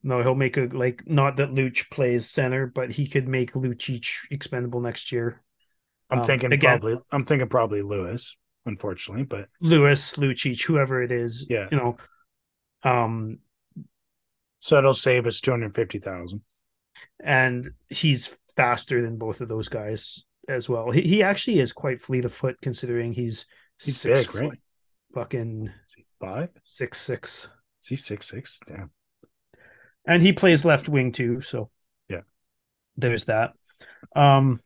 No, 0.02 0.23
he'll 0.23 0.35
make 0.35 0.56
a 0.56 0.62
like 0.73 1.02
not 1.06 1.36
that 1.36 1.51
Luch 1.51 1.90
plays 1.90 2.28
center, 2.28 2.66
but 2.66 2.90
he 2.90 3.06
could 3.09 3.28
make 3.28 3.52
Lucic 3.52 4.06
expendable 4.31 4.81
next 4.81 5.12
year. 5.12 5.43
I'm 6.11 6.19
Um, 6.19 6.24
thinking 6.24 6.52
again- 6.52 6.81
probably 6.81 7.01
I'm 7.11 7.24
thinking 7.24 7.48
probably 7.48 7.82
Lewis, 7.82 8.36
unfortunately, 8.66 9.24
but 9.24 9.48
Lewis, 9.61 10.15
Lucic, 10.16 10.62
whoever 10.65 11.02
it 11.02 11.12
is, 11.12 11.47
Yeah. 11.48 11.69
you 11.70 11.77
know. 11.78 11.97
Um, 12.82 13.39
so 14.61 14.77
it'll 14.78 14.94
save 14.94 15.27
us 15.27 15.40
two 15.40 15.51
hundred 15.52 15.74
fifty 15.74 15.98
thousand. 15.98 16.43
and 17.20 17.70
he's 17.89 18.39
faster 18.56 19.02
than 19.02 19.16
both 19.19 19.40
of 19.40 19.48
those 19.48 19.69
guys 19.69 20.24
as 20.48 20.69
well. 20.69 20.90
He 20.90 21.02
he 21.02 21.23
actually 21.23 21.61
is 21.61 21.73
quite 21.73 22.01
fleet 22.01 22.24
of 22.24 22.32
foot 22.35 22.56
considering 22.62 23.12
he's 23.12 23.47
He's 23.85 23.97
six 24.01 24.27
big, 24.27 24.35
right? 24.35 24.51
foot, 24.51 24.59
fucking 25.15 25.70
five, 26.20 26.51
six, 26.65 27.01
six. 27.01 27.31
six 27.31 27.31
six. 27.31 27.48
Is 27.82 27.89
he 27.89 27.97
six 27.97 28.27
six? 28.28 28.61
Damn. 28.66 28.90
and 30.06 30.23
he 30.23 30.32
plays 30.32 30.65
left 30.65 30.89
wing 30.89 31.12
too 31.12 31.40
so 31.40 31.70
Yeah. 32.09 32.23
there's 32.97 33.24
that 33.27 33.52
um 34.16 34.61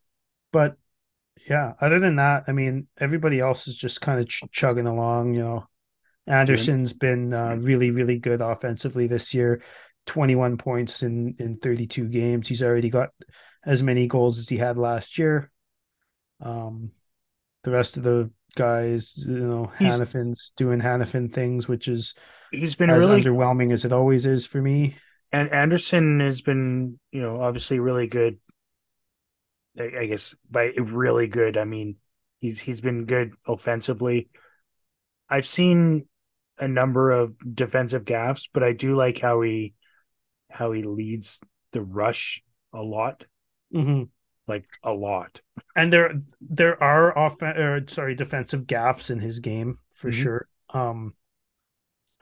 but 0.52 0.76
yeah 1.48 1.72
other 1.80 1.98
than 1.98 2.16
that 2.16 2.44
i 2.48 2.52
mean 2.52 2.86
everybody 2.98 3.40
else 3.40 3.66
is 3.68 3.76
just 3.76 4.00
kind 4.00 4.20
of 4.20 4.28
ch- 4.28 4.44
chugging 4.52 4.86
along 4.86 5.34
you 5.34 5.40
know 5.42 5.66
andersson's 6.26 6.92
been 6.92 7.32
uh, 7.32 7.56
really 7.60 7.90
really 7.90 8.18
good 8.18 8.40
offensively 8.40 9.06
this 9.06 9.32
year 9.34 9.62
21 10.06 10.58
points 10.58 11.02
in 11.02 11.34
in 11.38 11.56
32 11.58 12.08
games 12.08 12.48
he's 12.48 12.62
already 12.62 12.90
got 12.90 13.10
as 13.64 13.82
many 13.82 14.06
goals 14.06 14.38
as 14.38 14.48
he 14.48 14.56
had 14.58 14.76
last 14.76 15.18
year 15.18 15.50
um 16.40 16.90
the 17.64 17.70
rest 17.70 17.96
of 17.96 18.02
the 18.02 18.30
guys 18.58 19.14
you 19.16 19.38
know 19.38 19.72
He's- 19.78 19.98
hanifin's 19.98 20.52
doing 20.56 20.80
hanifin 20.80 21.32
things 21.32 21.68
which 21.68 21.88
is 21.88 22.14
He's 22.50 22.74
been 22.74 22.90
as 22.90 22.98
really 22.98 23.22
underwhelming 23.22 23.72
as 23.72 23.84
it 23.84 23.92
always 23.92 24.26
is 24.26 24.44
for 24.46 24.60
me 24.60 24.96
and 25.32 25.50
Andersson 25.50 26.20
has 26.20 26.40
been, 26.40 26.98
you 27.12 27.20
know, 27.20 27.42
obviously 27.42 27.78
really 27.78 28.06
good. 28.06 28.38
I, 29.78 29.90
I 30.00 30.06
guess 30.06 30.34
by 30.50 30.72
really 30.76 31.26
good, 31.26 31.56
I 31.56 31.64
mean 31.64 31.96
he's 32.40 32.58
he's 32.58 32.80
been 32.80 33.04
good 33.04 33.34
offensively. 33.46 34.28
I've 35.28 35.46
seen 35.46 36.06
a 36.58 36.66
number 36.66 37.10
of 37.10 37.34
defensive 37.54 38.04
gaffes, 38.04 38.48
but 38.52 38.62
I 38.62 38.72
do 38.72 38.96
like 38.96 39.18
how 39.18 39.42
he 39.42 39.74
how 40.50 40.72
he 40.72 40.82
leads 40.82 41.40
the 41.72 41.82
rush 41.82 42.42
a 42.72 42.80
lot, 42.82 43.24
hmm 43.70 44.04
like 44.48 44.66
a 44.82 44.92
lot. 44.92 45.40
and 45.76 45.92
there 45.92 46.20
there 46.40 46.82
are 46.82 47.16
off 47.16 47.40
or 47.42 47.82
sorry 47.88 48.14
defensive 48.14 48.66
gaps 48.66 49.10
in 49.10 49.20
his 49.20 49.40
game 49.40 49.78
for 49.92 50.10
Mhm. 50.10 50.14
sure. 50.22 50.48
Um, 50.70 51.14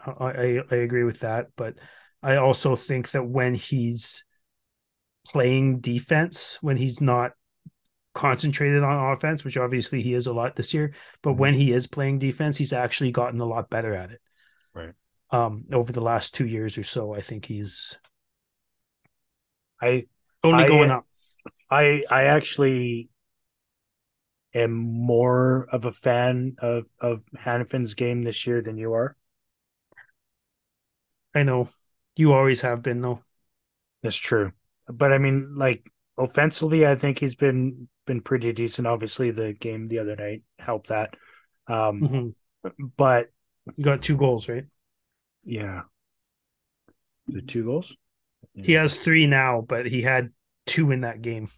I, 0.05 0.61
I 0.71 0.75
agree 0.77 1.05
with 1.05 1.21
that, 1.21 1.49
but 1.57 1.79
I 2.23 2.37
also 2.37 2.77
think 2.77 3.11
that 3.13 3.25
when 3.25 3.55
he's 3.55 4.25
playing 5.29 5.81
defense, 5.81 6.59
when 6.61 6.77
he's 6.77 7.01
not 7.01 7.33
concentrated 8.15 8.83
on 8.83 9.13
offense, 9.13 9.45
which 9.45 9.57
obviously 9.57 10.03
he 10.03 10.15
is 10.15 10.27
a 10.27 10.33
lot 10.33 10.57
this 10.57 10.73
year, 10.73 10.95
but 11.23 11.33
Mhm. 11.35 11.39
when 11.39 11.55
he 11.55 11.73
is 11.73 11.87
playing 11.87 12.19
defense, 12.19 12.57
he's 12.57 12.73
actually 12.73 13.11
gotten 13.13 13.41
a 13.41 13.45
lot 13.45 13.69
better 13.69 13.95
at 13.95 14.11
it. 14.13 14.21
Right. 14.75 14.95
Um, 15.31 15.65
over 15.73 15.93
the 15.93 16.01
last 16.01 16.35
two 16.35 16.47
years 16.47 16.79
or 16.79 16.85
so, 16.85 17.13
I 17.15 17.21
think 17.21 17.45
he's 17.47 17.99
I 19.81 20.07
only 20.43 20.65
I- 20.65 20.69
going 20.69 20.91
up. 20.91 21.07
I 21.71 22.05
I 22.11 22.25
actually 22.25 23.09
am 24.55 24.73
more 24.73 25.69
of 25.71 25.85
a 25.85 25.93
fan 25.93 26.57
of 26.59 26.87
of 27.01 27.23
Hanifin's 27.37 27.95
game 27.95 28.23
this 28.23 28.47
year 28.47 28.61
than 28.63 28.77
you 28.77 28.93
are. 28.93 29.17
I 31.35 31.43
know 31.45 31.69
you 32.17 32.33
always 32.33 32.63
have 32.63 32.83
been 32.83 33.01
though. 33.01 33.23
That's 34.03 34.17
true. 34.17 34.53
But 34.89 35.13
I 35.13 35.19
mean, 35.19 35.55
like 35.57 35.91
offensively, 36.19 36.87
I 36.87 36.95
think 36.95 37.19
he's 37.19 37.35
been 37.35 37.89
been 38.07 38.21
pretty 38.21 38.53
decent. 38.53 38.87
Obviously, 38.87 39.31
the 39.31 39.53
game 39.53 39.89
the 39.89 39.99
other 39.99 40.17
night 40.17 40.43
helped 40.59 40.89
that. 40.89 41.15
Um, 41.67 42.11
Mhm. 42.11 42.35
but 42.97 43.31
You 43.77 43.85
got 43.85 44.03
two 44.03 44.17
goals, 44.17 44.49
right? 44.49 44.67
yeah, 45.45 45.83
the 47.29 47.43
two 47.43 47.65
goals. 47.65 47.97
He 48.63 48.73
has 48.75 48.97
three 48.97 49.27
now, 49.27 49.63
but 49.63 49.87
he 49.87 50.03
had 50.03 50.33
two 50.67 50.91
in 50.91 51.03
that 51.03 51.23
game. 51.23 51.49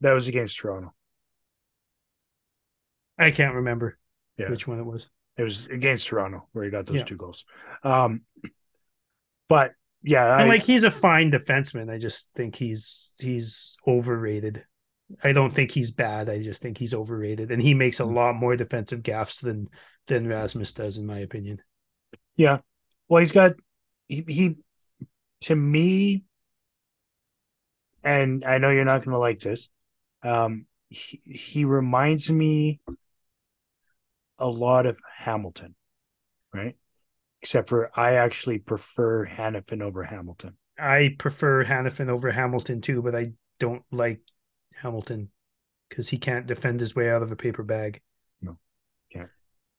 That 0.00 0.12
was 0.12 0.28
against 0.28 0.58
Toronto. 0.58 0.92
I 3.18 3.30
can't 3.30 3.54
remember 3.54 3.98
Yeah. 4.36 4.50
which 4.50 4.66
one 4.66 4.78
it 4.80 4.84
was. 4.86 5.08
It 5.36 5.42
was 5.44 5.66
against 5.66 6.08
Toronto 6.08 6.48
where 6.52 6.64
he 6.64 6.70
got 6.70 6.86
those 6.86 6.98
Yeah. 6.98 7.04
two 7.04 7.16
goals. 7.16 7.44
Um, 7.82 8.22
but 9.48 9.74
yeah, 10.02 10.24
I, 10.24 10.40
And 10.40 10.48
like 10.48 10.62
he's 10.62 10.84
a 10.84 10.90
fine 10.90 11.30
defenseman. 11.30 11.90
I 11.90 11.98
just 11.98 12.32
think 12.32 12.56
he's 12.56 13.16
he's 13.20 13.76
overrated. 13.86 14.64
I 15.22 15.32
don't 15.32 15.52
think 15.52 15.70
he's 15.70 15.90
bad. 15.90 16.28
I 16.28 16.42
just 16.42 16.62
think 16.62 16.78
he's 16.78 16.94
overrated, 16.94 17.50
and 17.52 17.62
he 17.62 17.74
makes 17.74 18.00
a 18.00 18.04
Mm. 18.04 18.14
lot 18.14 18.34
more 18.34 18.56
defensive 18.56 19.02
gaffes 19.02 19.40
than 19.42 19.68
than 20.06 20.26
Rasmus 20.26 20.72
does, 20.72 20.98
in 20.98 21.06
my 21.06 21.18
opinion. 21.18 21.62
Yeah. 22.34 22.58
Well, 23.08 23.20
he's 23.20 23.32
got 23.32 23.52
he, 24.08 24.24
he 24.26 24.56
to 25.42 25.56
me, 25.56 26.24
and 28.02 28.44
I 28.44 28.58
know 28.58 28.70
you're 28.70 28.84
not 28.84 29.04
going 29.04 29.12
to 29.12 29.18
like 29.18 29.40
this. 29.40 29.68
Um, 30.22 30.66
he, 30.88 31.20
he 31.24 31.64
reminds 31.64 32.30
me 32.30 32.80
a 34.38 34.48
lot 34.48 34.86
of 34.86 34.98
Hamilton, 35.16 35.74
right? 36.52 36.76
Except 37.40 37.68
for 37.68 37.90
I 37.98 38.14
actually 38.14 38.58
prefer 38.58 39.26
Hanifin 39.26 39.82
over 39.82 40.04
Hamilton. 40.04 40.56
I 40.78 41.14
prefer 41.18 41.64
Hanifin 41.64 42.08
over 42.08 42.30
Hamilton 42.30 42.80
too, 42.80 43.02
but 43.02 43.14
I 43.14 43.26
don't 43.58 43.84
like 43.90 44.20
Hamilton 44.74 45.30
because 45.88 46.08
he 46.08 46.18
can't 46.18 46.46
defend 46.46 46.80
his 46.80 46.94
way 46.94 47.10
out 47.10 47.22
of 47.22 47.30
a 47.30 47.36
paper 47.36 47.62
bag. 47.62 48.00
No, 48.40 48.58
can't. 49.12 49.30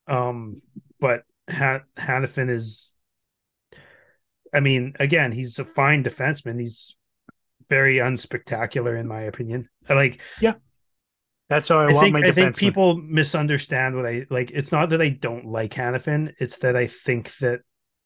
Um, 0.08 0.58
but 1.00 1.24
ha- 1.50 1.84
Hanifin 1.98 2.50
is, 2.50 2.96
I 4.54 4.60
mean, 4.60 4.94
again, 5.00 5.32
he's 5.32 5.60
a 5.60 5.66
fine 5.66 6.04
defenseman. 6.04 6.60
He's 6.60 6.96
very 7.68 7.98
unspectacular 7.98 9.00
in 9.00 9.08
my 9.08 9.22
opinion. 9.22 9.70
I 9.88 9.94
like. 9.94 10.22
Yeah, 10.42 10.56
that's 11.50 11.70
how 11.70 11.80
I, 11.80 11.90
I 11.90 11.94
want 11.94 12.06
think 12.06 12.14
my 12.14 12.28
I 12.28 12.32
think 12.32 12.58
people 12.58 12.98
misunderstand 12.98 13.96
what 13.96 14.06
I 14.06 14.26
like. 14.30 14.52
It's 14.52 14.72
not 14.72 14.90
that 14.90 15.02
I 15.02 15.10
don't 15.10 15.46
like 15.46 15.74
Hanifin. 15.74 16.34
It's 16.40 16.58
that 16.60 16.76
I 16.76 16.88
think 16.88 17.36
that 17.38 17.62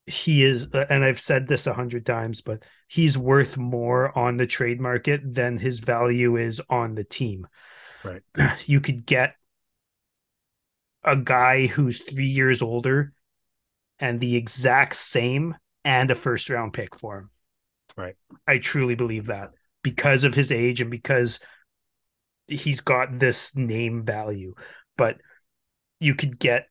he 0.06 0.44
is, 0.44 0.68
uh, 0.72 0.86
and 0.88 1.04
I've 1.04 1.20
said 1.20 1.46
this 1.46 1.66
a 1.66 1.74
hundred 1.74 2.06
times, 2.06 2.40
but 2.40 2.62
he's 2.88 3.18
worth 3.18 3.56
more 3.56 4.16
on 4.18 4.36
the 4.36 4.46
trade 4.46 4.80
market 4.80 5.20
than 5.24 5.58
his 5.58 5.80
value 5.80 6.36
is 6.36 6.60
on 6.68 6.94
the 6.94 7.04
team. 7.04 7.46
Right. 8.04 8.22
You 8.66 8.80
could 8.80 9.06
get 9.06 9.34
a 11.04 11.16
guy 11.16 11.66
who's 11.66 12.00
three 12.00 12.26
years 12.26 12.62
older 12.62 13.12
and 13.98 14.18
the 14.18 14.36
exact 14.36 14.96
same 14.96 15.56
and 15.88 16.10
a 16.10 16.14
first 16.14 16.50
round 16.50 16.74
pick 16.74 16.94
for 16.94 17.18
him. 17.18 17.30
Right. 17.96 18.14
I 18.46 18.58
truly 18.58 18.94
believe 18.94 19.26
that 19.26 19.52
because 19.82 20.24
of 20.24 20.34
his 20.34 20.52
age 20.52 20.82
and 20.82 20.90
because 20.90 21.40
he's 22.46 22.82
got 22.82 23.18
this 23.18 23.56
name 23.56 24.04
value. 24.04 24.54
But 24.98 25.16
you 25.98 26.14
could 26.14 26.38
get 26.38 26.66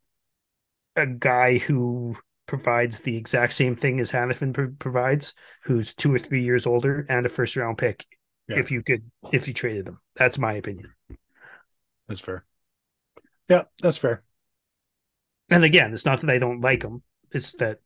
a 0.96 1.08
guy 1.08 1.58
who 1.58 2.16
provides 2.46 3.00
the 3.00 3.18
exact 3.18 3.54
same 3.54 3.76
thing 3.76 4.00
as 4.00 4.12
Hanifin 4.12 4.54
pro- 4.54 4.76
provides, 4.78 5.34
who's 5.64 5.96
two 5.96 6.14
or 6.14 6.20
three 6.20 6.44
years 6.44 6.68
older 6.68 7.06
and 7.10 7.26
a 7.26 7.30
first 7.30 7.56
round 7.56 7.80
pick. 7.80 8.06
Yeah. 8.48 8.60
If 8.60 8.70
you 8.70 8.84
could, 8.84 9.10
if 9.34 9.48
you 9.48 9.54
traded 9.54 9.86
them, 9.86 10.00
that's 10.16 10.38
my 10.38 10.54
opinion. 10.54 10.94
That's 12.08 12.22
fair. 12.22 12.46
Yeah, 13.50 13.64
that's 13.82 13.98
fair. 13.98 14.24
And 15.50 15.64
again, 15.64 15.94
it's 15.94 16.06
not 16.06 16.22
that 16.22 16.30
I 16.30 16.38
don't 16.38 16.62
like 16.62 16.84
him; 16.84 17.02
it's 17.32 17.54
that 17.54 17.80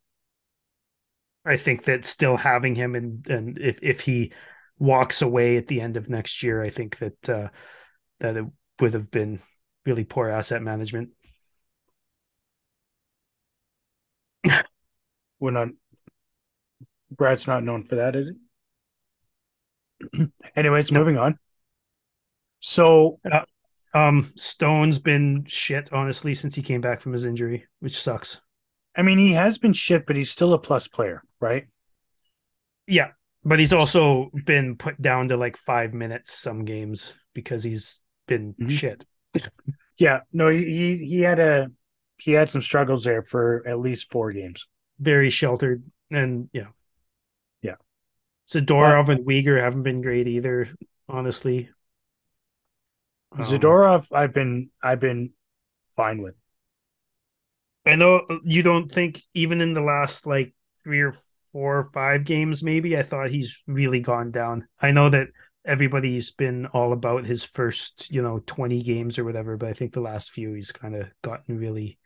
I 1.44 1.56
think 1.56 1.84
that 1.84 2.04
still 2.04 2.36
having 2.36 2.74
him 2.74 2.94
and 2.94 3.26
and 3.28 3.58
if 3.58 3.78
if 3.82 4.00
he 4.00 4.32
walks 4.78 5.22
away 5.22 5.56
at 5.56 5.66
the 5.66 5.80
end 5.80 5.96
of 5.96 6.08
next 6.08 6.42
year, 6.42 6.62
I 6.62 6.70
think 6.70 6.98
that 6.98 7.28
uh, 7.28 7.48
that 8.20 8.36
it 8.36 8.46
would 8.80 8.94
have 8.94 9.10
been 9.10 9.40
really 9.86 10.04
poor 10.04 10.28
asset 10.28 10.62
management. 10.62 11.10
We're 15.40 15.50
not. 15.50 15.68
Brad's 17.10 17.46
not 17.46 17.62
known 17.64 17.84
for 17.84 17.94
that, 17.96 18.16
is 18.16 18.32
he? 20.10 20.28
Anyways, 20.56 20.90
No. 20.90 20.98
moving 21.00 21.18
on. 21.18 21.38
So 22.60 23.20
Um, 23.94 24.32
Stone's 24.36 24.98
been 24.98 25.44
shit 25.46 25.92
honestly 25.92 26.34
since 26.34 26.54
he 26.54 26.62
came 26.62 26.80
back 26.80 27.00
from 27.00 27.12
his 27.12 27.24
injury, 27.24 27.66
which 27.80 28.00
sucks. 28.00 28.40
I 28.96 29.02
mean, 29.02 29.18
he 29.18 29.32
has 29.32 29.58
been 29.58 29.72
shit, 29.72 30.06
but 30.06 30.16
he's 30.16 30.30
still 30.30 30.52
a 30.52 30.58
plus 30.58 30.86
player, 30.88 31.22
right? 31.40 31.66
Yeah, 32.86 33.12
but 33.44 33.58
he's 33.58 33.72
also 33.72 34.30
been 34.44 34.76
put 34.76 35.00
down 35.00 35.28
to 35.28 35.36
like 35.36 35.56
five 35.56 35.94
minutes 35.94 36.32
some 36.32 36.64
games 36.64 37.14
because 37.32 37.64
he's 37.64 38.02
been 38.26 38.54
Mhm. 38.54 38.70
shit. 38.70 39.06
Yeah, 39.98 40.20
no, 40.32 40.48
he 40.48 40.96
he 40.96 41.20
had 41.20 41.38
a 41.38 41.70
he 42.18 42.32
had 42.32 42.48
some 42.48 42.62
struggles 42.62 43.04
there 43.04 43.22
for 43.22 43.62
at 43.68 43.78
least 43.78 44.10
four 44.10 44.32
games. 44.32 44.66
Very 44.98 45.30
sheltered, 45.30 45.84
and 46.10 46.48
yeah, 46.52 46.68
Yeah. 47.60 47.76
Zadorov 48.50 49.10
and 49.10 49.24
Weegar 49.24 49.60
haven't 49.60 49.82
been 49.84 50.02
great 50.02 50.26
either, 50.26 50.68
honestly. 51.08 51.70
Um, 53.32 53.42
Zadorov, 53.42 54.12
I've 54.12 54.32
been 54.32 54.70
I've 54.82 55.00
been 55.00 55.32
fine 55.94 56.22
with. 56.22 56.34
I 57.84 57.96
know 57.96 58.26
you 58.44 58.62
don't 58.62 58.90
think 58.90 59.22
even 59.34 59.60
in 59.60 59.74
the 59.74 59.80
last 59.80 60.26
like 60.26 60.54
three 60.84 61.00
or 61.00 61.14
four 61.50 61.78
or 61.78 61.84
five 61.84 62.24
games, 62.24 62.62
maybe 62.62 62.96
I 62.96 63.02
thought 63.02 63.30
he's 63.30 63.62
really 63.66 64.00
gone 64.00 64.30
down. 64.30 64.68
I 64.80 64.92
know 64.92 65.08
that 65.10 65.28
everybody's 65.64 66.32
been 66.32 66.66
all 66.66 66.92
about 66.92 67.24
his 67.24 67.44
first, 67.44 68.10
you 68.10 68.22
know, 68.22 68.40
20 68.46 68.82
games 68.82 69.18
or 69.18 69.24
whatever, 69.24 69.56
but 69.56 69.68
I 69.68 69.72
think 69.72 69.92
the 69.92 70.00
last 70.00 70.30
few 70.30 70.52
he's 70.54 70.72
kind 70.72 70.94
of 70.94 71.10
gotten 71.22 71.58
really 71.58 71.98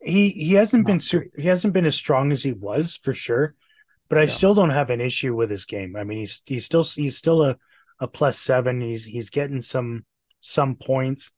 He 0.00 0.30
he 0.30 0.54
hasn't 0.54 0.86
been 0.86 1.00
super, 1.00 1.28
he 1.40 1.46
hasn't 1.46 1.74
been 1.74 1.86
as 1.86 1.94
strong 1.94 2.32
as 2.32 2.42
he 2.42 2.52
was 2.52 2.96
for 2.96 3.14
sure, 3.14 3.54
but 4.08 4.18
I 4.18 4.26
Yeah. 4.26 4.28
still 4.28 4.54
don't 4.54 4.70
have 4.70 4.90
an 4.90 5.00
issue 5.00 5.34
with 5.36 5.50
his 5.50 5.64
game. 5.64 5.94
I 5.96 6.04
mean, 6.04 6.18
he's 6.18 6.42
he's 6.44 6.64
still 6.64 6.82
he's 6.84 7.16
still 7.16 7.42
a 7.42 7.56
a 8.00 8.08
plus 8.08 8.38
seven. 8.38 8.80
He's 8.80 9.04
he's 9.04 9.30
getting 9.30 9.60
some 9.60 10.04
some 10.40 10.74
points. 10.76 11.30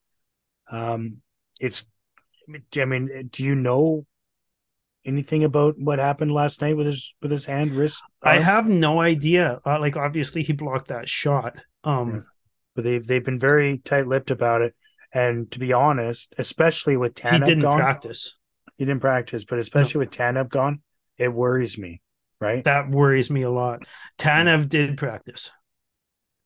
Um, 0.71 1.17
it's 1.59 1.85
I 2.47 2.85
mean, 2.85 3.29
do 3.31 3.43
you 3.43 3.55
know 3.55 4.05
anything 5.05 5.43
about 5.43 5.77
what 5.77 5.99
happened 5.99 6.31
last 6.31 6.61
night 6.61 6.75
with 6.77 6.87
his 6.87 7.13
with 7.21 7.31
his 7.31 7.45
hand 7.45 7.71
wrist? 7.71 8.01
I 8.21 8.39
have 8.39 8.69
no 8.69 8.99
idea. 9.01 9.59
Uh, 9.65 9.79
like 9.79 9.97
obviously 9.97 10.43
he 10.43 10.53
blocked 10.53 10.87
that 10.89 11.07
shot. 11.09 11.57
Um 11.83 12.09
Yeah. 12.15 12.19
but 12.75 12.83
they've 12.83 13.05
they've 13.05 13.23
been 13.23 13.39
very 13.39 13.77
tight 13.79 14.07
lipped 14.07 14.31
about 14.31 14.61
it. 14.61 14.75
And 15.13 15.49
to 15.51 15.59
be 15.59 15.71
honest, 15.73 16.33
especially 16.37 16.97
with 16.97 17.17
he 17.17 17.27
Tanev 17.27 17.45
didn't 17.45 17.61
gone, 17.61 17.79
practice. 17.79 18.37
he 18.77 18.85
didn't 18.85 19.01
practice, 19.01 19.43
but 19.45 19.59
especially 19.59 19.99
with 19.99 20.11
Tanev 20.11 20.49
gone, 20.49 20.81
it 21.17 21.29
worries 21.29 21.77
me. 21.77 22.01
Right? 22.41 22.63
That 22.65 22.89
worries 22.89 23.31
me 23.31 23.43
a 23.43 23.49
lot. 23.49 23.85
Tanev 24.19 24.67
did 24.67 24.97
practice, 24.97 25.51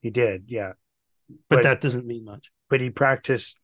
he 0.01 0.11
did, 0.11 0.45
yeah. 0.47 0.73
but, 1.49 1.57
But- 1.57 1.63
that 1.63 1.81
doesn't 1.81 2.05
mean 2.05 2.25
much. 2.25 2.51
But 2.69 2.79
he 2.81 2.91
practiced 2.91 3.57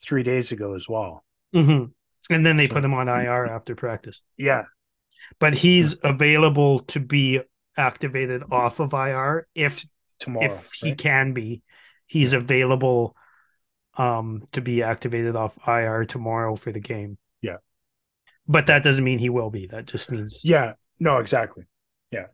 three 0.00 0.22
days 0.22 0.52
ago 0.52 0.74
as 0.74 0.88
well. 0.88 1.24
Hmm 1.52 1.84
And 2.30 2.46
then 2.46 2.56
they 2.56 2.68
So- 2.68 2.74
put 2.74 2.84
him 2.84 2.94
on 2.94 3.08
IR 3.08 3.46
after 3.46 3.74
practice. 3.74 4.20
Yeah, 4.36 4.64
But 5.38 5.54
he's 5.54 5.96
available 6.02 6.80
to 6.80 7.00
be 7.00 7.40
activated 7.76 8.42
off 8.50 8.80
of 8.80 8.92
IR 8.92 9.46
if 9.54 9.84
tomorrow. 10.18 10.46
if 10.54 10.72
he 10.74 10.90
right? 10.90 10.98
can 10.98 11.32
be. 11.32 11.62
He's 12.06 12.32
available 12.32 13.16
um 13.98 14.44
to 14.52 14.60
be 14.62 14.82
activated 14.82 15.36
off 15.36 15.58
IR 15.66 16.04
tomorrow 16.06 16.56
for 16.56 16.72
the 16.72 16.80
game. 16.80 17.18
Yeah. 17.42 17.58
But 18.48 18.66
that 18.66 18.82
doesn't 18.82 19.04
mean 19.04 19.18
he 19.18 19.28
will 19.30 19.50
be. 19.50 19.66
That 19.66 19.86
just 19.86 20.10
means 20.10 20.44
Yeah, 20.44 20.74
no, 21.00 21.18
exactly. 21.18 21.64
Yeah. 22.10 22.26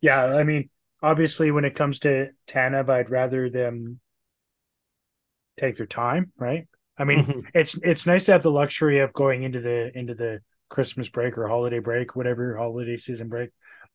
Yeah, 0.00 0.24
I 0.24 0.44
mean, 0.44 0.70
obviously 1.02 1.50
when 1.50 1.64
it 1.64 1.74
comes 1.74 1.98
to 2.00 2.30
Tanev, 2.46 2.88
I'd 2.88 3.10
rather 3.10 3.48
them 3.50 4.00
take 5.58 5.76
their 5.76 5.86
time, 5.86 6.32
right? 6.38 6.66
I 6.98 7.04
mean, 7.04 7.20
Mhm. 7.20 7.44
it's 7.54 7.78
it's 7.82 8.06
nice 8.06 8.24
to 8.26 8.32
have 8.32 8.42
the 8.42 8.50
luxury 8.50 9.00
of 9.00 9.12
going 9.12 9.42
into 9.42 9.60
the 9.60 9.96
into 9.96 10.14
the 10.14 10.40
Christmas 10.68 11.08
break 11.08 11.36
or 11.38 11.46
holiday 11.48 11.78
break, 11.78 12.16
whatever 12.16 12.56
holiday 12.56 12.96
season 12.96 13.28
break. 13.28 13.50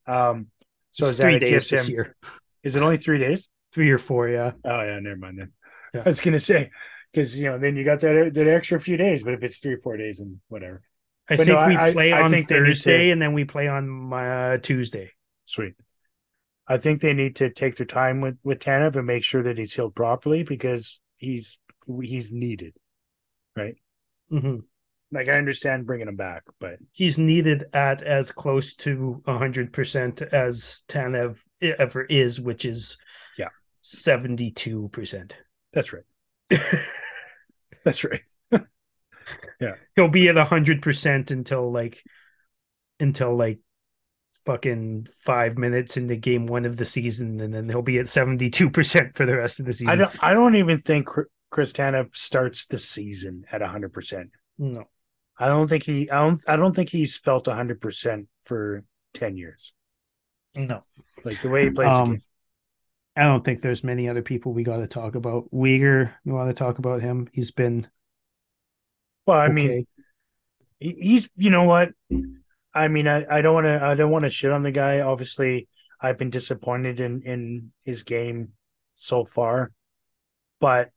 Um, 0.08 0.48
so 0.92 1.06
It's 1.06 1.14
is 1.14 1.18
that 1.20 1.40
days 1.40 1.70
this 1.70 1.88
him? 1.88 1.94
year. 1.94 2.16
Is 2.64 2.76
it 2.76 2.84
only 2.84 2.98
three 2.98 3.18
days? 3.20 3.50
Three 3.74 3.90
or 3.90 3.98
four, 3.98 4.28
yeah. 4.30 4.52
Oh 4.64 4.82
yeah, 4.84 5.00
never 5.00 5.16
mind 5.18 5.40
then. 5.40 5.52
Yeah. 5.94 6.02
I 6.02 6.04
was 6.04 6.22
gonna 6.22 6.40
say 6.40 6.70
because 7.12 7.38
you 7.40 7.46
know 7.46 7.58
then 7.58 7.76
you 7.76 7.84
got 7.84 8.00
that 8.02 8.34
that 8.34 8.48
extra 8.48 8.80
few 8.80 8.98
days, 8.98 9.24
but 9.24 9.34
if 9.34 9.44
it's 9.44 9.58
three 9.60 9.74
or 9.74 9.80
four 9.80 9.98
days 9.98 10.20
and 10.20 10.40
whatever, 10.50 10.82
I 11.30 11.38
But 11.38 11.48
think 11.48 11.60
no, 11.60 11.68
we 11.68 11.76
I- 11.76 11.88
I- 11.88 11.92
play 11.94 12.12
I 12.14 12.22
on 12.22 12.32
they 12.32 12.38
need 12.38 12.48
to- 12.50 12.54
Thursday 12.54 13.10
and 13.12 13.22
then 13.22 13.34
we 13.34 13.46
play 13.46 13.68
on 13.68 14.12
uh, 14.14 14.58
Tuesday. 14.58 15.12
sweet. 15.46 15.74
I 16.68 16.78
think 16.78 17.02
they 17.02 17.14
need 17.14 17.36
to 17.38 17.50
take 17.50 17.76
their 17.76 17.86
time 17.86 18.22
with 18.22 18.38
with 18.44 18.60
Tanev 18.60 18.96
and 18.96 19.08
make 19.08 19.24
sure 19.24 19.44
that 19.44 19.58
he's 19.58 19.74
healed 19.74 19.96
properly 19.96 20.44
because 20.44 21.02
he's 21.18 21.58
he's 22.02 22.32
needed, 22.32 22.74
right? 23.62 23.76
hmm 24.30 24.58
Like 25.12 25.28
I 25.28 25.38
understand 25.38 25.86
bringing 25.86 26.08
him 26.08 26.16
back, 26.16 26.44
but 26.60 26.78
He's 26.92 27.18
needed 27.20 27.66
at 27.74 28.02
as 28.02 28.32
close 28.32 28.76
to 28.78 29.22
100% 29.28 30.22
as 30.22 30.84
Tanev 30.88 31.38
ever 31.62 32.04
is, 32.04 32.40
which 32.42 32.66
is 32.66 32.98
Yeah. 33.38 33.50
72%. 33.82 35.36
that's 35.74 35.94
right. 35.94 36.04
That's 37.84 38.04
right. 38.04 38.22
Yeah, 39.60 39.76
he'll 39.96 40.10
be 40.10 40.28
at 40.28 40.36
100% 40.36 41.32
until 41.32 41.72
like 41.72 42.04
until 43.00 43.36
like 43.38 43.60
fucking 44.46 45.08
five 45.24 45.58
minutes 45.58 45.98
into 45.98 46.16
game 46.16 46.48
one 46.48 46.66
of 46.66 46.78
the 46.78 46.86
season, 46.86 47.40
and 47.40 47.54
then 47.54 47.70
he'll 47.70 47.82
be 47.82 48.00
at 48.00 48.08
seventy 48.08 48.50
two 48.50 48.70
percent 48.70 49.16
for 49.16 49.26
the 49.26 49.38
rest 49.38 49.60
of 49.60 49.66
the 49.68 49.74
season. 49.74 49.90
I 49.90 49.96
don't. 49.96 50.24
I 50.24 50.34
don't 50.34 50.56
even 50.56 50.80
think 50.80 51.08
Chris 51.52 51.74
Tanev 51.74 52.16
starts 52.16 52.66
the 52.66 52.78
season 52.78 53.46
at 53.52 53.62
hundred 53.62 53.94
percent. 53.94 54.32
No, 54.58 54.86
I 55.38 55.48
don't 55.48 55.68
think 55.68 55.84
he. 55.84 56.10
I 56.10 56.22
don't. 56.22 56.42
I 56.48 56.56
don't 56.56 56.74
think 56.74 56.90
he's 56.90 57.18
felt 57.18 57.46
hundred 57.46 57.82
percent 57.82 58.28
for 58.44 58.84
ten 59.14 59.38
years. 59.38 59.74
No, 60.56 60.84
like 61.24 61.42
the 61.42 61.50
way 61.50 61.66
he 61.66 61.70
plays. 61.70 61.92
Um, 61.92 62.22
I 63.16 63.24
don't 63.24 63.44
think 63.44 63.62
there's 63.62 63.84
many 63.84 64.08
other 64.08 64.22
people 64.22 64.54
we 64.54 64.64
got 64.64 64.78
to 64.78 64.88
talk 64.88 65.16
about. 65.16 65.52
Weegar, 65.54 66.14
you 66.24 66.34
want 66.34 66.50
to 66.50 66.54
talk 66.54 66.80
about 66.80 67.02
him? 67.02 67.28
He's 67.34 67.52
been. 67.52 67.88
Well, 69.28 69.38
I 69.38 69.46
okay. 69.46 69.54
mean, 69.54 69.88
he's. 70.80 71.30
You 71.36 71.50
know 71.50 71.64
what? 71.64 71.90
I 72.74 72.88
mean, 72.88 73.10
I, 73.10 73.26
I 73.30 73.42
don't 73.42 73.54
want 73.54 73.68
to. 73.68 73.84
I 73.84 73.94
don't 73.96 74.12
want 74.12 74.24
to 74.24 74.30
shit 74.30 74.52
on 74.52 74.64
the 74.64 74.72
guy. 74.72 75.02
Obviously, 75.02 75.68
I've 76.00 76.18
been 76.18 76.30
disappointed 76.30 77.02
in 77.02 77.24
in 77.24 77.72
his 77.84 78.04
game 78.04 78.54
so 78.96 79.26
far, 79.26 79.74
but 80.62 80.92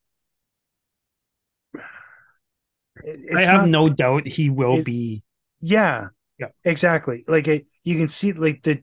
I 3.03 3.43
have 3.43 3.63
not, 3.63 3.69
no 3.69 3.89
doubt 3.89 4.27
he 4.27 4.51
will 4.51 4.79
it, 4.79 4.85
be. 4.85 5.23
Yeah, 5.61 6.09
yeah, 6.39 6.49
exactly. 6.65 7.25
Like 7.27 7.49
it, 7.49 7.67
you 7.83 7.97
can 7.97 8.09
see, 8.09 8.33
like 8.33 8.63
the 8.63 8.83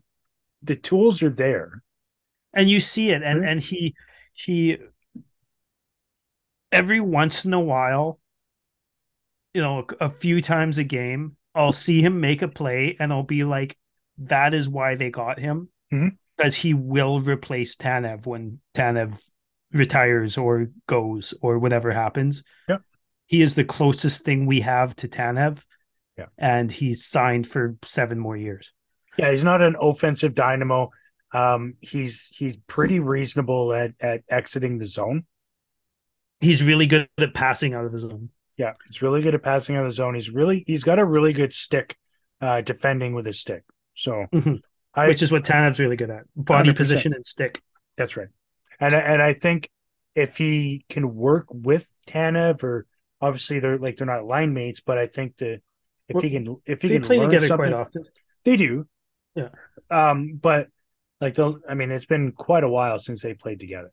the 0.61 0.75
tools 0.75 1.23
are 1.23 1.29
there, 1.29 1.81
and 2.53 2.69
you 2.69 2.79
see 2.79 3.11
it, 3.11 3.23
and 3.23 3.41
right? 3.41 3.49
and 3.49 3.61
he 3.61 3.95
he 4.33 4.77
every 6.71 6.99
once 6.99 7.45
in 7.45 7.53
a 7.53 7.59
while, 7.59 8.19
you 9.53 9.61
know, 9.61 9.85
a 9.99 10.09
few 10.09 10.41
times 10.41 10.77
a 10.77 10.83
game, 10.83 11.37
I'll 11.55 11.73
see 11.73 12.01
him 12.01 12.19
make 12.19 12.41
a 12.41 12.47
play, 12.47 12.97
and 12.99 13.13
I'll 13.13 13.23
be 13.23 13.43
like, 13.43 13.77
"That 14.17 14.53
is 14.53 14.67
why 14.67 14.95
they 14.95 15.09
got 15.09 15.39
him." 15.39 15.69
Mm-hmm. 15.93 16.15
Because 16.37 16.55
he 16.55 16.73
will 16.73 17.21
replace 17.21 17.75
Tanev 17.75 18.25
when 18.25 18.59
Tanev 18.73 19.19
retires 19.71 20.37
or 20.37 20.69
goes 20.87 21.33
or 21.41 21.59
whatever 21.59 21.91
happens. 21.91 22.43
Yeah 22.67 22.77
he 23.31 23.41
is 23.41 23.55
the 23.55 23.63
closest 23.63 24.25
thing 24.25 24.45
we 24.45 24.59
have 24.59 24.93
to 24.97 25.07
Tanev. 25.07 25.59
Yeah. 26.17 26.25
And 26.37 26.69
he's 26.69 27.05
signed 27.05 27.47
for 27.47 27.77
seven 27.81 28.19
more 28.19 28.35
years. 28.35 28.73
Yeah, 29.17 29.31
he's 29.31 29.43
not 29.45 29.61
an 29.61 29.77
offensive 29.79 30.35
dynamo. 30.35 30.89
Um, 31.33 31.75
he's 31.79 32.27
he's 32.33 32.57
pretty 32.57 32.99
reasonable 32.99 33.73
at 33.73 33.93
at 34.01 34.23
exiting 34.29 34.79
the 34.79 34.85
zone. 34.85 35.23
He's 36.41 36.61
really 36.61 36.87
good 36.87 37.07
at 37.17 37.33
passing 37.33 37.73
out 37.73 37.85
of 37.85 37.93
the 37.93 37.99
zone. 37.99 38.29
Yeah, 38.57 38.73
he's 38.85 39.01
really 39.01 39.21
good 39.21 39.33
at 39.33 39.43
passing 39.43 39.77
out 39.77 39.85
of 39.85 39.91
the 39.91 39.95
zone. 39.95 40.15
He's 40.15 40.29
really 40.29 40.65
he's 40.67 40.83
got 40.83 40.99
a 40.99 41.05
really 41.05 41.31
good 41.31 41.53
stick, 41.53 41.97
uh, 42.41 42.59
defending 42.59 43.13
with 43.13 43.25
his 43.25 43.39
stick. 43.39 43.63
So, 43.93 44.25
mm-hmm. 44.33 44.55
I, 44.93 45.07
which 45.07 45.21
is 45.21 45.31
what 45.31 45.45
Tanev's 45.45 45.79
really 45.79 45.95
good 45.95 46.09
at: 46.09 46.23
body 46.35 46.71
100%. 46.71 46.75
position 46.75 47.13
and 47.13 47.25
stick. 47.25 47.61
That's 47.95 48.17
right. 48.17 48.27
And 48.81 48.93
and 48.93 49.21
I 49.21 49.35
think 49.35 49.69
if 50.15 50.35
he 50.35 50.83
can 50.89 51.15
work 51.15 51.45
with 51.49 51.89
Tanev 52.07 52.61
or 52.63 52.87
obviously 53.21 53.59
they're 53.59 53.77
like 53.77 53.97
they're 53.97 54.07
not 54.07 54.25
line 54.25 54.53
mates, 54.53 54.81
but 54.81 54.97
I 54.97 55.07
think 55.07 55.37
that 55.37 55.61
if 56.07 56.15
well, 56.15 56.21
he 56.21 56.29
can 56.31 56.57
if 56.65 56.81
he 56.81 56.89
can 56.89 57.03
play 57.03 57.19
together 57.19 57.55
quite 57.55 57.73
often, 57.73 58.03
they 58.43 58.57
do. 58.57 58.87
Yeah. 59.35 59.49
Um, 59.89 60.39
but 60.41 60.67
like 61.19 61.35
the 61.35 61.59
I 61.69 61.75
mean, 61.75 61.91
it's 61.91 62.05
been 62.05 62.31
quite 62.31 62.63
a 62.63 62.69
while 62.69 62.99
since 62.99 63.21
they 63.21 63.33
played 63.33 63.59
together, 63.59 63.91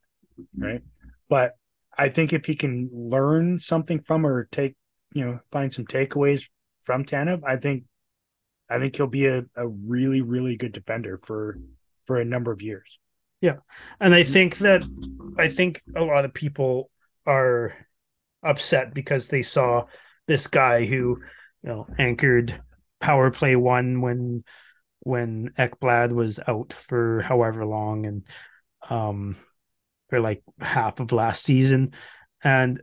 right? 0.57 0.83
But 1.29 1.57
I 1.97 2.09
think 2.09 2.33
if 2.33 2.47
he 2.47 2.57
can 2.57 2.89
learn 2.93 3.61
something 3.61 4.01
from 4.01 4.27
or 4.27 4.49
take 4.51 4.77
you 5.13 5.25
know 5.25 5.41
find 5.51 5.73
some 5.73 5.87
takeaways 5.87 6.49
from 6.83 7.05
Tanev, 7.05 7.43
I 7.47 7.57
think 7.57 7.85
I 8.71 8.79
think 8.79 8.97
he'll 8.97 9.07
be 9.07 9.27
a, 9.27 9.45
a 9.55 9.69
really 9.69 10.23
really 10.23 10.57
good 10.57 10.73
defender 10.73 11.21
for 11.23 11.59
for 12.07 12.19
a 12.19 12.25
number 12.25 12.51
of 12.51 12.63
years. 12.63 12.99
Yeah, 13.41 13.59
and 14.01 14.15
I 14.15 14.25
think 14.25 14.59
that 14.59 14.85
I 15.39 15.49
think 15.49 15.83
a 15.95 16.03
lot 16.03 16.25
of 16.25 16.35
people 16.35 16.91
are 17.27 17.75
upset 18.43 18.95
because 18.95 19.29
they 19.29 19.43
saw 19.43 19.87
this 20.27 20.47
guy 20.47 20.85
who, 20.85 21.21
you 21.63 21.69
know, 21.69 21.87
anchored 21.99 22.61
power 23.01 23.31
play 23.31 23.57
one 23.57 24.01
when 24.01 24.45
when 25.01 25.51
Ekblad 25.59 26.13
was 26.13 26.41
out 26.47 26.73
for 26.73 27.23
however 27.23 27.65
long 27.65 28.07
and 28.07 28.27
um 28.91 29.37
for 30.09 30.21
like 30.21 30.43
half 30.61 31.01
of 31.01 31.13
last 31.13 31.43
season. 31.43 31.93
And 32.43 32.83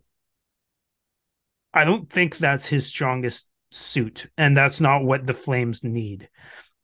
I 1.74 1.84
don't 1.84 2.10
think 2.10 2.38
that's 2.38 2.66
his 2.66 2.88
strongest 2.88 3.48
suit. 3.72 4.28
And 4.38 4.56
that's 4.56 4.80
not 4.80 5.04
what 5.04 5.28
the 5.28 5.34
Flames 5.34 5.84
need. 5.84 6.30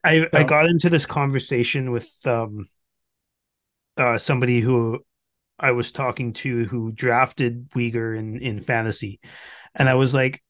I, 0.03 0.19
no. 0.19 0.27
I 0.34 0.43
got 0.43 0.65
into 0.65 0.89
this 0.89 1.06
conversation 1.06 1.91
with 1.91 2.11
um 2.26 2.65
uh 3.98 4.18
somebody 4.18 4.61
who 4.61 4.99
I 5.61 5.71
was 5.71 5.91
talking 5.91 6.33
to 6.33 6.65
who 6.65 6.91
drafted 6.91 7.69
Weegar 7.71 8.17
in 8.17 8.41
in 8.41 8.59
fantasy, 8.59 9.19
and 9.75 9.88
I 9.88 9.95
was 9.95 10.13
like, 10.13 10.43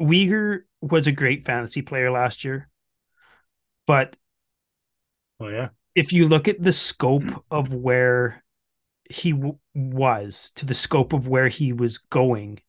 Weegar 0.00 0.64
was 0.80 1.06
a 1.06 1.12
great 1.12 1.44
fantasy 1.44 1.82
player 1.82 2.10
last 2.10 2.44
year, 2.44 2.68
but 3.86 4.16
oh 5.40 5.48
yeah, 5.48 5.68
if 5.94 6.12
you 6.12 6.28
look 6.28 6.48
at 6.48 6.62
the 6.62 6.72
scope 6.72 7.44
of 7.50 7.74
where 7.74 8.42
he 9.10 9.32
w- 9.32 9.58
was 9.74 10.52
to 10.56 10.66
the 10.66 10.74
scope 10.74 11.12
of 11.12 11.28
where 11.28 11.48
he 11.48 11.72
was 11.72 11.98
going, 11.98 12.60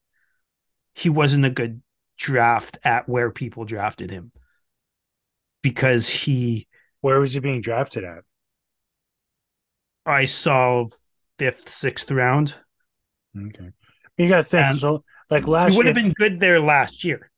he 0.94 1.10
wasn't 1.10 1.46
a 1.46 1.50
good 1.50 1.82
draft 2.18 2.78
at 2.84 3.08
where 3.08 3.32
people 3.32 3.66
drafted 3.66 4.10
him 4.12 4.32
because 5.62 6.10
he. 6.10 6.68
Where 7.02 7.20
was 7.20 7.34
he 7.34 7.40
being 7.40 7.62
drafted 7.62 8.04
at? 8.04 8.24
I 10.06 10.26
saw 10.26 10.88
fifth, 11.38 11.70
sixth 11.70 12.12
round. 12.12 12.56
Okay, 13.38 13.70
you 14.18 14.30
got 14.30 14.38
to 14.38 14.44
think 14.44 14.66
and 14.66 14.80
so. 14.80 15.04
Like 15.30 15.48
last, 15.48 15.72
he 15.72 15.78
would 15.78 15.86
have 15.86 15.96
been 15.96 16.14
good 16.14 16.40
there 16.40 16.60
last 16.60 17.04
year, 17.04 17.30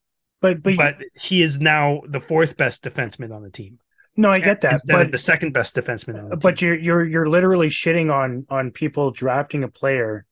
but 0.42 0.62
but 0.62 0.78
but 0.78 0.96
he 1.20 1.42
is 1.42 1.60
now 1.60 2.02
the 2.08 2.22
fourth 2.22 2.58
best 2.58 2.84
defenseman 2.84 3.34
on 3.34 3.44
the 3.44 3.50
team. 3.50 3.80
No, 4.16 4.30
I 4.30 4.40
get 4.40 4.62
that, 4.62 4.82
but 4.86 5.12
the 5.12 5.18
second 5.18 5.54
best 5.54 5.76
defenseman. 5.76 6.40
but 6.40 6.58
team. 6.58 6.68
you're 6.68 6.76
you're 6.78 7.06
you're 7.06 7.30
literally 7.30 7.70
shitting 7.70 8.14
on 8.14 8.46
on 8.50 8.72
people 8.72 9.12
drafting 9.12 9.64
a 9.64 9.70
player 9.70 10.26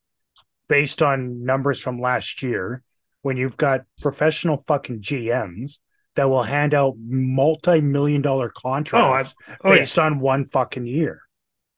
based 0.67 1.01
on 1.01 1.43
numbers 1.43 1.79
from 1.79 1.99
last 1.99 2.43
year 2.43 2.83
when 3.21 3.37
you've 3.37 3.57
got 3.57 3.81
professional 4.01 4.57
fucking 4.67 5.01
GMs 5.01 5.79
that 6.15 6.29
will 6.29 6.43
hand 6.43 6.73
out 6.73 6.95
multi-million 6.99 8.21
dollar 8.21 8.47
oh, 8.47 8.51
oh, 8.55 8.61
contracts 8.61 9.35
oh, 9.47 9.55
oh, 9.63 9.69
based 9.71 9.97
yeah. 9.97 10.03
on 10.03 10.19
one 10.19 10.45
fucking 10.45 10.85
year, 10.85 11.21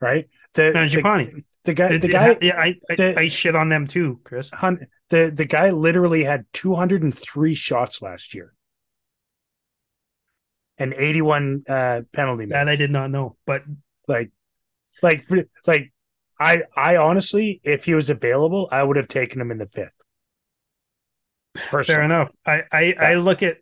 right? 0.01 0.27
The, 0.53 0.71
the, 0.73 1.43
the 1.65 1.73
guy, 1.73 1.97
the 1.97 2.07
guy, 2.07 2.37
yeah, 2.41 2.59
I, 2.59 2.75
I, 2.89 3.13
I 3.17 3.27
shit 3.27 3.55
on 3.55 3.69
them 3.69 3.87
too, 3.87 4.19
Chris. 4.23 4.49
The 5.09 5.31
the 5.33 5.45
guy 5.45 5.71
literally 5.71 6.23
had 6.23 6.45
203 6.53 7.55
shots 7.55 8.01
last 8.01 8.33
year, 8.33 8.53
and 10.77 10.93
81 10.93 11.63
uh, 11.67 12.01
penalty. 12.13 12.45
Minutes. 12.45 12.53
That 12.53 12.69
I 12.69 12.75
did 12.75 12.91
not 12.91 13.11
know, 13.11 13.35
but 13.45 13.63
like, 14.07 14.31
like, 15.01 15.23
like, 15.67 15.93
I, 16.39 16.63
I 16.75 16.97
honestly, 16.97 17.61
if 17.63 17.85
he 17.85 17.93
was 17.93 18.09
available, 18.09 18.67
I 18.71 18.81
would 18.81 18.97
have 18.97 19.07
taken 19.07 19.39
him 19.39 19.51
in 19.51 19.57
the 19.57 19.67
fifth. 19.67 20.01
Personally. 21.55 21.95
Fair 21.95 22.03
enough. 22.03 22.31
I, 22.45 22.63
I, 22.71 22.81
yeah. 22.81 23.03
I 23.03 23.13
look 23.15 23.43
at, 23.43 23.57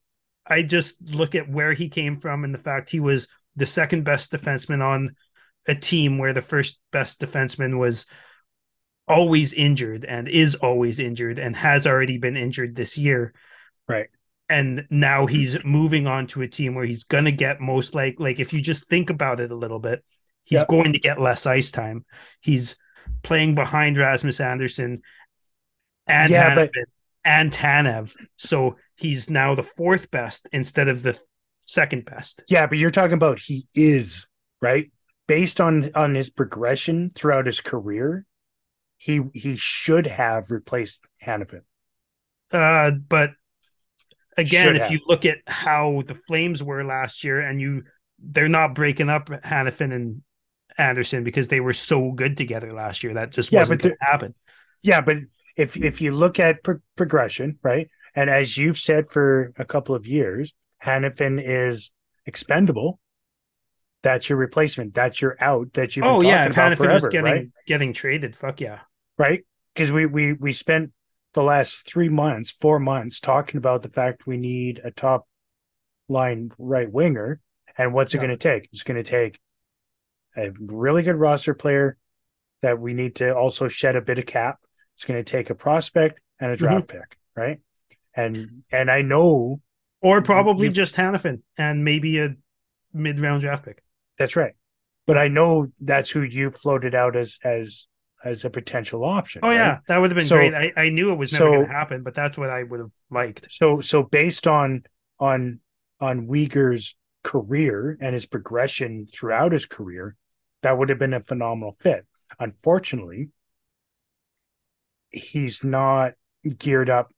I 0.46 0.62
just 0.62 1.02
look 1.02 1.36
at 1.36 1.50
where 1.50 1.74
he 1.74 1.90
came 1.90 2.18
from 2.18 2.44
and 2.44 2.54
the 2.54 2.60
fact 2.60 2.90
he 2.90 3.00
was 3.00 3.28
the 3.56 3.66
second 3.66 4.04
best 4.04 4.32
defenseman 4.32 4.84
on 4.84 5.16
a 5.68 5.76
team 5.76 6.18
where 6.18 6.34
the 6.34 6.42
first 6.42 6.80
best 6.92 7.20
defenseman 7.20 7.78
was 7.78 8.06
always 9.08 9.54
injured 9.54 10.06
and 10.06 10.28
is 10.28 10.56
always 10.56 11.00
injured 11.00 11.40
and 11.40 11.56
has 11.56 11.88
already 11.88 12.18
been 12.18 12.38
injured 12.38 12.76
this 12.76 12.98
year. 12.98 13.34
Right. 13.88 14.08
And 14.50 14.88
now 14.90 15.26
he's 15.26 15.64
moving 15.64 16.08
on 16.08 16.28
to 16.28 16.42
a 16.42 16.48
team 16.48 16.76
where 16.76 16.86
he's 16.86 17.04
going 17.04 17.26
to 17.26 17.32
get 17.32 17.60
most 17.60 17.96
like 17.96 18.16
like 18.20 18.40
if 18.40 18.54
you 18.54 18.62
just 18.62 18.88
think 18.88 19.10
about 19.10 19.40
it 19.40 19.52
a 19.52 19.56
little 19.56 19.80
bit, 19.80 20.04
he's 20.46 20.60
yep. 20.60 20.68
going 20.68 20.94
to 20.94 21.00
get 21.00 21.22
less 21.22 21.46
ice 21.46 21.72
time. 21.72 22.06
He's 22.42 22.78
playing 23.24 23.56
behind 23.56 23.98
Rasmus 23.98 24.40
Andersson 24.40 25.02
and 26.06 26.32
yeah, 26.32 26.56
but... 26.56 26.72
and 27.26 27.52
Tanev. 27.52 28.14
So 28.38 28.78
he's 28.96 29.30
now 29.30 29.56
the 29.56 29.64
fourth 29.64 30.10
best 30.12 30.48
instead 30.54 30.88
of 30.88 31.04
the 31.04 31.20
second 31.66 32.06
best. 32.06 32.44
Yeah, 32.50 32.68
but 32.68 32.78
you're 32.78 32.92
talking 32.92 33.14
about 33.14 33.40
he 33.40 33.68
is, 33.76 34.28
right? 34.62 34.90
Based 35.28 35.60
on 35.60 35.92
on 35.94 36.16
his 36.16 36.30
progression 36.30 37.12
throughout 37.14 37.46
his 37.46 37.62
career, 37.62 38.26
he 38.98 39.22
he 39.34 39.56
should 39.56 40.08
have 40.08 40.52
replaced 40.52 41.02
Hanifin. 41.24 41.62
Uh, 42.52 42.92
but 42.92 43.32
again, 44.38 44.66
should 44.66 44.76
if 44.78 44.84
have. 44.84 44.92
you 44.92 45.00
look 45.06 45.26
at 45.26 45.40
how 45.46 46.04
the 46.06 46.16
Flames 46.16 46.64
were 46.64 46.84
last 46.84 47.24
year, 47.24 47.42
and 47.42 47.60
you 47.60 47.84
they're 48.20 48.50
not 48.50 48.74
breaking 48.74 49.10
up 49.10 49.28
Hanifin 49.28 49.94
and 49.94 50.22
Andersson 50.78 51.24
because 51.24 51.48
they 51.48 51.60
were 51.60 51.74
so 51.74 52.12
good 52.12 52.38
together 52.38 52.74
last 52.74 53.04
year. 53.04 53.14
That 53.14 53.32
just 53.32 53.52
yeah, 53.52 53.60
wasn't 53.60 53.82
going 53.82 53.96
to 53.96 54.06
happen. 54.06 54.36
Yeah, 54.82 55.02
but 55.02 55.18
if 55.56 55.76
if 55.78 56.02
you 56.02 56.12
look 56.12 56.40
at 56.40 56.64
pro- 56.64 56.80
progression, 56.96 57.60
right, 57.64 57.90
and 58.16 58.30
as 58.30 58.58
you've 58.58 58.80
said 58.80 59.08
for 59.08 59.54
a 59.58 59.66
couple 59.66 59.96
of 59.96 60.08
years, 60.08 60.54
Hanifin 60.84 61.42
is 61.44 61.92
expendable 62.26 63.00
that's 64.08 64.30
your 64.30 64.38
replacement. 64.38 64.94
That's 64.94 65.22
your 65.22 65.36
out 65.42 65.74
that 65.74 65.96
you've 65.96 66.06
been 66.06 66.16
Oh 66.16 66.22
talking 66.24 66.30
yeah, 66.30 66.46
if 66.46 66.52
about 66.54 66.72
Hanifin 66.72 66.94
was 66.94 67.04
forever, 67.04 67.10
getting 67.10 67.24
right? 67.26 67.48
getting 67.66 67.94
traded, 67.94 68.36
fuck 68.36 68.62
yeah. 68.62 68.80
Right? 69.18 69.44
Because 69.74 69.92
we 69.92 70.06
we 70.06 70.34
we 70.34 70.52
spent 70.54 70.92
the 71.34 71.44
last 71.44 71.86
three 71.86 72.10
months, 72.10 72.50
four 72.50 72.80
months 72.80 73.20
talking 73.20 73.58
about 73.58 73.84
the 73.84 73.90
fact 73.90 74.26
we 74.28 74.38
need 74.38 74.80
a 74.84 74.92
top 74.92 75.28
line 76.08 76.52
right 76.58 76.92
winger. 76.92 77.42
And 77.78 77.94
what's 77.94 78.14
it 78.14 78.18
going 78.20 78.30
to 78.30 78.38
take? 78.38 78.70
It's 78.74 78.84
going 78.84 79.02
to 79.04 79.10
take 79.20 79.40
a 80.36 80.52
really 80.60 81.04
good 81.04 81.16
roster 81.18 81.54
player 81.54 81.98
that 82.64 82.80
we 82.80 82.94
need 82.94 83.16
to 83.18 83.36
also 83.36 83.68
shed 83.68 83.96
a 83.96 84.02
bit 84.02 84.18
of 84.20 84.26
cap. 84.26 84.58
It's 84.96 85.06
going 85.06 85.24
to 85.24 85.32
take 85.32 85.50
a 85.52 85.56
prospect 85.56 86.20
and 86.40 86.52
a 86.52 86.56
Mm-hmm. 86.56 86.66
draft 86.66 86.88
pick, 86.88 87.18
right? 87.36 87.60
And 88.16 88.64
and 88.72 88.90
I 88.90 89.02
know 89.04 89.62
Or 90.02 90.22
probably 90.22 90.68
you- 90.68 90.74
just 90.74 90.96
Hanifin 90.96 91.42
and 91.58 91.84
maybe 91.84 92.20
a 92.20 92.36
mid 92.94 93.20
round 93.20 93.42
draft 93.42 93.66
pick. 93.66 93.84
That's 94.18 94.36
right. 94.36 94.54
But 95.06 95.18
I 95.18 95.28
know 95.30 95.68
that's 95.80 96.10
who 96.12 96.22
you 96.22 96.50
floated 96.50 96.94
out 96.96 97.16
as 97.16 97.40
as 97.44 97.88
as 98.26 98.44
a 98.46 98.50
potential 98.50 99.06
option. 99.06 99.42
Oh 99.44 99.48
right? 99.50 99.56
yeah, 99.56 99.78
that 99.88 100.00
would 100.00 100.10
have 100.12 100.18
been 100.18 100.28
So- 100.28 100.36
great. 100.38 100.54
I, 100.54 100.74
I 100.76 100.90
knew 100.90 101.12
it 101.12 101.16
was 101.18 101.32
never 101.32 101.46
so- 101.46 101.52
going 101.52 101.68
to 101.68 101.72
happen, 101.74 102.04
but 102.04 102.14
that's 102.16 102.38
what 102.38 102.50
I 102.50 102.64
would 102.64 102.80
have 102.80 102.92
liked. 103.10 103.48
So 103.52 103.80
so 103.82 104.04
based 104.04 104.48
on 104.48 104.84
on 105.20 105.60
on 106.00 106.28
Weegar's 106.28 106.96
career 107.24 107.98
and 108.02 108.14
his 108.14 108.26
progression 108.26 109.08
throughout 109.12 109.52
his 109.52 109.66
career, 109.66 110.16
that 110.64 110.78
would 110.78 110.90
have 110.90 111.00
been 111.00 111.14
a 111.14 111.22
phenomenal 111.22 111.76
fit. 111.80 112.06
Unfortunately, 112.40 113.30
he's 115.10 115.64
not 115.64 116.14
geared 116.58 116.90
up, 116.90 117.12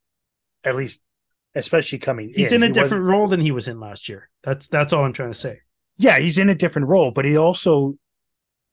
at 0.63 0.75
least 0.75 0.99
especially 1.55 1.97
coming 1.97 2.31
He's 2.35 2.51
in. 2.51 2.57
in 2.57 2.63
a 2.63 2.67
He 2.67 2.73
different 2.73 3.05
role 3.05 3.27
than 3.27 3.39
he 3.39 3.51
was 3.51 3.67
in 3.67 3.79
last 3.79 4.07
year. 4.09 4.29
That's 4.43 4.67
that's 4.67 4.93
all 4.93 5.03
I'm 5.05 5.13
trying 5.13 5.31
to 5.31 5.37
say. 5.37 5.59
Yeah, 5.99 6.17
he's 6.17 6.37
in 6.37 6.49
a 6.49 6.55
different 6.55 6.87
role, 6.87 7.11
but 7.11 7.25
he 7.25 7.37
also 7.37 7.95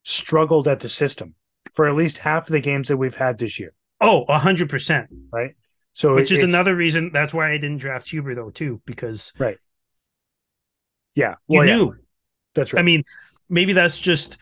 struggled 0.05 0.69
at 0.69 0.81
the 0.81 0.89
system 0.89 1.35
for 1.74 1.89
at 1.89 1.97
least 1.97 2.19
half 2.19 2.47
of 2.47 2.53
the 2.53 2.61
games 2.61 2.89
that 2.89 2.97
we've 2.97 3.16
had 3.16 3.36
this 3.39 3.59
year, 3.61 3.73
Oh, 4.01 4.24
100%. 4.28 5.09
right? 5.32 5.55
So 5.93 6.15
Which 6.15 6.31
is 6.31 6.43
another 6.44 6.74
reason. 6.77 7.11
That's 7.12 7.35
why 7.35 7.51
I 7.53 7.59
didn't 7.59 7.78
draft 7.78 8.09
Huber 8.09 8.35
though 8.35 8.51
too, 8.51 8.81
because 8.86 9.32
Right. 9.39 9.59
yeah. 11.15 11.35
you 11.48 11.59
Well, 11.59 11.66
yeah, 11.66 11.77
knew. 11.77 11.97
that's 12.55 12.73
right. 12.73 12.81
I 12.81 12.82
mean, 12.82 13.03
maybe 13.48 13.73
that's 13.73 13.98
just. 13.98 14.39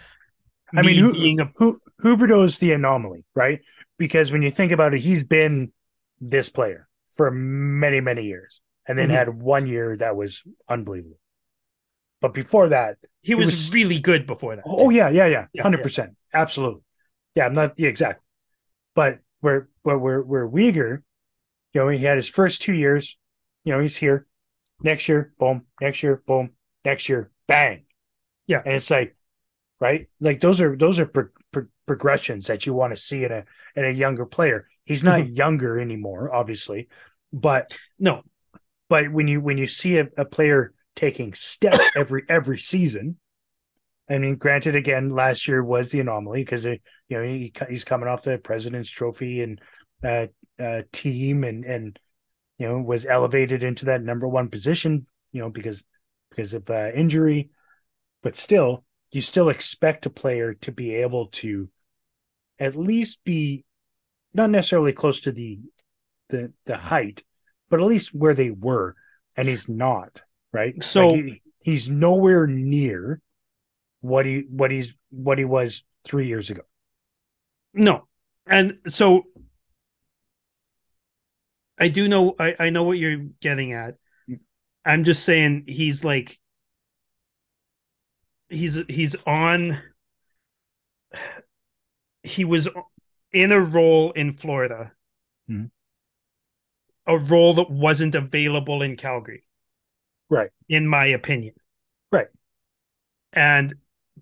I 0.77 0.83
mean, 0.83 0.97
me 0.97 1.03
who, 1.03 1.13
being 1.13 1.41
a 1.41 1.51
who 1.57 1.81
Huberdeau's 2.03 2.59
the 2.59 2.73
anomaly, 2.73 3.25
right? 3.35 3.61
Because 3.97 4.33
when 4.33 4.43
you 4.43 4.51
think 4.51 4.73
about 4.73 4.93
it, 4.93 5.01
he's 5.01 5.23
been 5.23 5.73
this 6.21 6.49
player 6.49 6.89
for 7.13 7.31
many, 7.31 8.01
many 8.01 8.25
years, 8.25 8.61
and 8.89 8.99
then 8.99 9.09
Mhm. 9.09 9.13
had 9.13 9.29
one 9.29 9.67
year 9.69 9.97
that 9.97 10.17
was 10.17 10.43
unbelievable. 10.69 11.19
But 12.25 12.33
before 12.33 12.71
that, 12.71 12.97
he 13.21 13.35
was, 13.35 13.49
was- 13.49 13.73
really 13.73 14.01
good 14.01 14.27
before 14.27 14.57
that. 14.57 14.65
oh 14.67 14.89
too. 14.89 14.97
yeah, 14.97 15.11
yeah, 15.11 15.27
yeah, 15.27 15.47
Yeah, 15.53 15.63
hundred 15.63 15.83
percent, 15.83 16.17
absolutely. 16.33 16.81
Yeah, 17.37 17.47
I'm 17.47 17.55
not 17.55 17.75
yeah, 17.77 17.89
exactly. 17.91 18.25
But 18.95 19.19
where 19.41 19.69
where 19.83 19.99
where 19.99 20.21
where 20.23 20.49
Weegar, 20.49 21.03
you 21.75 21.81
know, 21.81 21.89
he 21.89 22.03
had 22.05 22.17
his 22.17 22.29
first 22.29 22.63
two 22.63 22.73
years, 22.75 23.19
you 23.65 23.73
know, 23.73 23.81
he's 23.81 23.97
here. 23.97 24.27
Next 24.83 25.09
year, 25.09 25.33
boom. 25.39 25.67
Next 25.81 26.03
year, 26.03 26.23
boom. 26.27 26.51
Next 26.85 27.09
year, 27.09 27.31
bang. 27.47 27.85
Yeah. 28.47 28.63
and 28.65 28.75
it's 28.75 28.91
like, 28.91 29.17
right, 29.81 30.09
like 30.21 30.41
those 30.41 30.61
are 30.61 30.77
those 30.77 30.99
are 30.99 31.07
pro- 31.07 31.29
pro- 31.53 31.69
progressions 31.87 32.47
that 32.49 32.67
you 32.67 32.75
want 32.75 32.95
to 32.97 33.01
see 33.01 33.25
in 33.25 33.33
a 33.33 33.45
in 33.77 33.85
a 33.85 33.91
younger 33.91 34.27
player. 34.27 34.67
He's 34.85 35.05
not 35.05 35.21
Mm-hmm. 35.21 35.33
younger 35.35 35.79
anymore, 35.81 36.35
obviously, 36.35 36.89
but 37.33 37.77
No, 37.99 38.23
but 38.89 39.11
when 39.13 39.29
you 39.29 39.41
when 39.41 39.59
you 39.59 39.67
see 39.67 39.99
a, 39.99 40.09
a 40.19 40.25
player 40.27 40.74
taking 40.97 41.35
steps 41.35 41.85
every 41.97 42.23
every 42.29 42.59
season. 42.59 43.19
I 44.09 44.19
mean 44.19 44.37
granted 44.37 44.77
again 44.77 45.09
last 45.09 45.49
year 45.49 45.63
was 45.63 45.91
the 45.91 46.01
anomaly 46.01 46.41
because 46.41 46.65
you 46.65 46.79
know 47.11 47.23
he, 47.23 47.53
he's 47.69 47.85
coming 47.85 48.09
off 48.09 48.25
the 48.25 48.39
president's 48.39 48.91
trophy 48.91 49.43
and 49.43 49.61
uh, 50.03 50.27
uh 50.63 50.83
team 50.93 51.45
and 51.45 51.65
and 51.65 51.99
you 52.59 52.69
know 52.69 52.79
was 52.79 53.07
elevated 53.07 53.63
into 53.63 53.87
that 53.87 54.03
number 54.03 54.29
one 54.29 54.49
position 54.49 55.07
you 55.33 55.41
know 55.41 55.49
because 55.49 55.83
because 56.31 56.55
of 56.55 56.69
uh, 56.71 56.91
injury. 56.95 57.51
But 58.23 58.37
still 58.37 58.85
you 59.15 59.23
still 59.23 59.49
expect 59.49 60.07
a 60.07 60.11
player 60.11 60.55
to 60.55 60.73
be 60.73 60.95
able 60.95 61.27
to 61.27 61.69
at 62.59 62.75
least 62.75 63.23
be 63.25 63.65
not 64.35 64.51
necessarily 64.51 64.93
close 64.93 65.21
to 65.21 65.33
the 65.33 65.61
the 66.29 66.53
the 66.67 66.77
height 66.77 67.23
but 67.71 67.81
at 67.81 67.87
least 67.87 68.15
where 68.15 68.35
they 68.35 68.51
were 68.51 68.95
and 69.37 69.49
he's 69.49 69.69
not 69.69 70.23
right 70.55 70.83
So- 70.83 71.09
Like, 71.09 71.25
he- 71.25 71.43
he's 71.61 71.91
nowhere 71.91 72.47
near 72.47 73.21
what 74.01 74.25
he 74.27 74.47
what 74.49 74.71
he's 74.71 74.95
what 75.11 75.39
he 75.39 75.45
was 75.45 75.83
three 76.05 76.27
years 76.29 76.49
ago 76.51 76.63
no, 77.75 78.07
and 78.47 78.79
so 78.89 79.25
I 81.77 81.89
do 81.89 82.07
know. 82.09 82.37
I 82.39 82.55
I 82.61 82.71
know 82.71 82.85
what 82.85 82.99
you're 82.99 83.27
getting 83.41 83.73
at. 83.73 83.97
I'm 84.85 85.03
just 85.03 85.25
saying 85.25 85.65
he's 85.67 86.05
like 86.05 86.39
he's 88.49 88.79
he's 88.89 89.17
on. 89.27 89.83
He 92.23 92.45
was 92.45 92.69
in 93.33 93.51
a 93.51 93.59
role 93.61 94.13
in 94.13 94.33
Florida, 94.33 94.93
Mhm. 95.51 95.71
a 97.07 97.19
role 97.19 97.55
that 97.55 97.71
wasn't 97.71 98.15
available 98.15 98.83
in 98.83 98.97
Calgary. 98.97 99.45
Right. 100.31 100.51
in 100.69 100.87
my 100.87 101.07
opinion. 101.07 101.55
Right. 102.11 102.29
And 103.33 103.75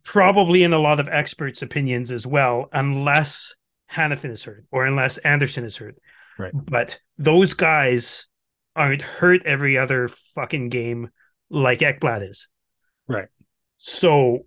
probably 0.05 0.62
in 0.62 0.73
a 0.73 0.79
lot 0.79 1.01
of 1.01 1.09
experts' 1.09 1.62
opinions 1.62 2.11
as 2.11 2.27
well, 2.27 2.69
unless 2.73 3.55
Hanifin 3.91 4.33
is 4.33 4.45
hurt 4.45 4.65
or 4.70 4.87
unless 4.87 5.19
Andersson 5.19 5.65
is 5.65 5.77
hurt. 5.77 5.97
Right. 6.39 6.53
But 6.55 6.99
those 7.19 7.55
guys 7.55 8.27
aren't 8.74 9.03
hurt 9.03 9.45
every 9.45 9.79
other 9.79 10.09
fucking 10.09 10.70
game 10.70 11.11
like 11.51 11.81
Ekblad 11.81 12.29
is. 12.29 12.49
Right. 13.07 13.29
So, 13.79 14.47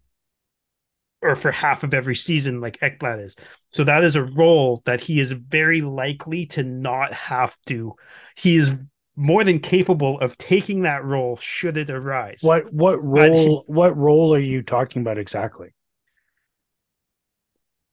or 1.21 1.35
for 1.35 1.51
half 1.51 1.83
of 1.83 1.93
every 1.93 2.15
season 2.15 2.59
like 2.59 2.79
Ekblad 2.79 3.23
is. 3.23 3.35
So 3.71 3.83
that 3.83 4.03
is 4.03 4.15
a 4.15 4.23
role 4.23 4.81
that 4.85 4.99
he 4.99 5.19
is 5.19 5.31
very 5.31 5.81
likely 5.81 6.45
to 6.47 6.63
not 6.63 7.13
have 7.13 7.55
to. 7.67 7.95
He 8.35 8.55
is 8.55 8.73
more 9.15 9.43
than 9.43 9.59
capable 9.59 10.19
of 10.19 10.37
taking 10.37 10.81
that 10.81 11.03
role 11.03 11.37
should 11.37 11.77
it 11.77 11.89
arise. 11.89 12.39
what 12.41 12.71
what 12.73 12.99
he- 12.99 13.09
role 13.09 13.63
what 13.67 13.95
role 13.97 14.33
are 14.35 14.39
you 14.39 14.61
talking 14.61 15.01
about 15.01 15.17
exactly 15.17 15.69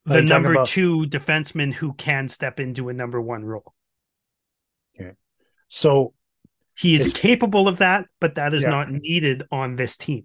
Are 0.09 0.15
the 0.15 0.23
number 0.23 0.53
about- 0.53 0.67
two 0.67 1.07
defenseman 1.07 1.73
who 1.75 1.93
can 1.95 2.29
step 2.29 2.59
into 2.59 2.89
a 2.89 2.93
number 2.93 3.21
one 3.21 3.45
role. 3.45 3.73
Okay. 4.99 5.13
So 5.69 6.15
He 6.75 6.95
is 6.95 7.13
capable 7.13 7.69
of 7.69 7.79
that, 7.79 8.07
but 8.19 8.35
that 8.37 8.55
is 8.55 8.63
Yeah. 8.63 8.71
not 8.71 8.91
needed 8.91 9.43
on 9.53 9.77
this 9.77 9.97
team. 9.97 10.25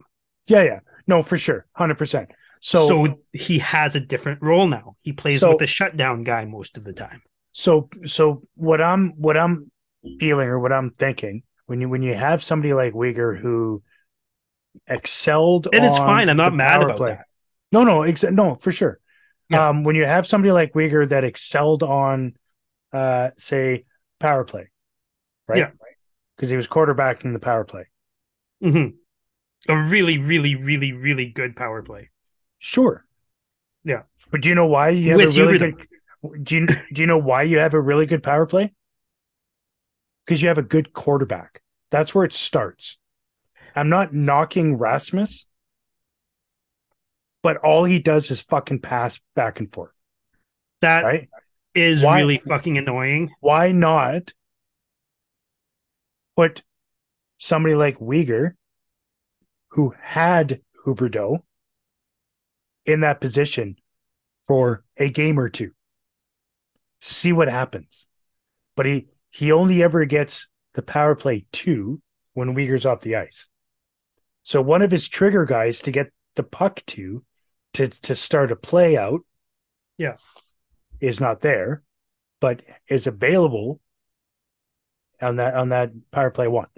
yeah 0.50 0.64
yeah 0.64 0.80
no 1.08 1.22
for 1.22 1.38
sure 1.38 1.66
100% 1.78 2.32
so 2.62 2.88
So, 2.88 3.22
he 3.34 3.60
has 3.60 3.96
a 3.96 4.00
different 4.00 4.42
role 4.42 4.66
now. 4.68 4.96
He 5.02 5.12
plays 5.12 5.42
So- 5.42 5.50
with 5.52 5.60
the 5.60 5.68
shutdown 5.68 6.24
guy 6.24 6.46
most 6.46 6.78
of 6.78 6.84
the 6.86 6.94
time. 6.94 7.22
so 7.52 7.90
so 8.06 8.44
what 8.56 8.80
i'm 8.82 9.10
what 9.26 9.36
i'm 9.38 9.70
feeling 10.20 10.48
or 10.48 10.60
what 10.60 10.72
i'm 10.72 10.92
thinking 10.92 11.44
when 11.66 11.82
you 11.82 11.90
when 11.90 12.02
you 12.02 12.14
have 12.14 12.44
somebody 12.44 12.74
like 12.74 12.94
Weegar 12.94 13.38
who 13.38 13.82
excelled 14.88 15.68
And 15.74 15.84
it's 15.86 15.98
fine. 15.98 16.30
I'm 16.30 16.38
not 16.38 16.54
mad 16.54 16.82
about 16.84 16.98
play. 16.98 17.10
that. 17.12 17.26
no 17.72 17.84
no 17.84 18.04
ex- 18.04 18.24
no 18.24 18.56
for 18.56 18.72
sure 18.72 19.00
Yeah. 19.50 19.70
um 19.70 19.84
when 19.84 19.96
you 19.96 20.06
have 20.06 20.28
somebody 20.28 20.52
like 20.52 20.74
Weegar 20.74 21.10
that 21.10 21.24
excelled 21.24 21.84
on 21.84 22.36
uh 22.94 23.32
say 23.38 23.86
power 24.20 24.44
play 24.44 24.70
right 25.48 25.58
Yeah. 25.60 25.70
because 26.36 26.50
he 26.50 26.56
was 26.56 26.68
quarterbacking 26.68 27.34
the 27.34 27.40
power 27.40 27.64
play 27.66 27.86
Mm-hmm. 28.64 28.96
A 29.72 29.84
really, 29.90 30.18
really, 30.18 30.56
really, 30.56 30.94
really 30.94 31.28
good 31.28 31.56
power 31.56 31.82
play. 31.84 32.10
Sure. 32.58 33.06
Yeah. 33.84 34.04
But 34.32 34.42
do 34.42 34.50
you 34.50 34.56
know 34.56 34.66
why 34.66 34.90
you 34.90 35.12
have 35.12 35.18
With 35.20 35.38
a 35.38 35.46
really 35.46 35.58
good 35.60 35.88
do 36.44 36.56
you 36.56 36.66
do 36.94 37.02
you 37.02 37.06
know 37.08 37.20
why 37.20 37.44
you 37.44 37.60
have 37.60 37.74
a 37.76 37.82
really 37.82 38.06
good 38.08 38.24
power 38.24 38.46
play? 38.48 38.74
Because 40.28 40.42
you 40.42 40.50
have 40.50 40.58
a 40.58 40.64
good 40.64 40.92
quarterback. 40.92 41.62
That's 41.90 42.14
where 42.14 42.26
it 42.26 42.34
starts. 42.34 42.98
I'm 43.74 43.88
not 43.88 44.14
knocking 44.14 44.76
Rasmus, 44.76 45.46
but 47.42 47.56
all 47.58 47.86
he 47.86 48.00
does 48.00 48.30
is 48.30 48.42
fucking 48.42 48.82
pass 48.82 49.22
back 49.36 49.60
and 49.60 49.72
forth, 49.72 49.94
That 50.82 51.28
is 51.74 52.04
right? 52.04 52.06
Why- 52.06 52.18
really 52.18 52.38
fucking 52.40 52.78
annoying. 52.78 53.32
Why 53.40 53.72
not 53.72 54.34
put 56.36 56.62
somebody 57.38 57.76
like 57.76 58.00
Weegar, 58.00 58.56
who 59.70 59.94
had 60.02 60.62
Huberdeau, 60.86 61.44
in 62.86 63.00
that 63.00 63.22
position 63.22 63.78
for 64.46 64.84
a 64.98 65.10
game 65.10 65.40
or 65.40 65.48
two? 65.50 65.72
See 67.00 67.32
what 67.32 67.48
happens. 67.48 68.06
But 68.76 68.88
he 68.88 69.08
he 69.32 69.52
only 69.52 69.84
ever 69.84 70.06
gets 70.06 70.48
the 70.74 70.82
power 70.82 71.16
play 71.16 71.46
two 71.52 72.02
when 72.34 72.56
Weegar's 72.56 72.86
off 72.86 73.02
the 73.02 73.16
ice. 73.16 73.48
So 74.44 74.62
one 74.62 74.82
of 74.82 74.92
his 74.92 75.08
trigger 75.08 75.46
guys 75.46 75.80
to 75.82 75.92
get 75.92 76.12
the 76.36 76.44
puck 76.44 76.84
to 76.88 77.24
to 77.74 77.88
to 77.88 78.16
start 78.16 78.52
a 78.52 78.56
play 78.56 78.96
out 78.98 79.22
Yeah. 79.98 80.18
is 81.00 81.20
not 81.20 81.42
there, 81.42 81.84
but 82.40 82.62
is 82.88 83.08
available 83.08 83.82
on 85.22 85.38
that 85.38 85.56
on 85.56 85.70
that 85.70 85.92
power 86.12 86.30
play 86.32 86.48
one. 86.48 86.70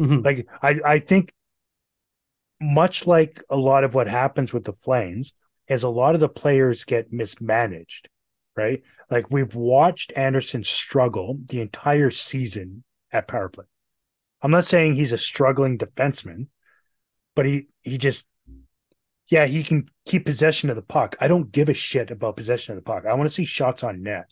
Mhm. 0.00 0.24
Like 0.24 0.46
I 0.62 0.80
I 0.84 0.98
think 0.98 1.32
much 2.60 3.06
like 3.06 3.42
a 3.50 3.56
lot 3.56 3.84
of 3.84 3.94
what 3.94 4.06
happens 4.08 4.52
with 4.52 4.64
the 4.64 4.72
Flames 4.72 5.34
is 5.68 5.82
a 5.82 5.88
lot 5.88 6.14
of 6.14 6.20
the 6.20 6.28
players 6.28 6.84
get 6.84 7.12
mismanaged, 7.12 8.08
right? 8.56 8.82
Like 9.10 9.30
we've 9.30 9.54
watched 9.54 10.12
Andersson 10.16 10.64
struggle 10.64 11.38
the 11.46 11.60
entire 11.60 12.10
season 12.10 12.84
at 13.12 13.28
power 13.28 13.48
play. 13.48 13.64
I'm 14.42 14.50
not 14.50 14.64
saying 14.64 14.94
he's 14.94 15.12
a 15.12 15.18
struggling 15.18 15.78
defenseman, 15.78 16.48
but 17.34 17.46
he 17.46 17.68
he 17.82 17.98
just 17.98 18.26
yeah, 19.28 19.46
he 19.46 19.62
can 19.64 19.88
keep 20.06 20.24
possession 20.24 20.70
of 20.70 20.76
the 20.76 20.82
puck. 20.82 21.16
I 21.20 21.26
don't 21.28 21.50
give 21.50 21.68
a 21.68 21.74
shit 21.74 22.10
about 22.12 22.36
possession 22.36 22.76
of 22.76 22.84
the 22.84 22.88
puck. 22.88 23.04
I 23.06 23.14
want 23.14 23.28
to 23.28 23.34
see 23.34 23.44
shots 23.44 23.82
on 23.82 24.02
net 24.02 24.30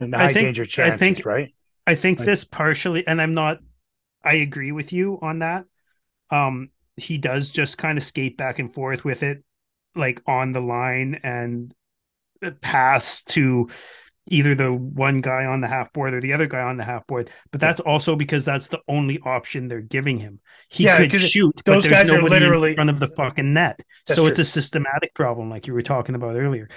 and 0.00 0.14
I 0.14 0.18
high 0.18 0.32
think- 0.32 0.56
danger 0.56 0.82
I 0.82 0.96
think- 0.96 1.24
right? 1.26 1.54
I 1.86 1.94
think 1.94 2.18
Like- 2.18 2.26
this 2.26 2.42
partially, 2.44 3.06
and 3.06 3.22
I'm 3.22 3.34
not, 3.34 3.58
I 4.24 4.36
agree 4.36 4.72
with 4.72 4.92
you 4.92 5.18
on 5.22 5.38
that. 5.40 5.66
Um, 6.30 6.70
he 6.96 7.16
does 7.18 7.50
just 7.50 7.78
kind 7.78 7.96
of 7.96 8.02
skate 8.02 8.36
back 8.36 8.58
and 8.58 8.72
forth 8.74 9.04
with 9.04 9.22
it, 9.22 9.44
like 9.94 10.20
on 10.26 10.50
the 10.52 10.60
line 10.60 11.20
and 11.22 11.72
pass 12.60 13.22
to 13.24 13.68
either 14.28 14.54
the 14.54 14.72
one 14.72 15.20
guy 15.20 15.44
on 15.44 15.60
the 15.60 15.68
half 15.68 15.92
board 15.92 16.12
or 16.12 16.20
the 16.20 16.32
other 16.32 16.46
guy 16.46 16.60
on 16.60 16.76
the 16.76 16.84
half 16.84 17.06
board. 17.06 17.30
But 17.52 17.60
that's 17.60 17.80
also 17.80 18.16
because 18.16 18.44
that's 18.44 18.68
the 18.68 18.80
only 18.88 19.20
option 19.24 19.68
they're 19.68 19.80
giving 19.80 20.18
him. 20.18 20.40
He 20.68 20.84
Yeah, 20.84 21.06
could 21.06 21.22
shoot, 21.22 21.62
those 21.64 21.86
guys 21.86 22.10
are 22.10 22.22
literally- 22.22 22.70
in 22.70 22.74
front 22.74 22.90
of 22.90 22.98
the 22.98 23.08
fucking 23.08 23.52
net. 23.52 23.80
So 24.06 24.26
it's 24.26 24.38
a 24.38 24.44
systematic 24.44 25.14
problem, 25.14 25.48
like 25.50 25.66
you 25.66 25.74
were 25.74 25.82
talking 25.82 26.14
about 26.14 26.36
earlier. 26.36 26.68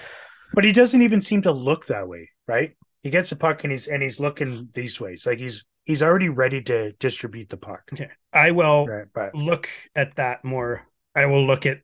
But 0.53 0.64
he 0.64 0.72
doesn't 0.72 1.02
even 1.02 1.22
seem 1.22 1.44
to 1.44 1.52
look 1.52 1.88
that 1.88 2.07
way, 2.07 2.30
right? 2.48 2.76
He 3.02 3.10
gets 3.10 3.30
the 3.30 3.36
puck 3.36 3.64
and 3.64 3.72
he's 3.72 3.88
and 3.88 4.02
he's 4.03 4.19
looking 4.19 4.69
these 4.73 4.99
ways. 4.99 5.26
Like 5.26 5.40
he's 5.40 5.64
he's 5.86 6.03
already 6.03 6.30
ready 6.30 6.61
to 6.64 6.91
distribute 6.94 7.49
the 7.49 7.57
puck. 7.57 7.84
Okay. 7.94 8.10
I 8.34 8.52
will 8.52 8.86
Right. 8.88 9.07
But 9.14 9.36
look 9.36 9.69
at 9.95 10.15
that 10.15 10.44
more. 10.44 10.88
I 11.15 11.27
will 11.27 11.45
look 11.45 11.65
at 11.65 11.81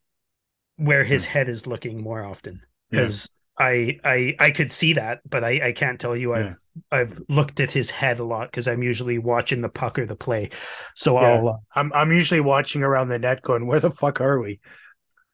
where 0.77 1.03
his 1.03 1.25
hmm. 1.25 1.31
head 1.31 1.49
is 1.49 1.67
looking 1.67 2.03
more 2.03 2.23
often 2.23 2.61
because 2.89 3.29
I 3.57 3.99
I 4.03 4.35
I 4.39 4.49
could 4.51 4.69
see 4.71 4.93
that, 4.93 5.21
but 5.29 5.43
I 5.43 5.67
I 5.67 5.71
can't 5.71 5.99
tell 5.99 6.15
you 6.15 6.33
I've 6.33 6.57
I've 6.91 7.21
looked 7.29 7.59
at 7.61 7.71
his 7.71 7.89
head 7.89 8.19
a 8.19 8.23
lot 8.25 8.51
because 8.51 8.67
I'm 8.67 8.83
usually 8.83 9.17
watching 9.17 9.61
the 9.61 9.69
puck 9.69 9.97
or 9.97 10.05
the 10.05 10.15
play. 10.15 10.49
So 10.95 11.19
Yeah. 11.19 11.27
I'll 11.35 11.47
uh, 11.49 11.57
I'm 11.75 11.93
I'm 11.93 12.11
usually 12.11 12.41
watching 12.41 12.83
around 12.83 13.07
the 13.09 13.19
net 13.19 13.41
going, 13.41 13.65
where 13.65 13.79
the 13.79 13.91
fuck 13.91 14.19
are 14.19 14.39
we? 14.41 14.59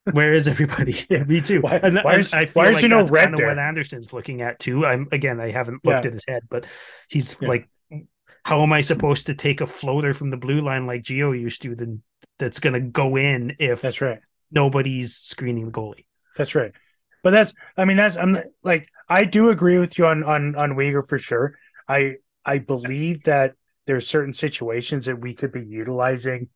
where 0.13 0.33
is 0.33 0.47
everybody? 0.47 1.05
Yeah, 1.09 1.23
me 1.23 1.41
too. 1.41 1.61
Why- 1.61 1.75
and, 1.83 1.99
why 2.03 2.17
is- 2.19 2.33
I 2.33 2.45
feel 2.45 2.63
why 2.63 2.69
is 2.69 2.73
like 2.75 2.81
there 2.81 2.89
no 2.89 2.97
that's 2.99 3.11
red 3.11 3.33
of 3.33 3.39
what? 3.39 3.57
Andersson's 3.59 4.13
looking 4.13 4.41
at 4.41 4.59
too. 4.59 4.85
I'm 4.85 5.07
again 5.11 5.39
I 5.39 5.51
haven't 5.51 5.83
looked 5.85 6.05
Yeah. 6.05 6.07
at 6.09 6.13
his 6.13 6.25
head, 6.27 6.43
but 6.49 6.67
he's 7.09 7.35
Yeah. 7.41 7.47
like, 7.49 7.69
how 8.43 8.61
am 8.63 8.73
I 8.73 8.81
supposed 8.81 9.27
to 9.27 9.33
take 9.35 9.61
a 9.61 9.67
floater 9.67 10.13
from 10.13 10.29
the 10.29 10.37
blue 10.37 10.61
line 10.61 10.85
like 10.85 11.01
Gio 11.03 11.39
used 11.39 11.61
to? 11.63 11.75
Then 11.75 12.03
that's 12.37 12.59
gonna 12.59 12.81
go 12.81 13.15
in 13.15 13.55
if 13.59 13.81
That's 13.81 14.01
right. 14.01 14.19
nobody's 14.51 15.15
screening 15.15 15.65
the 15.65 15.71
goalie. 15.71 16.05
That's 16.37 16.55
right. 16.55 16.71
But 17.23 17.31
that's 17.31 17.53
I 17.77 17.85
mean 17.85 17.97
that's 17.97 18.15
I'm 18.15 18.37
like 18.63 18.87
I 19.07 19.25
do 19.25 19.49
agree 19.49 19.77
with 19.77 19.97
you 19.97 20.07
on 20.07 20.23
on 20.23 20.55
on 20.55 20.71
Weegar 20.71 21.07
for 21.07 21.17
sure. 21.17 21.57
I 21.87 22.15
I 22.45 22.57
believe 22.57 23.23
that 23.23 23.53
there's 23.85 24.07
certain 24.07 24.33
situations 24.33 25.05
that 25.05 25.19
we 25.19 25.33
could 25.33 25.51
be 25.51 25.63
utilizing 25.63 26.49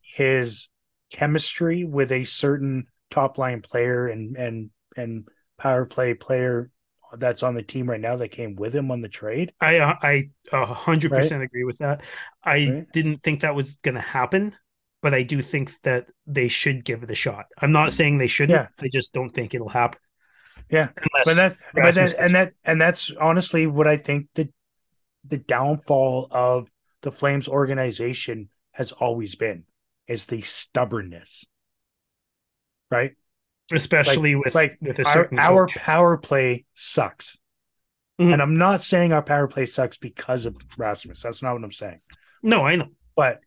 his 0.00 0.68
chemistry 1.12 1.84
with 1.84 2.12
a 2.12 2.24
certain 2.24 2.86
top 3.10 3.38
line 3.38 3.62
player 3.62 4.06
and 4.06 4.36
and 4.36 4.70
and 4.96 5.28
power 5.58 5.86
play 5.86 6.14
player 6.14 6.70
that's 7.16 7.42
on 7.42 7.54
the 7.54 7.62
team 7.62 7.88
right 7.88 8.00
now 8.00 8.16
that 8.16 8.28
came 8.28 8.56
with 8.56 8.74
him 8.74 8.90
on 8.90 9.00
the 9.00 9.08
trade. 9.08 9.52
I 9.60 9.78
I 9.78 10.22
a 10.52 10.66
hundred 10.66 11.10
percent 11.10 11.42
agree 11.42 11.64
with 11.64 11.78
that. 11.78 12.02
I 12.42 12.68
Right. 12.68 12.92
didn't 12.92 13.22
think 13.22 13.40
that 13.40 13.54
was 13.54 13.76
going 13.76 13.94
to 13.94 14.00
happen, 14.00 14.54
but 15.02 15.14
I 15.14 15.22
do 15.22 15.42
think 15.42 15.80
that 15.82 16.06
they 16.26 16.48
should 16.48 16.84
give 16.84 17.02
it 17.02 17.10
a 17.10 17.14
shot. 17.14 17.46
I'm 17.58 17.72
not 17.72 17.88
mm-hmm. 17.88 17.94
saying 17.94 18.18
they 18.18 18.26
shouldn't. 18.26 18.58
Yeah. 18.58 18.84
I 18.84 18.88
just 18.92 19.12
don't 19.12 19.30
think 19.30 19.54
it'll 19.54 19.68
happen. 19.68 20.00
Yeah. 20.74 20.88
Unless 20.96 21.24
But 21.24 21.34
that 21.36 21.56
but 21.74 21.94
that 21.94 22.14
and 22.18 22.34
that 22.34 22.52
and 22.64 22.80
that's 22.80 23.10
honestly 23.20 23.66
what 23.66 23.86
I 23.86 23.96
think 23.96 24.26
the 24.34 24.48
the 25.24 25.38
downfall 25.38 26.28
of 26.30 26.68
the 27.02 27.12
Flames 27.12 27.48
organization 27.48 28.48
has 28.72 28.92
always 28.92 29.34
been 29.36 29.64
is 30.08 30.26
the 30.26 30.40
stubbornness. 30.40 31.44
Right? 32.90 33.12
especially 33.72 34.34
with 34.34 34.54
like 34.54 34.76
with 34.82 34.98
a 34.98 35.06
our, 35.06 35.12
certain 35.14 35.38
our 35.38 35.66
power 35.68 36.18
play 36.18 36.66
sucks. 36.74 37.38
Mhm. 38.20 38.34
And 38.34 38.42
I'm 38.42 38.58
not 38.58 38.82
saying 38.82 39.10
our 39.14 39.22
power 39.22 39.48
play 39.48 39.64
sucks 39.64 39.96
because 39.96 40.44
of 40.44 40.54
Rasmus. 40.76 41.22
That's 41.22 41.42
not 41.42 41.54
what 41.54 41.64
I'm 41.64 41.72
saying. 41.72 41.98
No, 42.42 42.66
I 42.66 42.76
know. 42.76 42.88
But 43.16 43.40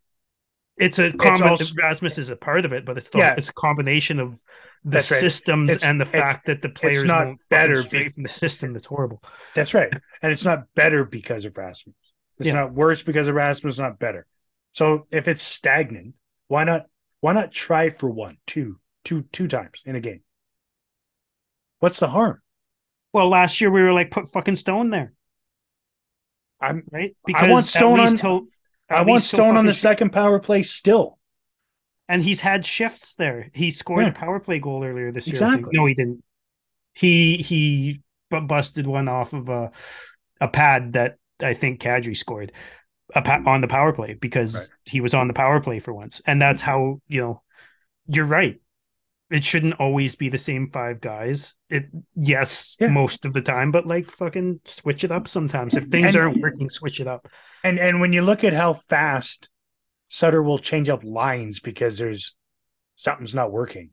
It's 0.75 0.97
a 0.97 1.11
combi- 1.11 1.41
also- 1.45 1.71
Rasmus 1.77 2.17
is 2.17 2.31
a 2.31 2.35
part 2.35 2.65
of 2.65 2.73
it, 2.73 2.83
but 2.83 2.97
it's 2.97 3.11
Yeah. 3.13 3.35
it's 3.37 3.49
a 3.49 3.53
combination 3.53 4.19
of 4.19 4.41
the 4.83 4.91
That's 4.91 5.05
systems 5.07 5.69
It's- 5.69 5.83
and 5.83 5.99
the 5.99 6.05
fact 6.05 6.45
that 6.45 6.61
the 6.61 6.69
players 6.69 7.03
not 7.03 7.25
won't 7.25 7.41
better 7.49 7.83
be- 7.89 8.09
from 8.09 8.23
the 8.23 8.29
system. 8.29 8.73
That's 8.73 8.85
horrible. 8.87 9.21
that's 9.55 9.73
right. 9.73 9.91
And 10.21 10.31
it's 10.31 10.45
not 10.45 10.73
better 10.75 11.03
because 11.03 11.45
of 11.45 11.57
Rasmus. 11.57 11.95
It's 12.39 12.47
Yeah. 12.47 12.53
not 12.53 12.73
worse 12.73 13.01
because 13.03 13.27
of 13.27 13.35
Rasmus, 13.35 13.79
not 13.79 13.99
better. 13.99 14.25
So 14.71 15.07
if 15.11 15.27
it's 15.27 15.41
stagnant, 15.41 16.15
why 16.47 16.63
not 16.63 16.85
why 17.19 17.33
not 17.33 17.51
try 17.51 17.89
for 17.89 18.09
one, 18.09 18.37
two, 18.45 18.79
two, 19.03 19.23
two 19.31 19.47
times 19.47 19.81
in 19.85 19.95
a 19.95 19.99
game? 19.99 20.21
What's 21.79 21.99
the 21.99 22.07
harm? 22.09 22.41
Well, 23.11 23.27
last 23.29 23.59
year 23.59 23.71
we 23.71 23.81
were 23.81 23.93
like 23.93 24.11
put 24.11 24.29
fucking 24.31 24.55
Stone 24.57 24.91
there, 24.91 25.13
I'm 26.61 26.83
right? 26.91 27.15
Because 27.25 27.47
I 27.47 27.51
want 27.51 27.65
Stone 27.65 27.99
on- 27.99 28.15
till- 28.17 28.47
I 28.89 29.01
want 29.01 29.23
Stone 29.23 29.57
on 29.57 29.65
the 29.65 29.73
second 29.73 30.11
power 30.11 30.39
play 30.39 30.61
still. 30.63 31.16
And 32.07 32.23
he's 32.23 32.41
had 32.41 32.65
shifts 32.65 33.15
there. 33.15 33.49
He 33.53 33.71
scored 33.71 34.03
Yeah. 34.05 34.11
a 34.11 34.13
power 34.13 34.39
play 34.39 34.59
goal 34.59 34.83
earlier 34.83 35.11
this 35.11 35.27
year. 35.27 35.33
Exactly. 35.35 35.71
No, 35.73 35.85
he 35.85 35.93
didn't. 35.93 36.23
He 36.93 37.37
he 37.37 38.01
bu- 38.31 38.41
busted 38.41 38.87
one 38.87 39.07
off 39.07 39.33
of 39.33 39.49
a 39.49 39.71
a 40.41 40.47
pad 40.47 40.93
that 40.93 41.17
I 41.41 41.53
think 41.53 41.79
Kadri 41.81 42.15
scored 42.15 42.51
a 43.15 43.21
pa- 43.21 43.43
on 43.45 43.61
the 43.61 43.67
power 43.67 43.93
play 43.93 44.13
because 44.13 44.55
Right. 44.55 44.67
he 44.85 45.01
was 45.01 45.13
on 45.13 45.27
the 45.27 45.33
power 45.33 45.59
play 45.61 45.79
for 45.79 45.93
once, 45.93 46.21
and 46.25 46.41
that's 46.41 46.61
how 46.61 47.01
you 47.07 47.21
know. 47.21 47.43
You're 48.07 48.25
right. 48.25 48.59
It 49.29 49.43
shouldn't 49.43 49.73
always 49.81 50.15
be 50.15 50.29
the 50.29 50.37
same 50.37 50.71
five 50.71 51.01
guys. 51.01 51.53
It 51.69 51.87
yes, 52.15 52.77
Yeah. 52.79 52.87
most 52.87 53.25
of 53.25 53.33
the 53.33 53.41
time, 53.41 53.71
but 53.71 53.85
like 53.85 54.09
fucking 54.09 54.61
switch 54.63 55.03
it 55.03 55.11
up 55.11 55.27
sometimes. 55.27 55.75
If 55.75 55.85
things 55.85 56.15
And- 56.15 56.23
aren't 56.23 56.41
working, 56.41 56.69
switch 56.69 57.01
it 57.01 57.07
up. 57.07 57.27
And 57.63 57.77
and 57.79 57.99
when 57.99 58.13
you 58.13 58.21
look 58.21 58.43
at 58.45 58.53
how 58.53 58.73
fast 58.73 59.49
Sutter 60.09 60.41
will 60.41 60.59
change 60.59 60.89
up 60.89 61.03
lines 61.03 61.59
because 61.59 61.97
there's 61.97 62.35
something's 62.95 63.33
not 63.33 63.51
working. 63.51 63.91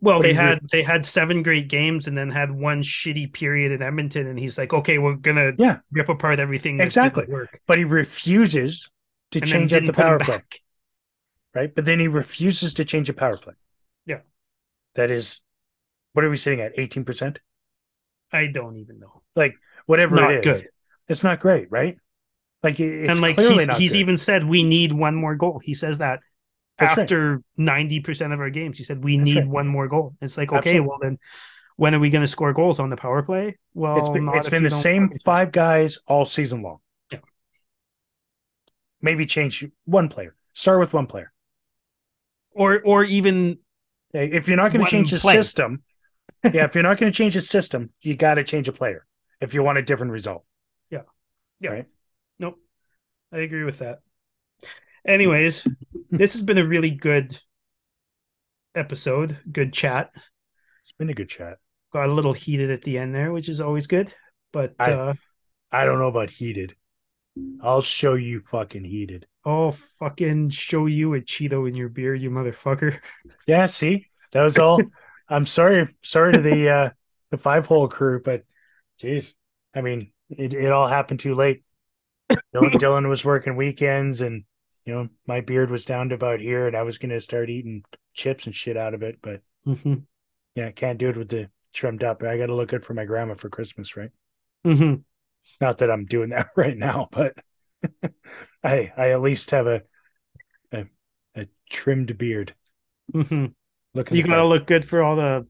Well, 0.00 0.18
But 0.18 0.24
they 0.24 0.34
had 0.34 0.60
they 0.70 0.82
had 0.82 1.06
seven 1.06 1.42
great 1.42 1.68
games 1.68 2.06
and 2.06 2.16
then 2.16 2.30
had 2.30 2.50
one 2.50 2.82
shitty 2.82 3.32
period 3.32 3.72
in 3.72 3.82
Edmonton, 3.82 4.26
and 4.26 4.38
he's 4.38 4.58
like, 4.58 4.72
"Okay, 4.72 4.98
we're 4.98 5.14
gonna 5.14 5.52
Yeah. 5.58 5.78
rip 5.90 6.08
apart 6.08 6.38
everything 6.38 6.80
Exactly. 6.80 7.24
work." 7.26 7.60
But 7.66 7.78
he 7.78 7.84
refuses 7.84 8.90
to 9.30 9.40
And 9.40 9.48
change 9.48 9.72
up 9.72 9.80
the 9.80 9.86
didn't 9.86 9.94
put 9.96 10.02
him 10.02 10.08
power 10.08 10.18
play. 10.18 10.42
Right. 11.54 11.74
But 11.74 11.86
then 11.86 11.98
he 11.98 12.08
refuses 12.08 12.74
to 12.74 12.84
change 12.84 13.08
a 13.08 13.14
power 13.14 13.38
play. 13.38 13.54
Yeah. 14.04 14.20
That 14.94 15.10
is 15.10 15.40
what 16.12 16.24
are 16.24 16.30
we 16.30 16.36
sitting 16.36 16.60
at? 16.60 16.78
18%? 16.78 17.40
I 18.32 18.46
don't 18.46 18.76
even 18.76 18.98
know. 18.98 19.22
Like 19.34 19.54
whatever 19.86 20.16
Not 20.16 20.32
it 20.32 20.46
is. 20.46 20.60
good. 20.62 20.70
It's 21.08 21.22
not 21.22 21.40
great, 21.40 21.70
right? 21.70 21.98
Like 22.66 22.80
it- 22.80 23.08
and 23.10 23.20
like 23.20 23.38
he's 23.38 23.66
he's 23.78 23.92
good. 23.92 23.98
even 23.98 24.16
said 24.16 24.44
we 24.44 24.64
need 24.64 24.92
one 24.92 25.14
more 25.14 25.34
goal. 25.36 25.60
He 25.68 25.74
says 25.74 25.98
that 25.98 26.20
That's 26.78 26.98
after 26.98 27.42
ninety 27.56 28.00
percent 28.00 28.32
of 28.32 28.40
our 28.40 28.50
games, 28.50 28.78
he 28.78 28.84
said 28.84 29.02
we 29.04 29.16
That's 29.16 29.24
need 29.28 29.36
right. 29.36 29.48
one 29.58 29.66
more 29.76 29.88
goal. 29.88 30.14
It's 30.20 30.36
like 30.36 30.50
okay, 30.52 30.58
Absolutely. 30.58 30.88
well 30.88 30.98
then, 31.00 31.18
when 31.76 31.94
are 31.94 32.00
we 32.00 32.10
going 32.10 32.22
to 32.28 32.32
score 32.36 32.52
goals 32.52 32.80
on 32.80 32.90
the 32.90 32.96
power 32.96 33.22
play? 33.22 33.58
Well, 33.74 33.98
It's 33.98 34.08
been, 34.08 34.28
it's 34.34 34.48
been 34.48 34.62
the 34.62 34.70
same 34.88 35.10
five 35.24 35.52
guys 35.52 35.98
all 36.06 36.24
season 36.24 36.62
long. 36.62 36.78
Yeah. 37.12 37.20
Maybe 39.00 39.26
change 39.26 39.64
one 39.84 40.08
player. 40.08 40.34
Start 40.54 40.80
with 40.80 40.92
one 40.94 41.06
player. 41.06 41.32
or 42.52 42.80
or 42.84 43.04
even 43.04 43.58
If 44.12 44.48
you're 44.48 44.56
not 44.56 44.72
going 44.72 44.84
to 44.84 44.90
change 44.90 45.10
the 45.10 45.18
play. 45.18 45.34
system, 45.34 45.82
yeah, 46.42 46.64
if 46.64 46.74
you're 46.74 46.82
not 46.90 46.96
going 46.98 47.12
to 47.12 47.16
change 47.16 47.34
the 47.34 47.42
system, 47.42 47.90
you 48.00 48.16
got 48.16 48.34
to 48.34 48.44
change 48.44 48.66
a 48.68 48.72
player 48.72 49.06
if 49.40 49.52
you 49.54 49.62
want 49.62 49.78
a 49.78 49.82
different 49.82 50.12
result. 50.12 50.44
Yeah. 50.90 51.02
Right? 51.62 51.86
Nope. 52.38 52.58
I 53.32 53.38
agree 53.38 53.64
with 53.64 53.78
that. 53.78 54.00
Anyways, 55.06 55.66
this 56.10 56.32
has 56.34 56.42
been 56.42 56.58
a 56.58 56.66
really 56.66 56.90
good 56.90 57.38
episode. 58.74 59.38
Good 59.50 59.72
chat. 59.72 60.10
It's 60.82 60.92
been 60.92 61.10
a 61.10 61.14
good 61.14 61.28
chat. 61.28 61.58
Got 61.92 62.08
a 62.08 62.12
little 62.12 62.32
heated 62.32 62.70
at 62.70 62.82
the 62.82 62.98
end 62.98 63.14
there, 63.14 63.32
which 63.32 63.48
is 63.48 63.60
always 63.60 63.86
good. 63.86 64.12
But 64.52 64.74
I- 64.78 64.92
uh 64.92 65.14
I 65.72 65.84
don't 65.84 65.98
know 65.98 66.08
about 66.08 66.30
heated. 66.30 66.76
I'll 67.60 67.82
show 67.82 68.14
you 68.14 68.40
fucking 68.40 68.84
heated. 68.84 69.26
oh 69.44 69.72
fucking 69.72 70.50
show 70.50 70.86
you 70.86 71.12
a 71.14 71.20
Cheeto 71.20 71.68
in 71.68 71.74
your 71.74 71.88
beer, 71.90 72.14
you 72.14 72.30
motherfucker. 72.30 73.00
Yeah, 73.46 73.66
see, 73.66 74.06
that 74.32 74.42
was 74.44 74.58
all. 74.58 74.80
I'm 75.28 75.44
sorry, 75.44 75.94
sorry 76.02 76.32
to 76.34 76.40
the 76.40 76.68
uh 76.70 76.90
the 77.30 77.36
five 77.36 77.66
hole 77.66 77.88
crew, 77.88 78.22
but 78.24 78.44
jeez, 79.02 79.34
I 79.74 79.82
mean, 79.82 80.12
it, 80.30 80.54
it 80.54 80.72
all 80.72 80.86
happened 80.86 81.20
too 81.20 81.34
late. 81.34 81.64
Dylan, 82.30 82.40
Dylan 82.74 83.08
was 83.08 83.24
working 83.24 83.56
weekends, 83.56 84.20
and 84.20 84.44
you 84.84 84.94
know, 84.94 85.08
my 85.26 85.40
beard 85.40 85.70
was 85.70 85.84
down 85.84 86.08
to 86.10 86.14
about 86.14 86.40
here, 86.40 86.66
and 86.66 86.76
I 86.76 86.82
was 86.82 86.98
gonna 86.98 87.20
start 87.20 87.50
eating 87.50 87.82
chips 88.14 88.46
and 88.46 88.54
shit 88.54 88.76
out 88.76 88.94
of 88.94 89.02
it, 89.02 89.18
but 89.22 89.40
Mm-hmm. 89.66 89.94
yeah, 90.54 90.70
can't 90.70 90.96
do 90.98 91.08
it 91.08 91.16
with 91.16 91.28
the 91.28 91.50
trimmed 91.72 92.04
up. 92.04 92.22
I 92.22 92.38
got 92.38 92.46
to 92.46 92.54
look 92.54 92.68
good 92.68 92.84
for 92.84 92.94
my 92.94 93.04
grandma 93.04 93.34
for 93.34 93.48
Christmas, 93.50 93.96
right? 93.96 94.10
Mm-hmm. 94.64 95.00
Not 95.60 95.78
that 95.78 95.90
I'm 95.90 96.04
doing 96.06 96.28
that 96.30 96.50
right 96.56 96.76
now, 96.76 97.08
but 97.10 97.34
I 98.62 98.92
I 98.96 99.10
at 99.10 99.20
least 99.22 99.50
have 99.50 99.66
a 99.66 99.82
a, 100.72 100.84
a 101.34 101.48
trimmed 101.68 102.16
beard. 102.16 102.54
Mm-hmm. 103.12 103.46
Looking 103.94 104.16
You 104.16 104.22
gotta 104.22 104.36
part. 104.36 104.48
look 104.48 104.66
good 104.66 104.84
for 104.84 105.02
all 105.02 105.16
the 105.16 105.46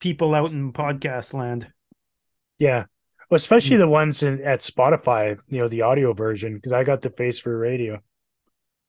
people 0.00 0.34
out 0.34 0.50
in 0.50 0.72
podcast 0.74 1.32
land. 1.32 1.68
yeah, 2.58 2.84
well, 3.32 3.38
especially 3.38 3.78
the 3.78 3.88
ones 3.88 4.22
in 4.22 4.42
at 4.42 4.60
Spotify, 4.60 5.38
you 5.48 5.56
know, 5.56 5.66
the 5.66 5.80
audio 5.80 6.12
version, 6.12 6.54
because 6.54 6.72
I 6.72 6.84
got 6.84 7.00
the 7.00 7.08
face 7.08 7.38
for 7.38 7.56
radio. 7.56 7.98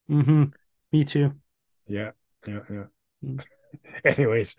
Mm-hmm. 0.10 0.44
Me 0.92 1.06
too. 1.06 1.36
Yeah, 1.88 2.12
yeah, 2.46 2.60
yeah. 2.70 2.84
Mm. 3.24 3.46
Anyways, 4.04 4.58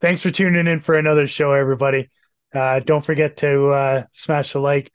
thanks 0.00 0.22
for 0.22 0.32
tuning 0.32 0.66
in 0.66 0.80
for 0.80 0.96
another 0.96 1.28
show, 1.28 1.52
everybody. 1.52 2.10
Uh, 2.52 2.80
don't 2.80 3.04
forget 3.04 3.36
to 3.36 3.68
uh, 3.68 4.02
smash 4.10 4.54
the 4.54 4.58
like, 4.58 4.90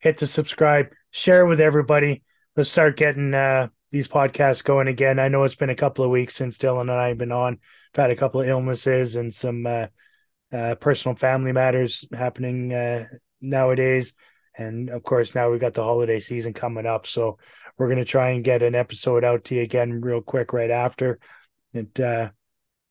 hit 0.00 0.18
the 0.18 0.26
subscribe, 0.26 0.88
share 1.12 1.46
with 1.46 1.60
everybody. 1.60 2.24
Let's 2.56 2.70
start 2.70 2.96
getting 2.96 3.32
uh, 3.32 3.68
these 3.90 4.08
podcasts 4.08 4.64
going 4.64 4.88
again. 4.88 5.20
I 5.20 5.28
know 5.28 5.44
it's 5.44 5.54
been 5.54 5.70
a 5.70 5.76
couple 5.76 6.04
of 6.04 6.10
weeks 6.10 6.34
since 6.34 6.58
Dylan 6.58 6.80
and 6.80 6.90
I 6.90 7.10
have 7.10 7.18
been 7.18 7.30
on. 7.30 7.60
I've 7.94 8.02
had 8.02 8.10
a 8.10 8.16
couple 8.16 8.40
of 8.40 8.48
illnesses 8.48 9.14
and 9.14 9.32
some 9.32 9.64
uh, 9.66 9.86
uh, 10.52 10.74
personal 10.74 11.14
family 11.14 11.52
matters 11.52 12.04
happening 12.12 12.74
uh, 12.74 13.04
nowadays. 13.40 14.12
And 14.56 14.90
of 14.90 15.02
course, 15.02 15.34
now 15.34 15.50
we've 15.50 15.60
got 15.60 15.74
the 15.74 15.84
holiday 15.84 16.20
season 16.20 16.52
coming 16.52 16.86
up. 16.86 17.06
So 17.06 17.38
we're 17.76 17.86
going 17.86 17.98
to 17.98 18.04
try 18.04 18.30
and 18.30 18.42
get 18.42 18.62
an 18.62 18.74
episode 18.74 19.24
out 19.24 19.44
to 19.44 19.54
you 19.54 19.62
again 19.62 20.00
real 20.00 20.20
quick 20.20 20.52
right 20.52 20.70
after. 20.70 21.18
And 21.72 22.00
uh, 22.00 22.30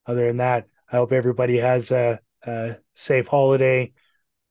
other 0.05 0.27
than 0.27 0.37
that, 0.37 0.67
I 0.89 0.97
hope 0.97 1.11
everybody 1.11 1.57
has 1.57 1.91
a, 1.91 2.19
a 2.43 2.77
safe 2.95 3.27
holiday 3.27 3.91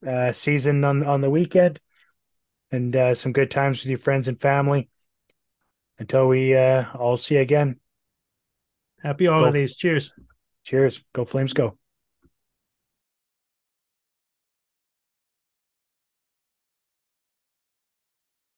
uh, 0.06 0.32
season 0.32 0.84
on, 0.84 1.04
on 1.04 1.22
the 1.22 1.30
weekend 1.30 1.80
and 2.70 2.94
uh, 2.94 3.14
some 3.14 3.32
good 3.32 3.50
times 3.50 3.82
with 3.82 3.90
your 3.90 3.98
friends 3.98 4.28
and 4.28 4.38
family. 4.38 4.88
Until 5.98 6.28
we 6.28 6.54
uh, 6.54 6.84
all 6.94 7.16
see 7.16 7.36
you 7.36 7.40
again. 7.40 7.80
Happy 9.02 9.24
holidays. 9.24 9.74
Cheers. 9.74 10.12
Cheers. 10.62 11.02
Go 11.14 11.24
Flames, 11.24 11.54
go. 11.54 11.78